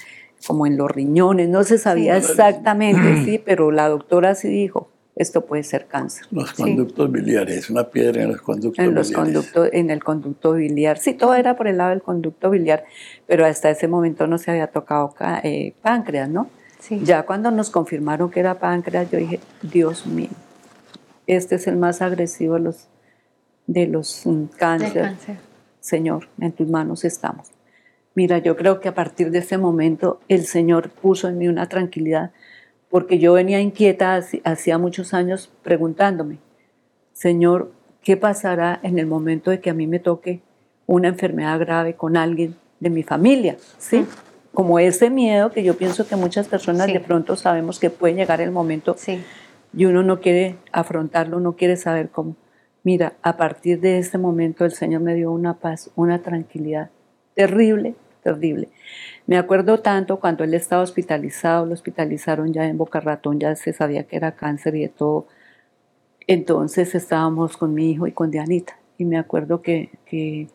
como 0.48 0.66
en 0.66 0.78
los 0.78 0.90
riñones, 0.90 1.50
no 1.50 1.66
se 1.66 1.78
sabía 1.78 2.16
exactamente, 2.16 3.18
sí, 3.26 3.42
pero 3.44 3.72
la 3.72 3.90
doctora 3.90 4.34
sí 4.36 4.48
dijo, 4.48 4.90
esto 5.16 5.46
puede 5.46 5.64
ser 5.64 5.88
cáncer. 5.88 6.28
Los 6.32 6.54
conductos 6.54 7.10
biliares, 7.12 7.70
una 7.70 7.90
piedra 7.90 8.24
en 8.24 8.30
los 8.34 8.42
conductos 8.42 8.84
en 8.84 8.94
los 8.94 9.12
Conductos, 9.12 9.70
en 9.72 9.90
el 9.90 10.04
conducto 10.04 10.54
biliar. 10.54 10.98
Sí, 10.98 11.14
todo 11.14 11.36
era 11.36 11.56
por 11.56 11.68
el 11.68 11.78
lado 11.78 11.92
del 11.92 12.02
conducto 12.02 12.50
biliar, 12.50 12.86
pero 13.26 13.46
hasta 13.46 13.70
ese 13.70 13.88
momento 13.88 14.28
no 14.28 14.38
se 14.38 14.52
había 14.52 14.68
tocado 14.68 15.16
eh, 15.44 15.74
páncreas, 15.82 16.30
¿no? 16.30 16.50
Sí. 16.80 17.00
Ya 17.04 17.24
cuando 17.24 17.50
nos 17.50 17.70
confirmaron 17.70 18.30
que 18.30 18.42
era 18.42 18.60
páncreas, 18.60 19.10
yo 19.10 19.18
dije, 19.18 19.40
Dios 19.62 20.06
mío, 20.06 20.30
este 21.28 21.56
es 21.56 21.68
el 21.68 21.78
más 21.78 22.02
agresivo 22.02 22.56
de 22.56 22.60
los, 22.60 22.88
de 23.68 23.88
los 23.88 24.26
mm, 24.26 24.46
cánceres. 24.58 25.04
cáncer. 25.04 25.38
Señor, 25.80 26.28
en 26.40 26.52
tus 26.52 26.68
manos 26.68 27.06
estamos. 27.06 27.52
Mira, 28.16 28.40
yo 28.40 28.56
creo 28.56 28.80
que 28.80 28.90
a 28.90 28.96
partir 28.96 29.32
de 29.32 29.40
ese 29.40 29.58
momento 29.58 30.20
el 30.28 30.46
Señor 30.46 30.90
puso 30.90 31.28
en 31.28 31.38
mí 31.38 31.48
una 31.48 31.68
tranquilidad 31.68 32.32
porque 32.90 33.20
yo 33.20 33.34
venía 33.34 33.60
inquieta 33.60 34.22
hacía 34.44 34.78
muchos 34.78 35.14
años 35.14 35.52
preguntándome, 35.64 36.40
Señor, 37.14 37.72
¿qué 38.02 38.18
pasará 38.18 38.80
en 38.84 39.00
el 39.00 39.08
momento 39.08 39.52
de 39.52 39.60
que 39.60 39.70
a 39.70 39.74
mí 39.74 39.88
me 39.88 40.00
toque 40.00 40.42
una 40.86 41.08
enfermedad 41.08 41.60
grave 41.60 41.96
con 41.96 42.18
alguien 42.18 42.56
de 42.80 42.90
mi 42.90 43.04
familia? 43.04 43.58
¿Sí? 43.78 44.06
Como 44.54 44.80
ese 44.80 45.10
miedo 45.10 45.52
que 45.52 45.64
yo 45.64 45.78
pienso 45.78 46.08
que 46.08 46.16
muchas 46.16 46.48
personas 46.48 46.88
de 46.88 47.00
pronto 47.00 47.36
sabemos 47.36 47.80
que 47.80 47.90
puede 47.90 48.16
llegar 48.16 48.42
el 48.42 48.52
momento 48.52 48.96
y 49.74 49.86
uno 49.86 50.04
no 50.04 50.22
quiere 50.22 50.58
afrontarlo, 50.72 51.40
no 51.40 51.54
quiere 51.54 51.76
saber 51.76 52.10
cómo. 52.10 52.36
Mira, 52.84 53.14
a 53.22 53.36
partir 53.36 53.80
de 53.80 53.98
este 53.98 54.18
momento 54.18 54.64
el 54.64 54.72
Señor 54.72 55.02
me 55.02 55.16
dio 55.16 55.32
una 55.32 55.56
paz, 55.56 55.90
una 55.96 56.22
tranquilidad 56.22 56.92
terrible, 57.34 57.96
terrible. 58.26 58.70
Me 59.28 59.38
acuerdo 59.38 59.82
tanto 59.82 60.20
cuando 60.20 60.44
él 60.44 60.56
estaba 60.56 60.82
hospitalizado, 60.82 61.68
lo 61.68 61.74
hospitalizaron 61.74 62.52
ya 62.52 62.66
en 62.66 62.78
Boca 62.78 63.00
Ratón, 63.00 63.40
ya 63.40 63.56
se 63.56 63.72
sabía 63.72 64.04
que 64.04 64.16
era 64.16 64.36
cáncer 64.36 64.76
y 64.76 64.82
de 64.82 64.90
todo. 64.90 65.28
Entonces 66.26 66.96
estábamos 66.96 67.56
con 67.56 67.76
mi 67.76 67.92
hijo 67.92 68.08
y 68.08 68.12
con 68.12 68.32
Dianita. 68.32 68.80
Y 68.98 69.06
me 69.06 69.20
acuerdo 69.20 69.62
que, 69.62 69.92
que 70.06 70.48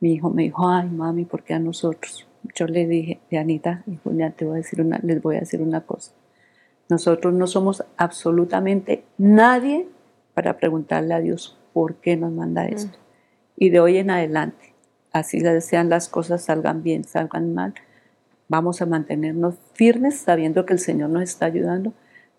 mi 0.00 0.12
hijo 0.12 0.28
me 0.28 0.42
dijo, 0.42 0.68
ay 0.68 0.88
mami, 0.90 1.24
¿por 1.24 1.42
qué 1.44 1.54
a 1.54 1.58
nosotros? 1.58 2.26
Yo 2.54 2.66
le 2.66 2.86
dije, 2.86 3.20
Dianita 3.30 3.82
y 3.86 3.96
Julián, 3.96 4.34
te 4.36 4.44
voy 4.44 4.54
a 4.54 4.56
decir 4.58 4.82
una, 4.82 5.00
les 5.02 5.22
voy 5.22 5.36
a 5.36 5.40
decir 5.40 5.62
una 5.62 5.80
cosa. 5.80 6.12
Nosotros 6.90 7.32
no 7.32 7.46
somos 7.46 7.84
absolutamente 7.96 9.04
nadie 9.16 9.86
para 10.34 10.58
preguntarle 10.58 11.14
a 11.14 11.20
Dios 11.20 11.58
por 11.72 11.96
qué 11.96 12.16
nos 12.18 12.32
manda 12.32 12.64
mm. 12.64 12.74
esto. 12.74 12.98
Y 13.56 13.70
de 13.70 13.80
hoy 13.80 13.96
en 13.96 14.10
adelante, 14.10 14.74
así 15.12 15.40
sean 15.60 15.88
las 15.88 16.08
cosas, 16.08 16.42
salgan 16.42 16.82
bien, 16.82 17.04
salgan 17.04 17.54
mal, 17.54 17.74
vamos 18.48 18.82
a 18.82 18.86
mantenernos 18.86 19.54
firmes 19.74 20.18
sabiendo 20.18 20.66
que 20.66 20.72
el 20.72 20.78
Señor 20.78 21.10
nos 21.10 21.22
está 21.22 21.46
ayudando 21.46 21.92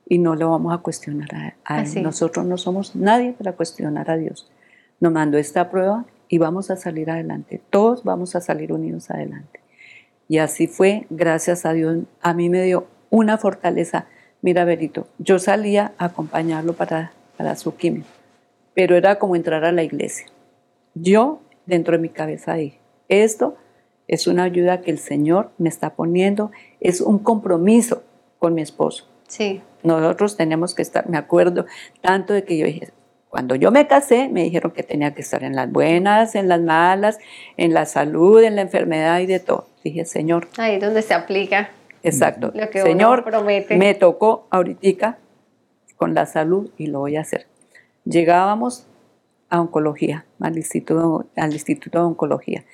y 0.08 0.18
no 0.18 0.36
lo 0.36 0.50
vamos 0.50 0.74
a 0.74 0.80
cuestionar 0.80 1.56
a, 1.64 1.82
Él. 1.82 2.04
Nosotros 2.04 2.46
no 2.46 2.58
somos 2.58 2.96
nadie 2.96 3.34
para 3.34 3.54
cuestionar 3.54 4.10
a 4.10 4.18
Dios. 4.18 4.52
Nos 5.00 5.14
mandó 5.14 5.38
esta 5.38 5.70
prueba 5.70 6.06
y 6.28 6.40
vamos 6.40 6.72
a 6.72 6.76
salir 6.76 7.12
adelante. 7.12 7.62
Todos 7.70 8.04
vamos 8.04 8.36
a 8.36 8.42
salir 8.42 8.74
unidos 8.74 9.12
adelante. 9.12 9.60
Y 10.28 10.40
así 10.40 10.68
fue, 10.68 11.06
gracias 11.10 11.66
a 11.66 11.74
Dios, 11.74 12.00
a 12.22 12.34
mí 12.34 12.50
me 12.50 12.64
dio 12.64 12.88
una 13.10 13.38
fortaleza. 13.38 14.06
Mira, 14.42 14.66
Berito, 14.66 15.08
yo 15.18 15.40
salía 15.40 15.94
a 15.98 16.06
acompañarlo 16.06 16.74
para, 16.74 17.12
para 17.38 17.56
su 17.56 17.76
quimio, 17.76 18.04
pero 18.74 18.96
era 18.96 19.18
como 19.18 19.36
entrar 19.36 19.64
a 19.64 19.72
la 19.72 19.84
iglesia. 19.84 20.28
Yo, 20.94 21.42
dentro 21.70 21.96
de 21.96 22.02
mi 22.02 22.10
cabeza, 22.10 22.56
dije, 22.56 22.80
esto 23.08 23.56
es 24.08 24.28
una 24.28 24.44
ayuda 24.44 24.82
que 24.82 24.92
el 24.92 24.98
Señor 24.98 25.52
me 25.58 25.70
está 25.70 25.96
poniendo, 25.96 26.52
es 26.80 27.00
un 27.00 27.20
compromiso 27.20 28.04
con 28.40 28.54
mi 28.56 28.62
esposo. 28.62 29.08
Sí. 29.28 29.62
Nosotros 29.84 30.36
tenemos 30.36 30.74
que 30.74 30.82
estar, 30.82 31.08
me 31.08 31.18
acuerdo 31.18 31.66
tanto 32.02 32.34
de 32.34 32.44
que 32.44 32.58
yo 32.58 32.66
dije, 32.66 32.90
cuando 33.30 33.54
yo 33.54 33.72
me 33.72 33.88
casé, 33.88 34.28
me 34.28 34.44
dijeron 34.44 34.72
que 34.72 34.82
tenía 34.82 35.14
que 35.14 35.22
estar 35.22 35.44
en 35.44 35.56
las 35.56 35.72
buenas, 35.72 36.34
en 36.34 36.48
las 36.48 36.60
malas, 36.60 37.20
en 37.58 37.76
la 37.76 37.86
salud, 37.86 38.42
en 38.44 38.56
la 38.56 38.64
enfermedad 38.64 39.20
y 39.20 39.28
de 39.28 39.40
todo. 39.40 39.68
Dije, 39.84 40.04
Señor. 40.06 40.48
Ahí 40.58 40.76
es 40.76 40.82
donde 40.82 41.04
se 41.04 41.14
aplica. 41.14 41.70
Exacto. 42.02 42.52
Lo 42.56 42.70
que 42.72 42.82
Señor, 42.82 43.24
promete. 43.24 43.78
me 43.78 43.94
tocó 43.94 44.48
ahorita 44.50 45.20
con 45.96 46.16
la 46.16 46.26
salud 46.26 46.72
y 46.78 46.88
lo 46.88 47.00
voy 47.00 47.18
a 47.18 47.22
hacer. 47.22 47.46
Llegábamos 48.06 48.88
a 49.50 49.62
oncología, 49.62 50.26
al 50.40 50.58
instituto, 50.58 51.28
al 51.36 51.54
instituto 51.54 52.00
de 52.00 52.06
oncología 52.06 52.66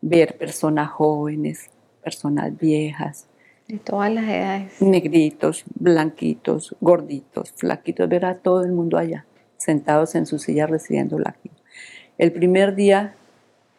ver 0.00 0.36
personas 0.36 0.90
jóvenes, 0.90 1.70
personas 2.02 2.56
viejas. 2.56 3.26
De 3.66 3.78
todas 3.78 4.12
las 4.12 4.24
edades. 4.24 4.80
Negritos, 4.80 5.64
blanquitos, 5.74 6.74
gorditos, 6.80 7.52
flaquitos, 7.52 8.08
ver 8.08 8.24
a 8.24 8.34
todo 8.34 8.64
el 8.64 8.72
mundo 8.72 8.96
allá, 8.96 9.26
sentados 9.56 10.14
en 10.14 10.26
su 10.26 10.38
silla 10.38 10.66
recibiendo 10.66 11.18
la 11.18 11.32
quimo. 11.32 11.56
El 12.16 12.32
primer 12.32 12.74
día 12.74 13.14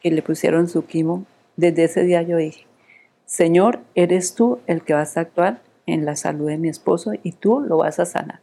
que 0.01 0.11
le 0.11 0.21
pusieron 0.21 0.67
su 0.67 0.85
quimo, 0.85 1.25
desde 1.57 1.85
ese 1.85 2.03
día 2.03 2.21
yo 2.21 2.37
dije, 2.37 2.65
Señor, 3.25 3.81
eres 3.95 4.35
tú 4.35 4.59
el 4.67 4.83
que 4.83 4.93
vas 4.93 5.17
a 5.17 5.21
actuar 5.21 5.61
en 5.85 6.05
la 6.05 6.15
salud 6.15 6.47
de 6.47 6.57
mi 6.57 6.69
esposo 6.69 7.11
y 7.23 7.31
tú 7.33 7.59
lo 7.59 7.77
vas 7.77 7.99
a 7.99 8.05
sanar. 8.05 8.39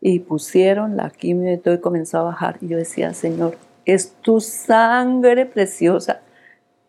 Y 0.00 0.20
pusieron 0.20 0.96
la 0.96 1.10
quimio 1.10 1.52
y 1.52 1.58
todo 1.58 1.74
y 1.74 1.80
comenzó 1.80 2.18
a 2.18 2.22
bajar. 2.22 2.58
Y 2.60 2.68
yo 2.68 2.76
decía, 2.76 3.12
Señor, 3.14 3.58
es 3.84 4.12
tu 4.20 4.40
sangre 4.40 5.46
preciosa 5.46 6.20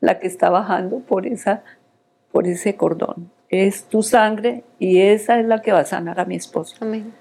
la 0.02 0.20
que 0.20 0.28
está 0.28 0.50
bajando 0.50 1.00
por, 1.00 1.26
esa, 1.26 1.64
por 2.32 2.48
ese 2.48 2.76
cordón. 2.76 3.32
Es 3.50 3.86
tu 3.86 4.04
sangre 4.04 4.64
y 4.78 5.00
esa 5.02 5.40
es 5.40 5.46
la 5.46 5.62
que 5.62 5.72
va 5.72 5.80
a 5.80 5.86
sanar 5.86 6.20
a 6.20 6.26
mi 6.26 6.36
esposo. 6.36 6.76
Amén. 6.82 7.14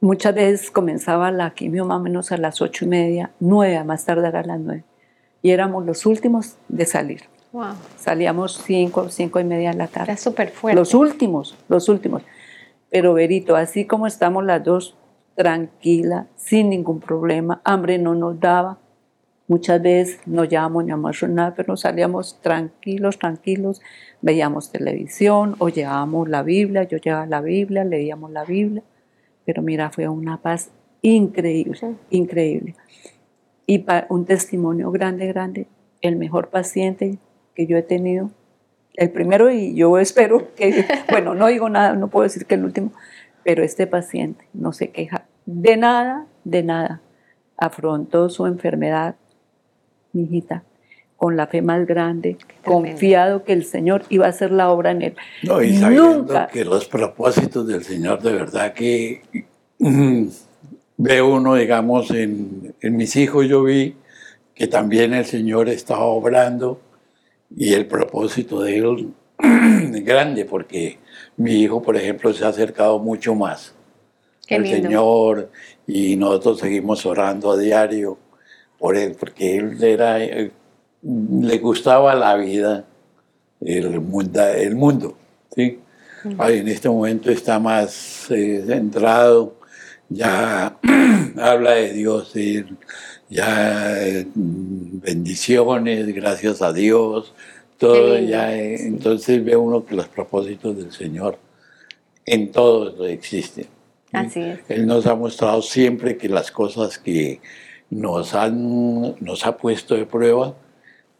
Muchas 0.00 0.34
veces 0.34 0.70
comenzaba 0.70 1.30
la 1.30 1.50
quimio 1.54 1.84
más 1.84 2.00
o 2.00 2.02
menos 2.02 2.32
a 2.32 2.36
las 2.36 2.60
ocho 2.60 2.84
y 2.84 2.88
media, 2.88 3.30
nueve, 3.38 3.82
más 3.84 4.04
tardar 4.04 4.36
a 4.36 4.42
las 4.42 4.58
nueve. 4.60 4.84
Y 5.42 5.50
éramos 5.52 5.86
los 5.86 6.04
últimos 6.06 6.56
de 6.68 6.86
salir. 6.86 7.22
Wow. 7.52 7.74
Salíamos 7.98 8.60
cinco, 8.64 9.08
cinco 9.10 9.38
y 9.38 9.44
media 9.44 9.70
de 9.70 9.76
la 9.76 9.86
tarde. 9.86 10.12
Era 10.12 10.16
súper 10.16 10.50
fuerte. 10.50 10.78
Los 10.78 10.94
últimos, 10.94 11.56
los 11.68 11.88
últimos. 11.88 12.22
Pero 12.92 13.14
Verito, 13.14 13.56
así 13.56 13.86
como 13.86 14.06
estamos 14.06 14.44
las 14.44 14.62
dos, 14.62 14.96
tranquila, 15.34 16.28
sin 16.36 16.70
ningún 16.70 17.00
problema, 17.00 17.60
hambre 17.64 17.98
no 17.98 18.14
nos 18.14 18.38
daba, 18.38 18.78
Muchas 19.52 19.82
veces 19.82 20.20
no 20.24 20.44
llevábamos 20.44 20.84
ni 20.84 20.92
a 20.92 21.28
nada, 21.28 21.54
pero 21.54 21.76
salíamos 21.76 22.40
tranquilos, 22.40 23.18
tranquilos, 23.18 23.82
veíamos 24.22 24.70
televisión 24.70 25.56
o 25.58 25.68
llevábamos 25.68 26.28
la 26.30 26.42
Biblia, 26.42 26.84
yo 26.84 26.96
llevaba 26.96 27.26
la 27.26 27.42
Biblia, 27.42 27.84
leíamos 27.84 28.30
la 28.30 28.44
Biblia, 28.44 28.82
pero 29.44 29.60
mira, 29.60 29.90
fue 29.90 30.08
una 30.08 30.40
paz 30.40 30.70
increíble, 31.02 31.96
increíble. 32.08 32.76
Y 33.66 33.80
para 33.80 34.06
un 34.08 34.24
testimonio 34.24 34.90
grande, 34.90 35.26
grande, 35.26 35.66
el 36.00 36.16
mejor 36.16 36.48
paciente 36.48 37.18
que 37.54 37.66
yo 37.66 37.76
he 37.76 37.82
tenido, 37.82 38.30
el 38.94 39.10
primero 39.10 39.50
y 39.50 39.74
yo 39.74 39.98
espero 39.98 40.54
que, 40.54 40.84
bueno, 41.10 41.34
no 41.34 41.46
digo 41.46 41.68
nada, 41.68 41.94
no 41.94 42.08
puedo 42.08 42.24
decir 42.24 42.46
que 42.46 42.54
el 42.54 42.64
último, 42.64 42.92
pero 43.44 43.62
este 43.62 43.86
paciente 43.86 44.46
no 44.52 44.72
se 44.72 44.90
queja 44.90 45.26
de 45.46 45.76
nada, 45.76 46.26
de 46.44 46.62
nada. 46.62 47.00
Afrontó 47.56 48.28
su 48.28 48.46
enfermedad 48.46 49.16
mi 50.12 50.24
hijita, 50.24 50.64
con 51.16 51.36
la 51.36 51.46
fe 51.46 51.62
más 51.62 51.86
grande, 51.86 52.36
confiado 52.64 53.44
que 53.44 53.52
el 53.52 53.64
Señor 53.64 54.02
iba 54.08 54.26
a 54.26 54.30
hacer 54.30 54.50
la 54.50 54.70
obra 54.70 54.90
en 54.90 55.02
él. 55.02 55.16
No, 55.42 55.62
y 55.62 55.76
sabiendo 55.76 56.26
que 56.52 56.64
los 56.64 56.86
propósitos 56.86 57.66
del 57.66 57.84
Señor, 57.84 58.20
de 58.20 58.32
verdad 58.32 58.72
que 58.74 59.22
mm, 59.78 60.26
ve 60.98 61.22
uno, 61.22 61.54
digamos, 61.54 62.10
en, 62.10 62.74
en 62.80 62.96
mis 62.96 63.16
hijos 63.16 63.46
yo 63.48 63.62
vi 63.62 63.96
que 64.54 64.66
también 64.66 65.14
el 65.14 65.24
Señor 65.24 65.68
estaba 65.68 66.04
obrando 66.04 66.80
y 67.56 67.74
el 67.74 67.86
propósito 67.86 68.62
de 68.62 68.78
él 68.78 69.12
es 69.38 70.04
grande, 70.04 70.44
porque 70.44 70.98
mi 71.36 71.62
hijo, 71.62 71.82
por 71.82 71.96
ejemplo, 71.96 72.32
se 72.32 72.44
ha 72.44 72.48
acercado 72.48 72.98
mucho 72.98 73.34
más 73.34 73.74
al 74.50 74.66
Señor 74.66 75.50
y 75.86 76.16
nosotros 76.16 76.58
seguimos 76.60 77.06
orando 77.06 77.52
a 77.52 77.56
diario 77.56 78.18
por 78.78 78.96
él, 78.96 79.16
porque 79.18 79.56
él 79.56 79.82
era, 79.82 80.22
eh, 80.22 80.50
le 81.02 81.58
gustaba 81.58 82.14
la 82.14 82.36
vida, 82.36 82.84
el 83.60 84.00
mundo. 84.00 84.40
El 84.44 84.74
mundo 84.74 85.16
¿sí? 85.54 85.78
en 86.24 86.68
este 86.68 86.88
momento 86.88 87.30
está 87.30 87.58
más 87.58 88.30
eh, 88.30 88.62
centrado, 88.66 89.56
ya 90.08 90.78
habla 91.38 91.72
de 91.72 91.92
Dios, 91.92 92.32
ya 93.32 94.06
eh, 94.06 94.26
bendiciones, 94.34 96.14
gracias 96.14 96.60
a 96.60 96.72
Dios, 96.72 97.32
todo 97.78 98.18
ya, 98.18 98.54
entonces 98.54 99.42
ve 99.42 99.56
uno 99.56 99.86
que 99.86 99.96
los 99.96 100.06
propósitos 100.06 100.76
del 100.76 100.92
Señor 100.92 101.38
en 102.26 102.52
todo 102.52 103.06
existen. 103.06 103.66
Así 104.12 104.40
es. 104.40 104.60
Él 104.68 104.86
nos 104.86 105.06
ha 105.06 105.14
mostrado 105.14 105.62
siempre 105.62 106.18
que 106.18 106.28
las 106.28 106.50
cosas 106.50 106.98
que 106.98 107.40
nos, 107.88 108.34
han, 108.34 109.16
nos 109.20 109.46
ha 109.46 109.56
puesto 109.56 109.94
de 109.94 110.04
prueba, 110.04 110.54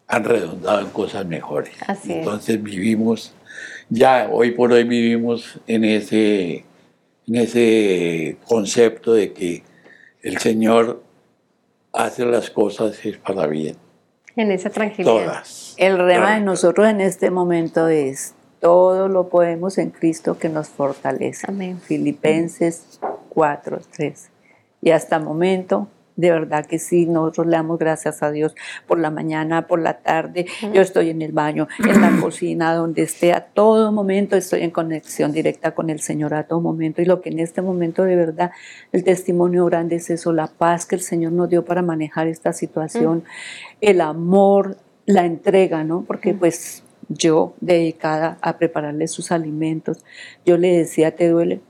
han 0.06 0.24
redundado 0.24 0.80
en 0.80 0.90
cosas 0.90 1.24
mejores. 1.24 1.72
Entonces 2.06 2.62
vivimos, 2.62 3.32
ya 3.88 4.28
hoy 4.30 4.50
por 4.50 4.70
hoy 4.72 4.84
vivimos 4.84 5.58
en 5.66 5.84
ese, 5.86 6.66
en 7.26 7.36
ese 7.36 8.36
concepto 8.44 9.14
de 9.14 9.32
que 9.32 9.62
el 10.22 10.36
Señor 10.36 11.02
hace 11.92 12.24
las 12.24 12.50
cosas 12.50 13.04
es 13.04 13.18
para 13.18 13.46
bien. 13.46 13.76
En 14.36 14.50
esa 14.50 14.70
tranquilidad. 14.70 15.12
Todas. 15.12 15.74
El 15.76 15.98
rema 15.98 16.34
de 16.34 16.40
nosotros 16.40 16.88
en 16.88 17.00
este 17.00 17.30
momento 17.30 17.88
es, 17.88 18.34
todo 18.60 19.08
lo 19.08 19.28
podemos 19.28 19.76
en 19.78 19.90
Cristo 19.90 20.38
que 20.38 20.48
nos 20.48 20.68
fortalece. 20.68 21.46
Amén. 21.48 21.80
Filipenses 21.80 23.00
4, 23.28 23.80
3. 23.94 24.30
Y 24.80 24.90
hasta 24.90 25.16
el 25.16 25.24
momento 25.24 25.88
de 26.22 26.30
verdad 26.30 26.66
que 26.66 26.78
sí, 26.78 27.06
nosotros 27.06 27.48
le 27.48 27.56
damos 27.56 27.80
gracias 27.80 28.22
a 28.22 28.30
Dios 28.30 28.54
por 28.86 29.00
la 29.00 29.10
mañana, 29.10 29.66
por 29.66 29.80
la 29.80 29.94
tarde. 29.94 30.46
Yo 30.72 30.80
estoy 30.80 31.10
en 31.10 31.20
el 31.20 31.32
baño, 31.32 31.66
en 31.80 32.00
la 32.00 32.16
cocina, 32.20 32.76
donde 32.76 33.02
esté, 33.02 33.32
a 33.32 33.40
todo 33.40 33.90
momento 33.90 34.36
estoy 34.36 34.62
en 34.62 34.70
conexión 34.70 35.32
directa 35.32 35.74
con 35.74 35.90
el 35.90 35.98
Señor, 35.98 36.32
a 36.34 36.44
todo 36.44 36.60
momento. 36.60 37.02
Y 37.02 37.06
lo 37.06 37.20
que 37.20 37.30
en 37.30 37.40
este 37.40 37.60
momento 37.60 38.04
de 38.04 38.14
verdad, 38.14 38.52
el 38.92 39.02
testimonio 39.02 39.66
grande 39.66 39.96
es 39.96 40.10
eso, 40.10 40.32
la 40.32 40.46
paz 40.46 40.86
que 40.86 40.94
el 40.94 41.02
Señor 41.02 41.32
nos 41.32 41.48
dio 41.48 41.64
para 41.64 41.82
manejar 41.82 42.28
esta 42.28 42.52
situación, 42.52 43.24
el 43.80 44.00
amor, 44.00 44.76
la 45.06 45.26
entrega, 45.26 45.82
¿no? 45.82 46.04
Porque 46.06 46.34
pues 46.34 46.84
yo 47.08 47.54
dedicada 47.60 48.38
a 48.42 48.58
prepararle 48.58 49.08
sus 49.08 49.32
alimentos, 49.32 50.04
yo 50.46 50.56
le 50.56 50.68
decía, 50.68 51.16
¿te 51.16 51.28
duele? 51.28 51.62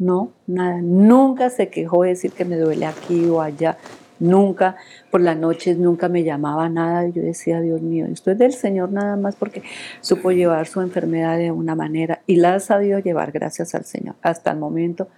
No, 0.00 0.32
nada, 0.46 0.80
nunca 0.80 1.50
se 1.50 1.68
quejó 1.68 2.04
de 2.04 2.10
decir 2.10 2.32
que 2.32 2.46
me 2.46 2.56
duele 2.56 2.86
aquí 2.86 3.26
o 3.26 3.42
allá. 3.42 3.76
Nunca, 4.18 4.76
por 5.10 5.20
las 5.20 5.36
noches 5.36 5.76
nunca 5.76 6.08
me 6.08 6.24
llamaba 6.24 6.70
nada. 6.70 7.06
Yo 7.08 7.20
decía, 7.20 7.60
Dios 7.60 7.82
mío, 7.82 8.06
esto 8.10 8.30
es 8.30 8.38
del 8.38 8.54
Señor 8.54 8.92
nada 8.92 9.16
más 9.16 9.36
porque 9.36 9.62
supo 10.00 10.30
llevar 10.30 10.66
su 10.66 10.80
enfermedad 10.80 11.36
de 11.36 11.50
una 11.50 11.74
manera 11.74 12.22
y 12.26 12.36
la 12.36 12.54
ha 12.54 12.60
sabido 12.60 12.98
llevar 12.98 13.30
gracias 13.30 13.74
al 13.74 13.84
Señor. 13.84 14.14
Hasta 14.22 14.52
el 14.52 14.58
momento 14.58 15.08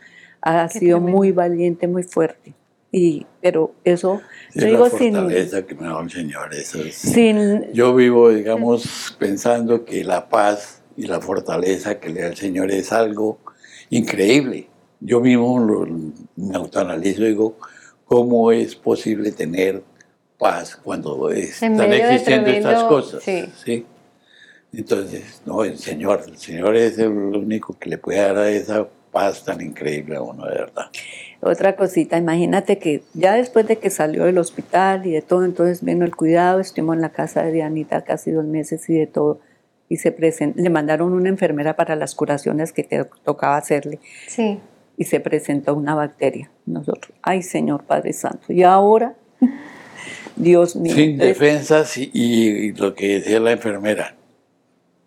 ha 0.41 0.69
sido 0.69 0.99
muy 0.99 1.31
valiente, 1.31 1.87
muy 1.87 2.03
fuerte. 2.03 2.53
Y, 2.91 3.25
pero 3.41 3.77
eso, 3.85 4.21
es 4.53 4.65
digo, 4.65 4.85
la 4.85 4.91
fortaleza 4.91 5.65
que 5.65 5.77
me 5.77 5.87
da 5.87 6.01
el 6.01 6.11
Señor. 6.11 6.53
Eso 6.53 6.79
sin, 6.91 7.73
yo 7.73 7.95
vivo, 7.95 8.31
digamos, 8.31 9.17
pensando 9.17 9.85
que 9.85 10.03
la 10.03 10.29
paz 10.29 10.83
y 10.97 11.07
la 11.07 11.21
fortaleza 11.21 12.01
que 12.01 12.11
le 12.11 12.23
da 12.23 12.27
el 12.27 12.37
Señor 12.37 12.73
es 12.73 12.91
algo 12.91 13.39
increíble. 13.91 14.72
Yo 15.05 15.21
mismo 15.21 15.87
me 16.37 16.57
autoanalizo 16.57 17.23
y 17.23 17.29
digo, 17.29 17.57
¿cómo 18.05 18.53
es 18.53 18.75
posible 18.75 19.33
tener 19.33 19.83
paz 20.39 20.77
cuando 20.77 21.31
están 21.31 21.93
existiendo 21.93 22.51
estas 22.51 22.85
cosas? 22.85 23.23
Sí. 23.23 23.87
Entonces, 24.73 25.43
no, 25.45 25.65
el 25.65 25.79
Señor, 25.79 26.25
el 26.27 26.39
Señor 26.39 26.77
es 26.77 26.99
el 26.99 27.11
único 27.11 27.79
que 27.79 27.91
le 27.91 27.99
puede 27.99 28.21
dar 28.21 28.47
esa 28.47 28.89
paz 29.11 29.45
tan 29.45 29.61
increíble 29.61 30.17
a 30.17 30.23
uno, 30.23 30.47
de 30.47 30.55
verdad. 30.55 30.87
Otra 31.43 31.77
cosita, 31.77 32.17
imagínate 32.17 32.79
que 32.79 33.03
ya 33.13 33.35
después 33.35 33.67
de 33.67 33.77
que 33.77 33.91
salió 33.91 34.25
del 34.25 34.39
hospital 34.39 35.07
y 35.07 35.11
de 35.13 35.21
todo, 35.21 35.45
entonces 35.45 35.85
vino 35.85 36.05
el 36.05 36.17
cuidado, 36.17 36.61
estuvimos 36.61 36.97
en 36.97 37.03
la 37.03 37.11
casa 37.11 37.43
de 37.43 37.53
Dianita 37.53 38.03
casi 38.03 38.31
dos 38.31 38.47
meses 38.47 38.89
y 38.89 38.95
de 38.95 39.07
todo 39.07 39.41
y 39.93 39.99
se 39.99 40.17
le 40.57 40.71
mandaron 40.71 41.13
una 41.13 41.29
enfermera 41.29 41.77
para 41.77 41.97
las 41.97 42.15
curaciones 42.15 42.73
que 42.73 42.83
te 42.83 43.05
tocaba 43.25 43.59
hacerle. 43.59 44.01
Sí. 44.27 44.59
Y 45.03 45.05
se 45.05 45.19
presentó 45.19 45.75
una 45.75 45.97
bacteria. 45.97 46.49
Nosotros, 46.65 47.13
ay 47.23 47.43
Señor 47.43 47.83
Padre 47.83 48.13
Santo, 48.13 48.53
y 48.53 48.63
ahora, 48.63 49.17
Dios 50.37 50.77
mío. 50.77 50.95
Sin 50.95 51.19
defensas 51.19 51.97
y, 51.97 52.71
lo 52.75 52.95
que 52.95 53.15
decía 53.15 53.41
la 53.41 53.51
enfermera. 53.51 54.15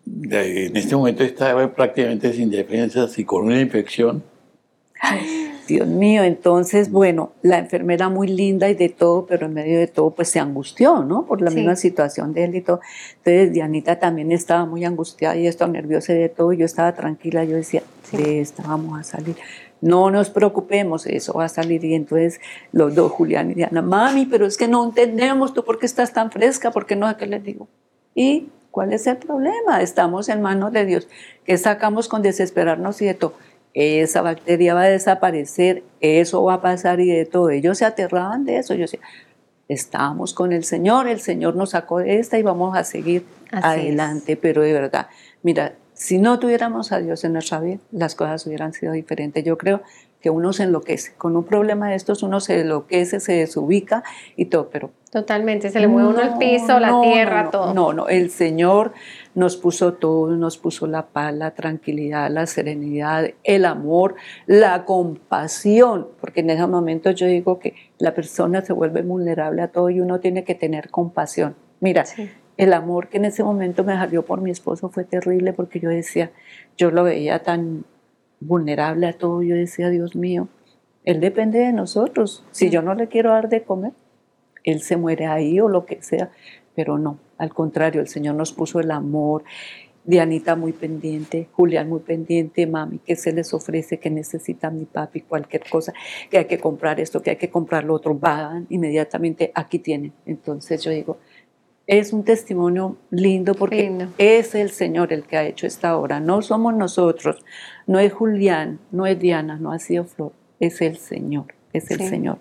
En 0.04 0.76
este 0.76 0.94
momento 0.94 1.24
estaba 1.24 1.74
prácticamente 1.74 2.30
sin 2.34 2.50
defensas 2.50 3.18
y 3.18 3.24
con 3.24 3.46
una 3.46 3.58
infección. 3.58 4.22
Ay, 5.00 5.50
Dios 5.66 5.88
mío, 5.88 6.22
entonces, 6.24 6.90
bueno, 6.90 7.32
la 7.40 7.58
enfermera 7.58 8.10
muy 8.10 8.28
linda 8.28 8.68
y 8.68 8.74
de 8.74 8.90
todo, 8.90 9.24
pero 9.26 9.46
en 9.46 9.54
medio 9.54 9.78
de 9.78 9.86
todo, 9.86 10.10
pues 10.10 10.28
se 10.28 10.38
angustió, 10.38 11.02
¿no? 11.04 11.24
Por 11.24 11.40
la 11.40 11.50
misma 11.50 11.74
situación 11.74 12.34
de 12.34 12.44
él 12.44 12.54
y 12.54 12.60
todo. 12.60 12.80
Entonces, 13.16 13.52
Dianita 13.52 13.98
también 13.98 14.30
estaba 14.30 14.66
muy 14.66 14.84
angustiada 14.84 15.36
y 15.36 15.46
estaba 15.46 15.72
nerviosa 15.72 16.12
y 16.12 16.18
de 16.18 16.28
todo. 16.28 16.52
Yo 16.52 16.66
estaba 16.66 16.94
tranquila, 16.94 17.44
yo 17.44 17.56
decía, 17.56 17.82
de 18.12 18.40
esta 18.40 18.62
vamos 18.62 19.00
a 19.00 19.02
salir. 19.02 19.36
No 19.80 20.10
nos 20.10 20.30
preocupemos, 20.30 21.06
eso 21.06 21.34
va 21.34 21.44
a 21.44 21.48
salir. 21.48 21.84
Y 21.84 21.94
entonces 21.94 22.40
los 22.72 22.94
dos, 22.94 23.12
Julián 23.12 23.50
y 23.50 23.54
Diana, 23.54 23.82
mami, 23.82 24.26
pero 24.26 24.46
es 24.46 24.56
que 24.56 24.68
no 24.68 24.84
entendemos, 24.84 25.54
tú 25.54 25.64
por 25.64 25.78
qué 25.78 25.86
estás 25.86 26.12
tan 26.12 26.30
fresca, 26.30 26.70
por 26.70 26.86
qué 26.86 26.96
no, 26.96 27.14
¿qué 27.16 27.26
les 27.26 27.42
digo? 27.42 27.68
Y 28.14 28.48
¿Cuál 28.70 28.92
es 28.92 29.06
el 29.06 29.16
problema? 29.16 29.80
Estamos 29.80 30.28
en 30.28 30.42
manos 30.42 30.70
de 30.70 30.84
Dios. 30.84 31.08
¿Qué 31.46 31.56
sacamos 31.56 32.08
con 32.08 32.20
desesperarnos 32.20 33.00
y 33.00 33.06
de 33.06 33.14
todo? 33.14 33.32
esa 33.76 34.22
bacteria 34.22 34.72
va 34.72 34.82
a 34.82 34.88
desaparecer, 34.88 35.82
eso 36.00 36.42
va 36.42 36.54
a 36.54 36.62
pasar 36.62 36.98
y 37.00 37.10
de 37.10 37.26
todo. 37.26 37.50
Ellos 37.50 37.76
se 37.76 37.84
aterraban 37.84 38.44
de 38.44 38.56
eso. 38.56 38.72
Yo 38.72 38.82
decía, 38.82 39.00
estamos 39.68 40.32
con 40.32 40.52
el 40.52 40.64
Señor, 40.64 41.08
el 41.08 41.20
Señor 41.20 41.56
nos 41.56 41.70
sacó 41.70 41.98
de 41.98 42.18
esta 42.18 42.38
y 42.38 42.42
vamos 42.42 42.76
a 42.76 42.84
seguir 42.84 43.26
adelante. 43.50 44.36
Pero 44.36 44.62
de 44.62 44.72
verdad, 44.72 45.08
mira, 45.42 45.74
si 45.96 46.18
no 46.18 46.38
tuviéramos 46.38 46.92
a 46.92 46.98
Dios 46.98 47.24
en 47.24 47.32
nuestra 47.32 47.58
vida, 47.58 47.78
las 47.90 48.14
cosas 48.14 48.46
hubieran 48.46 48.74
sido 48.74 48.92
diferentes. 48.92 49.42
Yo 49.42 49.56
creo 49.56 49.80
que 50.20 50.28
uno 50.28 50.52
se 50.52 50.64
enloquece. 50.64 51.14
Con 51.16 51.36
un 51.36 51.44
problema 51.44 51.88
de 51.88 51.94
estos 51.94 52.22
uno 52.22 52.40
se 52.40 52.60
enloquece, 52.60 53.18
se 53.18 53.32
desubica 53.32 54.04
y 54.36 54.46
todo, 54.46 54.68
pero... 54.68 54.90
Totalmente, 55.10 55.70
se 55.70 55.80
le 55.80 55.88
mueve 55.88 56.10
uno 56.10 56.20
el 56.20 56.36
piso, 56.36 56.78
la 56.78 57.00
tierra, 57.00 57.50
todo. 57.50 57.72
No, 57.72 57.94
no, 57.94 58.08
el 58.08 58.30
Señor 58.30 58.92
nos 59.34 59.56
puso 59.56 59.94
todo, 59.94 60.36
nos 60.36 60.58
puso 60.58 60.86
la 60.86 61.06
paz, 61.06 61.32
la 61.32 61.52
tranquilidad, 61.52 62.30
la 62.30 62.46
serenidad, 62.46 63.30
el 63.42 63.64
amor, 63.64 64.16
la 64.46 64.84
compasión, 64.84 66.08
porque 66.20 66.40
en 66.40 66.50
ese 66.50 66.66
momento 66.66 67.10
yo 67.12 67.26
digo 67.26 67.58
que 67.58 67.74
la 67.98 68.12
persona 68.12 68.62
se 68.62 68.74
vuelve 68.74 69.00
vulnerable 69.00 69.62
a 69.62 69.68
todo 69.68 69.88
y 69.88 70.00
uno 70.00 70.20
tiene 70.20 70.44
que 70.44 70.54
tener 70.54 70.90
compasión. 70.90 71.56
Mira, 71.80 72.04
el 72.56 72.72
amor 72.72 73.08
que 73.08 73.18
en 73.18 73.26
ese 73.26 73.44
momento 73.44 73.84
me 73.84 73.94
salió 73.94 74.24
por 74.24 74.40
mi 74.40 74.50
esposo 74.50 74.88
fue 74.88 75.04
terrible 75.04 75.52
porque 75.52 75.80
yo 75.80 75.88
decía, 75.88 76.30
yo 76.76 76.90
lo 76.90 77.04
veía 77.04 77.42
tan 77.42 77.84
vulnerable 78.40 79.06
a 79.06 79.12
todo, 79.12 79.42
yo 79.42 79.54
decía, 79.54 79.90
Dios 79.90 80.16
mío, 80.16 80.48
Él 81.04 81.20
depende 81.20 81.58
de 81.58 81.72
nosotros. 81.72 82.44
Si 82.50 82.70
yo 82.70 82.82
no 82.82 82.94
le 82.94 83.08
quiero 83.08 83.30
dar 83.30 83.48
de 83.48 83.62
comer, 83.62 83.92
Él 84.64 84.80
se 84.80 84.96
muere 84.96 85.26
ahí 85.26 85.60
o 85.60 85.68
lo 85.68 85.84
que 85.86 86.02
sea, 86.02 86.30
pero 86.74 86.98
no, 86.98 87.18
al 87.38 87.52
contrario, 87.52 88.00
el 88.00 88.08
Señor 88.08 88.34
nos 88.34 88.52
puso 88.52 88.80
el 88.80 88.90
amor. 88.90 89.44
Dianita 90.04 90.54
muy 90.54 90.72
pendiente, 90.72 91.48
Julián 91.50 91.88
muy 91.88 91.98
pendiente, 91.98 92.64
mami, 92.68 93.00
que 93.00 93.16
se 93.16 93.32
les 93.32 93.52
ofrece, 93.52 93.98
que 93.98 94.08
necesita 94.08 94.70
mi 94.70 94.84
papi, 94.84 95.22
cualquier 95.22 95.64
cosa, 95.68 95.92
que 96.30 96.38
hay 96.38 96.44
que 96.44 96.58
comprar 96.60 97.00
esto, 97.00 97.22
que 97.22 97.30
hay 97.30 97.36
que 97.36 97.50
comprar 97.50 97.82
lo 97.82 97.94
otro, 97.94 98.14
van 98.14 98.66
inmediatamente, 98.70 99.50
aquí 99.52 99.80
tienen. 99.80 100.12
Entonces 100.24 100.80
yo 100.84 100.92
digo, 100.92 101.18
es 101.86 102.12
un 102.12 102.24
testimonio 102.24 102.96
lindo 103.10 103.54
porque 103.54 104.08
es 104.18 104.54
el 104.54 104.70
Señor 104.70 105.12
el 105.12 105.22
que 105.24 105.36
ha 105.36 105.44
hecho 105.44 105.66
esta 105.66 105.96
obra, 105.96 106.18
no 106.18 106.42
somos 106.42 106.74
nosotros, 106.74 107.44
no 107.86 108.00
es 108.00 108.12
Julián, 108.12 108.80
no 108.90 109.06
es 109.06 109.18
Diana, 109.18 109.56
no 109.56 109.72
ha 109.72 109.78
sido 109.78 110.04
Flor, 110.04 110.32
es 110.58 110.80
el 110.80 110.96
Señor, 110.96 111.46
es 111.72 111.90
el 111.90 112.00
Señor. 112.00 112.38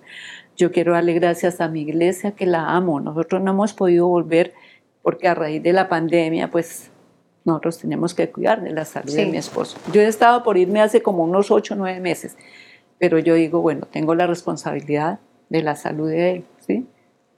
Yo 0.58 0.72
quiero 0.72 0.94
darle 0.94 1.14
gracias 1.14 1.62
a 1.62 1.68
mi 1.68 1.82
iglesia 1.82 2.32
que 2.32 2.46
la 2.46 2.76
amo, 2.76 3.00
nosotros 3.00 3.42
no 3.42 3.52
hemos 3.52 3.74
podido 3.74 4.08
volver 4.08 4.54
porque 5.04 5.28
a 5.28 5.36
raíz 5.36 5.62
de 5.62 5.74
la 5.74 5.90
pandemia, 5.90 6.50
pues 6.50 6.90
nosotros 7.44 7.78
tenemos 7.78 8.16
que 8.16 8.32
cuidar 8.32 8.64
de 8.64 8.72
la 8.72 8.86
salud 8.86 9.14
de 9.14 9.28
mi 9.28 9.38
esposo. 9.38 9.78
Yo 9.94 10.02
he 10.02 10.08
estado 10.08 10.42
por 10.42 10.58
irme 10.58 10.82
hace 10.82 11.04
como 11.04 11.24
unos 11.24 11.52
ocho 11.52 11.76
o 11.76 11.78
nueve 11.78 12.00
meses, 12.00 12.36
pero 12.98 13.20
yo 13.20 13.36
digo, 13.36 13.62
bueno, 13.62 13.88
tengo 13.92 14.16
la 14.16 14.26
responsabilidad 14.26 15.20
de 15.50 15.62
la 15.62 15.76
salud 15.76 16.10
de 16.10 16.32
él, 16.32 16.46
¿sí? 16.66 16.88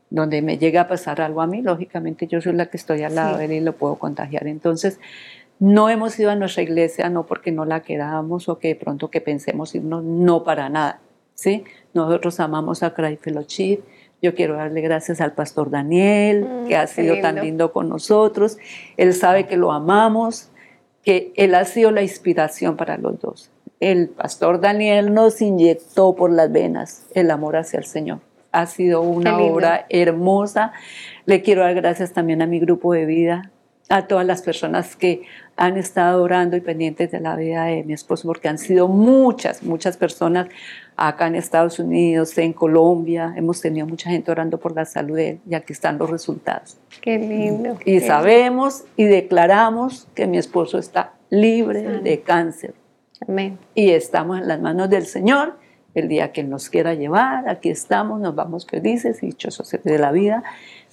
Donde 0.10 0.42
me 0.42 0.58
llega 0.58 0.82
a 0.82 0.88
pasar 0.88 1.22
algo 1.22 1.42
a 1.42 1.48
mí, 1.48 1.62
lógicamente 1.62 2.28
yo 2.28 2.40
soy 2.42 2.54
la 2.54 2.68
que 2.68 2.78
estoy 2.78 3.04
al 3.04 3.16
lado 3.16 3.38
de 3.38 3.46
él 3.46 3.52
y 3.52 3.60
lo 3.60 3.74
puedo 3.74 3.96
contagiar. 3.96 4.48
Entonces, 4.48 5.00
no 5.60 5.90
hemos 5.90 6.18
ido 6.20 6.30
a 6.30 6.36
nuestra 6.36 6.64
iglesia, 6.64 7.10
no 7.10 7.26
porque 7.26 7.52
no 7.52 7.66
la 7.66 7.82
queramos 7.82 8.48
o 8.48 8.60
que 8.60 8.70
de 8.70 8.76
pronto 8.76 9.10
que 9.10 9.22
pensemos 9.22 9.74
irnos, 9.76 10.04
no 10.04 10.44
para 10.44 10.70
nada, 10.70 11.00
¿sí? 11.34 11.64
Nosotros 11.94 12.40
amamos 12.40 12.84
a 12.84 12.94
Cry 12.94 13.18
Fellowship, 13.18 13.80
yo 14.22 14.34
quiero 14.34 14.56
darle 14.56 14.82
gracias 14.82 15.22
al 15.22 15.34
pastor 15.34 15.70
Daniel, 15.70 16.46
mm, 16.46 16.68
que 16.68 16.76
ha 16.76 16.88
sido 16.88 17.20
tan 17.22 17.36
lindo 17.42 17.72
con 17.72 17.90
nosotros. 17.90 18.58
Él 18.98 19.14
sabe 19.14 19.46
que 19.46 19.58
lo 19.58 19.72
amamos, 19.72 20.50
que 21.04 21.32
él 21.36 21.54
ha 21.56 21.66
sido 21.66 21.92
la 21.92 22.02
inspiración 22.02 22.78
para 22.78 22.98
los 22.98 23.20
dos. 23.20 23.52
El 23.80 24.10
pastor 24.10 24.60
Daniel 24.60 25.14
nos 25.14 25.42
inyectó 25.42 26.16
por 26.16 26.32
las 26.32 26.52
venas 26.52 27.06
el 27.14 27.30
amor 27.30 27.58
hacia 27.58 27.80
el 27.80 27.86
Señor. 27.86 28.20
Ha 28.52 28.66
sido 28.66 29.02
una 29.02 29.38
obra 29.38 29.86
hermosa. 29.90 30.72
Le 31.26 31.42
quiero 31.42 31.62
dar 31.62 31.76
gracias 31.76 32.14
también 32.14 32.42
a 32.42 32.48
mi 32.48 32.60
grupo 32.60 32.94
de 32.94 33.06
vida, 33.06 33.52
a 33.90 34.08
todas 34.08 34.26
las 34.26 34.42
personas 34.42 34.96
que 34.96 35.24
han 35.56 35.78
estado 35.78 36.22
orando 36.22 36.56
y 36.56 36.62
pendientes 36.62 37.12
de 37.12 37.20
la 37.20 37.36
vida 37.36 37.66
de 37.66 37.84
mi 37.84 37.94
esposo, 37.94 38.28
porque 38.28 38.48
han 38.48 38.58
sido 38.58 38.88
muchas, 38.88 39.64
muchas 39.64 39.98
personas 39.98 40.48
acá 40.96 41.28
en 41.28 41.36
Estados 41.36 41.80
Unidos, 41.80 42.38
en 42.38 42.54
Colombia, 42.54 43.34
hemos 43.38 43.62
tenido 43.62 43.86
mucha 43.86 44.10
gente 44.10 44.32
orando 44.32 44.60
por 44.60 44.76
la 44.76 44.86
salud 44.86 45.16
de 45.16 45.30
él 45.30 45.40
y 45.50 45.56
aquí 45.56 45.74
están 45.74 45.98
los 45.98 46.10
resultados. 46.10 46.78
Qué 47.02 47.18
lindo. 47.18 47.78
Y 47.86 48.00
sabemos 48.00 48.84
y 48.98 49.06
declaramos 49.06 50.08
que 50.16 50.28
mi 50.28 50.38
esposo 50.38 50.78
está 50.80 51.14
libre 51.30 52.00
de 52.00 52.22
cáncer. 52.22 52.74
Amén. 53.28 53.58
Y 53.74 53.92
estamos 53.92 54.40
en 54.40 54.48
las 54.48 54.60
manos 54.60 54.90
del 54.90 55.06
Señor. 55.06 55.56
El 55.98 56.08
día 56.08 56.32
que 56.32 56.44
nos 56.44 56.70
quiera 56.70 56.94
llevar, 56.94 57.50
aquí 57.50 57.70
estamos, 57.70 58.20
nos 58.20 58.36
vamos 58.36 58.68
felices 58.68 59.24
y 59.24 59.28
dichosos 59.28 59.76
de 59.84 59.98
la 59.98 60.12
vida 60.12 60.44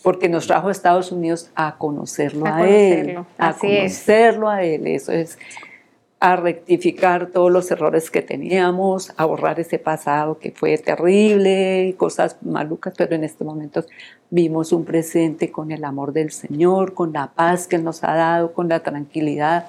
porque 0.02 0.28
nos 0.28 0.46
trajo 0.46 0.68
a 0.68 0.72
Estados 0.72 1.12
Unidos 1.12 1.50
a 1.54 1.76
conocerlo 1.76 2.46
a, 2.46 2.66
él, 2.66 3.18
a 3.36 3.52
conocerlo 3.52 4.48
a 4.48 4.62
él. 4.62 4.86
Eso 4.86 5.12
es 5.12 5.38
a 6.24 6.36
rectificar 6.36 7.26
todos 7.26 7.52
los 7.52 7.70
errores 7.70 8.10
que 8.10 8.22
teníamos, 8.22 9.12
a 9.18 9.26
borrar 9.26 9.60
ese 9.60 9.78
pasado 9.78 10.38
que 10.38 10.52
fue 10.52 10.78
terrible, 10.78 11.94
cosas 11.98 12.38
malucas, 12.40 12.94
pero 12.96 13.14
en 13.14 13.24
este 13.24 13.44
momento 13.44 13.84
vimos 14.30 14.72
un 14.72 14.86
presente 14.86 15.52
con 15.52 15.70
el 15.70 15.84
amor 15.84 16.14
del 16.14 16.32
Señor, 16.32 16.94
con 16.94 17.12
la 17.12 17.32
paz 17.34 17.66
que 17.66 17.76
nos 17.76 18.02
ha 18.04 18.14
dado, 18.14 18.54
con 18.54 18.70
la 18.70 18.80
tranquilidad. 18.80 19.66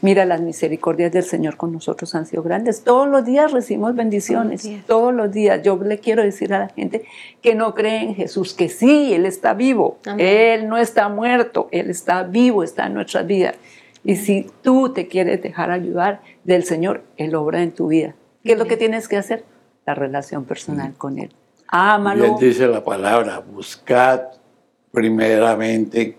Mira, 0.00 0.24
las 0.24 0.40
misericordias 0.40 1.10
del 1.10 1.24
Señor 1.24 1.56
con 1.56 1.72
nosotros 1.72 2.14
han 2.14 2.26
sido 2.26 2.44
grandes. 2.44 2.84
Todos 2.84 3.08
los 3.08 3.24
días 3.24 3.50
recibimos 3.50 3.96
bendiciones, 3.96 4.70
todos 4.86 5.12
los 5.12 5.32
días. 5.32 5.64
Yo 5.64 5.76
le 5.82 5.98
quiero 5.98 6.22
decir 6.22 6.54
a 6.54 6.60
la 6.60 6.68
gente 6.68 7.06
que 7.42 7.56
no 7.56 7.74
cree 7.74 8.04
en 8.04 8.14
Jesús, 8.14 8.54
que 8.54 8.68
sí, 8.68 9.12
Él 9.14 9.26
está 9.26 9.52
vivo, 9.52 9.98
Él 10.16 10.68
no 10.68 10.78
está 10.78 11.08
muerto, 11.08 11.66
Él 11.72 11.90
está 11.90 12.22
vivo, 12.22 12.62
está 12.62 12.86
en 12.86 12.94
nuestras 12.94 13.26
vidas. 13.26 13.56
Y 14.08 14.16
si 14.16 14.46
tú 14.62 14.94
te 14.94 15.06
quieres 15.06 15.42
dejar 15.42 15.70
ayudar 15.70 16.22
del 16.42 16.64
Señor, 16.64 17.04
Él 17.18 17.34
obra 17.34 17.62
en 17.62 17.72
tu 17.72 17.88
vida. 17.88 18.14
¿Qué 18.42 18.52
es 18.52 18.58
lo 18.58 18.64
que 18.64 18.78
tienes 18.78 19.06
que 19.06 19.18
hacer? 19.18 19.44
La 19.84 19.94
relación 19.94 20.46
personal 20.46 20.94
con 20.94 21.18
Él. 21.18 21.30
Ámalo. 21.66 22.22
Bien 22.22 22.36
dice 22.40 22.66
la 22.68 22.82
palabra, 22.82 23.38
buscad 23.40 24.22
primeramente 24.92 26.16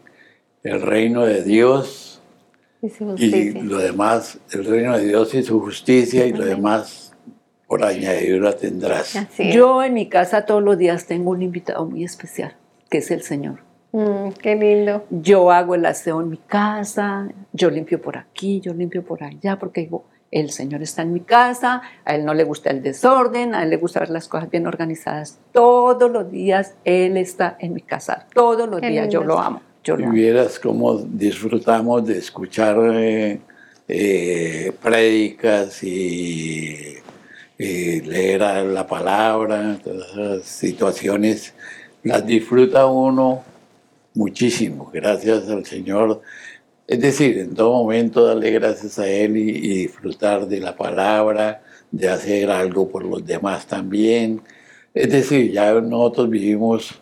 el 0.62 0.84
reino 0.84 1.26
de 1.26 1.42
Dios 1.42 2.22
Y 2.80 2.90
su 2.90 3.16
y 3.18 3.54
lo 3.54 3.80
demás, 3.80 4.38
el 4.52 4.66
reino 4.66 4.96
de 4.96 5.06
Dios 5.06 5.34
y 5.34 5.42
su 5.42 5.60
justicia 5.60 6.28
y 6.28 6.34
lo 6.34 6.46
demás 6.46 7.16
por 7.66 7.84
añadidura 7.84 8.56
tendrás. 8.56 9.18
Yo 9.52 9.82
en 9.82 9.96
mi 9.96 10.10
casa 10.10 10.46
todos 10.46 10.62
los 10.62 10.78
días 10.78 11.08
tengo 11.08 11.32
un 11.32 11.42
invitado 11.42 11.88
muy 11.88 12.04
especial, 12.04 12.56
que 12.88 13.00
es 13.00 13.10
el 13.10 13.24
Señor. 13.24 13.69
Mm, 13.92 14.30
qué 14.42 14.56
lindo. 14.56 15.06
Yo 15.10 15.52
hago 15.52 15.76
el 15.76 15.86
aseo 15.86 16.22
en 16.22 16.30
mi 16.30 16.38
casa, 16.38 17.28
yo 17.54 17.70
limpio 17.70 18.02
por 18.02 18.18
aquí, 18.18 18.60
yo 18.62 18.74
limpio 18.74 19.04
por 19.04 19.24
allá, 19.24 19.58
porque 19.58 19.82
digo, 19.82 20.06
el 20.32 20.52
Señor 20.52 20.84
está 20.84 21.02
en 21.02 21.12
mi 21.14 21.22
casa, 21.22 21.82
a 22.06 22.14
Él 22.16 22.24
no 22.24 22.36
le 22.36 22.44
gusta 22.44 22.70
el 22.70 22.84
desorden, 22.84 23.56
a 23.56 23.64
Él 23.64 23.72
le 23.72 23.78
gusta 23.78 24.02
ver 24.02 24.12
las 24.12 24.28
cosas 24.28 24.50
bien 24.52 24.68
organizadas. 24.68 25.40
Todos 25.52 26.12
los 26.12 26.32
días 26.32 26.76
Él 26.86 27.18
está 27.18 27.58
en 27.60 27.74
mi 27.74 27.82
casa, 27.82 28.28
todos 28.34 28.70
los 28.70 28.80
Qué 28.80 28.90
días 28.90 29.10
yo 29.10 29.24
lo 29.24 29.40
amo. 29.40 29.62
Yo 29.84 29.96
lo 29.96 30.02
Y 30.02 30.04
amo. 30.06 30.14
vieras 30.14 30.60
cómo 30.60 30.98
disfrutamos 30.98 32.06
de 32.06 32.18
escuchar 32.20 32.78
eh, 32.94 33.40
eh, 33.88 34.72
prédicas 34.84 35.82
y, 35.84 36.76
y 37.58 38.02
leer 38.02 38.42
la 38.68 38.86
palabra, 38.86 39.80
todas 39.84 40.12
esas 40.12 40.44
situaciones, 40.44 41.56
las 42.04 42.24
disfruta 42.26 42.86
uno 42.86 43.44
muchísimo, 44.20 44.92
gracias 44.94 45.50
al 45.50 45.66
Señor. 45.66 46.22
Es 46.86 47.00
decir, 47.00 47.38
en 47.38 47.56
todo 47.56 47.72
momento 47.72 48.26
darle 48.26 48.52
gracias 48.52 49.00
a 49.00 49.08
Él 49.08 49.38
y, 49.38 49.50
y 49.50 49.70
disfrutar 49.84 50.46
de 50.46 50.60
la 50.60 50.76
palabra, 50.76 51.62
de 51.90 52.10
hacer 52.10 52.52
algo 52.52 52.90
por 52.90 53.06
los 53.06 53.26
demás 53.26 53.66
también. 53.66 54.42
Es 54.94 55.10
decir, 55.10 55.52
ya 55.52 55.74
nosotros 55.80 56.30
vivimos 56.30 57.02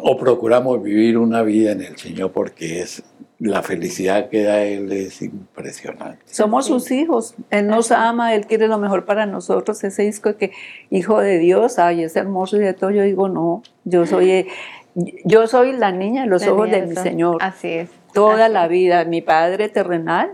o 0.00 0.16
procuramos 0.16 0.82
vivir 0.82 1.18
una 1.18 1.42
vida 1.42 1.72
en 1.72 1.82
el 1.82 1.96
Señor 1.98 2.32
porque 2.32 2.80
es 2.80 3.02
la 3.38 3.62
felicidad 3.62 4.28
que 4.30 4.42
da 4.42 4.62
Él 4.62 4.90
es 4.90 5.22
impresionante. 5.22 6.22
Somos 6.26 6.66
sus 6.66 6.90
hijos, 6.90 7.34
Él 7.50 7.68
nos 7.68 7.92
ama, 7.92 8.34
Él 8.34 8.46
quiere 8.46 8.66
lo 8.66 8.78
mejor 8.78 9.04
para 9.04 9.26
nosotros. 9.26 9.84
Ese 9.84 10.04
disco 10.04 10.36
que, 10.36 10.52
hijo 10.90 11.20
de 11.20 11.38
Dios, 11.38 11.78
ay, 11.78 12.02
es 12.02 12.16
hermoso 12.16 12.56
y 12.56 12.60
de 12.60 12.74
todo. 12.74 12.90
Yo 12.90 13.02
digo, 13.02 13.28
no, 13.28 13.62
yo 13.84 14.06
soy, 14.06 14.30
eh, 14.30 14.46
yo 14.94 15.46
soy 15.46 15.72
la 15.72 15.92
niña 15.92 16.22
de 16.22 16.28
los 16.28 16.42
La 16.42 16.52
ojos 16.52 16.70
de 16.70 16.82
mi. 16.82 16.96
Señor. 16.96 17.38
Así 17.40 17.68
es. 17.68 17.90
toda 18.12 18.44
Así 18.46 18.52
la 18.52 18.68
vida. 18.68 19.04
Mi 19.04 19.22
padre 19.22 19.68
terrenal, 19.68 20.32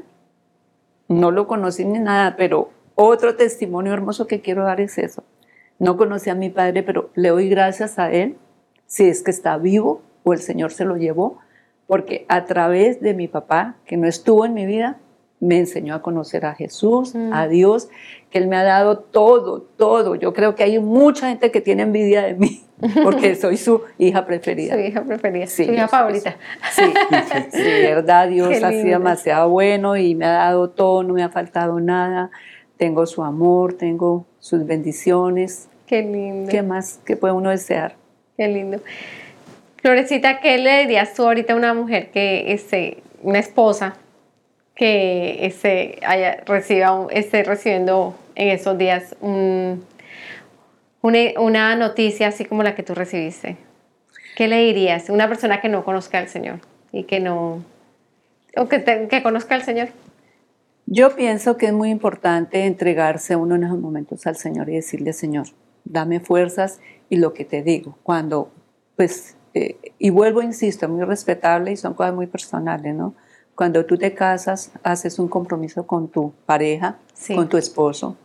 no 1.09 1.31
lo 1.31 1.47
conocí 1.47 1.85
ni 1.85 1.99
nada, 1.99 2.37
pero 2.37 2.71
otro 2.95 3.37
testimonio 3.37 3.93
hermoso 3.93 4.27
que 4.27 4.41
quiero 4.41 4.65
dar 4.65 4.81
es 4.81 4.99
eso. 4.99 5.25
No 5.79 5.97
conocí 5.97 6.31
a 6.31 6.35
mi 6.35 6.51
padre, 6.51 6.83
pero 6.83 7.11
le 7.15 7.31
doy 7.31 7.49
gracias 7.49 7.99
a 7.99 8.11
él, 8.11 8.37
si 8.87 9.09
es 9.09 9.23
que 9.23 9.31
está 9.31 9.57
vivo 9.59 10.03
o 10.23 10.33
el 10.33 10.41
Señor 10.41 10.73
se 10.73 10.85
lo 10.85 10.97
llevó, 10.97 11.39
porque 11.87 12.25
a 12.29 12.45
través 12.45 13.01
de 13.01 13.15
mi 13.15 13.29
papá, 13.29 13.77
que 13.85 13.97
no 13.97 14.07
estuvo 14.07 14.47
en 14.47 14.55
mi 14.55 14.67
vida, 14.67 14.99
me 15.40 15.59
enseñó 15.59 15.94
a 15.94 16.02
conocer 16.02 16.47
a 16.47 16.55
Jesús, 16.55 17.15
Mm. 17.15 17.32
a 17.32 17.48
Dios, 17.48 17.89
que 18.31 18.39
Él 18.39 18.48
me 18.48 18.56
ha 18.56 18.62
dado 18.65 18.98
todo, 18.98 19.62
todo. 19.77 20.15
Yo 20.15 20.32
creo 20.32 20.55
que 20.55 20.62
hay 20.65 20.78
mucha 20.78 21.28
gente 21.28 21.51
que 21.51 21.61
tiene 21.61 21.82
envidia 21.82 22.23
de 22.23 22.35
mí, 22.35 22.62
porque 23.05 23.35
soy 23.36 23.56
su 23.56 23.82
hija 23.98 24.24
preferida. 24.27 24.74
Su 24.74 24.81
hija 24.81 25.02
preferida, 25.02 25.47
Sí, 25.47 25.65
su 25.66 25.73
hija 25.73 25.89
favorita. 25.89 26.36
Sí, 26.73 26.82
sí, 27.52 27.62
de 27.62 27.94
verdad 27.94 28.28
Dios 28.28 28.62
ha 28.62 28.70
sido 28.70 28.85
demasiado 28.85 29.48
bueno 29.51 29.97
y 29.97 30.15
me 30.15 30.24
ha 30.24 30.31
dado 30.32 30.70
todo, 30.70 31.02
no 31.02 31.15
me 31.15 31.23
ha 31.23 31.28
faltado 31.28 31.78
nada. 31.81 32.31
Tengo 32.77 33.06
su 33.06 33.23
amor, 33.23 33.74
tengo 33.74 34.27
sus 34.40 34.65
bendiciones. 34.66 35.69
Qué 35.86 36.02
lindo. 36.02 36.51
¿Qué 36.51 36.62
más 36.62 37.01
que 37.05 37.16
puede 37.16 37.35
uno 37.35 37.51
desear? 37.51 37.94
Qué 38.36 38.48
lindo. 38.48 38.78
Florecita, 39.82 40.40
¿qué 40.40 40.59
le 40.59 40.81
dirías 40.81 41.12
tú 41.15 41.24
ahorita 41.24 41.52
a 41.52 41.56
una 41.56 41.74
mujer 41.74 42.11
que, 42.11 42.52
este, 42.52 43.02
una 43.23 43.39
esposa 43.39 43.94
que 44.75 45.47
este, 45.47 45.99
haya, 46.07 46.43
reciba, 46.47 47.07
esté 47.11 47.45
recibiendo 47.45 48.17
en 48.35 48.49
esos 48.49 48.77
días 48.77 49.15
un- 49.21 49.85
una, 51.03 51.19
una 51.39 51.77
noticia 51.77 52.29
así 52.29 52.45
como 52.45 52.63
la 52.63 52.75
que 52.75 52.83
tú 52.83 52.95
recibiste? 52.95 53.57
¿Qué 54.37 54.49
le 54.49 54.59
dirías? 54.65 55.11
Una 55.11 55.29
persona 55.29 55.61
que 55.61 55.69
no 55.69 55.85
conozca 55.85 56.19
al 56.19 56.29
Señor 56.29 56.61
y 56.93 57.05
que 57.05 57.21
no, 57.21 57.63
o 58.57 58.69
que, 58.69 59.07
que 59.09 59.23
conozca 59.23 59.55
al 59.55 59.63
Señor. 59.63 59.89
Yo 60.87 61.15
pienso 61.15 61.57
que 61.57 61.67
es 61.67 61.73
muy 61.73 61.91
importante 61.91 62.67
entregarse 62.67 63.37
uno 63.37 63.55
en 63.55 63.65
esos 63.65 63.79
momentos 63.79 64.27
al 64.27 64.37
Señor 64.37 64.69
y 64.69 64.75
decirle, 64.75 65.13
Señor, 65.13 65.47
dame 65.85 66.21
fuerzas 66.21 66.81
y 67.09 67.17
lo 67.17 67.33
que 67.33 67.45
te 67.45 67.63
digo. 67.63 67.97
Cuando, 68.03 68.51
pues, 68.97 69.37
eh, 69.55 69.77
y 69.99 70.11
vuelvo, 70.11 70.43
insisto, 70.43 70.89
muy 70.89 71.05
respetable 71.05 71.73
y 71.73 71.77
son 71.77 71.95
cosas 71.95 72.15
muy 72.15 72.27
personales, 72.27 72.95
¿no? 72.95 73.15
Cuando 73.55 73.85
tú 73.87 73.97
te 73.97 74.15
casas, 74.15 74.73
haces 74.83 75.19
un 75.19 75.29
compromiso 75.29 75.87
con 75.87 76.09
tu 76.09 76.33
pareja, 76.47 76.97
Sí. 77.15 77.35
con 77.35 77.49
tu 77.49 77.57
esposo, 77.57 78.17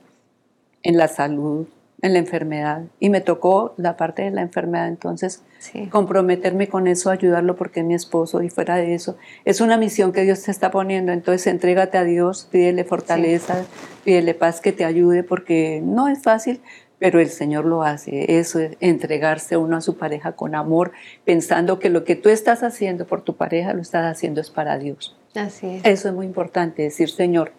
en 0.81 0.97
la 0.97 1.07
salud, 1.07 1.67
en 2.01 2.13
la 2.13 2.19
enfermedad. 2.19 2.83
Y 2.99 3.09
me 3.09 3.21
tocó 3.21 3.73
la 3.77 3.97
parte 3.97 4.23
de 4.23 4.31
la 4.31 4.41
enfermedad, 4.41 4.87
entonces 4.87 5.43
Sí. 5.59 5.87
comprometerme 5.87 6.67
con 6.67 6.87
eso, 6.87 7.09
ayudarlo 7.11 7.55
porque 7.55 7.81
es 7.81 7.85
mi 7.85 7.93
esposo 7.93 8.41
y 8.41 8.49
fuera 8.49 8.77
de 8.77 8.95
eso. 8.95 9.17
Es 9.45 9.61
una 9.61 9.77
misión 9.77 10.11
que 10.13 10.21
Dios 10.23 10.41
te 10.43 10.51
está 10.51 10.71
poniendo, 10.71 11.11
entonces 11.11 11.45
entrégate 11.47 11.97
a 11.97 12.03
Dios, 12.03 12.47
pídele 12.51 12.83
fortaleza, 12.83 13.65
pídele 14.05 14.33
paz 14.33 14.61
que 14.61 14.71
te 14.71 14.85
ayude 14.85 15.23
porque 15.23 15.81
no 15.83 16.07
es 16.07 16.21
fácil, 16.23 16.61
pero 16.97 17.19
el 17.19 17.29
Señor 17.29 17.65
lo 17.65 17.83
hace. 17.83 18.39
Eso 18.39 18.59
es 18.59 18.77
entregarse 18.79 19.57
uno 19.57 19.77
a 19.77 19.81
su 19.81 19.97
pareja 19.97 20.31
con 20.33 20.55
amor, 20.55 20.91
pensando 21.25 21.79
que 21.79 21.89
lo 21.89 22.03
que 22.03 22.15
tú 22.15 22.29
estás 22.29 22.63
haciendo 22.63 23.05
por 23.05 23.21
tu 23.21 23.35
pareja 23.35 23.73
lo 23.73 23.81
estás 23.81 24.05
haciendo 24.05 24.41
es 24.41 24.49
para 24.49 24.77
Dios. 24.77 25.15
Así 25.35 25.67
es. 25.67 25.85
Eso 25.85 26.09
es 26.09 26.13
muy 26.13 26.25
importante, 26.25 26.81
decir, 26.83 27.09
Señor, 27.09 27.51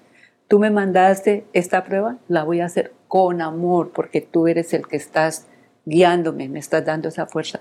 tú 0.48 0.58
me 0.58 0.70
mandaste 0.70 1.44
esta 1.52 1.84
prueba, 1.84 2.18
la 2.28 2.44
voy 2.44 2.60
a 2.60 2.66
hacer 2.66 2.92
con 3.08 3.40
amor, 3.42 3.92
porque 3.94 4.20
tú 4.20 4.46
eres 4.48 4.72
el 4.74 4.86
que 4.86 4.96
estás 4.96 5.46
guiándome, 5.84 6.48
me 6.48 6.58
estás 6.58 6.84
dando 6.84 7.08
esa 7.08 7.26
fuerza. 7.26 7.60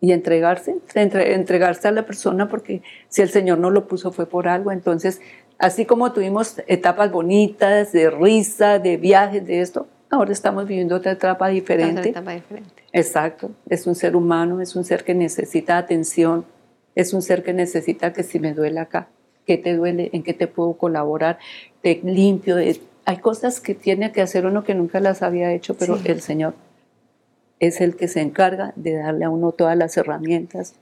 Y 0.00 0.12
entregarse, 0.12 0.76
entre- 0.94 1.34
entregarse 1.34 1.88
a 1.88 1.92
la 1.92 2.04
persona, 2.04 2.48
porque 2.48 2.82
si 3.08 3.22
el 3.22 3.30
Señor 3.30 3.58
no 3.58 3.70
lo 3.70 3.86
puso 3.86 4.10
fue 4.12 4.26
por 4.26 4.48
algo. 4.48 4.72
Entonces, 4.72 5.20
así 5.58 5.86
como 5.86 6.12
tuvimos 6.12 6.60
etapas 6.66 7.12
bonitas, 7.12 7.92
de 7.92 8.10
risa, 8.10 8.78
de 8.80 8.96
viajes, 8.96 9.46
de 9.46 9.60
esto, 9.60 9.86
ahora 10.10 10.32
estamos 10.32 10.66
viviendo 10.66 10.96
otra 10.96 11.12
etapa 11.12 11.44
Otra 11.44 11.48
diferente. 11.54 12.08
etapa 12.10 12.32
diferente. 12.32 12.82
Exacto, 12.92 13.52
es 13.68 13.86
un 13.86 13.94
ser 13.94 14.16
humano, 14.16 14.60
es 14.60 14.74
un 14.76 14.84
ser 14.84 15.04
que 15.04 15.14
necesita 15.14 15.78
atención, 15.78 16.44
es 16.94 17.14
un 17.14 17.22
ser 17.22 17.42
que 17.44 17.52
necesita 17.54 18.12
que 18.12 18.22
si 18.24 18.38
me 18.40 18.52
duele 18.54 18.80
acá, 18.80 19.08
¿qué 19.46 19.58
te 19.58 19.74
duele? 19.76 20.10
¿En 20.12 20.22
qué 20.22 20.34
te 20.34 20.46
puedo 20.46 20.74
colaborar? 20.74 21.38
Te 21.82 22.00
limpio. 22.04 22.56
de- 22.56 22.80
Hay 23.04 23.16
cosas 23.16 23.60
que 23.60 23.74
tiene 23.74 24.12
que 24.12 24.20
hacer 24.22 24.46
uno 24.46 24.62
que 24.62 24.74
nunca 24.74 25.00
las 25.00 25.22
había 25.22 25.52
hecho, 25.52 25.74
pero 25.76 25.96
Sí. 25.98 26.04
el 26.08 26.20
Señor 26.20 26.54
es 27.58 27.80
el 27.80 27.96
que 27.96 28.06
se 28.08 28.20
encarga 28.20 28.72
de 28.76 28.94
darle 28.94 29.24
a 29.24 29.30
uno 29.30 29.52
todas 29.52 29.76
las 29.76 29.96
herramientas, 29.96 30.74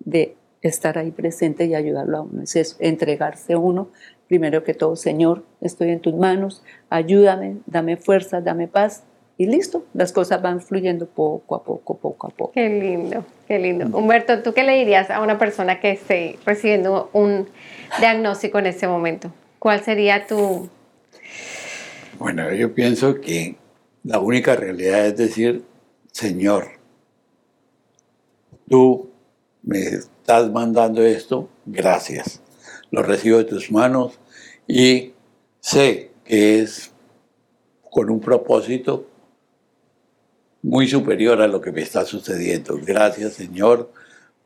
de 0.00 0.36
estar 0.60 0.98
ahí 0.98 1.10
presente 1.10 1.64
y 1.64 1.74
ayudarlo 1.74 2.18
a 2.18 2.20
uno. 2.22 2.42
Es 2.42 2.56
eso, 2.56 2.76
entregarse 2.80 3.54
a 3.54 3.58
uno. 3.58 3.88
Primero 4.28 4.64
que 4.64 4.74
todo, 4.74 4.96
Señor, 4.96 5.44
estoy 5.60 5.90
en 5.90 6.00
tus 6.00 6.14
manos, 6.14 6.62
ayúdame, 6.90 7.56
dame 7.66 7.96
fuerza, 7.96 8.40
dame 8.40 8.68
paz 8.68 9.02
y 9.38 9.46
listo, 9.46 9.84
las 9.94 10.12
cosas 10.12 10.42
van 10.42 10.60
fluyendo 10.60 11.06
poco 11.06 11.54
a 11.54 11.64
poco, 11.64 11.96
poco 11.96 12.26
a 12.26 12.30
poco. 12.30 12.52
Qué 12.52 12.68
lindo, 12.68 13.24
qué 13.48 13.58
lindo. 13.58 13.86
Humberto, 13.96 14.42
¿tú 14.42 14.52
qué 14.52 14.62
le 14.62 14.76
dirías 14.78 15.10
a 15.10 15.20
una 15.20 15.38
persona 15.38 15.80
que 15.80 15.92
esté 15.92 16.38
recibiendo 16.44 17.10
un 17.12 17.48
diagnóstico 17.98 18.58
en 18.58 18.66
este 18.66 18.86
momento? 18.86 19.32
¿Cuál 19.58 19.82
sería 19.82 20.26
tu... 20.26 20.68
Bueno, 22.18 22.52
yo 22.52 22.74
pienso 22.74 23.20
que 23.20 23.56
la 24.04 24.18
única 24.18 24.54
realidad 24.54 25.06
es 25.06 25.16
decir, 25.16 25.64
Señor, 26.12 26.68
tú 28.68 29.10
me 29.62 29.78
estás 29.78 30.50
mandando 30.50 31.02
esto, 31.02 31.48
gracias. 31.64 32.42
Lo 32.90 33.02
recibo 33.02 33.38
de 33.38 33.44
tus 33.44 33.72
manos 33.72 34.20
y 34.68 35.14
sé 35.60 36.10
que 36.24 36.60
es 36.60 36.92
con 37.90 38.10
un 38.10 38.20
propósito 38.20 39.06
muy 40.62 40.86
superior 40.86 41.42
a 41.42 41.48
lo 41.48 41.60
que 41.60 41.72
me 41.72 41.82
está 41.82 42.04
sucediendo. 42.04 42.78
Gracias, 42.84 43.34
Señor, 43.34 43.90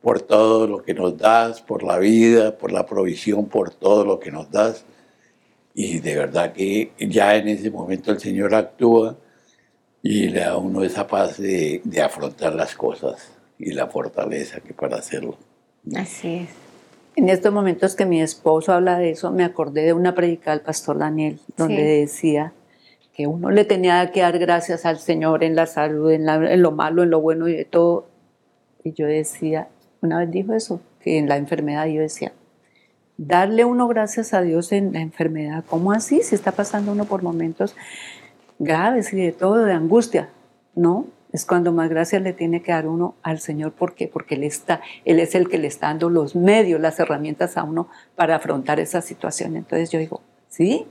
por 0.01 0.23
todo 0.23 0.67
lo 0.67 0.83
que 0.83 0.95
nos 0.95 1.17
das, 1.19 1.61
por 1.61 1.83
la 1.83 1.99
vida, 1.99 2.57
por 2.57 2.73
la 2.73 2.87
provisión, 2.87 3.47
por 3.47 3.71
todo 3.71 4.05
lo 4.05 4.19
que 4.19 4.31
nos 4.31 4.51
das. 4.51 4.85
Y 5.75 5.99
de 6.01 6.17
verdad 6.17 6.53
que 6.53 6.93
ya 6.99 7.37
en 7.37 7.49
ese 7.49 7.71
momento 7.71 8.11
el 8.13 8.19
Señor 8.21 8.55
actúa 8.55 9.17
y 10.03 10.29
le 10.29 10.41
da 10.41 10.51
a 10.53 10.57
uno 10.57 10.83
esa 10.85 11.07
paz 11.07 11.37
de, 11.39 11.81
de 11.85 12.01
afrontar 12.01 12.55
las 12.55 12.75
cosas 12.75 13.31
y 13.59 13.73
la 13.73 13.87
fortaleza 13.89 14.61
que 14.61 14.73
para 14.73 14.97
hacerlo. 14.97 15.37
Así 15.95 16.35
es. 16.37 16.49
En 17.17 17.29
estos 17.31 17.53
momentos 17.53 17.95
que 17.95 18.05
mi 18.07 18.21
esposo 18.21 18.73
habla 18.73 18.99
de 18.99 19.11
eso, 19.11 19.31
me 19.33 19.45
acordé 19.45 19.83
de 19.83 19.93
una 19.95 20.15
predicada 20.15 20.57
del 20.57 20.65
pastor 20.65 20.99
Daniel, 20.99 21.41
donde 21.57 21.77
Sí. 21.77 21.83
decía 21.83 22.53
que 23.17 23.27
uno 23.27 23.51
le 23.51 23.65
tenía 23.65 24.13
que 24.13 24.21
dar 24.21 24.39
gracias 24.39 24.85
al 24.85 24.99
Señor 24.99 25.43
en 25.43 25.57
la 25.57 25.65
salud, 25.65 26.11
en, 26.11 26.27
lo 26.63 26.71
malo, 26.71 27.03
en 27.03 27.09
lo 27.09 27.23
bueno 27.23 27.49
y 27.49 27.57
de 27.57 27.65
todo. 27.65 28.09
Y 28.85 28.93
yo 28.93 29.07
decía, 29.07 29.69
una 30.03 30.19
vez 30.19 30.31
dijo 30.31 30.53
eso, 30.53 30.83
que 31.01 31.17
en 31.17 31.27
la 31.27 31.39
enfermedad 31.39 31.87
yo 31.87 32.03
decía, 32.03 32.35
darle 33.17 33.65
uno 33.65 33.89
gracias 33.89 34.35
a 34.35 34.43
Dios 34.43 34.71
en 34.71 34.93
la 34.93 35.01
enfermedad, 35.01 35.65
¿cómo 35.67 35.93
así? 35.93 36.21
Si 36.23 36.35
está 36.35 36.53
pasando 36.53 36.93
uno 36.93 37.07
por 37.07 37.23
momentos 37.23 37.75
graves 38.59 39.15
y 39.15 39.17
de 39.17 39.33
todo, 39.33 39.65
de 39.65 39.73
angustia, 39.73 40.29
¿no? 40.75 41.07
Es 41.33 41.47
cuando 41.47 41.73
más 41.73 41.89
gracias 41.89 42.21
le 42.21 42.35
tiene 42.35 42.61
que 42.61 42.73
dar 42.73 42.87
uno 42.87 43.15
al 43.23 43.41
Señor. 43.41 43.73
¿Por 43.73 43.95
qué? 43.95 44.09
Porque 44.09 44.35
Él, 44.35 44.45
está, 44.45 44.83
él 45.07 45.21
es 45.21 45.35
el 45.35 45.49
que 45.49 45.57
le 45.57 45.69
está 45.69 45.87
dando 45.87 46.11
los 46.11 46.37
medios, 46.37 46.83
las 46.83 47.01
herramientas 47.01 47.57
a 47.57 47.65
uno 47.65 47.89
para 48.15 48.37
afrontar 48.37 48.79
esa 48.79 49.01
situación. 49.01 49.57
Entonces 49.57 49.91
yo 49.91 49.99
digo, 49.99 50.21
sí, 50.49 50.87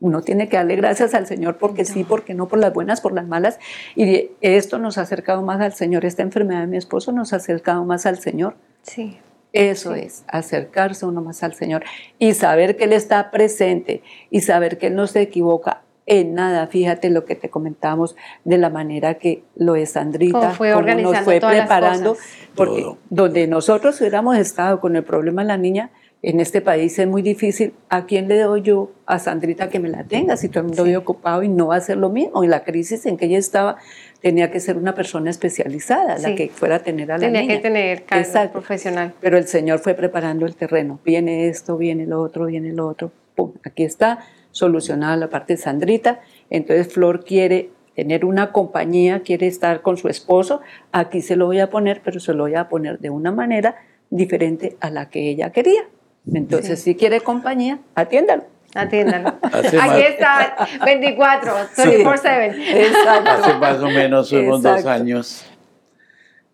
uno 0.00 0.22
tiene 0.22 0.48
que 0.48 0.56
darle 0.56 0.76
gracias 0.76 1.14
al 1.14 1.26
Señor 1.26 1.56
porque 1.58 1.84
sí, 1.84 2.04
porque 2.04 2.34
no, 2.34 2.48
por 2.48 2.58
las 2.58 2.72
buenas, 2.72 3.00
por 3.00 3.12
las 3.12 3.26
malas. 3.26 3.58
Y 3.94 4.30
esto 4.40 4.78
nos 4.78 4.98
ha 4.98 5.02
acercado 5.02 5.42
más 5.42 5.60
al 5.60 5.72
Señor. 5.72 6.04
Esta 6.04 6.22
enfermedad 6.22 6.60
de 6.60 6.66
mi 6.66 6.76
esposo 6.76 7.12
nos 7.12 7.32
ha 7.32 7.36
acercado 7.36 7.84
más 7.84 8.06
al 8.06 8.18
Señor. 8.18 8.56
Sí. 8.82 9.18
Eso 9.52 9.94
es, 9.94 10.24
acercarse 10.28 11.06
uno 11.06 11.22
más 11.22 11.42
al 11.42 11.54
Señor 11.54 11.82
y 12.18 12.34
saber 12.34 12.76
que 12.76 12.84
Él 12.84 12.92
está 12.92 13.30
presente 13.30 14.02
y 14.30 14.42
saber 14.42 14.76
que 14.76 14.88
Él 14.88 14.96
no 14.96 15.06
se 15.06 15.22
equivoca 15.22 15.80
en 16.04 16.34
nada. 16.34 16.66
Fíjate 16.66 17.08
lo 17.08 17.24
que 17.24 17.36
te 17.36 17.48
comentamos 17.48 18.16
de 18.44 18.58
la 18.58 18.68
manera 18.68 19.14
que 19.14 19.44
lo 19.56 19.74
es 19.74 19.92
Sandrita, 19.92 20.50
fue 20.50 20.72
cómo 20.72 20.94
nos 20.94 21.20
fue 21.20 21.40
preparando, 21.40 22.16
porque 22.54 22.86
donde 23.08 23.46
nosotros 23.46 23.98
hubiéramos 24.00 24.36
estado 24.36 24.78
con 24.78 24.94
el 24.94 25.04
problema 25.04 25.42
de 25.42 25.48
la 25.48 25.56
niña, 25.56 25.90
en 26.22 26.40
este 26.40 26.60
país 26.60 26.98
es 26.98 27.06
muy 27.06 27.22
difícil. 27.22 27.74
¿A 27.88 28.06
quién 28.06 28.26
le 28.28 28.38
doy 28.38 28.62
yo 28.62 28.90
a 29.06 29.18
Sandrita 29.18 29.68
que 29.68 29.78
me 29.78 29.88
la 29.88 30.04
tenga 30.04 30.36
si 30.36 30.48
todo 30.48 30.60
el 30.60 30.66
mundo 30.68 30.84
sí. 30.84 30.96
ocupado 30.96 31.42
y 31.42 31.48
no 31.48 31.68
va 31.68 31.76
a 31.76 31.80
ser 31.80 31.98
lo 31.98 32.08
mismo? 32.08 32.42
Y 32.42 32.48
la 32.48 32.64
crisis 32.64 33.06
en 33.06 33.16
que 33.16 33.26
ella 33.26 33.38
estaba 33.38 33.76
tenía 34.20 34.50
que 34.50 34.58
ser 34.58 34.76
una 34.76 34.94
persona 34.94 35.30
especializada, 35.30 36.18
la 36.18 36.34
que 36.34 36.48
fuera 36.48 36.76
a 36.76 36.78
tener 36.80 37.12
a 37.12 37.18
la 37.18 37.26
tenía 37.26 37.42
niña. 37.42 37.56
que 37.56 37.60
tener 37.60 38.04
cargo 38.04 38.52
profesional. 38.52 39.14
Pero 39.20 39.38
el 39.38 39.46
Señor 39.46 39.78
fue 39.78 39.94
preparando 39.94 40.46
el 40.46 40.56
terreno. 40.56 40.98
Viene 41.04 41.48
esto, 41.48 41.76
viene 41.76 42.06
lo 42.06 42.20
otro, 42.22 42.46
viene 42.46 42.72
lo 42.72 42.88
otro. 42.88 43.12
Pum, 43.34 43.52
aquí 43.64 43.84
está 43.84 44.20
solucionada 44.50 45.16
la 45.16 45.28
parte 45.28 45.52
de 45.52 45.58
Sandrita. 45.58 46.20
Entonces 46.50 46.92
Flor 46.92 47.24
quiere 47.24 47.70
tener 47.94 48.24
una 48.24 48.52
compañía, 48.52 49.20
quiere 49.20 49.46
estar 49.46 49.82
con 49.82 49.96
su 49.96 50.08
esposo. 50.08 50.60
Aquí 50.92 51.20
se 51.20 51.36
lo 51.36 51.46
voy 51.46 51.60
a 51.60 51.70
poner, 51.70 52.00
pero 52.04 52.20
se 52.20 52.34
lo 52.34 52.44
voy 52.44 52.54
a 52.54 52.68
poner 52.68 52.98
de 52.98 53.10
una 53.10 53.30
manera 53.30 53.76
diferente 54.10 54.76
a 54.80 54.90
la 54.90 55.08
que 55.08 55.28
ella 55.28 55.50
quería. 55.50 55.88
Entonces, 56.32 56.78
sí. 56.80 56.92
si 56.92 56.94
quiere 56.96 57.20
compañía, 57.20 57.78
atiéndalo. 57.94 58.44
Atiéndalo. 58.74 59.34
Hace 59.42 59.78
Aquí 59.78 59.88
más, 59.88 59.98
está 60.00 60.68
24, 60.84 61.52
24-7. 61.76 62.54
Exacto. 62.58 63.30
Hace 63.30 63.54
más 63.54 63.78
o 63.78 63.88
menos 63.88 64.32
unos 64.32 64.58
Exacto. 64.58 64.76
dos 64.76 64.86
años 64.86 65.46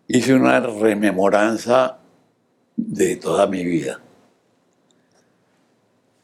hice 0.07 0.33
una 0.33 0.59
rememoranza 0.59 1.97
de 2.75 3.15
toda 3.15 3.47
mi 3.47 3.63
vida. 3.63 3.99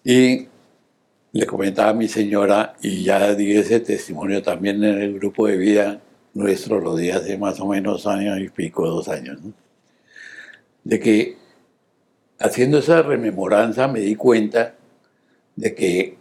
Y 0.03 0.47
le 1.31 1.45
comentaba 1.45 1.89
a 1.89 1.93
mi 1.93 2.07
señora, 2.07 2.76
y 2.81 3.03
ya 3.03 3.35
di 3.35 3.55
ese 3.55 3.80
testimonio 3.80 4.41
también 4.41 4.84
en 4.84 5.01
el 5.01 5.19
grupo 5.19 5.47
de 5.47 5.57
vida 5.57 6.01
nuestro, 6.34 6.80
lo 6.80 6.95
di 6.95 7.11
hace 7.11 7.38
más 7.38 7.59
o 7.59 7.67
menos 7.67 8.07
años 8.07 8.39
y 8.39 8.49
pico, 8.49 8.88
dos 8.88 9.09
años, 9.09 9.41
¿no? 9.41 9.53
de 10.84 10.99
que 10.99 11.38
haciendo 12.40 12.80
esa 12.80 13.02
rememoranza 13.02 13.88
me 13.88 13.99
di 13.99 14.16
cuenta 14.16 14.76
de 15.56 15.76
que 15.76 16.18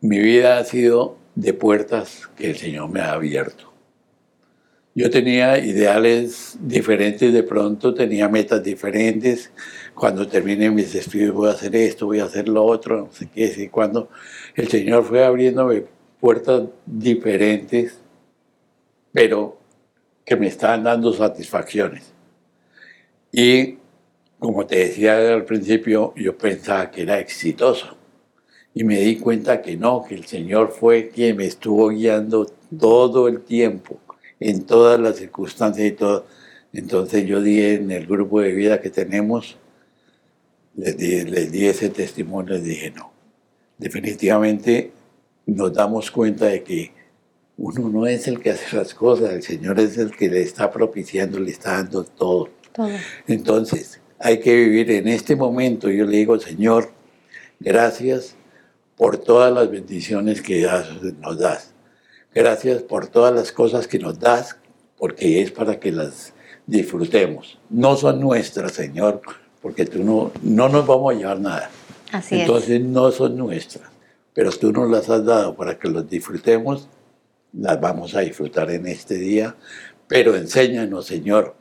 mi 0.00 0.18
vida 0.18 0.58
ha 0.58 0.64
sido 0.64 1.16
de 1.34 1.52
puertas 1.52 2.30
que 2.36 2.50
el 2.50 2.56
Señor 2.56 2.88
me 2.90 3.00
ha 3.00 3.12
abierto. 3.12 3.72
Yo 4.94 5.10
tenía 5.10 5.58
ideales 5.58 6.56
diferentes 6.58 7.30
de 7.30 7.42
pronto, 7.42 7.92
tenía 7.92 8.30
metas 8.30 8.62
diferentes. 8.62 9.52
Cuando 9.94 10.26
termine 10.26 10.70
mis 10.70 10.94
estudios 10.94 11.34
voy 11.34 11.50
a 11.50 11.52
hacer 11.52 11.76
esto, 11.76 12.06
voy 12.06 12.20
a 12.20 12.24
hacer 12.24 12.48
lo 12.48 12.64
otro, 12.64 13.02
no 13.04 13.12
sé 13.12 13.28
qué. 13.28 13.52
Y 13.58 13.68
cuando 13.68 14.08
el 14.54 14.68
Señor 14.68 15.04
fue 15.04 15.22
abriéndome 15.22 15.84
puertas 16.18 16.62
diferentes, 16.86 17.98
pero 19.12 19.58
que 20.24 20.36
me 20.36 20.46
estaban 20.46 20.84
dando 20.84 21.12
satisfacciones. 21.12 22.14
Y 23.30 23.76
como 24.38 24.66
te 24.66 24.78
decía 24.78 25.32
al 25.32 25.44
principio, 25.44 26.12
yo 26.16 26.36
pensaba 26.36 26.90
que 26.90 27.02
era 27.02 27.18
exitoso. 27.18 27.96
Y 28.74 28.84
me 28.84 29.00
di 29.00 29.16
cuenta 29.16 29.62
que 29.62 29.76
no, 29.76 30.04
que 30.06 30.14
el 30.14 30.26
Señor 30.26 30.70
fue 30.70 31.08
quien 31.08 31.36
me 31.36 31.46
estuvo 31.46 31.88
guiando 31.88 32.46
todo 32.78 33.28
el 33.28 33.40
tiempo, 33.40 33.98
en 34.38 34.64
todas 34.64 35.00
las 35.00 35.16
circunstancias 35.16 35.86
y 35.86 35.92
todo. 35.92 36.26
Entonces 36.72 37.24
yo 37.26 37.40
di 37.40 37.62
en 37.62 37.90
el 37.90 38.06
grupo 38.06 38.40
de 38.40 38.52
vida 38.52 38.80
que 38.82 38.90
tenemos, 38.90 39.56
les 40.74 40.96
di, 40.96 41.24
les 41.24 41.50
di 41.50 41.66
ese 41.66 41.88
testimonio, 41.88 42.54
les 42.54 42.64
dije, 42.64 42.90
no, 42.90 43.12
definitivamente 43.78 44.92
nos 45.46 45.72
damos 45.72 46.10
cuenta 46.10 46.46
de 46.46 46.62
que 46.62 46.92
uno 47.56 47.88
no 47.88 48.06
es 48.06 48.28
el 48.28 48.40
que 48.40 48.50
hace 48.50 48.76
las 48.76 48.92
cosas, 48.92 49.32
el 49.32 49.42
Señor 49.42 49.80
es 49.80 49.96
el 49.96 50.10
que 50.10 50.28
le 50.28 50.42
está 50.42 50.70
propiciando, 50.70 51.40
le 51.40 51.50
está 51.50 51.76
dando 51.76 52.04
todo. 52.04 52.50
todo. 52.74 52.90
Entonces, 53.26 54.00
hay 54.18 54.40
que 54.40 54.54
vivir 54.54 54.90
en 54.90 55.08
este 55.08 55.36
momento. 55.36 55.88
Yo 55.90 56.04
le 56.04 56.18
digo, 56.18 56.38
Señor, 56.38 56.90
gracias 57.60 58.36
por 58.96 59.18
todas 59.18 59.52
las 59.52 59.70
bendiciones 59.70 60.42
que 60.42 60.66
nos 61.20 61.38
das. 61.38 61.72
Gracias 62.34 62.82
por 62.82 63.06
todas 63.06 63.34
las 63.34 63.52
cosas 63.52 63.86
que 63.86 63.98
nos 63.98 64.18
das, 64.18 64.56
porque 64.98 65.42
es 65.42 65.50
para 65.50 65.78
que 65.78 65.92
las 65.92 66.32
disfrutemos. 66.66 67.58
No 67.70 67.96
son 67.96 68.20
nuestras, 68.20 68.72
Señor, 68.72 69.20
porque 69.62 69.86
tú 69.86 70.02
no, 70.02 70.32
no 70.42 70.68
nos 70.68 70.86
vamos 70.86 71.14
a 71.14 71.18
llevar 71.18 71.40
nada. 71.40 71.70
Así 72.12 72.40
Entonces 72.40 72.70
es. 72.70 72.80
no 72.82 73.10
son 73.10 73.36
nuestras, 73.36 73.88
pero 74.32 74.50
tú 74.50 74.72
nos 74.72 74.90
las 74.90 75.08
has 75.08 75.24
dado 75.24 75.54
para 75.54 75.78
que 75.78 75.88
las 75.88 76.08
disfrutemos. 76.08 76.88
Las 77.52 77.80
vamos 77.80 78.14
a 78.14 78.20
disfrutar 78.20 78.70
en 78.70 78.86
este 78.86 79.14
día, 79.14 79.56
pero 80.08 80.36
enséñanos, 80.36 81.06
Señor, 81.06 81.56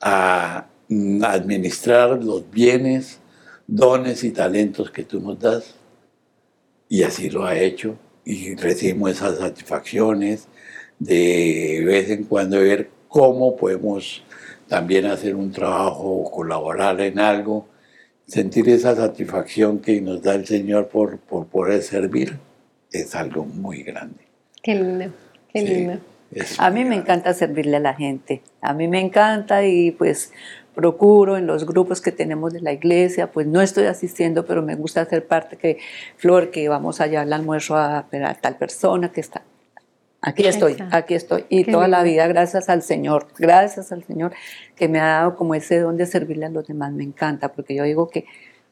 a 0.00 0.66
administrar 1.22 2.22
los 2.22 2.50
bienes, 2.50 3.20
dones 3.66 4.24
y 4.24 4.30
talentos 4.30 4.90
que 4.90 5.04
tú 5.04 5.20
nos 5.20 5.38
das. 5.38 5.74
Y 6.88 7.02
así 7.04 7.30
lo 7.30 7.44
ha 7.44 7.56
hecho. 7.56 7.96
Y 8.24 8.54
recibimos 8.56 9.12
esas 9.12 9.38
satisfacciones 9.38 10.48
de 10.98 11.82
vez 11.84 12.10
en 12.10 12.24
cuando 12.24 12.60
ver 12.60 12.90
cómo 13.08 13.56
podemos 13.56 14.22
también 14.68 15.06
hacer 15.06 15.34
un 15.34 15.50
trabajo, 15.50 16.30
colaborar 16.30 17.00
en 17.00 17.18
algo, 17.18 17.66
sentir 18.26 18.68
esa 18.68 18.94
satisfacción 18.94 19.80
que 19.80 20.00
nos 20.00 20.22
da 20.22 20.34
el 20.34 20.46
Señor 20.46 20.88
por, 20.88 21.18
por 21.18 21.46
poder 21.46 21.82
servir, 21.82 22.38
es 22.92 23.14
algo 23.16 23.44
muy 23.44 23.82
grande. 23.82 24.20
Qué 24.62 24.74
lindo, 24.74 25.06
qué 25.52 25.62
lindo. 25.62 25.98
A 26.58 26.70
mí 26.70 26.84
me 26.84 26.94
encanta 26.94 27.34
servirle 27.34 27.78
a 27.78 27.80
la 27.80 27.94
gente, 27.94 28.42
a 28.60 28.72
mí 28.72 28.86
me 28.86 29.00
encanta 29.00 29.66
y 29.66 29.90
pues 29.90 30.32
procuro 30.80 31.36
en 31.36 31.46
los 31.46 31.66
grupos 31.66 32.00
que 32.00 32.10
tenemos 32.10 32.52
de 32.54 32.60
la 32.62 32.72
iglesia, 32.72 33.30
pues 33.30 33.46
no 33.46 33.60
estoy 33.60 33.84
asistiendo, 33.84 34.46
pero 34.46 34.62
me 34.62 34.74
gusta 34.76 35.04
ser 35.04 35.26
parte 35.26 35.56
que, 35.56 35.78
Flor, 36.16 36.50
que 36.50 36.68
vamos 36.68 37.00
allá 37.00 37.20
al 37.20 37.32
almuerzo 37.32 37.76
a, 37.76 37.98
a 37.98 38.34
tal 38.40 38.56
persona 38.56 39.12
que 39.12 39.20
está. 39.20 39.42
Aquí 40.22 40.46
estoy, 40.46 40.76
aquí 40.90 41.14
estoy. 41.14 41.44
Y 41.48 41.64
Qué 41.64 41.72
toda 41.72 41.84
lindo. 41.86 41.98
la 41.98 42.02
vida, 42.02 42.26
gracias 42.26 42.68
al 42.68 42.82
Señor, 42.82 43.28
gracias 43.38 43.92
al 43.92 44.04
Señor 44.04 44.32
que 44.76 44.88
me 44.88 45.00
ha 45.00 45.06
dado 45.06 45.36
como 45.36 45.54
ese 45.54 45.78
don 45.80 45.96
de 45.96 46.06
servirle 46.06 46.46
a 46.46 46.50
los 46.50 46.66
demás. 46.66 46.92
Me 46.92 47.04
encanta, 47.04 47.52
porque 47.52 47.74
yo 47.74 47.84
digo 47.84 48.08
que 48.08 48.24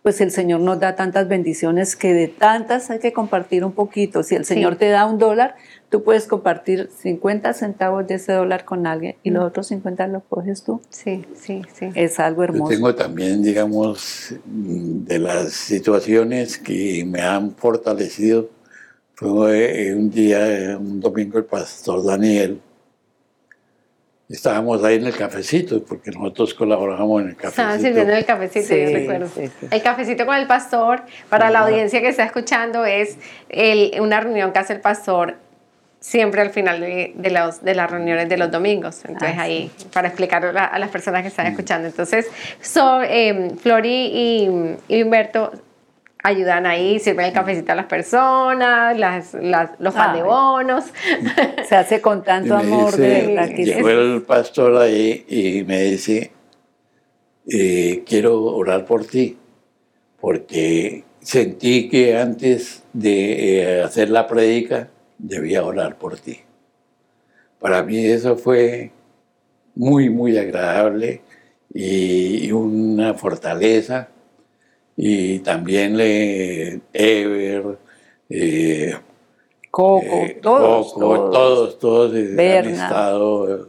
pues 0.02 0.20
el 0.20 0.30
Señor 0.30 0.60
nos 0.60 0.78
da 0.80 0.94
tantas 0.96 1.28
bendiciones 1.28 1.96
que 1.96 2.14
de 2.14 2.28
tantas 2.28 2.90
hay 2.90 2.98
que 2.98 3.12
compartir 3.12 3.64
un 3.64 3.72
poquito. 3.72 4.22
Si 4.22 4.34
el 4.34 4.44
Señor 4.44 4.74
sí. 4.74 4.80
te 4.80 4.88
da 4.88 5.06
un 5.06 5.18
dólar, 5.18 5.56
tú 5.90 6.02
puedes 6.02 6.26
compartir 6.26 6.88
50 6.96 7.52
centavos 7.52 8.06
de 8.06 8.14
ese 8.14 8.32
dólar 8.32 8.64
con 8.64 8.86
alguien 8.86 9.16
y 9.22 9.30
los 9.30 9.44
otros 9.44 9.66
50 9.68 10.06
los 10.06 10.22
coges 10.28 10.62
tú. 10.62 10.80
Sí, 10.88 11.24
sí, 11.34 11.62
sí. 11.74 11.90
Es 11.94 12.20
algo 12.20 12.44
hermoso. 12.44 12.70
Yo 12.70 12.76
tengo 12.76 12.94
también, 12.94 13.42
digamos, 13.42 14.34
de 14.46 15.18
las 15.18 15.52
situaciones 15.52 16.58
que 16.58 17.04
me 17.04 17.20
han 17.20 17.54
fortalecido. 17.56 18.50
Fue 19.14 19.92
un 19.94 20.10
día, 20.10 20.78
un 20.78 21.00
domingo, 21.00 21.38
el 21.38 21.44
pastor 21.44 22.04
Daniel. 22.04 22.60
Estábamos 24.28 24.84
ahí 24.84 24.96
en 24.96 25.06
el 25.06 25.16
cafecito, 25.16 25.82
porque 25.82 26.10
nosotros 26.10 26.52
colaboramos 26.52 27.22
en 27.22 27.28
el 27.30 27.36
cafecito. 27.36 27.62
Estaban 27.62 27.80
sirviendo 27.80 28.12
el 28.12 28.24
cafecito, 28.26 28.66
sí, 28.66 28.80
yo 28.80 28.98
recuerdo. 28.98 29.28
Sí, 29.28 29.46
sí. 29.58 29.66
El 29.70 29.82
cafecito 29.82 30.26
con 30.26 30.36
el 30.36 30.46
pastor, 30.46 31.02
para 31.30 31.44
Ajá. 31.44 31.52
la 31.52 31.58
audiencia 31.60 32.02
que 32.02 32.08
está 32.08 32.24
escuchando, 32.24 32.84
es 32.84 33.16
el, 33.48 33.98
una 34.00 34.20
reunión 34.20 34.52
que 34.52 34.58
hace 34.58 34.74
el 34.74 34.80
pastor 34.80 35.36
siempre 36.00 36.40
al 36.42 36.50
final 36.50 36.80
de, 36.80 37.12
de, 37.16 37.30
los, 37.30 37.62
de 37.62 37.74
las 37.74 37.90
reuniones 37.90 38.28
de 38.28 38.36
los 38.36 38.50
domingos. 38.50 39.02
Entonces 39.04 39.36
ah, 39.38 39.42
ahí, 39.42 39.70
sí. 39.76 39.86
para 39.92 40.08
explicar 40.08 40.44
a, 40.44 40.64
a, 40.66 40.78
las 40.78 40.90
personas 40.90 41.22
que 41.22 41.28
están 41.28 41.46
escuchando. 41.46 41.88
Entonces, 41.88 42.26
so, 42.60 43.02
eh, 43.02 43.52
Flori 43.60 43.88
y, 43.88 44.48
y, 44.88 45.02
Humberto 45.02 45.52
ayudan 46.28 46.66
ahí, 46.66 46.98
sirven 46.98 47.26
el 47.26 47.32
cafecito 47.32 47.72
a 47.72 47.74
las 47.74 47.86
personas, 47.86 48.98
las, 48.98 49.34
las- 49.34 49.70
los 49.78 49.94
pan 49.94 50.14
de 50.16 50.22
bonos. 50.22 50.84
Se 51.68 51.74
hace 51.76 52.00
con 52.00 52.22
tanto 52.22 52.54
amor, 52.56 52.90
dice- 52.96 53.26
de 53.48 53.54
que 53.54 53.64
llegó 53.64 53.88
el 53.90 54.22
pastor 54.22 54.76
ahí 54.76 55.24
y 55.28 55.64
me 55.64 55.80
dice, 55.84 56.30
eh, 57.50 58.02
quiero 58.06 58.42
orar 58.44 58.84
por 58.84 59.04
ti, 59.06 59.36
porque 60.20 61.04
sentí 61.20 61.88
que 61.88 62.16
antes 62.16 62.82
de 62.92 63.62
eh, 63.78 63.82
hacer 63.82 64.10
la 64.10 64.26
prédica 64.26 64.88
debía 65.18 65.64
orar 65.64 65.96
por 65.96 66.18
ti. 66.18 66.40
Para 67.58 67.82
mí 67.82 67.98
eso 68.04 68.36
fue 68.36 68.90
muy, 69.74 70.10
muy 70.10 70.36
agradable 70.38 71.22
y, 71.72 72.46
y 72.46 72.52
una 72.52 73.14
fortaleza. 73.14 74.08
Y 75.00 75.38
también 75.38 75.96
le, 75.96 76.80
Ever, 76.92 77.78
eh, 78.28 78.94
Coco, 79.70 80.04
eh, 80.04 80.40
todos, 80.42 80.92
Coco, 80.92 81.00
todos. 81.00 81.32
todos, 81.32 81.78
todos, 81.78 82.14
eh, 82.16 82.58
han 82.58 82.66
estado 82.66 83.68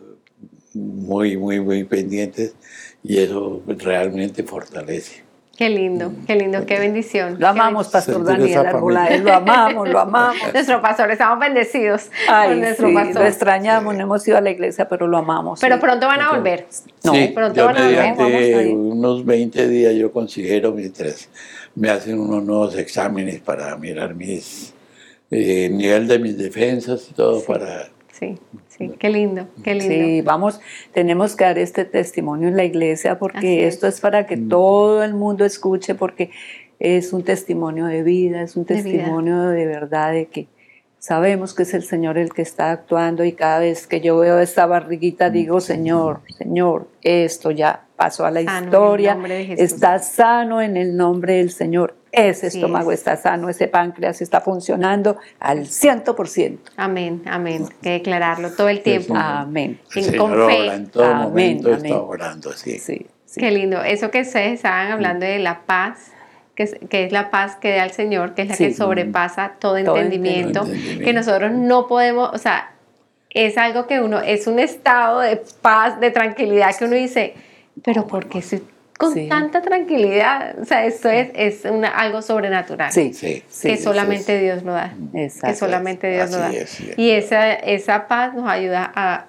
muy, 0.73 1.37
muy, 1.37 1.59
muy 1.59 1.83
pendientes 1.83 2.55
y 3.03 3.19
eso 3.19 3.61
realmente 3.67 4.41
fortalece. 4.41 5.28
Qué 5.59 5.69
lindo, 5.69 6.13
qué 6.25 6.37
lindo, 6.37 6.65
qué 6.65 6.79
bendición. 6.79 7.35
Lo 7.37 7.49
amamos, 7.49 7.87
Qué 7.87 7.91
Pastor 7.91 8.23
Daniel 8.23 8.63
familia. 8.71 9.17
lo 9.17 9.33
amamos, 9.33 9.89
lo 9.89 9.99
amamos. 9.99 10.37
Nuestro 10.53 10.81
pastor, 10.81 11.11
estamos 11.11 11.37
bendecidos 11.37 12.03
Ay, 12.29 12.51
con 12.51 12.61
nuestro 12.61 12.87
sí, 12.87 12.93
pastor. 12.93 13.21
lo 13.23 13.27
extrañamos, 13.27 13.93
no 13.93 14.03
hemos 14.03 14.25
ido 14.25 14.37
a 14.37 14.41
la 14.41 14.51
iglesia, 14.51 14.87
pero 14.87 15.05
lo 15.05 15.17
amamos. 15.17 15.59
Pero 15.59 15.75
sí. 15.75 15.81
pronto 15.81 16.07
van 16.07 16.21
a 16.21 16.31
volver. 16.31 16.65
No, 17.03 17.11
sí, 17.11 17.31
pronto 17.35 17.57
yo 17.57 17.65
van 17.65 17.75
a 17.75 17.87
ver, 17.87 18.15
vamos 18.17 18.31
a 18.31 18.73
unos 18.73 19.25
20 19.25 19.67
días 19.67 19.95
yo 19.95 20.13
considero 20.13 20.71
mientras 20.71 21.27
me 21.75 21.89
hacen 21.89 22.17
unos 22.21 22.41
nuevos 22.41 22.77
exámenes 22.77 23.41
para 23.41 23.75
mirar 23.75 24.15
mis 24.15 24.73
eh, 25.29 25.67
nivel 25.69 26.07
de 26.07 26.19
mis 26.19 26.37
defensas 26.37 27.05
y 27.11 27.13
todo 27.13 27.43
para 27.43 27.89
Sí, 28.19 28.37
sí, 28.67 28.91
qué 28.99 29.09
lindo, 29.09 29.47
qué 29.63 29.75
lindo. 29.75 29.93
Sí, 29.95 30.21
vamos, 30.21 30.59
tenemos 30.93 31.37
que 31.37 31.45
dar 31.45 31.57
este 31.57 31.85
testimonio 31.85 32.49
en 32.49 32.57
la 32.57 32.65
iglesia 32.65 33.17
porque 33.17 33.65
es. 33.65 33.75
esto 33.75 33.87
es 33.87 34.01
para 34.01 34.25
que 34.25 34.35
todo 34.35 35.03
el 35.03 35.13
mundo 35.13 35.45
escuche 35.45 35.95
porque 35.95 36.31
es 36.79 37.13
un 37.13 37.23
testimonio 37.23 37.85
de 37.85 38.03
vida, 38.03 38.41
es 38.41 38.57
un 38.57 38.65
De 38.65 38.75
vida. 38.75 38.83
testimonio 38.83 39.47
de 39.47 39.65
verdad 39.65 40.11
de 40.11 40.25
que 40.27 40.47
sabemos 40.97 41.53
que 41.53 41.63
es 41.63 41.73
el 41.73 41.83
Señor 41.83 42.17
el 42.17 42.33
que 42.33 42.41
está 42.41 42.71
actuando 42.71 43.23
y 43.23 43.31
cada 43.31 43.59
vez 43.59 43.87
que 43.87 44.01
yo 44.01 44.17
veo 44.17 44.39
esta 44.39 44.65
barriguita 44.65 45.29
digo, 45.29 45.61
Señor, 45.61 46.19
Señor, 46.37 46.89
esto 47.01 47.51
ya 47.51 47.85
pasó 47.95 48.25
a 48.25 48.31
la 48.31 48.43
Sano 48.43 48.65
historia, 48.65 49.17
está 49.57 49.99
sano 49.99 50.61
en 50.61 50.75
el 50.75 50.97
nombre 50.97 51.35
del 51.35 51.51
Señor, 51.51 51.95
ese 52.11 52.47
estómago 52.47 52.91
es. 52.91 52.99
está 52.99 53.15
sano, 53.17 53.49
ese 53.49 53.67
páncreas 53.67 54.21
está 54.21 54.41
funcionando 54.41 55.17
al 55.39 55.59
100%. 55.65 56.57
Amén, 56.77 57.21
amén. 57.25 57.65
Que 57.81 57.91
declararlo 57.91 58.51
todo 58.51 58.69
el 58.69 58.81
tiempo. 58.81 59.13
sí. 59.13 59.21
Amén. 59.23 59.79
Sí, 59.89 59.99
el 60.01 60.17
con 60.17 60.33
fe. 60.47 60.67
en 60.73 60.87
todo 60.89 61.03
Amén, 61.05 61.23
momento 61.23 61.69
amén. 61.73 61.85
está 61.85 62.01
orando, 62.01 62.53
sí. 62.53 62.79
Sí, 62.79 63.05
sí. 63.25 63.39
Qué 63.39 63.51
lindo. 63.51 63.83
Eso 63.83 64.09
que 64.11 64.21
ustedes 64.21 64.53
estaban 64.53 64.91
hablando 64.91 65.25
de 65.25 65.39
la 65.39 65.61
paz, 65.65 66.11
que 66.55 66.63
es, 66.63 66.75
que 66.89 67.05
es 67.05 67.11
la 67.11 67.29
paz 67.29 67.55
que 67.55 67.75
da 67.75 67.83
el 67.85 67.91
Señor, 67.91 68.33
que 68.33 68.41
es 68.41 68.49
la 68.49 68.55
Sí. 68.55 68.65
que 68.67 68.73
sobrepasa 68.73 69.53
todo, 69.59 69.81
Todo 69.83 69.95
entendimiento, 69.97 70.61
entendimiento. 70.61 71.05
que 71.05 71.13
nosotros 71.13 71.51
no 71.51 71.87
podemos, 71.87 72.29
o 72.33 72.37
sea, 72.37 72.71
es 73.29 73.57
algo 73.59 73.85
que 73.85 74.01
uno, 74.01 74.19
es 74.19 74.47
un 74.47 74.57
estado 74.57 75.19
de 75.19 75.39
paz, 75.61 75.99
de 75.99 76.09
tranquilidad 76.09 76.75
que 76.75 76.85
uno 76.85 76.95
dice, 76.95 77.35
pero 77.83 78.07
¿por 78.07 78.25
qué 78.27 78.39
estoy 78.39 78.63
con 78.99 79.13
Sí. 79.13 79.27
tanta 79.29 79.61
tranquilidad? 79.61 80.59
O 80.59 80.65
sea, 80.65 80.85
esto 80.85 81.09
es, 81.09 81.31
es 81.33 81.63
una- 81.65 81.87
algo 81.87 82.21
sobrenatural. 82.21 82.91
Sí, 82.91 83.13
Sí. 83.13 83.41
sí, 83.47 83.69
que 83.69 83.77
solamente 83.77 84.37
Dios 84.39 84.61
lo 84.63 84.73
da. 84.73 84.93
Exacto. 85.13 85.47
Que 85.47 85.55
solamente 85.55 86.11
Dios 86.11 86.29
lo 86.31 86.37
da. 86.37 86.47
Así 86.49 86.57
es, 86.57 86.69
sí. 86.69 86.91
Y 86.97 87.11
esa, 87.11 87.53
esa 87.53 88.07
paz 88.07 88.33
nos 88.33 88.47
ayuda 88.49 88.91
a, 88.93 89.25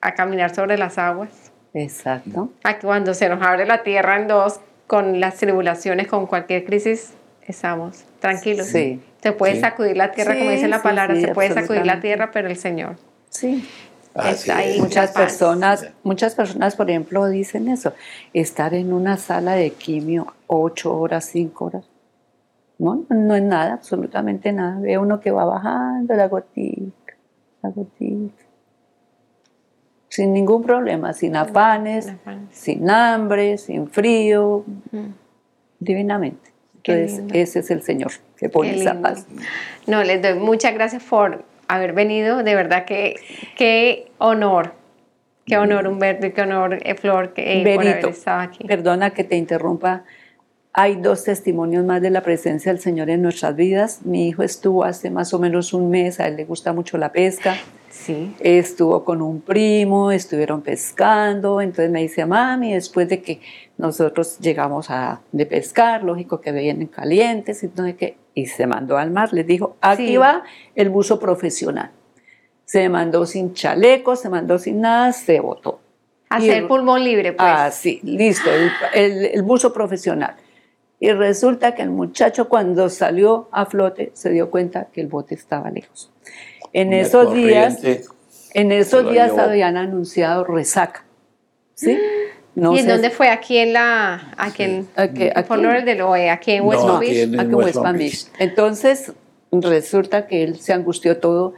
a 0.00 0.14
caminar 0.14 0.54
sobre 0.54 0.76
las 0.78 0.96
aguas. 0.98 1.28
Exacto. 1.74 2.50
a 2.64 2.74
que 2.78 2.86
cuando 2.86 3.14
se 3.14 3.28
nos 3.28 3.40
abre 3.42 3.64
la 3.66 3.82
tierra 3.84 4.16
en 4.16 4.26
dos, 4.26 4.58
con 4.88 5.20
las 5.20 5.36
tribulaciones, 5.36 6.08
con 6.08 6.26
cualquier 6.26 6.64
crisis, 6.64 7.12
estamos 7.46 8.04
tranquilos. 8.18 8.66
Sí. 8.66 9.00
Se 9.22 9.30
puede 9.32 9.54
Sí. 9.54 9.60
sacudir 9.60 9.96
la 9.96 10.10
tierra, 10.10 10.34
como 10.36 10.50
dice 10.50 10.66
la 10.66 10.82
palabra, 10.82 11.14
sí, 11.14 11.20
se 11.20 11.28
puede 11.28 11.52
sacudir 11.52 11.86
la 11.86 12.00
tierra, 12.00 12.30
pero 12.32 12.48
el 12.48 12.56
Señor. 12.56 12.96
Sí. 13.28 13.68
Así 14.14 14.50
Está 14.50 14.56
ahí. 14.58 14.76
es. 14.76 14.80
Muchas 14.80 15.12
paz. 15.12 15.22
personas, 15.22 15.86
muchas 16.02 16.34
personas, 16.34 16.74
por 16.76 16.90
ejemplo, 16.90 17.26
dicen 17.28 17.68
eso, 17.68 17.92
estar 18.32 18.74
en 18.74 18.92
una 18.92 19.16
sala 19.16 19.52
de 19.54 19.70
quimio 19.70 20.34
ocho 20.46 20.96
horas, 20.98 21.26
cinco 21.26 21.66
horas. 21.66 21.84
No, 22.78 23.04
no 23.10 23.34
es 23.34 23.42
nada, 23.42 23.74
absolutamente 23.74 24.52
nada. 24.52 24.80
Ve 24.80 24.96
uno 24.98 25.20
que 25.20 25.30
va 25.30 25.44
bajando 25.44 26.14
la 26.14 26.28
gotica, 26.28 27.14
la 27.62 27.70
gotica. 27.70 28.44
Sin 30.08 30.32
ningún 30.32 30.64
problema, 30.64 31.12
sin 31.12 31.36
afanes, 31.36 32.06
sin 32.06 32.14
afanes. 32.14 32.48
sin 32.50 32.90
hambre, 32.90 33.58
sin 33.58 33.88
frío, 33.88 34.64
divinamente. 35.78 36.50
Qué 36.82 36.92
Entonces, 36.94 37.18
lindo. 37.18 37.34
ese 37.34 37.58
es 37.60 37.70
el 37.70 37.82
Señor 37.82 38.12
que 38.36 38.48
pone 38.48 38.74
esa 38.80 39.00
paz. 39.00 39.26
No, 39.86 40.02
les 40.02 40.20
doy 40.22 40.34
muchas 40.34 40.72
gracias 40.74 41.02
por 41.04 41.44
haber 41.74 41.92
venido. 41.92 42.42
De 42.42 42.54
verdad 42.54 42.84
que 42.84 43.16
qué 43.56 44.10
honor. 44.18 44.74
Qué 45.46 45.56
honor, 45.56 45.88
Humberto, 45.88 46.26
y 46.26 46.32
qué 46.32 46.42
honor, 46.42 46.78
eh, 46.82 46.94
Flor, 46.94 47.32
que, 47.32 47.60
eh, 47.60 47.74
por 47.74 47.84
haber 47.84 48.06
estado 48.06 48.40
aquí. 48.40 48.64
Perdona 48.64 49.10
que 49.10 49.24
te 49.24 49.36
interrumpa. 49.36 50.04
Hay 50.72 50.94
dos 50.96 51.24
testimonios 51.24 51.84
más 51.84 52.00
de 52.00 52.10
la 52.10 52.22
presencia 52.22 52.72
del 52.72 52.80
Señor 52.80 53.10
en 53.10 53.22
nuestras 53.22 53.56
vidas. 53.56 54.02
Mi 54.04 54.28
hijo 54.28 54.44
estuvo 54.44 54.84
hace 54.84 55.10
más 55.10 55.34
o 55.34 55.40
menos 55.40 55.72
un 55.72 55.90
mes, 55.90 56.20
a 56.20 56.28
él 56.28 56.36
le 56.36 56.44
gusta 56.44 56.72
mucho 56.72 56.98
la 56.98 57.10
pesca. 57.10 57.56
Sí. 57.90 58.34
Estuvo 58.38 59.04
con 59.04 59.20
un 59.20 59.40
primo, 59.40 60.12
estuvieron 60.12 60.62
pescando. 60.62 61.60
Entonces 61.60 61.90
me 61.90 62.00
dice, 62.02 62.24
mami, 62.24 62.72
después 62.72 63.08
de 63.08 63.20
que 63.20 63.40
nosotros 63.76 64.38
llegamos 64.38 64.90
a, 64.90 65.20
de 65.32 65.44
pescar, 65.44 66.04
lógico 66.04 66.40
que 66.40 66.52
vienen 66.52 66.86
calientes 66.86 67.58
sé 67.58 67.96
qué, 67.96 68.16
y 68.34 68.46
se 68.46 68.66
mandó 68.66 68.96
al 68.96 69.10
mar. 69.10 69.32
Les 69.32 69.46
dijo, 69.46 69.76
aquí 69.80 70.06
Sí. 70.08 70.16
va 70.16 70.44
el 70.74 70.88
buzo 70.88 71.18
profesional. 71.18 71.90
Se 72.64 72.88
mandó 72.88 73.26
sin 73.26 73.52
chaleco, 73.52 74.14
se 74.14 74.28
mandó 74.28 74.58
sin 74.58 74.80
nada, 74.80 75.12
se 75.12 75.40
botó. 75.40 75.80
Hacer 76.28 76.68
pulmón 76.68 77.02
libre, 77.02 77.32
pues. 77.32 77.48
Ah, 77.50 77.70
sí, 77.72 77.98
listo, 78.04 78.48
el, 78.52 78.70
el, 78.94 79.24
el 79.26 79.42
buzo 79.42 79.72
profesional. 79.72 80.36
Y 81.00 81.10
resulta 81.10 81.74
que 81.74 81.82
el 81.82 81.90
muchacho 81.90 82.48
cuando 82.48 82.88
salió 82.88 83.48
a 83.50 83.66
flote 83.66 84.12
se 84.14 84.30
dio 84.30 84.50
cuenta 84.50 84.88
que 84.92 85.00
el 85.00 85.08
bote 85.08 85.34
estaba 85.34 85.70
lejos. 85.70 86.12
En 86.72 86.92
esos 86.92 87.34
días, 87.34 87.76
corriente. 87.76 88.04
en 88.54 88.72
esos 88.72 89.04
lo 89.04 89.10
días 89.10 89.36
habían 89.36 89.76
anunciado 89.76 90.44
resaca. 90.44 91.04
¿Sí? 91.74 91.98
No 92.54 92.74
¿Y 92.74 92.80
en 92.80 92.88
dónde 92.88 93.10
fue? 93.10 93.28
Aquí 93.28 93.58
en 93.58 93.72
la. 93.72 94.32
Aquí 94.36 94.62
en. 94.64 94.88
Aquí- 94.96 95.28
aquí. 95.34 95.48
Por 95.48 95.58
lo 95.58 95.70
del 95.82 96.00
OE, 96.02 96.30
aquí 96.30 96.52
en 96.52 96.64
West 96.64 96.82
No, 96.82 96.86
Palm 96.88 96.98
aquí 96.98 97.06
Beach. 97.10 97.22
en- 97.28 97.40
aquí 97.40 97.48
en 97.48 97.54
West 97.54 97.66
West 97.66 97.82
Palm. 97.82 97.96
Beach. 97.98 98.26
Entonces, 98.38 99.12
resulta 99.52 100.26
que 100.26 100.42
él 100.42 100.58
se 100.60 100.72
angustió 100.72 101.18
todo 101.18 101.54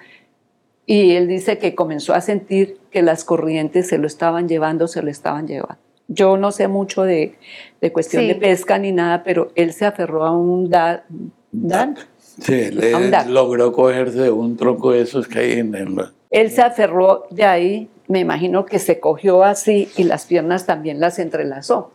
y 0.87 1.13
él 1.13 1.29
dice 1.29 1.59
que 1.59 1.75
comenzó 1.75 2.15
a 2.15 2.21
sentir 2.21 2.79
que 2.91 3.03
las 3.03 3.25
corrientes 3.25 3.89
se 3.89 3.99
lo 3.99 4.07
estaban 4.07 4.49
llevando, 4.49 4.87
se 4.89 5.03
lo 5.03 5.11
estaban 5.11 5.47
llevando. 5.49 5.79
Yo 6.09 6.37
no 6.37 6.53
sé 6.53 6.69
mucho 6.69 7.03
de, 7.05 7.37
de 7.81 7.93
cuestión 7.93 8.23
Sí. 8.23 8.29
de 8.29 8.35
pesca 8.35 8.79
ni 8.79 8.93
nada, 8.93 9.23
pero 9.25 9.51
él 9.55 9.73
se 9.73 9.87
aferró 9.87 10.25
a 10.25 10.33
un 10.37 10.69
da, 10.69 11.05
dan. 11.53 11.97
Sí, 12.41 12.71
dato. 13.11 13.31
logró 13.31 13.73
cogerse 13.73 14.31
un 14.31 14.57
tronco 14.57 14.93
de 14.93 15.03
esos 15.03 15.29
que 15.29 15.39
hay 15.39 15.53
en 15.59 15.75
el... 15.75 15.97
Él 16.31 16.51
se 16.51 16.63
aferró 16.63 17.27
de 17.31 17.45
ahí, 17.45 17.89
me 18.09 18.21
imagino 18.21 18.65
que 18.65 18.79
se 18.79 19.01
cogió 19.01 19.45
así 19.45 19.89
y 19.97 20.05
las 20.05 20.27
piernas 20.27 20.67
también 20.67 20.99
las 21.01 21.19
entrelazó. 21.19 21.93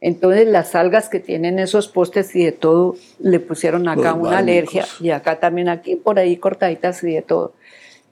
Entonces 0.00 0.46
las 0.46 0.74
algas 0.74 1.08
que 1.08 1.20
tienen 1.20 1.58
esos 1.58 1.88
postes 1.88 2.34
y 2.36 2.44
de 2.44 2.52
todo 2.52 2.96
le 3.18 3.40
pusieron 3.40 3.88
acá 3.88 4.12
Los 4.12 4.28
una 4.28 4.38
alergia 4.38 4.84
y 5.00 5.10
acá 5.10 5.40
también 5.40 5.68
aquí 5.68 5.96
por 5.96 6.18
ahí 6.18 6.36
cortaditas 6.36 7.02
y 7.02 7.12
de 7.12 7.22
todo. 7.22 7.54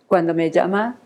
Cuando 0.07 0.33
me 0.33 0.51
llama 0.51 0.99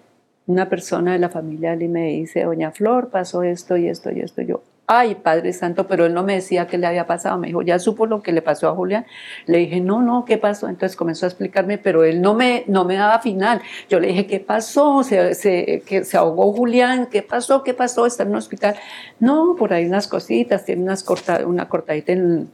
una 0.47 0.69
persona 0.69 1.13
de 1.13 1.19
la 1.19 1.29
familia 1.29 1.75
y 1.75 1.89
me 1.89 2.07
dice, 2.09 2.45
doña 2.45 2.71
Flor, 2.71 3.11
pasó 3.11 3.43
esto 3.43 3.77
y 3.77 3.89
esto 3.89 4.11
y 4.11 4.21
esto, 4.21 4.43
yo, 4.43 4.63
ay 4.89 5.17
Padre 5.17 5.53
Santo, 5.53 5.87
pero 5.87 6.07
él 6.07 6.15
no 6.15 6.25
me 6.25 6.35
decía 6.35 6.67
qué 6.67 6.79
le 6.79 6.87
había 6.87 7.07
pasado, 7.07 7.37
me 7.39 7.49
dijo, 7.49 7.61
ya 7.61 7.79
supo 7.79 8.07
lo 8.07 8.23
que 8.23 8.33
le 8.33 8.41
pasó 8.41 8.69
a 8.69 8.75
Julián. 8.75 9.07
Le 9.47 9.59
dije, 9.59 9.81
no, 9.81 10.01
no, 10.01 10.25
¿qué 10.25 10.39
pasó? 10.39 10.67
Entonces 10.67 10.97
comenzó 10.97 11.27
a 11.27 11.29
explicarme, 11.29 11.77
pero 11.77 12.05
él 12.05 12.23
no 12.23 12.35
me, 12.35 12.65
no 12.69 12.87
me 12.87 12.95
daba 12.95 13.21
final. 13.21 13.61
Yo 13.91 14.01
le 14.01 14.09
dije, 14.09 14.27
¿qué 14.27 14.41
pasó? 14.41 15.03
Se, 15.05 15.35
se, 15.35 15.83
que 15.87 16.05
se 16.05 16.17
ahogó 16.17 16.53
Julián, 16.55 17.07
¿qué 17.07 17.23
pasó? 17.23 17.63
¿Qué 17.63 17.75
pasó? 17.75 18.07
Está 18.07 18.23
en 18.23 18.31
un 18.31 18.37
hospital. 18.37 18.77
No, 19.21 19.57
por 19.59 19.75
ahí 19.75 19.85
unas 19.85 20.09
cositas, 20.09 20.65
tiene 20.65 20.83
unas 20.83 21.05
corta, 21.05 21.47
una 21.47 21.69
cortadita 21.69 22.13
en, 22.13 22.51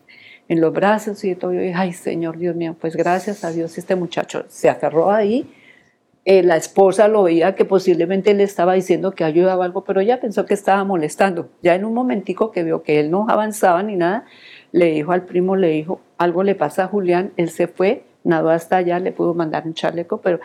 en 0.49 0.61
los 0.61 0.73
brazos 0.73 1.23
y 1.23 1.37
todo. 1.37 1.53
Yo 1.53 1.61
dije, 1.61 1.75
ay 1.77 1.93
Señor 1.93 2.37
Dios 2.39 2.57
mío, 2.57 2.75
pues 2.81 2.97
gracias 2.97 3.45
a 3.45 3.53
Dios 3.53 3.79
este 3.79 3.95
muchacho 3.95 4.45
se 4.49 4.69
aferró 4.69 5.13
ahí. 5.13 5.49
Eh, 6.27 6.43
la 6.43 6.57
esposa 6.57 7.07
lo 7.07 7.25
veía 7.25 7.55
que 7.55 7.67
posiblemente 7.67 8.33
le 8.33 8.45
estaba 8.45 8.73
diciendo 8.73 9.13
que 9.13 9.25
ayudaba 9.25 9.65
algo, 9.65 9.85
pero 9.85 10.01
ella 10.01 10.21
pensó 10.21 10.47
que 10.47 10.55
estaba 10.55 10.83
molestando. 10.83 11.51
Ya 11.63 11.75
en 11.75 11.85
un 11.85 11.93
momentico 11.93 12.51
que 12.51 12.63
vio 12.63 12.83
que 12.83 12.99
él 12.99 13.11
no 13.11 13.27
avanzaba 13.29 13.83
ni 13.83 13.97
nada, 13.97 14.25
le 14.73 14.87
dijo 14.87 15.13
al 15.13 15.25
primo, 15.25 15.55
le 15.55 15.69
dijo, 15.69 16.01
algo 16.17 16.43
le 16.43 16.55
pasa 16.55 16.85
a 16.85 16.87
Julián, 16.89 17.33
él 17.37 17.51
se 17.51 17.69
fue, 17.69 18.05
nadó 18.25 18.49
hasta 18.51 18.79
allá, 18.79 18.99
le 19.01 19.13
pudo 19.13 19.35
mandar 19.35 19.67
un 19.67 19.75
chaleco, 19.75 20.23
pero 20.23 20.41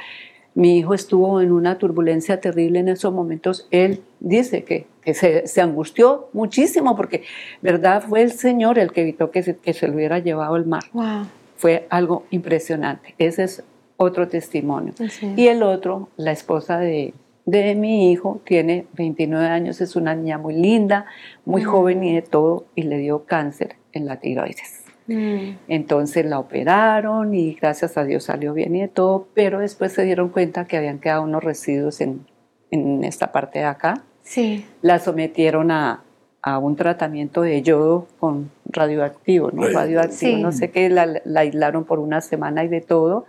mi 0.53 0.77
hijo 0.77 0.93
estuvo 0.93 1.39
en 1.39 1.53
una 1.53 1.77
turbulencia 1.77 2.41
terrible 2.41 2.79
en 2.79 2.89
esos 2.89 3.13
momentos. 3.13 3.67
Él 3.71 4.01
dice 4.19 4.65
que, 4.65 4.85
que 5.01 5.13
se, 5.13 5.47
se, 5.47 5.61
angustió 5.61 6.27
muchísimo 6.33 6.97
porque, 6.97 7.23
¿verdad? 7.61 8.03
Fue 8.05 8.21
el 8.21 8.33
Señor 8.33 8.77
el 8.79 8.91
que 8.91 9.01
evitó 9.01 9.31
que 9.31 9.43
se, 9.43 9.55
que 9.55 9.73
se 9.73 9.87
lo 9.87 9.93
hubiera 9.93 10.19
llevado 10.19 10.57
el 10.57 10.65
mar. 10.65 10.83
Wow. 10.91 11.27
Fue 11.55 11.87
algo 11.89 12.25
impresionante. 12.31 13.15
Ese 13.17 13.43
es 13.43 13.63
otro 13.99 14.27
testimonio. 14.27 14.93
Sí. 15.09 15.33
Y 15.35 15.47
el 15.47 15.61
otro, 15.61 16.09
la 16.17 16.31
esposa 16.31 16.79
de, 16.79 17.13
de 17.45 17.75
mi 17.75 18.11
hijo, 18.11 18.39
tiene 18.45 18.87
29 18.93 19.45
años, 19.47 19.81
es 19.81 19.95
una 19.95 20.15
niña 20.15 20.37
muy 20.37 20.53
linda, 20.55 21.05
muy 21.45 21.63
Mm. 21.63 21.65
joven 21.65 22.03
y 22.03 22.15
de 22.15 22.21
todo, 22.21 22.65
y 22.75 22.83
le 22.83 22.97
dio 22.97 23.25
cáncer 23.25 23.75
en 23.91 24.05
la 24.05 24.17
tiroides. 24.19 24.83
Mm. 25.07 25.57
Entonces 25.67 26.25
la 26.25 26.39
operaron 26.39 27.33
y 27.33 27.55
gracias 27.55 27.97
a 27.97 28.03
Dios 28.05 28.23
salió 28.23 28.53
bien 28.53 28.75
y 28.75 28.81
de 28.81 28.87
todo, 28.87 29.27
pero 29.33 29.59
después 29.59 29.91
se 29.91 30.03
dieron 30.05 30.29
cuenta 30.29 30.65
que 30.65 30.77
habían 30.77 30.99
quedado 30.99 31.23
unos 31.23 31.43
residuos 31.43 31.99
en, 31.99 32.25
en 32.71 33.03
esta 33.03 33.31
parte 33.31 33.59
de 33.59 33.65
acá. 33.65 34.03
Sí. 34.23 34.65
La 34.83 34.99
sometieron 34.99 35.71
a, 35.71 36.03
a 36.43 36.57
un 36.59 36.75
tratamiento 36.75 37.41
de 37.41 37.61
yodo 37.63 38.07
con 38.19 38.51
radioactivo, 38.65 39.49
¿no? 39.51 39.67
Radioactivo, 39.67 40.35
Sí. 40.37 40.41
no 40.41 40.51
sé 40.51 40.69
qué, 40.69 40.87
la, 40.89 41.07
la 41.25 41.39
aislaron 41.41 41.83
por 41.85 41.97
una 41.99 42.21
semana 42.21 42.63
y 42.63 42.67
de 42.67 42.81
todo. 42.81 43.25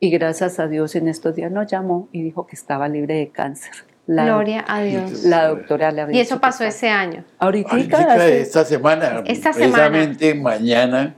Y 0.00 0.10
gracias 0.10 0.58
a 0.60 0.66
Dios 0.68 0.94
en 0.96 1.08
estos 1.08 1.34
días 1.34 1.50
nos 1.50 1.70
llamó 1.70 2.08
y 2.12 2.22
dijo 2.22 2.46
que 2.46 2.56
estaba 2.56 2.88
libre 2.88 3.14
de 3.14 3.28
cáncer. 3.30 3.72
La, 4.06 4.24
Gloria 4.26 4.64
a 4.68 4.82
Dios. 4.82 5.24
la 5.24 5.48
doctora 5.48 5.90
le 5.90 6.02
había 6.02 6.16
Y 6.18 6.20
eso 6.20 6.38
pasó 6.40 6.62
ese 6.64 6.90
año. 6.90 7.24
Ahorita, 7.38 7.74
hace- 7.74 8.40
esta 8.42 8.64
semana, 8.66 9.22
Esta 9.24 9.52
semana. 9.54 9.72
precisamente 9.90 10.34
mañana, 10.34 11.14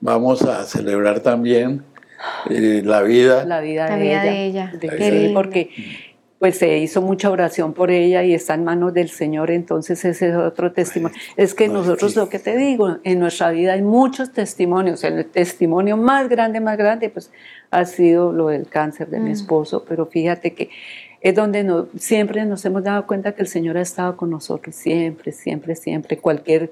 vamos 0.00 0.40
a 0.42 0.64
celebrar 0.64 1.20
también 1.20 1.84
eh, 2.48 2.80
la 2.84 3.02
vida. 3.02 3.44
la 3.44 3.60
vida, 3.60 3.88
La 3.88 3.96
de, 3.96 4.02
vida 4.02 4.22
ella, 4.24 4.30
de 4.32 4.44
ella. 4.46 4.72
De- 4.80 4.88
Qué 4.88 5.30
porque 5.34 5.70
pues 6.40 6.56
se 6.56 6.78
hizo 6.78 7.02
mucha 7.02 7.30
oración 7.30 7.74
por 7.74 7.90
ella 7.90 8.24
y 8.24 8.32
está 8.32 8.54
en 8.54 8.64
manos 8.64 8.94
del 8.94 9.10
Señor, 9.10 9.50
entonces 9.50 10.02
ese 10.06 10.30
es 10.30 10.34
otro 10.36 10.72
testimonio. 10.72 11.14
Es 11.36 11.52
que 11.54 11.68
no, 11.68 11.74
nosotros, 11.74 12.16
lo 12.16 12.30
que 12.30 12.38
te 12.38 12.56
digo, 12.56 12.96
en 13.04 13.18
nuestra 13.20 13.50
vida 13.50 13.74
hay 13.74 13.82
muchos 13.82 14.32
testimonios, 14.32 15.04
el 15.04 15.26
testimonio 15.26 15.98
más 15.98 16.30
grande, 16.30 16.58
más 16.60 16.78
grande, 16.78 17.10
pues 17.10 17.30
ha 17.70 17.84
sido 17.84 18.32
lo 18.32 18.48
del 18.48 18.66
cáncer 18.68 19.10
de 19.10 19.20
mi 19.20 19.28
Mm. 19.28 19.32
esposo, 19.34 19.84
pero 19.86 20.06
fíjate 20.06 20.54
que 20.54 20.70
es 21.20 21.34
donde 21.34 21.62
no, 21.62 21.88
siempre 21.98 22.46
nos 22.46 22.64
hemos 22.64 22.82
dado 22.84 23.06
cuenta 23.06 23.32
que 23.32 23.42
el 23.42 23.48
Señor 23.48 23.76
ha 23.76 23.82
estado 23.82 24.16
con 24.16 24.30
nosotros, 24.30 24.74
siempre, 24.74 25.32
siempre, 25.32 25.76
siempre, 25.76 26.16
cualquier 26.16 26.70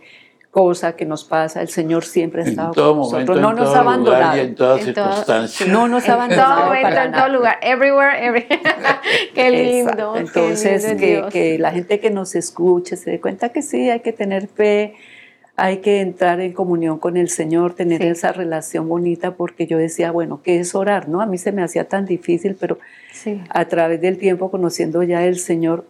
cosa 0.58 0.92
que 0.96 1.04
nos 1.06 1.24
pasa, 1.24 1.60
el 1.62 1.68
Señor 1.68 2.04
siempre 2.04 2.42
ha 2.42 2.44
En 2.44 2.50
estado 2.50 2.72
todo 2.72 2.90
con 2.90 2.98
momento, 3.10 3.34
nosotros, 3.34 3.40
no 3.42 3.50
en 3.50 3.56
nos 3.56 3.64
todo 3.66 3.74
ha 3.76 3.80
abandonado. 3.80 4.36
y 4.36 4.40
en 4.40 4.54
toda 4.54 4.78
En 4.80 4.94
todo- 4.94 5.04
circunstancia. 5.06 5.66
No 5.72 5.88
nos 5.88 6.02
ha 6.02 6.06
en 6.06 6.12
todo 6.12 6.14
abandonado 6.16 6.64
momento, 6.66 6.88
para 6.88 7.04
en 7.04 7.12
todo 7.12 7.28
lugar. 7.28 7.58
Everywhere, 7.62 8.26
every... 8.26 8.46
qué 9.34 9.50
lindo. 9.50 9.90
Exacto. 9.90 10.12
qué 10.14 10.18
Entonces, 10.20 10.84
lindo 11.00 11.28
que, 11.28 11.32
que 11.54 11.58
la 11.58 11.70
gente 11.72 12.00
que 12.00 12.10
nos 12.10 12.34
escuche 12.34 12.96
se 12.96 13.10
dé 13.10 13.20
cuenta 13.20 13.50
que 13.50 13.62
sí, 13.62 13.88
hay 13.90 14.00
que 14.00 14.12
tener 14.12 14.48
fe, 14.48 14.94
hay 15.60 15.78
que 15.78 16.00
entrar 16.00 16.40
en 16.40 16.52
comunión 16.52 16.98
con 16.98 17.16
el 17.16 17.28
Señor, 17.28 17.74
tener 17.74 18.00
Sí. 18.00 18.06
esa 18.08 18.32
relación 18.32 18.88
bonita, 18.88 19.34
porque 19.34 19.66
yo 19.66 19.76
decía, 19.76 20.12
bueno, 20.12 20.40
¿qué 20.42 20.60
es 20.60 20.74
orar? 20.76 21.08
¿no? 21.08 21.20
A 21.20 21.26
mí 21.26 21.36
se 21.36 21.50
me 21.50 21.62
hacía 21.64 21.84
tan 21.88 22.06
difícil, 22.06 22.56
pero 22.58 22.78
Sí, 23.12 23.40
a 23.50 23.64
través 23.66 24.00
del 24.00 24.16
tiempo, 24.18 24.50
conociendo 24.52 25.02
ya 25.02 25.24
el 25.24 25.38
Señor, 25.38 25.84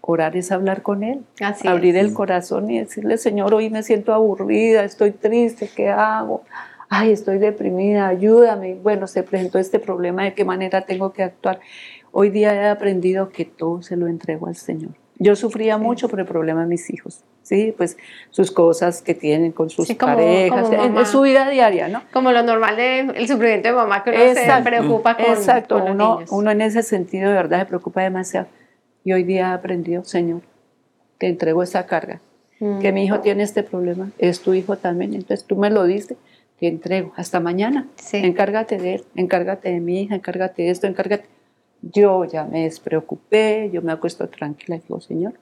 orar 0.00 0.36
es 0.36 0.50
hablar 0.50 0.80
con 0.82 1.02
Él, 1.04 1.20
así 1.42 1.68
abrir 1.68 1.96
es. 1.96 2.04
el 2.06 2.14
corazón 2.14 2.70
y 2.70 2.78
decirle, 2.78 3.18
Señor, 3.18 3.52
hoy 3.52 3.68
me 3.68 3.82
siento 3.82 4.14
aburrida, 4.14 4.84
estoy 4.84 5.10
triste, 5.10 5.68
¿qué 5.76 5.90
hago? 5.90 6.42
Ay, 6.88 7.12
estoy 7.12 7.38
deprimida, 7.38 8.08
ayúdame. 8.08 8.74
Bueno, 8.82 9.06
se 9.06 9.22
presentó 9.22 9.58
este 9.58 9.78
problema, 9.78 10.24
¿de 10.24 10.32
qué 10.34 10.44
manera 10.46 10.80
tengo 10.80 11.12
que 11.12 11.22
actuar? 11.22 11.60
Hoy 12.10 12.30
día 12.30 12.54
he 12.54 12.68
aprendido 12.68 13.28
que 13.28 13.44
todo 13.44 13.82
se 13.82 13.96
lo 13.96 14.06
entrego 14.08 14.46
al 14.46 14.56
Señor. 14.56 14.92
Yo 15.18 15.36
sufría 15.36 15.76
Sí. 15.76 15.82
mucho 15.82 16.08
por 16.08 16.18
el 16.20 16.26
problema 16.26 16.62
de 16.62 16.68
mis 16.68 16.88
hijos, 16.88 17.22
¿sí? 17.50 17.74
Pues 17.76 17.96
sus 18.30 18.52
cosas 18.52 19.02
que 19.02 19.12
tienen 19.12 19.50
con 19.50 19.70
sus 19.70 19.88
Sí, 19.88 19.96
como- 19.96 20.14
parejas, 20.14 20.62
como 20.62 20.72
en- 20.74 20.80
mamá. 20.92 21.00
en 21.00 21.06
su 21.06 21.20
vida 21.22 21.50
diaria, 21.50 21.88
¿no? 21.88 22.02
Como 22.12 22.30
lo 22.30 22.44
normal 22.44 22.76
del 22.76 23.26
sufrimiento 23.26 23.68
de 23.68 23.74
mamá, 23.74 24.04
que 24.04 24.10
uno 24.10 24.20
Exacto. 24.20 24.54
se 24.64 24.70
preocupa 24.70 25.16
con, 25.16 25.24
Exacto, 25.26 25.74
con 25.74 25.84
los 25.86 25.94
uno, 25.94 26.14
niños. 26.14 26.30
uno 26.32 26.50
en 26.52 26.60
ese 26.60 26.82
sentido 26.84 27.28
de 27.28 27.34
verdad 27.34 27.58
se 27.58 27.66
preocupa 27.66 28.02
demasiado. 28.02 28.46
Y 29.04 29.12
hoy 29.14 29.24
día 29.24 29.48
he 29.50 29.52
aprendido, 29.52 30.04
Señor, 30.04 30.42
te 31.18 31.26
entrego 31.26 31.62
esa 31.64 31.86
carga. 31.86 32.20
Mm. 32.60 32.78
Que 32.78 32.92
mi 32.92 33.04
hijo 33.04 33.18
tiene 33.20 33.42
este 33.42 33.62
problema, 33.64 34.10
es 34.18 34.40
tu 34.42 34.54
hijo 34.54 34.76
también, 34.76 35.14
entonces 35.14 35.44
tú 35.44 35.56
me 35.56 35.70
lo 35.70 35.82
diste, 35.84 36.16
te 36.60 36.68
entrego. 36.68 37.12
Hasta 37.16 37.40
mañana. 37.40 37.88
Sí. 37.96 38.18
Encárgate 38.18 38.78
de 38.78 38.94
él, 38.96 39.04
encárgate 39.16 39.72
de 39.72 39.80
mi 39.80 40.02
hija, 40.02 40.14
encárgate 40.14 40.62
de 40.62 40.70
esto, 40.70 40.86
encárgate. 40.86 41.24
Yo 41.82 42.24
ya 42.26 42.44
me 42.44 42.62
despreocupé, 42.64 43.70
yo 43.72 43.82
me 43.82 43.90
acuesto 43.90 44.28
tranquila 44.28 44.76
y 44.76 44.80
digo, 44.80 45.00
Señor, 45.00 45.32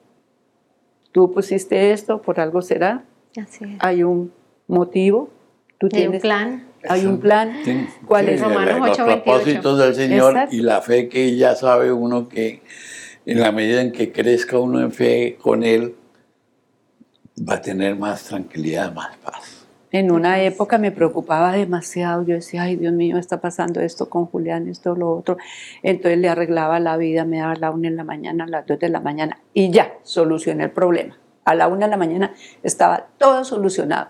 tú 1.11 1.31
pusiste 1.31 1.91
esto, 1.91 2.21
por 2.21 2.39
algo 2.39 2.61
será, 2.61 3.03
Así 3.41 3.63
es. 3.65 3.71
hay 3.79 4.03
un 4.03 4.31
motivo, 4.67 5.29
tú 5.79 5.87
Hay 5.87 6.01
un 6.05 6.11
tienes 6.11 6.21
plan. 6.21 6.65
hay 6.87 7.05
un 7.05 7.19
plan. 7.19 7.53
Sí, 7.65 7.87
¿Cuál 8.05 8.25
sí, 8.27 8.31
es? 8.33 8.41
Romanos 8.41 8.79
los 8.79 8.97
8:28. 8.99 9.23
propósitos 9.23 9.79
del 9.79 9.95
Señor 9.95 10.31
Exacto. 10.33 10.55
y 10.55 10.59
la 10.61 10.81
fe 10.81 11.09
que 11.09 11.35
ya 11.35 11.55
sabe 11.55 11.91
uno 11.91 12.27
que 12.29 12.61
en 13.25 13.39
la 13.39 13.51
medida 13.51 13.81
en 13.81 13.91
que 13.91 14.11
crezca 14.11 14.57
uno 14.59 14.79
en 14.81 14.91
fe 14.91 15.37
con 15.41 15.63
Él, 15.63 15.95
va 17.47 17.55
a 17.55 17.61
tener 17.61 17.95
más 17.95 18.23
tranquilidad, 18.25 18.93
más 18.93 19.15
paz. 19.17 19.58
En 19.91 20.11
una 20.11 20.41
época 20.41 20.77
me 20.77 20.91
preocupaba 20.91 21.51
demasiado. 21.53 22.23
Yo 22.23 22.35
decía, 22.35 22.63
ay 22.63 22.75
Dios 22.75 22.93
mío, 22.93 23.17
está 23.17 23.41
pasando 23.41 23.81
esto 23.81 24.09
con 24.09 24.25
Julián, 24.25 24.67
esto, 24.67 24.95
lo 24.95 25.11
otro. 25.11 25.37
Entonces 25.81 26.19
le 26.19 26.29
arreglaba 26.29 26.79
la 26.79 26.95
vida, 26.97 27.25
me 27.25 27.39
daba 27.39 27.55
la 27.55 27.71
una 27.71 27.87
en 27.87 27.95
la 27.95 28.03
mañana, 28.03 28.43
a 28.43 28.47
las 28.47 28.67
dos 28.67 28.79
de 28.79 28.89
la 28.89 28.99
mañana 28.99 29.39
y 29.53 29.71
ya, 29.71 29.93
solucioné 30.03 30.65
el 30.65 30.71
problema. 30.71 31.17
A 31.45 31.55
la 31.55 31.67
una 31.67 31.87
de 31.87 31.91
la 31.91 31.97
mañana 31.97 32.33
estaba 32.61 33.07
todo 33.17 33.43
solucionado. 33.43 34.09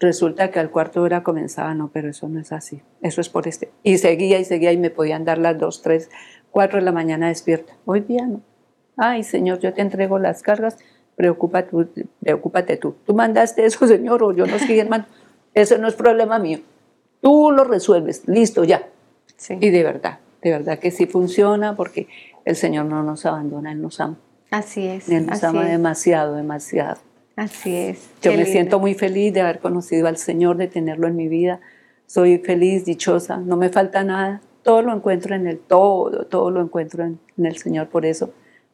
Resulta 0.00 0.50
que 0.50 0.60
al 0.60 0.70
cuarto 0.70 1.00
de 1.00 1.06
hora 1.06 1.22
comenzaba, 1.24 1.74
no, 1.74 1.90
pero 1.92 2.08
eso 2.08 2.28
no 2.28 2.40
es 2.40 2.52
así, 2.52 2.80
eso 3.02 3.20
es 3.20 3.28
por 3.28 3.48
este. 3.48 3.72
Y 3.82 3.98
seguía 3.98 4.38
y 4.38 4.44
seguía 4.44 4.72
y 4.72 4.76
me 4.76 4.90
podían 4.90 5.24
dar 5.24 5.38
las 5.38 5.58
dos, 5.58 5.82
tres, 5.82 6.08
cuatro 6.50 6.78
de 6.78 6.84
la 6.84 6.92
mañana 6.92 7.28
despierta. 7.28 7.74
Hoy 7.84 8.00
día 8.00 8.24
no. 8.26 8.40
Ay, 8.96 9.22
Señor, 9.24 9.58
yo 9.58 9.74
te 9.74 9.82
entrego 9.82 10.18
las 10.18 10.42
cargas, 10.42 10.78
preocúpate, 11.18 11.68
tú- 11.70 11.88
preocúpate 12.20 12.76
tú. 12.78 12.94
Tú 13.04 13.12
mandaste 13.12 13.66
eso, 13.66 13.86
Señor, 13.94 14.22
o 14.22 14.32
yo 14.32 14.46
no 14.46 14.56
estoy 14.56 14.78
hermano. 14.78 15.04
Eso 15.52 15.76
no 15.76 15.88
es 15.88 15.94
problema 15.94 16.38
mío. 16.38 16.60
Tú 17.20 17.50
lo 17.50 17.64
resuelves, 17.64 18.22
listo, 18.26 18.64
ya. 18.64 18.88
Sí. 19.36 19.58
Y 19.60 19.70
de 19.70 19.82
verdad, 19.82 20.20
de 20.40 20.50
verdad 20.52 20.78
que 20.78 20.90
sí 20.92 21.06
funciona 21.06 21.74
porque 21.76 22.06
el 22.44 22.56
Señor 22.56 22.86
no 22.86 23.02
nos 23.02 23.26
abandona, 23.26 23.72
Él 23.72 23.82
nos 23.82 24.00
ama. 24.00 24.16
Así 24.50 24.86
es. 24.86 25.08
Él 25.08 25.26
nos 25.26 25.34
así 25.42 25.46
ama 25.46 25.64
es. 25.64 25.70
demasiado, 25.72 26.34
demasiado. 26.36 26.98
Así 27.36 27.74
es. 27.76 28.08
Yo 28.22 28.30
me 28.30 28.38
lindo. 28.38 28.52
siento 28.52 28.78
muy 28.80 28.94
feliz 28.94 29.34
de 29.34 29.40
haber 29.42 29.58
conocido 29.58 30.08
al 30.08 30.16
Señor, 30.16 30.56
de 30.56 30.68
tenerlo 30.68 31.06
en 31.08 31.16
mi 31.16 31.28
vida. 31.28 31.60
Soy 32.06 32.38
feliz, 32.38 32.84
dichosa, 32.84 33.36
no 33.36 33.56
me 33.56 33.68
falta 33.68 34.02
nada. 34.04 34.40
Todo 34.62 34.82
lo 34.82 34.94
encuentro 34.94 35.34
en 35.34 35.46
Él, 35.46 35.58
todo, 35.66 36.24
todo 36.26 36.50
lo 36.50 36.60
encuentro 36.62 37.04
en, 37.04 37.18
en 37.36 37.46
el 37.46 37.56
Señor. 37.58 37.88
Por 37.88 38.06
eso 38.06 38.30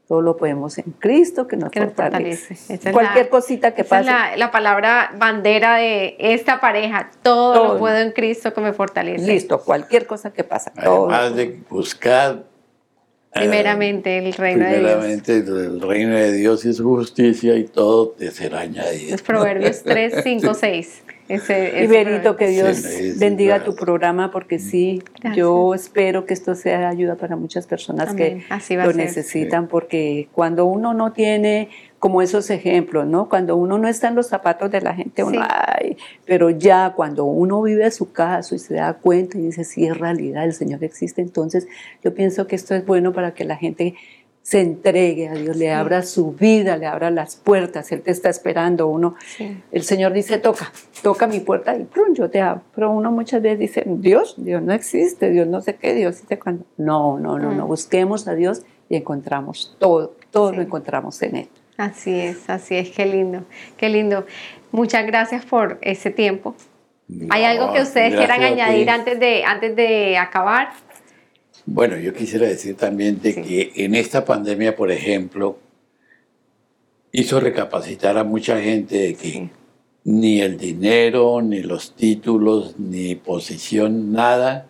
todo 0.08 0.20
lo 0.20 0.36
podemos 0.36 0.76
en 0.78 0.92
Cristo 0.98 1.46
que 1.46 1.56
nos 1.56 1.70
Que 1.70 1.80
nos 1.80 1.94
fortalece. 1.94 2.54
fortalece. 2.54 2.92
Cualquier 2.92 3.24
la- 3.24 3.30
cosita 3.30 3.74
que 3.74 3.82
Esa 3.82 3.90
pase. 3.90 4.00
es 4.02 4.06
la, 4.06 4.36
la 4.36 4.50
palabra 4.50 5.12
bandera 5.18 5.76
de 5.76 6.16
esta 6.18 6.60
pareja. 6.60 7.10
Todo, 7.22 7.54
Todo. 7.54 7.72
lo 7.74 7.78
puedo 7.78 7.96
en 7.98 8.12
Cristo 8.12 8.52
que 8.52 8.60
me 8.60 8.72
fortalece. 8.72 9.26
Listo, 9.26 9.60
cualquier 9.60 10.06
cosa 10.06 10.32
que 10.32 10.44
pasa. 10.44 10.72
todo. 10.72 11.10
Además 11.10 11.36
de 11.36 11.58
buscar 11.70 12.44
eh, 13.36 13.40
Primeramente 13.40 14.18
el 14.18 14.32
reino 14.34 14.64
de 14.64 14.70
Dios. 14.78 14.80
primeramente 14.80 15.36
el 15.38 15.80
reino 15.80 16.14
de 16.14 16.32
Dios 16.32 16.64
y 16.66 16.72
su 16.74 16.84
justicia 16.84 17.56
y 17.56 17.64
todo 17.64 18.10
te 18.10 18.30
será 18.30 18.60
añadido. 18.60 19.14
Es 19.14 19.22
Proverbios 19.22 19.82
3, 19.82 20.20
5, 20.22 20.54
6. 20.54 21.02
Ese, 21.28 21.68
ese 21.68 21.84
Y 21.84 21.86
Berito, 21.86 22.36
que 22.36 22.48
Dios 22.48 22.76
Sí, 22.76 23.14
bendiga 23.18 23.54
verdad. 23.54 23.66
tu 23.66 23.74
programa 23.76 24.30
porque 24.30 24.58
sí, 24.58 25.02
Gracias. 25.20 25.36
yo 25.36 25.74
espero 25.74 26.26
que 26.26 26.34
esto 26.34 26.54
sea 26.54 26.78
de 26.80 26.84
ayuda 26.86 27.14
para 27.16 27.34
muchas 27.36 27.66
personas 27.66 28.10
Amén. 28.10 28.44
que 28.68 28.76
lo 28.76 28.92
necesitan 28.92 29.66
porque 29.68 30.28
cuando 30.32 30.66
uno 30.66 30.92
no 30.92 31.12
tiene 31.12 31.70
como 31.98 32.20
esos 32.20 32.50
ejemplos, 32.50 33.06
¿no? 33.06 33.30
Cuando 33.30 33.56
uno 33.56 33.78
no 33.78 33.88
está 33.88 34.08
en 34.08 34.14
los 34.16 34.26
zapatos 34.26 34.70
de 34.70 34.82
la 34.82 34.94
gente, 34.94 35.24
uno, 35.24 35.40
Sí. 35.40 35.48
ay, 35.50 35.96
pero 36.26 36.50
ya 36.50 36.92
cuando 36.94 37.24
uno 37.24 37.62
vive 37.62 37.90
su 37.90 38.12
caso 38.12 38.54
y 38.54 38.58
se 38.58 38.74
da 38.74 38.92
cuenta 38.92 39.38
y 39.38 39.42
dice, 39.42 39.64
sí, 39.64 39.86
es 39.86 39.96
realidad, 39.96 40.44
el 40.44 40.52
Señor 40.52 40.84
existe, 40.84 41.22
entonces 41.22 41.66
yo 42.02 42.12
pienso 42.14 42.46
que 42.46 42.56
esto 42.56 42.74
es 42.74 42.84
bueno 42.84 43.14
para 43.14 43.32
que 43.32 43.44
la 43.44 43.56
gente 43.56 43.94
se 44.44 44.60
entregue 44.60 45.26
a 45.30 45.32
Dios, 45.32 45.56
le 45.56 45.72
abra 45.72 46.02
su 46.02 46.32
vida, 46.32 46.76
le 46.76 46.84
abra 46.84 47.10
las 47.10 47.34
puertas, 47.34 47.90
Él 47.92 48.02
te 48.02 48.10
está 48.10 48.28
esperando, 48.28 48.88
uno 48.88 49.14
Sí. 49.26 49.56
el 49.72 49.82
Señor 49.84 50.12
dice, 50.12 50.36
toca, 50.36 50.70
toca 51.02 51.26
mi 51.26 51.40
puerta 51.40 51.74
y 51.74 51.84
¡prum! 51.84 52.12
yo 52.12 52.28
te 52.28 52.42
abro. 52.42 52.60
Pero 52.74 52.90
uno 52.90 53.10
muchas 53.10 53.40
veces 53.40 53.58
dice, 53.58 53.82
Dios, 53.86 54.34
Dios 54.36 54.60
no 54.60 54.74
existe, 54.74 55.30
Dios 55.30 55.46
no 55.48 55.62
sé 55.62 55.76
qué, 55.76 55.94
Dios 55.94 56.20
dice 56.20 56.38
cuando. 56.38 56.66
No, 56.76 57.18
no, 57.18 57.38
no, 57.38 57.52
no. 57.52 57.64
Mm. 57.64 57.68
Busquemos 57.68 58.28
a 58.28 58.34
Dios 58.34 58.64
y 58.90 58.96
encontramos 58.96 59.76
todo, 59.78 60.14
todo 60.30 60.50
Sí. 60.50 60.56
lo 60.56 60.62
encontramos 60.62 61.22
en 61.22 61.36
Él. 61.36 61.48
Así 61.78 62.20
es, 62.20 62.50
así 62.50 62.76
es, 62.76 62.90
qué 62.90 63.06
lindo, 63.06 63.44
qué 63.78 63.88
lindo. 63.88 64.26
Muchas 64.72 65.06
gracias 65.06 65.46
por 65.46 65.78
ese 65.80 66.10
tiempo. 66.10 66.54
¿Hay 67.30 67.44
algo 67.44 67.72
que 67.72 67.80
ustedes 67.80 68.14
quieran 68.14 68.42
añadir 68.42 68.90
antes 68.90 69.18
de, 69.18 69.42
antes 69.44 69.74
de 69.74 70.18
acabar? 70.18 70.68
Bueno, 71.66 71.96
yo 71.96 72.12
quisiera 72.12 72.46
decir 72.46 72.76
también 72.76 73.20
de 73.22 73.34
que 73.34 73.72
en 73.76 73.94
esta 73.94 74.24
pandemia, 74.24 74.76
por 74.76 74.90
ejemplo, 74.90 75.58
hizo 77.10 77.40
recapacitar 77.40 78.18
a 78.18 78.24
mucha 78.24 78.60
gente 78.60 78.98
de 78.98 79.14
que 79.14 79.50
ni 80.04 80.42
el 80.42 80.58
dinero, 80.58 81.40
ni 81.40 81.62
los 81.62 81.94
títulos, 81.94 82.78
ni 82.78 83.14
posición, 83.14 84.12
nada, 84.12 84.66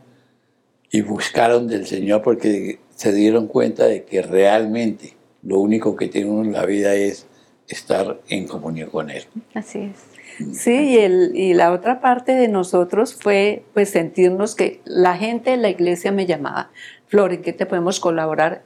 y 0.90 1.00
buscaron 1.00 1.66
del 1.66 1.86
Señor 1.86 2.22
porque 2.22 2.78
se 2.94 3.12
dieron 3.12 3.48
cuenta 3.48 3.86
de 3.86 4.04
que 4.04 4.22
realmente 4.22 5.16
lo 5.42 5.58
único 5.58 5.96
que 5.96 6.06
tiene 6.06 6.30
uno 6.30 6.44
en 6.44 6.52
la 6.52 6.64
vida 6.64 6.94
es 6.94 7.26
estar 7.66 8.20
en 8.28 8.46
comunión 8.46 8.90
con 8.90 9.10
Él. 9.10 9.24
Así 9.54 9.80
es. 9.80 10.14
Sí, 10.52 10.73
y, 10.73 10.98
el, 10.98 11.32
y 11.35 11.55
la 11.55 11.73
otra 11.73 12.01
parte 12.01 12.32
de 12.35 12.48
nosotros 12.48 13.15
fue 13.15 13.62
pues 13.74 13.90
sentirnos 13.90 14.55
que 14.55 14.81
la 14.85 15.16
gente 15.16 15.51
de 15.52 15.56
la 15.56 15.69
iglesia 15.70 16.12
me 16.12 16.27
llamaba, 16.27 16.70
Flor, 17.06 17.32
¿en 17.32 17.43
qué 17.43 17.52
te 17.52 17.66
podemos 17.66 18.01
colaborar? 18.01 18.62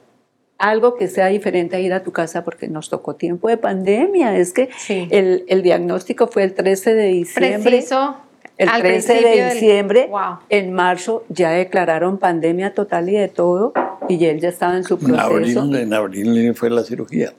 Algo 0.57 0.95
que 0.95 1.07
sea 1.07 1.27
diferente 1.27 1.75
a 1.75 1.79
ir 1.79 1.93
a 1.93 2.03
tu 2.03 2.11
casa 2.11 2.43
porque 2.43 2.67
nos 2.67 2.89
tocó 2.89 3.15
tiempo 3.15 3.47
de 3.47 3.57
pandemia. 3.57 4.35
Es 4.37 4.51
que 4.51 4.69
Sí. 4.77 5.07
el, 5.11 5.45
el 5.47 5.61
diagnóstico 5.61 6.27
fue 6.27 6.43
el 6.43 6.53
13 6.53 6.93
de 6.95 7.05
diciembre. 7.07 7.69
Preciso. 7.69 8.17
El 8.57 8.67
al 8.67 8.81
13 8.81 9.07
principio 9.13 9.29
de 9.37 9.43
del- 9.45 9.53
diciembre, 9.53 10.07
Wow. 10.09 10.39
en 10.49 10.73
marzo 10.73 11.23
ya 11.29 11.51
declararon 11.51 12.17
pandemia 12.17 12.73
total 12.73 13.07
y 13.07 13.13
de 13.13 13.29
todo, 13.29 13.71
y 14.09 14.25
él 14.25 14.41
ya 14.41 14.49
estaba 14.49 14.75
en 14.75 14.83
su 14.83 14.95
En 14.95 14.99
proceso. 14.99 15.61
abril, 15.61 15.75
en 15.75 15.93
abril 15.93 16.53
fue 16.55 16.69
la 16.69 16.83
cirugía. 16.83 17.31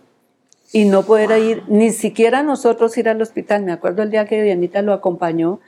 Y 0.72 0.84
no 0.84 1.04
poder 1.04 1.36
ir, 1.42 1.62
ni 1.68 1.90
siquiera 1.90 2.42
nosotros 2.42 2.96
ir 2.96 3.08
al 3.08 3.20
hospital. 3.20 3.64
Me 3.64 3.72
acuerdo 3.72 4.02
el 4.02 4.10
día 4.10 4.26
que 4.26 4.42
Dianita 4.42 4.82
lo 4.82 4.92
acompañó, 4.92 5.60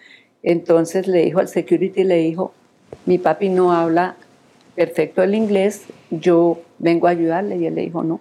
entonces 0.43 1.07
le 1.07 1.25
dijo 1.25 1.41
al 1.41 1.49
security, 1.49 2.05
le 2.05 2.17
dijo, 2.17 2.53
mi 3.07 3.19
papi 3.19 3.49
no 3.49 3.73
habla 3.73 4.17
perfecto 4.75 5.23
el 5.23 5.35
inglés, 5.35 5.85
yo 6.11 6.61
vengo 6.79 7.07
a 7.07 7.11
ayudarle. 7.11 7.57
Y 7.57 7.67
él 7.67 7.75
le 7.75 7.83
dijo, 7.83 8.05
no, 8.05 8.21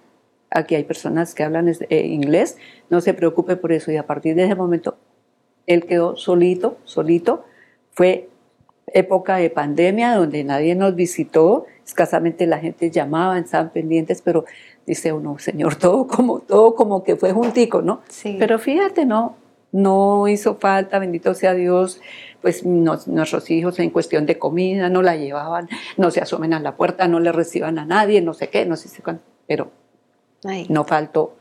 aquí 0.50 0.74
hay 0.74 0.84
personas 0.84 1.34
que 1.34 1.44
hablan 1.44 1.68
eh, 1.68 2.06
inglés, 2.06 2.58
no 2.90 3.00
se 3.00 3.14
preocupe 3.14 3.56
por 3.56 3.72
eso. 3.72 3.92
Y 3.92 3.96
a 3.96 4.06
partir 4.06 4.34
de 4.34 4.44
ese 4.44 4.54
momento, 4.54 4.96
él 5.66 5.86
quedó 5.86 6.16
solito, 6.16 6.78
solito. 6.84 7.44
Fue 7.92 8.28
época 8.88 9.36
de 9.36 9.50
pandemia 9.50 10.14
donde 10.14 10.44
nadie 10.44 10.74
nos 10.74 10.94
visitó, 10.94 11.66
escasamente 11.86 12.46
la 12.46 12.58
gente 12.58 12.90
llamaba, 12.90 13.38
estaban 13.38 13.70
pendientes, 13.70 14.22
pero 14.22 14.44
dice 14.86 15.12
uno, 15.12 15.38
Señor, 15.38 15.76
todo 15.76 16.06
como, 16.06 16.40
todo 16.40 16.74
como 16.74 17.02
que 17.04 17.16
fue 17.16 17.32
juntico, 17.32 17.82
¿no? 17.82 18.00
Sí. 18.08 18.36
Pero 18.38 18.58
fíjate, 18.58 19.04
no, 19.06 19.36
no 19.72 20.28
hizo 20.28 20.56
falta, 20.56 20.98
bendito 20.98 21.34
sea 21.34 21.54
Dios, 21.54 22.00
pues 22.40 22.64
nos- 22.66 23.06
nuestros 23.08 23.50
hijos 23.50 23.78
en 23.78 23.90
cuestión 23.90 24.26
de 24.26 24.38
comida 24.38 24.88
no 24.88 25.02
la 25.02 25.16
llevaban, 25.16 25.68
no 25.96 26.10
se 26.10 26.20
asomen 26.20 26.52
a 26.52 26.60
la 26.60 26.76
puerta, 26.76 27.08
no 27.08 27.20
le 27.20 27.32
reciban 27.32 27.78
a 27.78 27.84
nadie, 27.86 28.20
no 28.20 28.34
sé 28.34 28.48
qué, 28.48 28.66
no 28.66 28.76
sé 28.76 28.88
si 28.88 29.02
pero 29.46 29.70
Ay. 30.44 30.66
no 30.68 30.84
faltó 30.84 31.36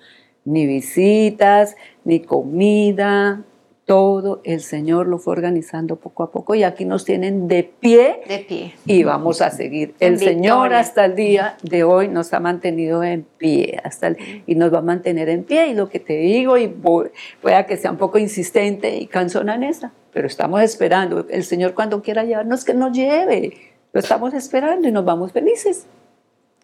ni 0.45 0.65
visitas, 0.65 1.76
ni 2.03 2.19
comida, 2.22 3.43
todo 3.91 4.39
el 4.45 4.61
Señor 4.61 5.07
lo 5.09 5.18
fue 5.18 5.34
organizando 5.34 5.97
poco 5.97 6.23
a 6.23 6.31
poco 6.31 6.55
y 6.55 6.63
aquí 6.63 6.85
nos 6.85 7.03
tienen 7.03 7.49
de 7.49 7.63
pie 7.63 8.22
De 8.26 8.39
pie. 8.39 8.73
y 8.85 9.03
vamos 9.03 9.41
a 9.41 9.49
seguir. 9.51 9.95
En 9.99 10.13
El 10.13 10.19
Señor 10.19 10.73
hasta 10.73 11.03
el 11.03 11.15
día 11.15 11.57
de 11.61 11.84
hoy 11.84 12.07
nos 12.07 12.31
ha 12.34 12.39
mantenido 12.39 13.03
en 13.03 13.26
pie 13.38 13.81
hasta 13.84 14.07
el- 14.07 14.43
y 14.47 14.55
nos 14.55 14.73
va 14.73 14.77
a 14.77 14.81
mantener 14.81 15.27
en 15.27 15.43
pie 15.43 15.68
y 15.68 15.73
lo 15.73 15.89
que 15.89 15.99
te 15.99 16.13
digo 16.13 16.57
y 16.57 16.69
pueda 16.69 17.65
que 17.65 17.76
sea 17.76 17.91
un 17.91 17.97
poco 17.97 18.18
insistente 18.18 18.95
y 18.95 19.07
cansona 19.07 19.55
en 19.55 19.63
esa, 19.63 19.91
pero 20.13 20.26
estamos 20.27 20.61
esperando. 20.61 21.26
El 21.30 21.43
Señor 21.43 21.73
cuando 21.73 22.01
quiera 22.01 22.23
llevarnos 22.23 22.63
que 22.63 22.73
nos 22.73 22.93
lleve. 22.95 23.57
Lo 23.91 23.99
estamos 23.99 24.34
esperando 24.34 24.88
y 24.88 24.91
nos 24.93 25.03
vamos 25.03 25.34
felices. 25.34 25.85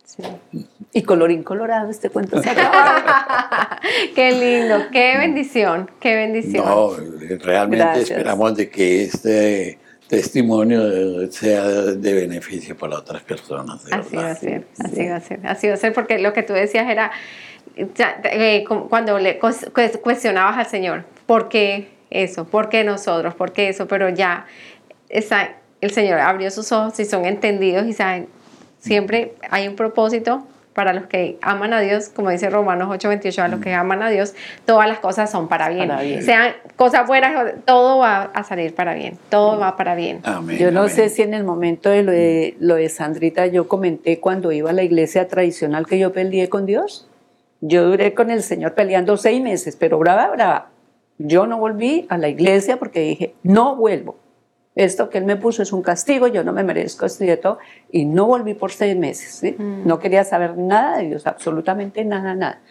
Sí. 0.08 0.24
Y 0.94 1.02
colorín 1.04 1.44
colorado, 1.44 1.90
este 1.92 2.10
cuento 2.10 2.42
se 2.42 2.50
acaba. 2.50 3.78
qué 4.16 4.32
lindo, 4.32 4.86
qué 4.92 5.18
bendición, 5.18 5.92
qué 6.00 6.16
bendición. 6.16 6.64
No, 6.66 6.92
realmente 7.44 7.84
Gracias. 7.86 8.12
esperamos 8.12 8.56
de 8.56 8.70
que 8.70 9.04
este 9.04 9.78
testimonio 10.08 11.30
sea 11.30 11.66
de 11.68 12.14
beneficio 12.14 12.78
para 12.78 12.98
otras 13.00 13.22
personas. 13.24 13.84
de 13.84 13.94
Así 13.94 14.16
va 14.16 14.32
a 14.32 14.36
ser, 14.36 14.66
Sí. 14.74 14.84
así 14.86 15.08
va 15.10 15.16
a 15.18 15.20
ser, 15.20 15.40
así 15.46 15.68
va 15.68 15.74
a 15.74 15.78
ser, 15.78 15.94
porque 15.94 16.20
lo 16.20 16.32
que 16.32 16.42
tú 16.44 16.54
decías 16.54 16.90
era, 16.90 17.12
ya, 17.96 18.22
eh, 18.32 18.64
cu- 18.66 18.88
cuando 18.88 19.20
le 19.20 19.38
cuestionabas 20.02 20.58
al 20.58 20.68
Señor, 20.68 21.04
¿por 21.26 21.50
qué 21.50 21.90
eso? 22.10 22.46
¿Por 22.46 22.70
qué 22.70 22.86
nosotros? 22.86 23.36
¿Por 23.36 23.52
qué 23.52 23.68
eso? 23.68 23.90
Pero 23.90 24.08
ya 24.08 24.46
el 25.10 25.92
Señor 25.92 26.20
abrió 26.22 26.50
sus 26.50 26.72
ojos 26.72 26.98
y 27.02 27.06
son 27.06 27.26
entendidos 27.26 27.86
y 27.86 27.92
saben, 27.94 28.30
siempre 28.88 29.34
hay 29.50 29.68
un 29.68 29.76
propósito 29.76 30.44
para 30.78 30.94
los 30.94 31.08
que 31.08 31.40
aman 31.42 31.74
a 31.74 31.80
Dios, 31.80 32.10
como 32.10 32.30
dice 32.30 32.52
Romanos 32.52 32.90
8:28, 32.92 33.42
a 33.42 33.48
los 33.48 33.60
que 33.62 33.74
aman 33.74 34.04
a 34.04 34.10
Dios, 34.10 34.36
todas 34.64 34.88
las 34.88 35.00
cosas 35.00 35.32
son 35.32 35.48
para 35.48 35.70
bien. 35.70 35.88
Para 35.88 36.04
bien. 36.04 36.22
Sean 36.22 36.54
cosas 36.76 37.08
buenas, 37.08 37.56
todo 37.66 37.98
va 37.98 38.30
a 38.32 38.44
salir 38.44 38.76
para 38.76 38.94
bien, 38.94 39.18
todo 39.30 39.58
va 39.58 39.76
para 39.76 39.96
bien. 39.96 40.20
Amén. 40.22 40.60
Yo 40.60 40.70
no 40.70 40.82
amén. 40.82 40.94
sé 40.94 41.10
si 41.10 41.24
en 41.24 41.34
el 41.34 41.44
momento 41.44 41.90
de 41.90 42.04
lo, 42.04 42.12
de 42.12 42.56
lo 42.60 42.76
de 42.76 42.90
Sandrita 42.90 43.48
yo 43.48 43.68
comenté 43.68 44.20
cuando 44.20 44.52
iba 44.52 44.70
a 44.70 44.74
la 44.74 44.84
iglesia 44.84 45.28
tradicional 45.28 45.88
que 45.88 45.98
yo 45.98 46.14
peleé 46.14 46.48
con 46.48 46.68
Dios. 46.68 47.08
Yo 47.60 47.84
duré 47.84 48.14
con 48.14 48.30
el 48.30 48.44
Señor 48.44 48.76
peleando 48.76 49.18
seis 49.18 49.42
meses, 49.42 49.76
pero 49.76 49.98
brava, 49.98 50.30
brava. 50.30 50.70
Yo 51.18 51.48
no 51.48 51.58
volví 51.58 52.06
a 52.10 52.20
la 52.20 52.28
iglesia 52.28 52.78
porque 52.78 53.00
dije, 53.00 53.34
no 53.42 53.76
vuelvo. 53.76 54.20
Esto 54.78 55.10
que 55.10 55.18
Él 55.18 55.26
me 55.26 55.38
puso 55.38 55.64
es 55.64 55.74
un 55.74 55.82
castigo, 55.82 56.28
yo 56.28 56.44
no 56.44 56.54
me 56.54 56.64
merezco 56.64 57.08
esto 57.08 57.24
y 57.26 57.36
todo. 57.38 57.58
Y 57.92 58.06
no 58.06 58.28
volví 58.28 58.54
por 58.54 58.72
seis 58.72 58.96
meses. 58.96 59.32
¿sí? 59.32 59.56
Mm. 59.58 59.88
No 59.88 59.98
quería 59.98 60.24
saber 60.24 60.56
nada 60.58 61.00
de 61.00 61.08
Dios, 61.08 61.26
absolutamente 61.26 62.06
nada, 62.06 62.36
nada. 62.36 62.62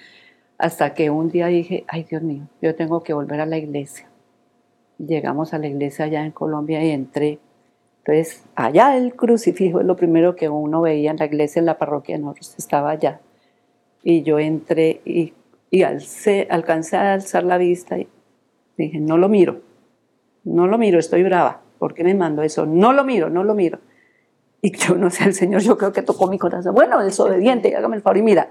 Hasta 0.56 0.94
que 0.94 1.10
un 1.10 1.28
día 1.30 1.48
dije, 1.48 1.84
ay 1.88 2.04
Dios 2.04 2.22
mío, 2.22 2.44
yo 2.62 2.74
tengo 2.76 3.02
que 3.02 3.12
volver 3.12 3.40
a 3.40 3.46
la 3.46 3.58
iglesia. 3.58 4.08
Llegamos 4.98 5.52
a 5.52 5.58
la 5.58 5.66
iglesia 5.66 6.04
allá 6.04 6.24
en 6.24 6.30
Colombia 6.30 6.82
y 6.82 6.90
entré. 6.90 7.38
Entonces, 7.98 8.44
allá 8.54 8.96
el 8.96 9.14
crucifijo 9.16 9.80
es 9.80 9.86
lo 9.86 9.96
primero 9.96 10.36
que 10.36 10.48
uno 10.48 10.80
veía 10.82 11.10
en 11.10 11.16
la 11.16 11.26
iglesia, 11.26 11.58
en 11.60 11.66
la 11.66 11.76
parroquia 11.76 12.16
nosotros, 12.18 12.54
estaba 12.56 12.90
allá. 12.92 13.20
Y 14.04 14.22
yo 14.22 14.38
entré 14.38 15.00
y, 15.04 15.34
y 15.70 15.80
alcé- 15.82 16.46
alcancé 16.48 16.96
a 16.96 17.14
alzar 17.14 17.42
la 17.42 17.58
vista 17.58 17.98
y 17.98 18.06
dije, 18.78 19.00
no 19.00 19.18
lo 19.18 19.28
miro, 19.28 19.60
no 20.44 20.68
lo 20.68 20.78
miro, 20.78 21.00
estoy 21.00 21.24
brava. 21.24 21.62
¿Por 21.78 21.94
qué 21.94 22.04
me 22.04 22.14
mandó 22.14 22.42
eso? 22.42 22.66
No 22.66 22.92
lo 22.92 23.04
miro, 23.04 23.28
no 23.30 23.44
lo 23.44 23.54
miro. 23.54 23.78
Y 24.62 24.76
yo 24.76 24.96
no 24.96 25.10
sé, 25.10 25.24
el 25.24 25.34
Señor 25.34 25.60
yo 25.62 25.76
creo 25.78 25.92
que 25.92 26.02
tocó 26.02 26.26
mi 26.28 26.38
corazón. 26.38 26.74
Bueno, 26.74 27.02
desobediente, 27.02 27.74
hágame 27.76 27.96
el 27.96 28.02
favor 28.02 28.16
y 28.16 28.22
mira. 28.22 28.50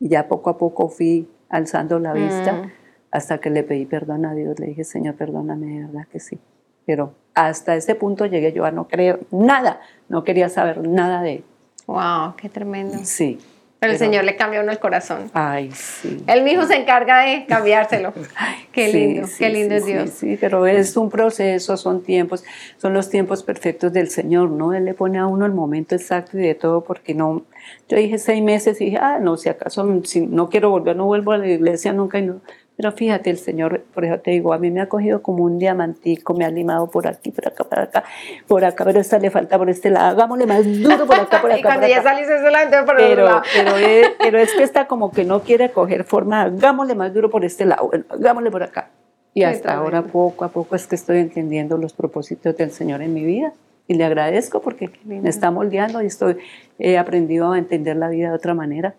Y 0.00 0.08
ya 0.08 0.26
poco 0.28 0.50
a 0.50 0.58
poco 0.58 0.88
fui 0.88 1.28
alzando 1.48 1.98
la 1.98 2.12
vista 2.12 2.52
Mm. 2.54 2.70
hasta 3.10 3.38
que 3.38 3.50
le 3.50 3.62
pedí 3.62 3.84
perdón 3.86 4.24
a 4.26 4.34
Dios. 4.34 4.58
Le 4.58 4.66
dije, 4.68 4.84
Señor, 4.84 5.14
perdóname, 5.14 5.66
de 5.66 5.84
verdad 5.86 6.06
que 6.10 6.18
sí. 6.18 6.38
Pero 6.86 7.14
hasta 7.34 7.76
ese 7.76 7.94
punto 7.94 8.26
llegué 8.26 8.52
yo 8.52 8.64
a 8.64 8.70
no 8.72 8.88
creer 8.88 9.20
nada. 9.30 9.80
No 10.08 10.24
quería 10.24 10.48
saber 10.48 10.86
nada 10.88 11.22
de 11.22 11.34
él. 11.34 11.44
Wow, 11.86 12.34
qué 12.36 12.48
tremendo. 12.48 12.98
Sí. 13.04 13.38
Pero 13.82 13.94
el 13.94 13.98
Pero- 13.98 14.10
Señor 14.10 14.22
le 14.24 14.36
cambió 14.36 14.60
a 14.60 14.62
uno 14.62 14.70
el 14.70 14.78
corazón. 14.78 15.28
Ay, 15.34 15.72
sí. 15.72 16.22
Él 16.28 16.44
mismo 16.44 16.64
se 16.66 16.76
encarga 16.76 17.22
de 17.22 17.46
cambiárselo. 17.46 18.12
Qué 18.72 18.86
Sí, 18.86 18.92
lindo, 18.96 19.26
sí, 19.26 19.34
qué 19.40 19.48
lindo 19.50 19.74
sí, 19.74 19.76
es 19.80 19.86
Dios. 19.86 20.10
Sí, 20.10 20.30
sí, 20.30 20.38
pero 20.40 20.64
es 20.68 20.96
un 20.96 21.10
proceso, 21.10 21.76
son 21.76 22.00
tiempos, 22.04 22.44
son 22.78 22.94
los 22.94 23.10
tiempos 23.10 23.42
perfectos 23.42 23.92
del 23.92 24.08
Señor, 24.08 24.50
¿no? 24.50 24.72
Él 24.72 24.84
le 24.84 24.94
pone 24.94 25.18
a 25.18 25.26
uno 25.26 25.46
el 25.46 25.52
momento 25.52 25.96
exacto 25.96 26.38
y 26.38 26.42
de 26.42 26.54
todo, 26.54 26.84
porque 26.84 27.12
no. 27.12 27.42
Yo 27.88 27.96
dije 27.96 28.18
seis 28.18 28.40
meses 28.40 28.80
y 28.80 28.84
dije, 28.86 28.98
ah, 29.00 29.18
no, 29.20 29.36
si 29.36 29.48
acaso 29.48 30.00
si 30.04 30.20
no 30.20 30.48
quiero 30.48 30.70
volver, 30.70 30.94
no 30.94 31.06
vuelvo 31.06 31.32
a 31.32 31.38
la 31.38 31.48
iglesia 31.48 31.92
nunca 31.92 32.20
y 32.20 32.22
no. 32.22 32.40
Pero 32.76 32.90
fíjate, 32.92 33.28
el 33.30 33.36
Señor, 33.36 33.82
por 33.94 34.04
eso 34.04 34.18
te 34.20 34.30
digo, 34.30 34.52
a 34.54 34.58
mí 34.58 34.70
me 34.70 34.80
ha 34.80 34.88
cogido 34.88 35.22
como 35.22 35.44
un 35.44 35.58
diamantico, 35.58 36.34
me 36.34 36.44
ha 36.44 36.50
limado 36.50 36.88
por 36.90 37.06
aquí, 37.06 37.30
por 37.30 37.46
acá, 37.46 37.64
por 37.64 37.78
acá, 37.78 38.04
por 38.48 38.64
acá, 38.64 38.84
pero 38.84 38.98
esta 38.98 39.18
le 39.18 39.30
falta 39.30 39.58
por 39.58 39.68
este 39.68 39.90
lado, 39.90 40.08
hagámosle 40.08 40.46
más 40.46 40.64
duro 40.82 41.06
por 41.06 41.16
acá, 41.20 41.40
por 41.42 41.50
acá. 41.52 41.58
y 41.60 41.62
cuando 41.62 41.82
por 41.82 41.90
ya 41.90 42.00
acá. 42.00 42.10
saliste 42.10 42.38
solamente 42.38 42.82
por 42.84 42.96
Pero, 42.96 43.24
lado. 43.26 43.42
pero, 43.54 43.76
es, 43.76 44.08
pero 44.18 44.38
es 44.38 44.52
que 44.54 44.62
está 44.62 44.86
como 44.86 45.12
que 45.12 45.24
no 45.24 45.42
quiere 45.42 45.70
coger 45.70 46.04
forma, 46.04 46.42
hagámosle 46.42 46.94
más 46.94 47.12
duro 47.12 47.30
por 47.30 47.44
este 47.44 47.66
lado, 47.66 47.88
bueno, 47.88 48.04
hagámosle 48.08 48.50
por 48.50 48.62
acá. 48.62 48.90
Y 49.34 49.44
hasta 49.44 49.74
ahora, 49.74 50.02
poco 50.02 50.44
a 50.44 50.48
poco, 50.48 50.76
es 50.76 50.86
que 50.86 50.94
estoy 50.94 51.18
entendiendo 51.18 51.78
los 51.78 51.94
propósitos 51.94 52.54
del 52.56 52.70
Señor 52.70 53.00
en 53.00 53.14
mi 53.14 53.24
vida. 53.24 53.52
Y 53.88 53.94
le 53.94 54.04
agradezco 54.04 54.60
porque 54.60 54.90
me 55.04 55.26
está 55.28 55.50
moldeando 55.50 56.02
y 56.02 56.06
estoy, 56.06 56.36
he 56.78 56.98
aprendido 56.98 57.50
a 57.52 57.58
entender 57.58 57.96
la 57.96 58.08
vida 58.08 58.28
de 58.28 58.34
otra 58.36 58.54
manera, 58.54 58.94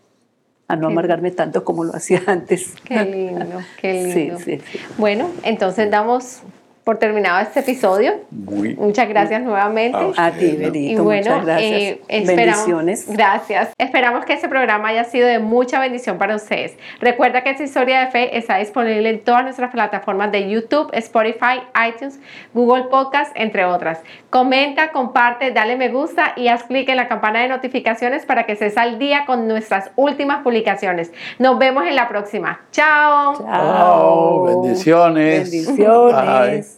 a 0.68 0.76
no 0.76 0.88
Qué- 0.88 0.94
amargarme 0.94 1.32
tanto 1.32 1.64
como 1.64 1.84
lo 1.84 1.96
hacía 1.96 2.22
antes. 2.28 2.74
Qué 2.84 3.04
lindo, 3.06 3.60
qué 3.80 4.04
Sí, 4.14 4.20
lindo. 4.26 4.40
sí, 4.40 4.60
sí. 4.72 4.80
Bueno, 4.98 5.30
entonces 5.44 5.90
damos 5.92 6.42
por 6.84 6.98
terminado 6.98 7.40
este 7.40 7.62
episodio. 7.62 8.14
Muy, 8.30 8.76
Muchas 8.76 9.08
gracias 9.08 9.42
nuevamente. 9.42 9.98
A 10.18 10.26
A 10.26 10.32
ti. 10.32 10.56
Benito. 10.58 11.02
Y 11.02 11.04
bueno, 11.04 11.30
muchas 11.32 11.46
gracias. 11.46 11.72
eh, 11.72 12.02
esperamos, 12.10 12.58
Bendiciones. 12.58 13.06
Gracias. 13.10 13.70
Esperamos 13.78 14.26
que 14.26 14.34
este 14.34 14.50
programa 14.50 14.90
haya 14.90 15.04
sido 15.06 15.28
de 15.28 15.40
mucha 15.40 15.80
bendición 15.80 16.18
para 16.18 16.36
ustedes. 16.36 16.76
Recuerda 17.00 17.42
que 17.44 17.52
esta 17.52 17.64
historia 17.64 18.02
de 18.02 18.12
fe 18.12 18.38
está 18.38 18.58
disponible 18.58 19.10
en 19.10 19.24
todas 19.24 19.44
nuestras 19.44 19.72
plataformas 19.72 20.32
de 20.32 20.50
YouTube, 20.50 20.90
Spotify, 20.94 21.62
iTunes, 21.88 22.20
Google 22.54 22.84
Podcast, 22.92 23.32
entre 23.36 23.64
otras. 23.66 24.02
Comenta, 24.30 24.92
comparte, 24.92 25.52
dale 25.52 25.78
me 25.78 25.90
gusta 25.90 26.34
y 26.36 26.50
haz 26.50 26.64
clic 26.64 26.90
en 26.90 26.98
la 26.98 27.08
campana 27.08 27.42
de 27.42 27.48
notificaciones 27.48 28.26
para 28.26 28.44
que 28.46 28.54
estés 28.54 28.78
al 28.78 29.00
día 29.00 29.26
con 29.26 29.48
nuestras 29.48 29.92
últimas 29.96 30.44
publicaciones. 30.44 31.12
Nos 31.40 31.58
vemos 31.60 31.86
en 31.88 31.96
la 31.96 32.10
próxima. 32.10 32.60
Chao. 32.72 33.38
Chao. 33.38 34.44
Bendiciones. 34.64 35.50
Bendiciones. 35.52 36.68
Bye. 36.68 36.73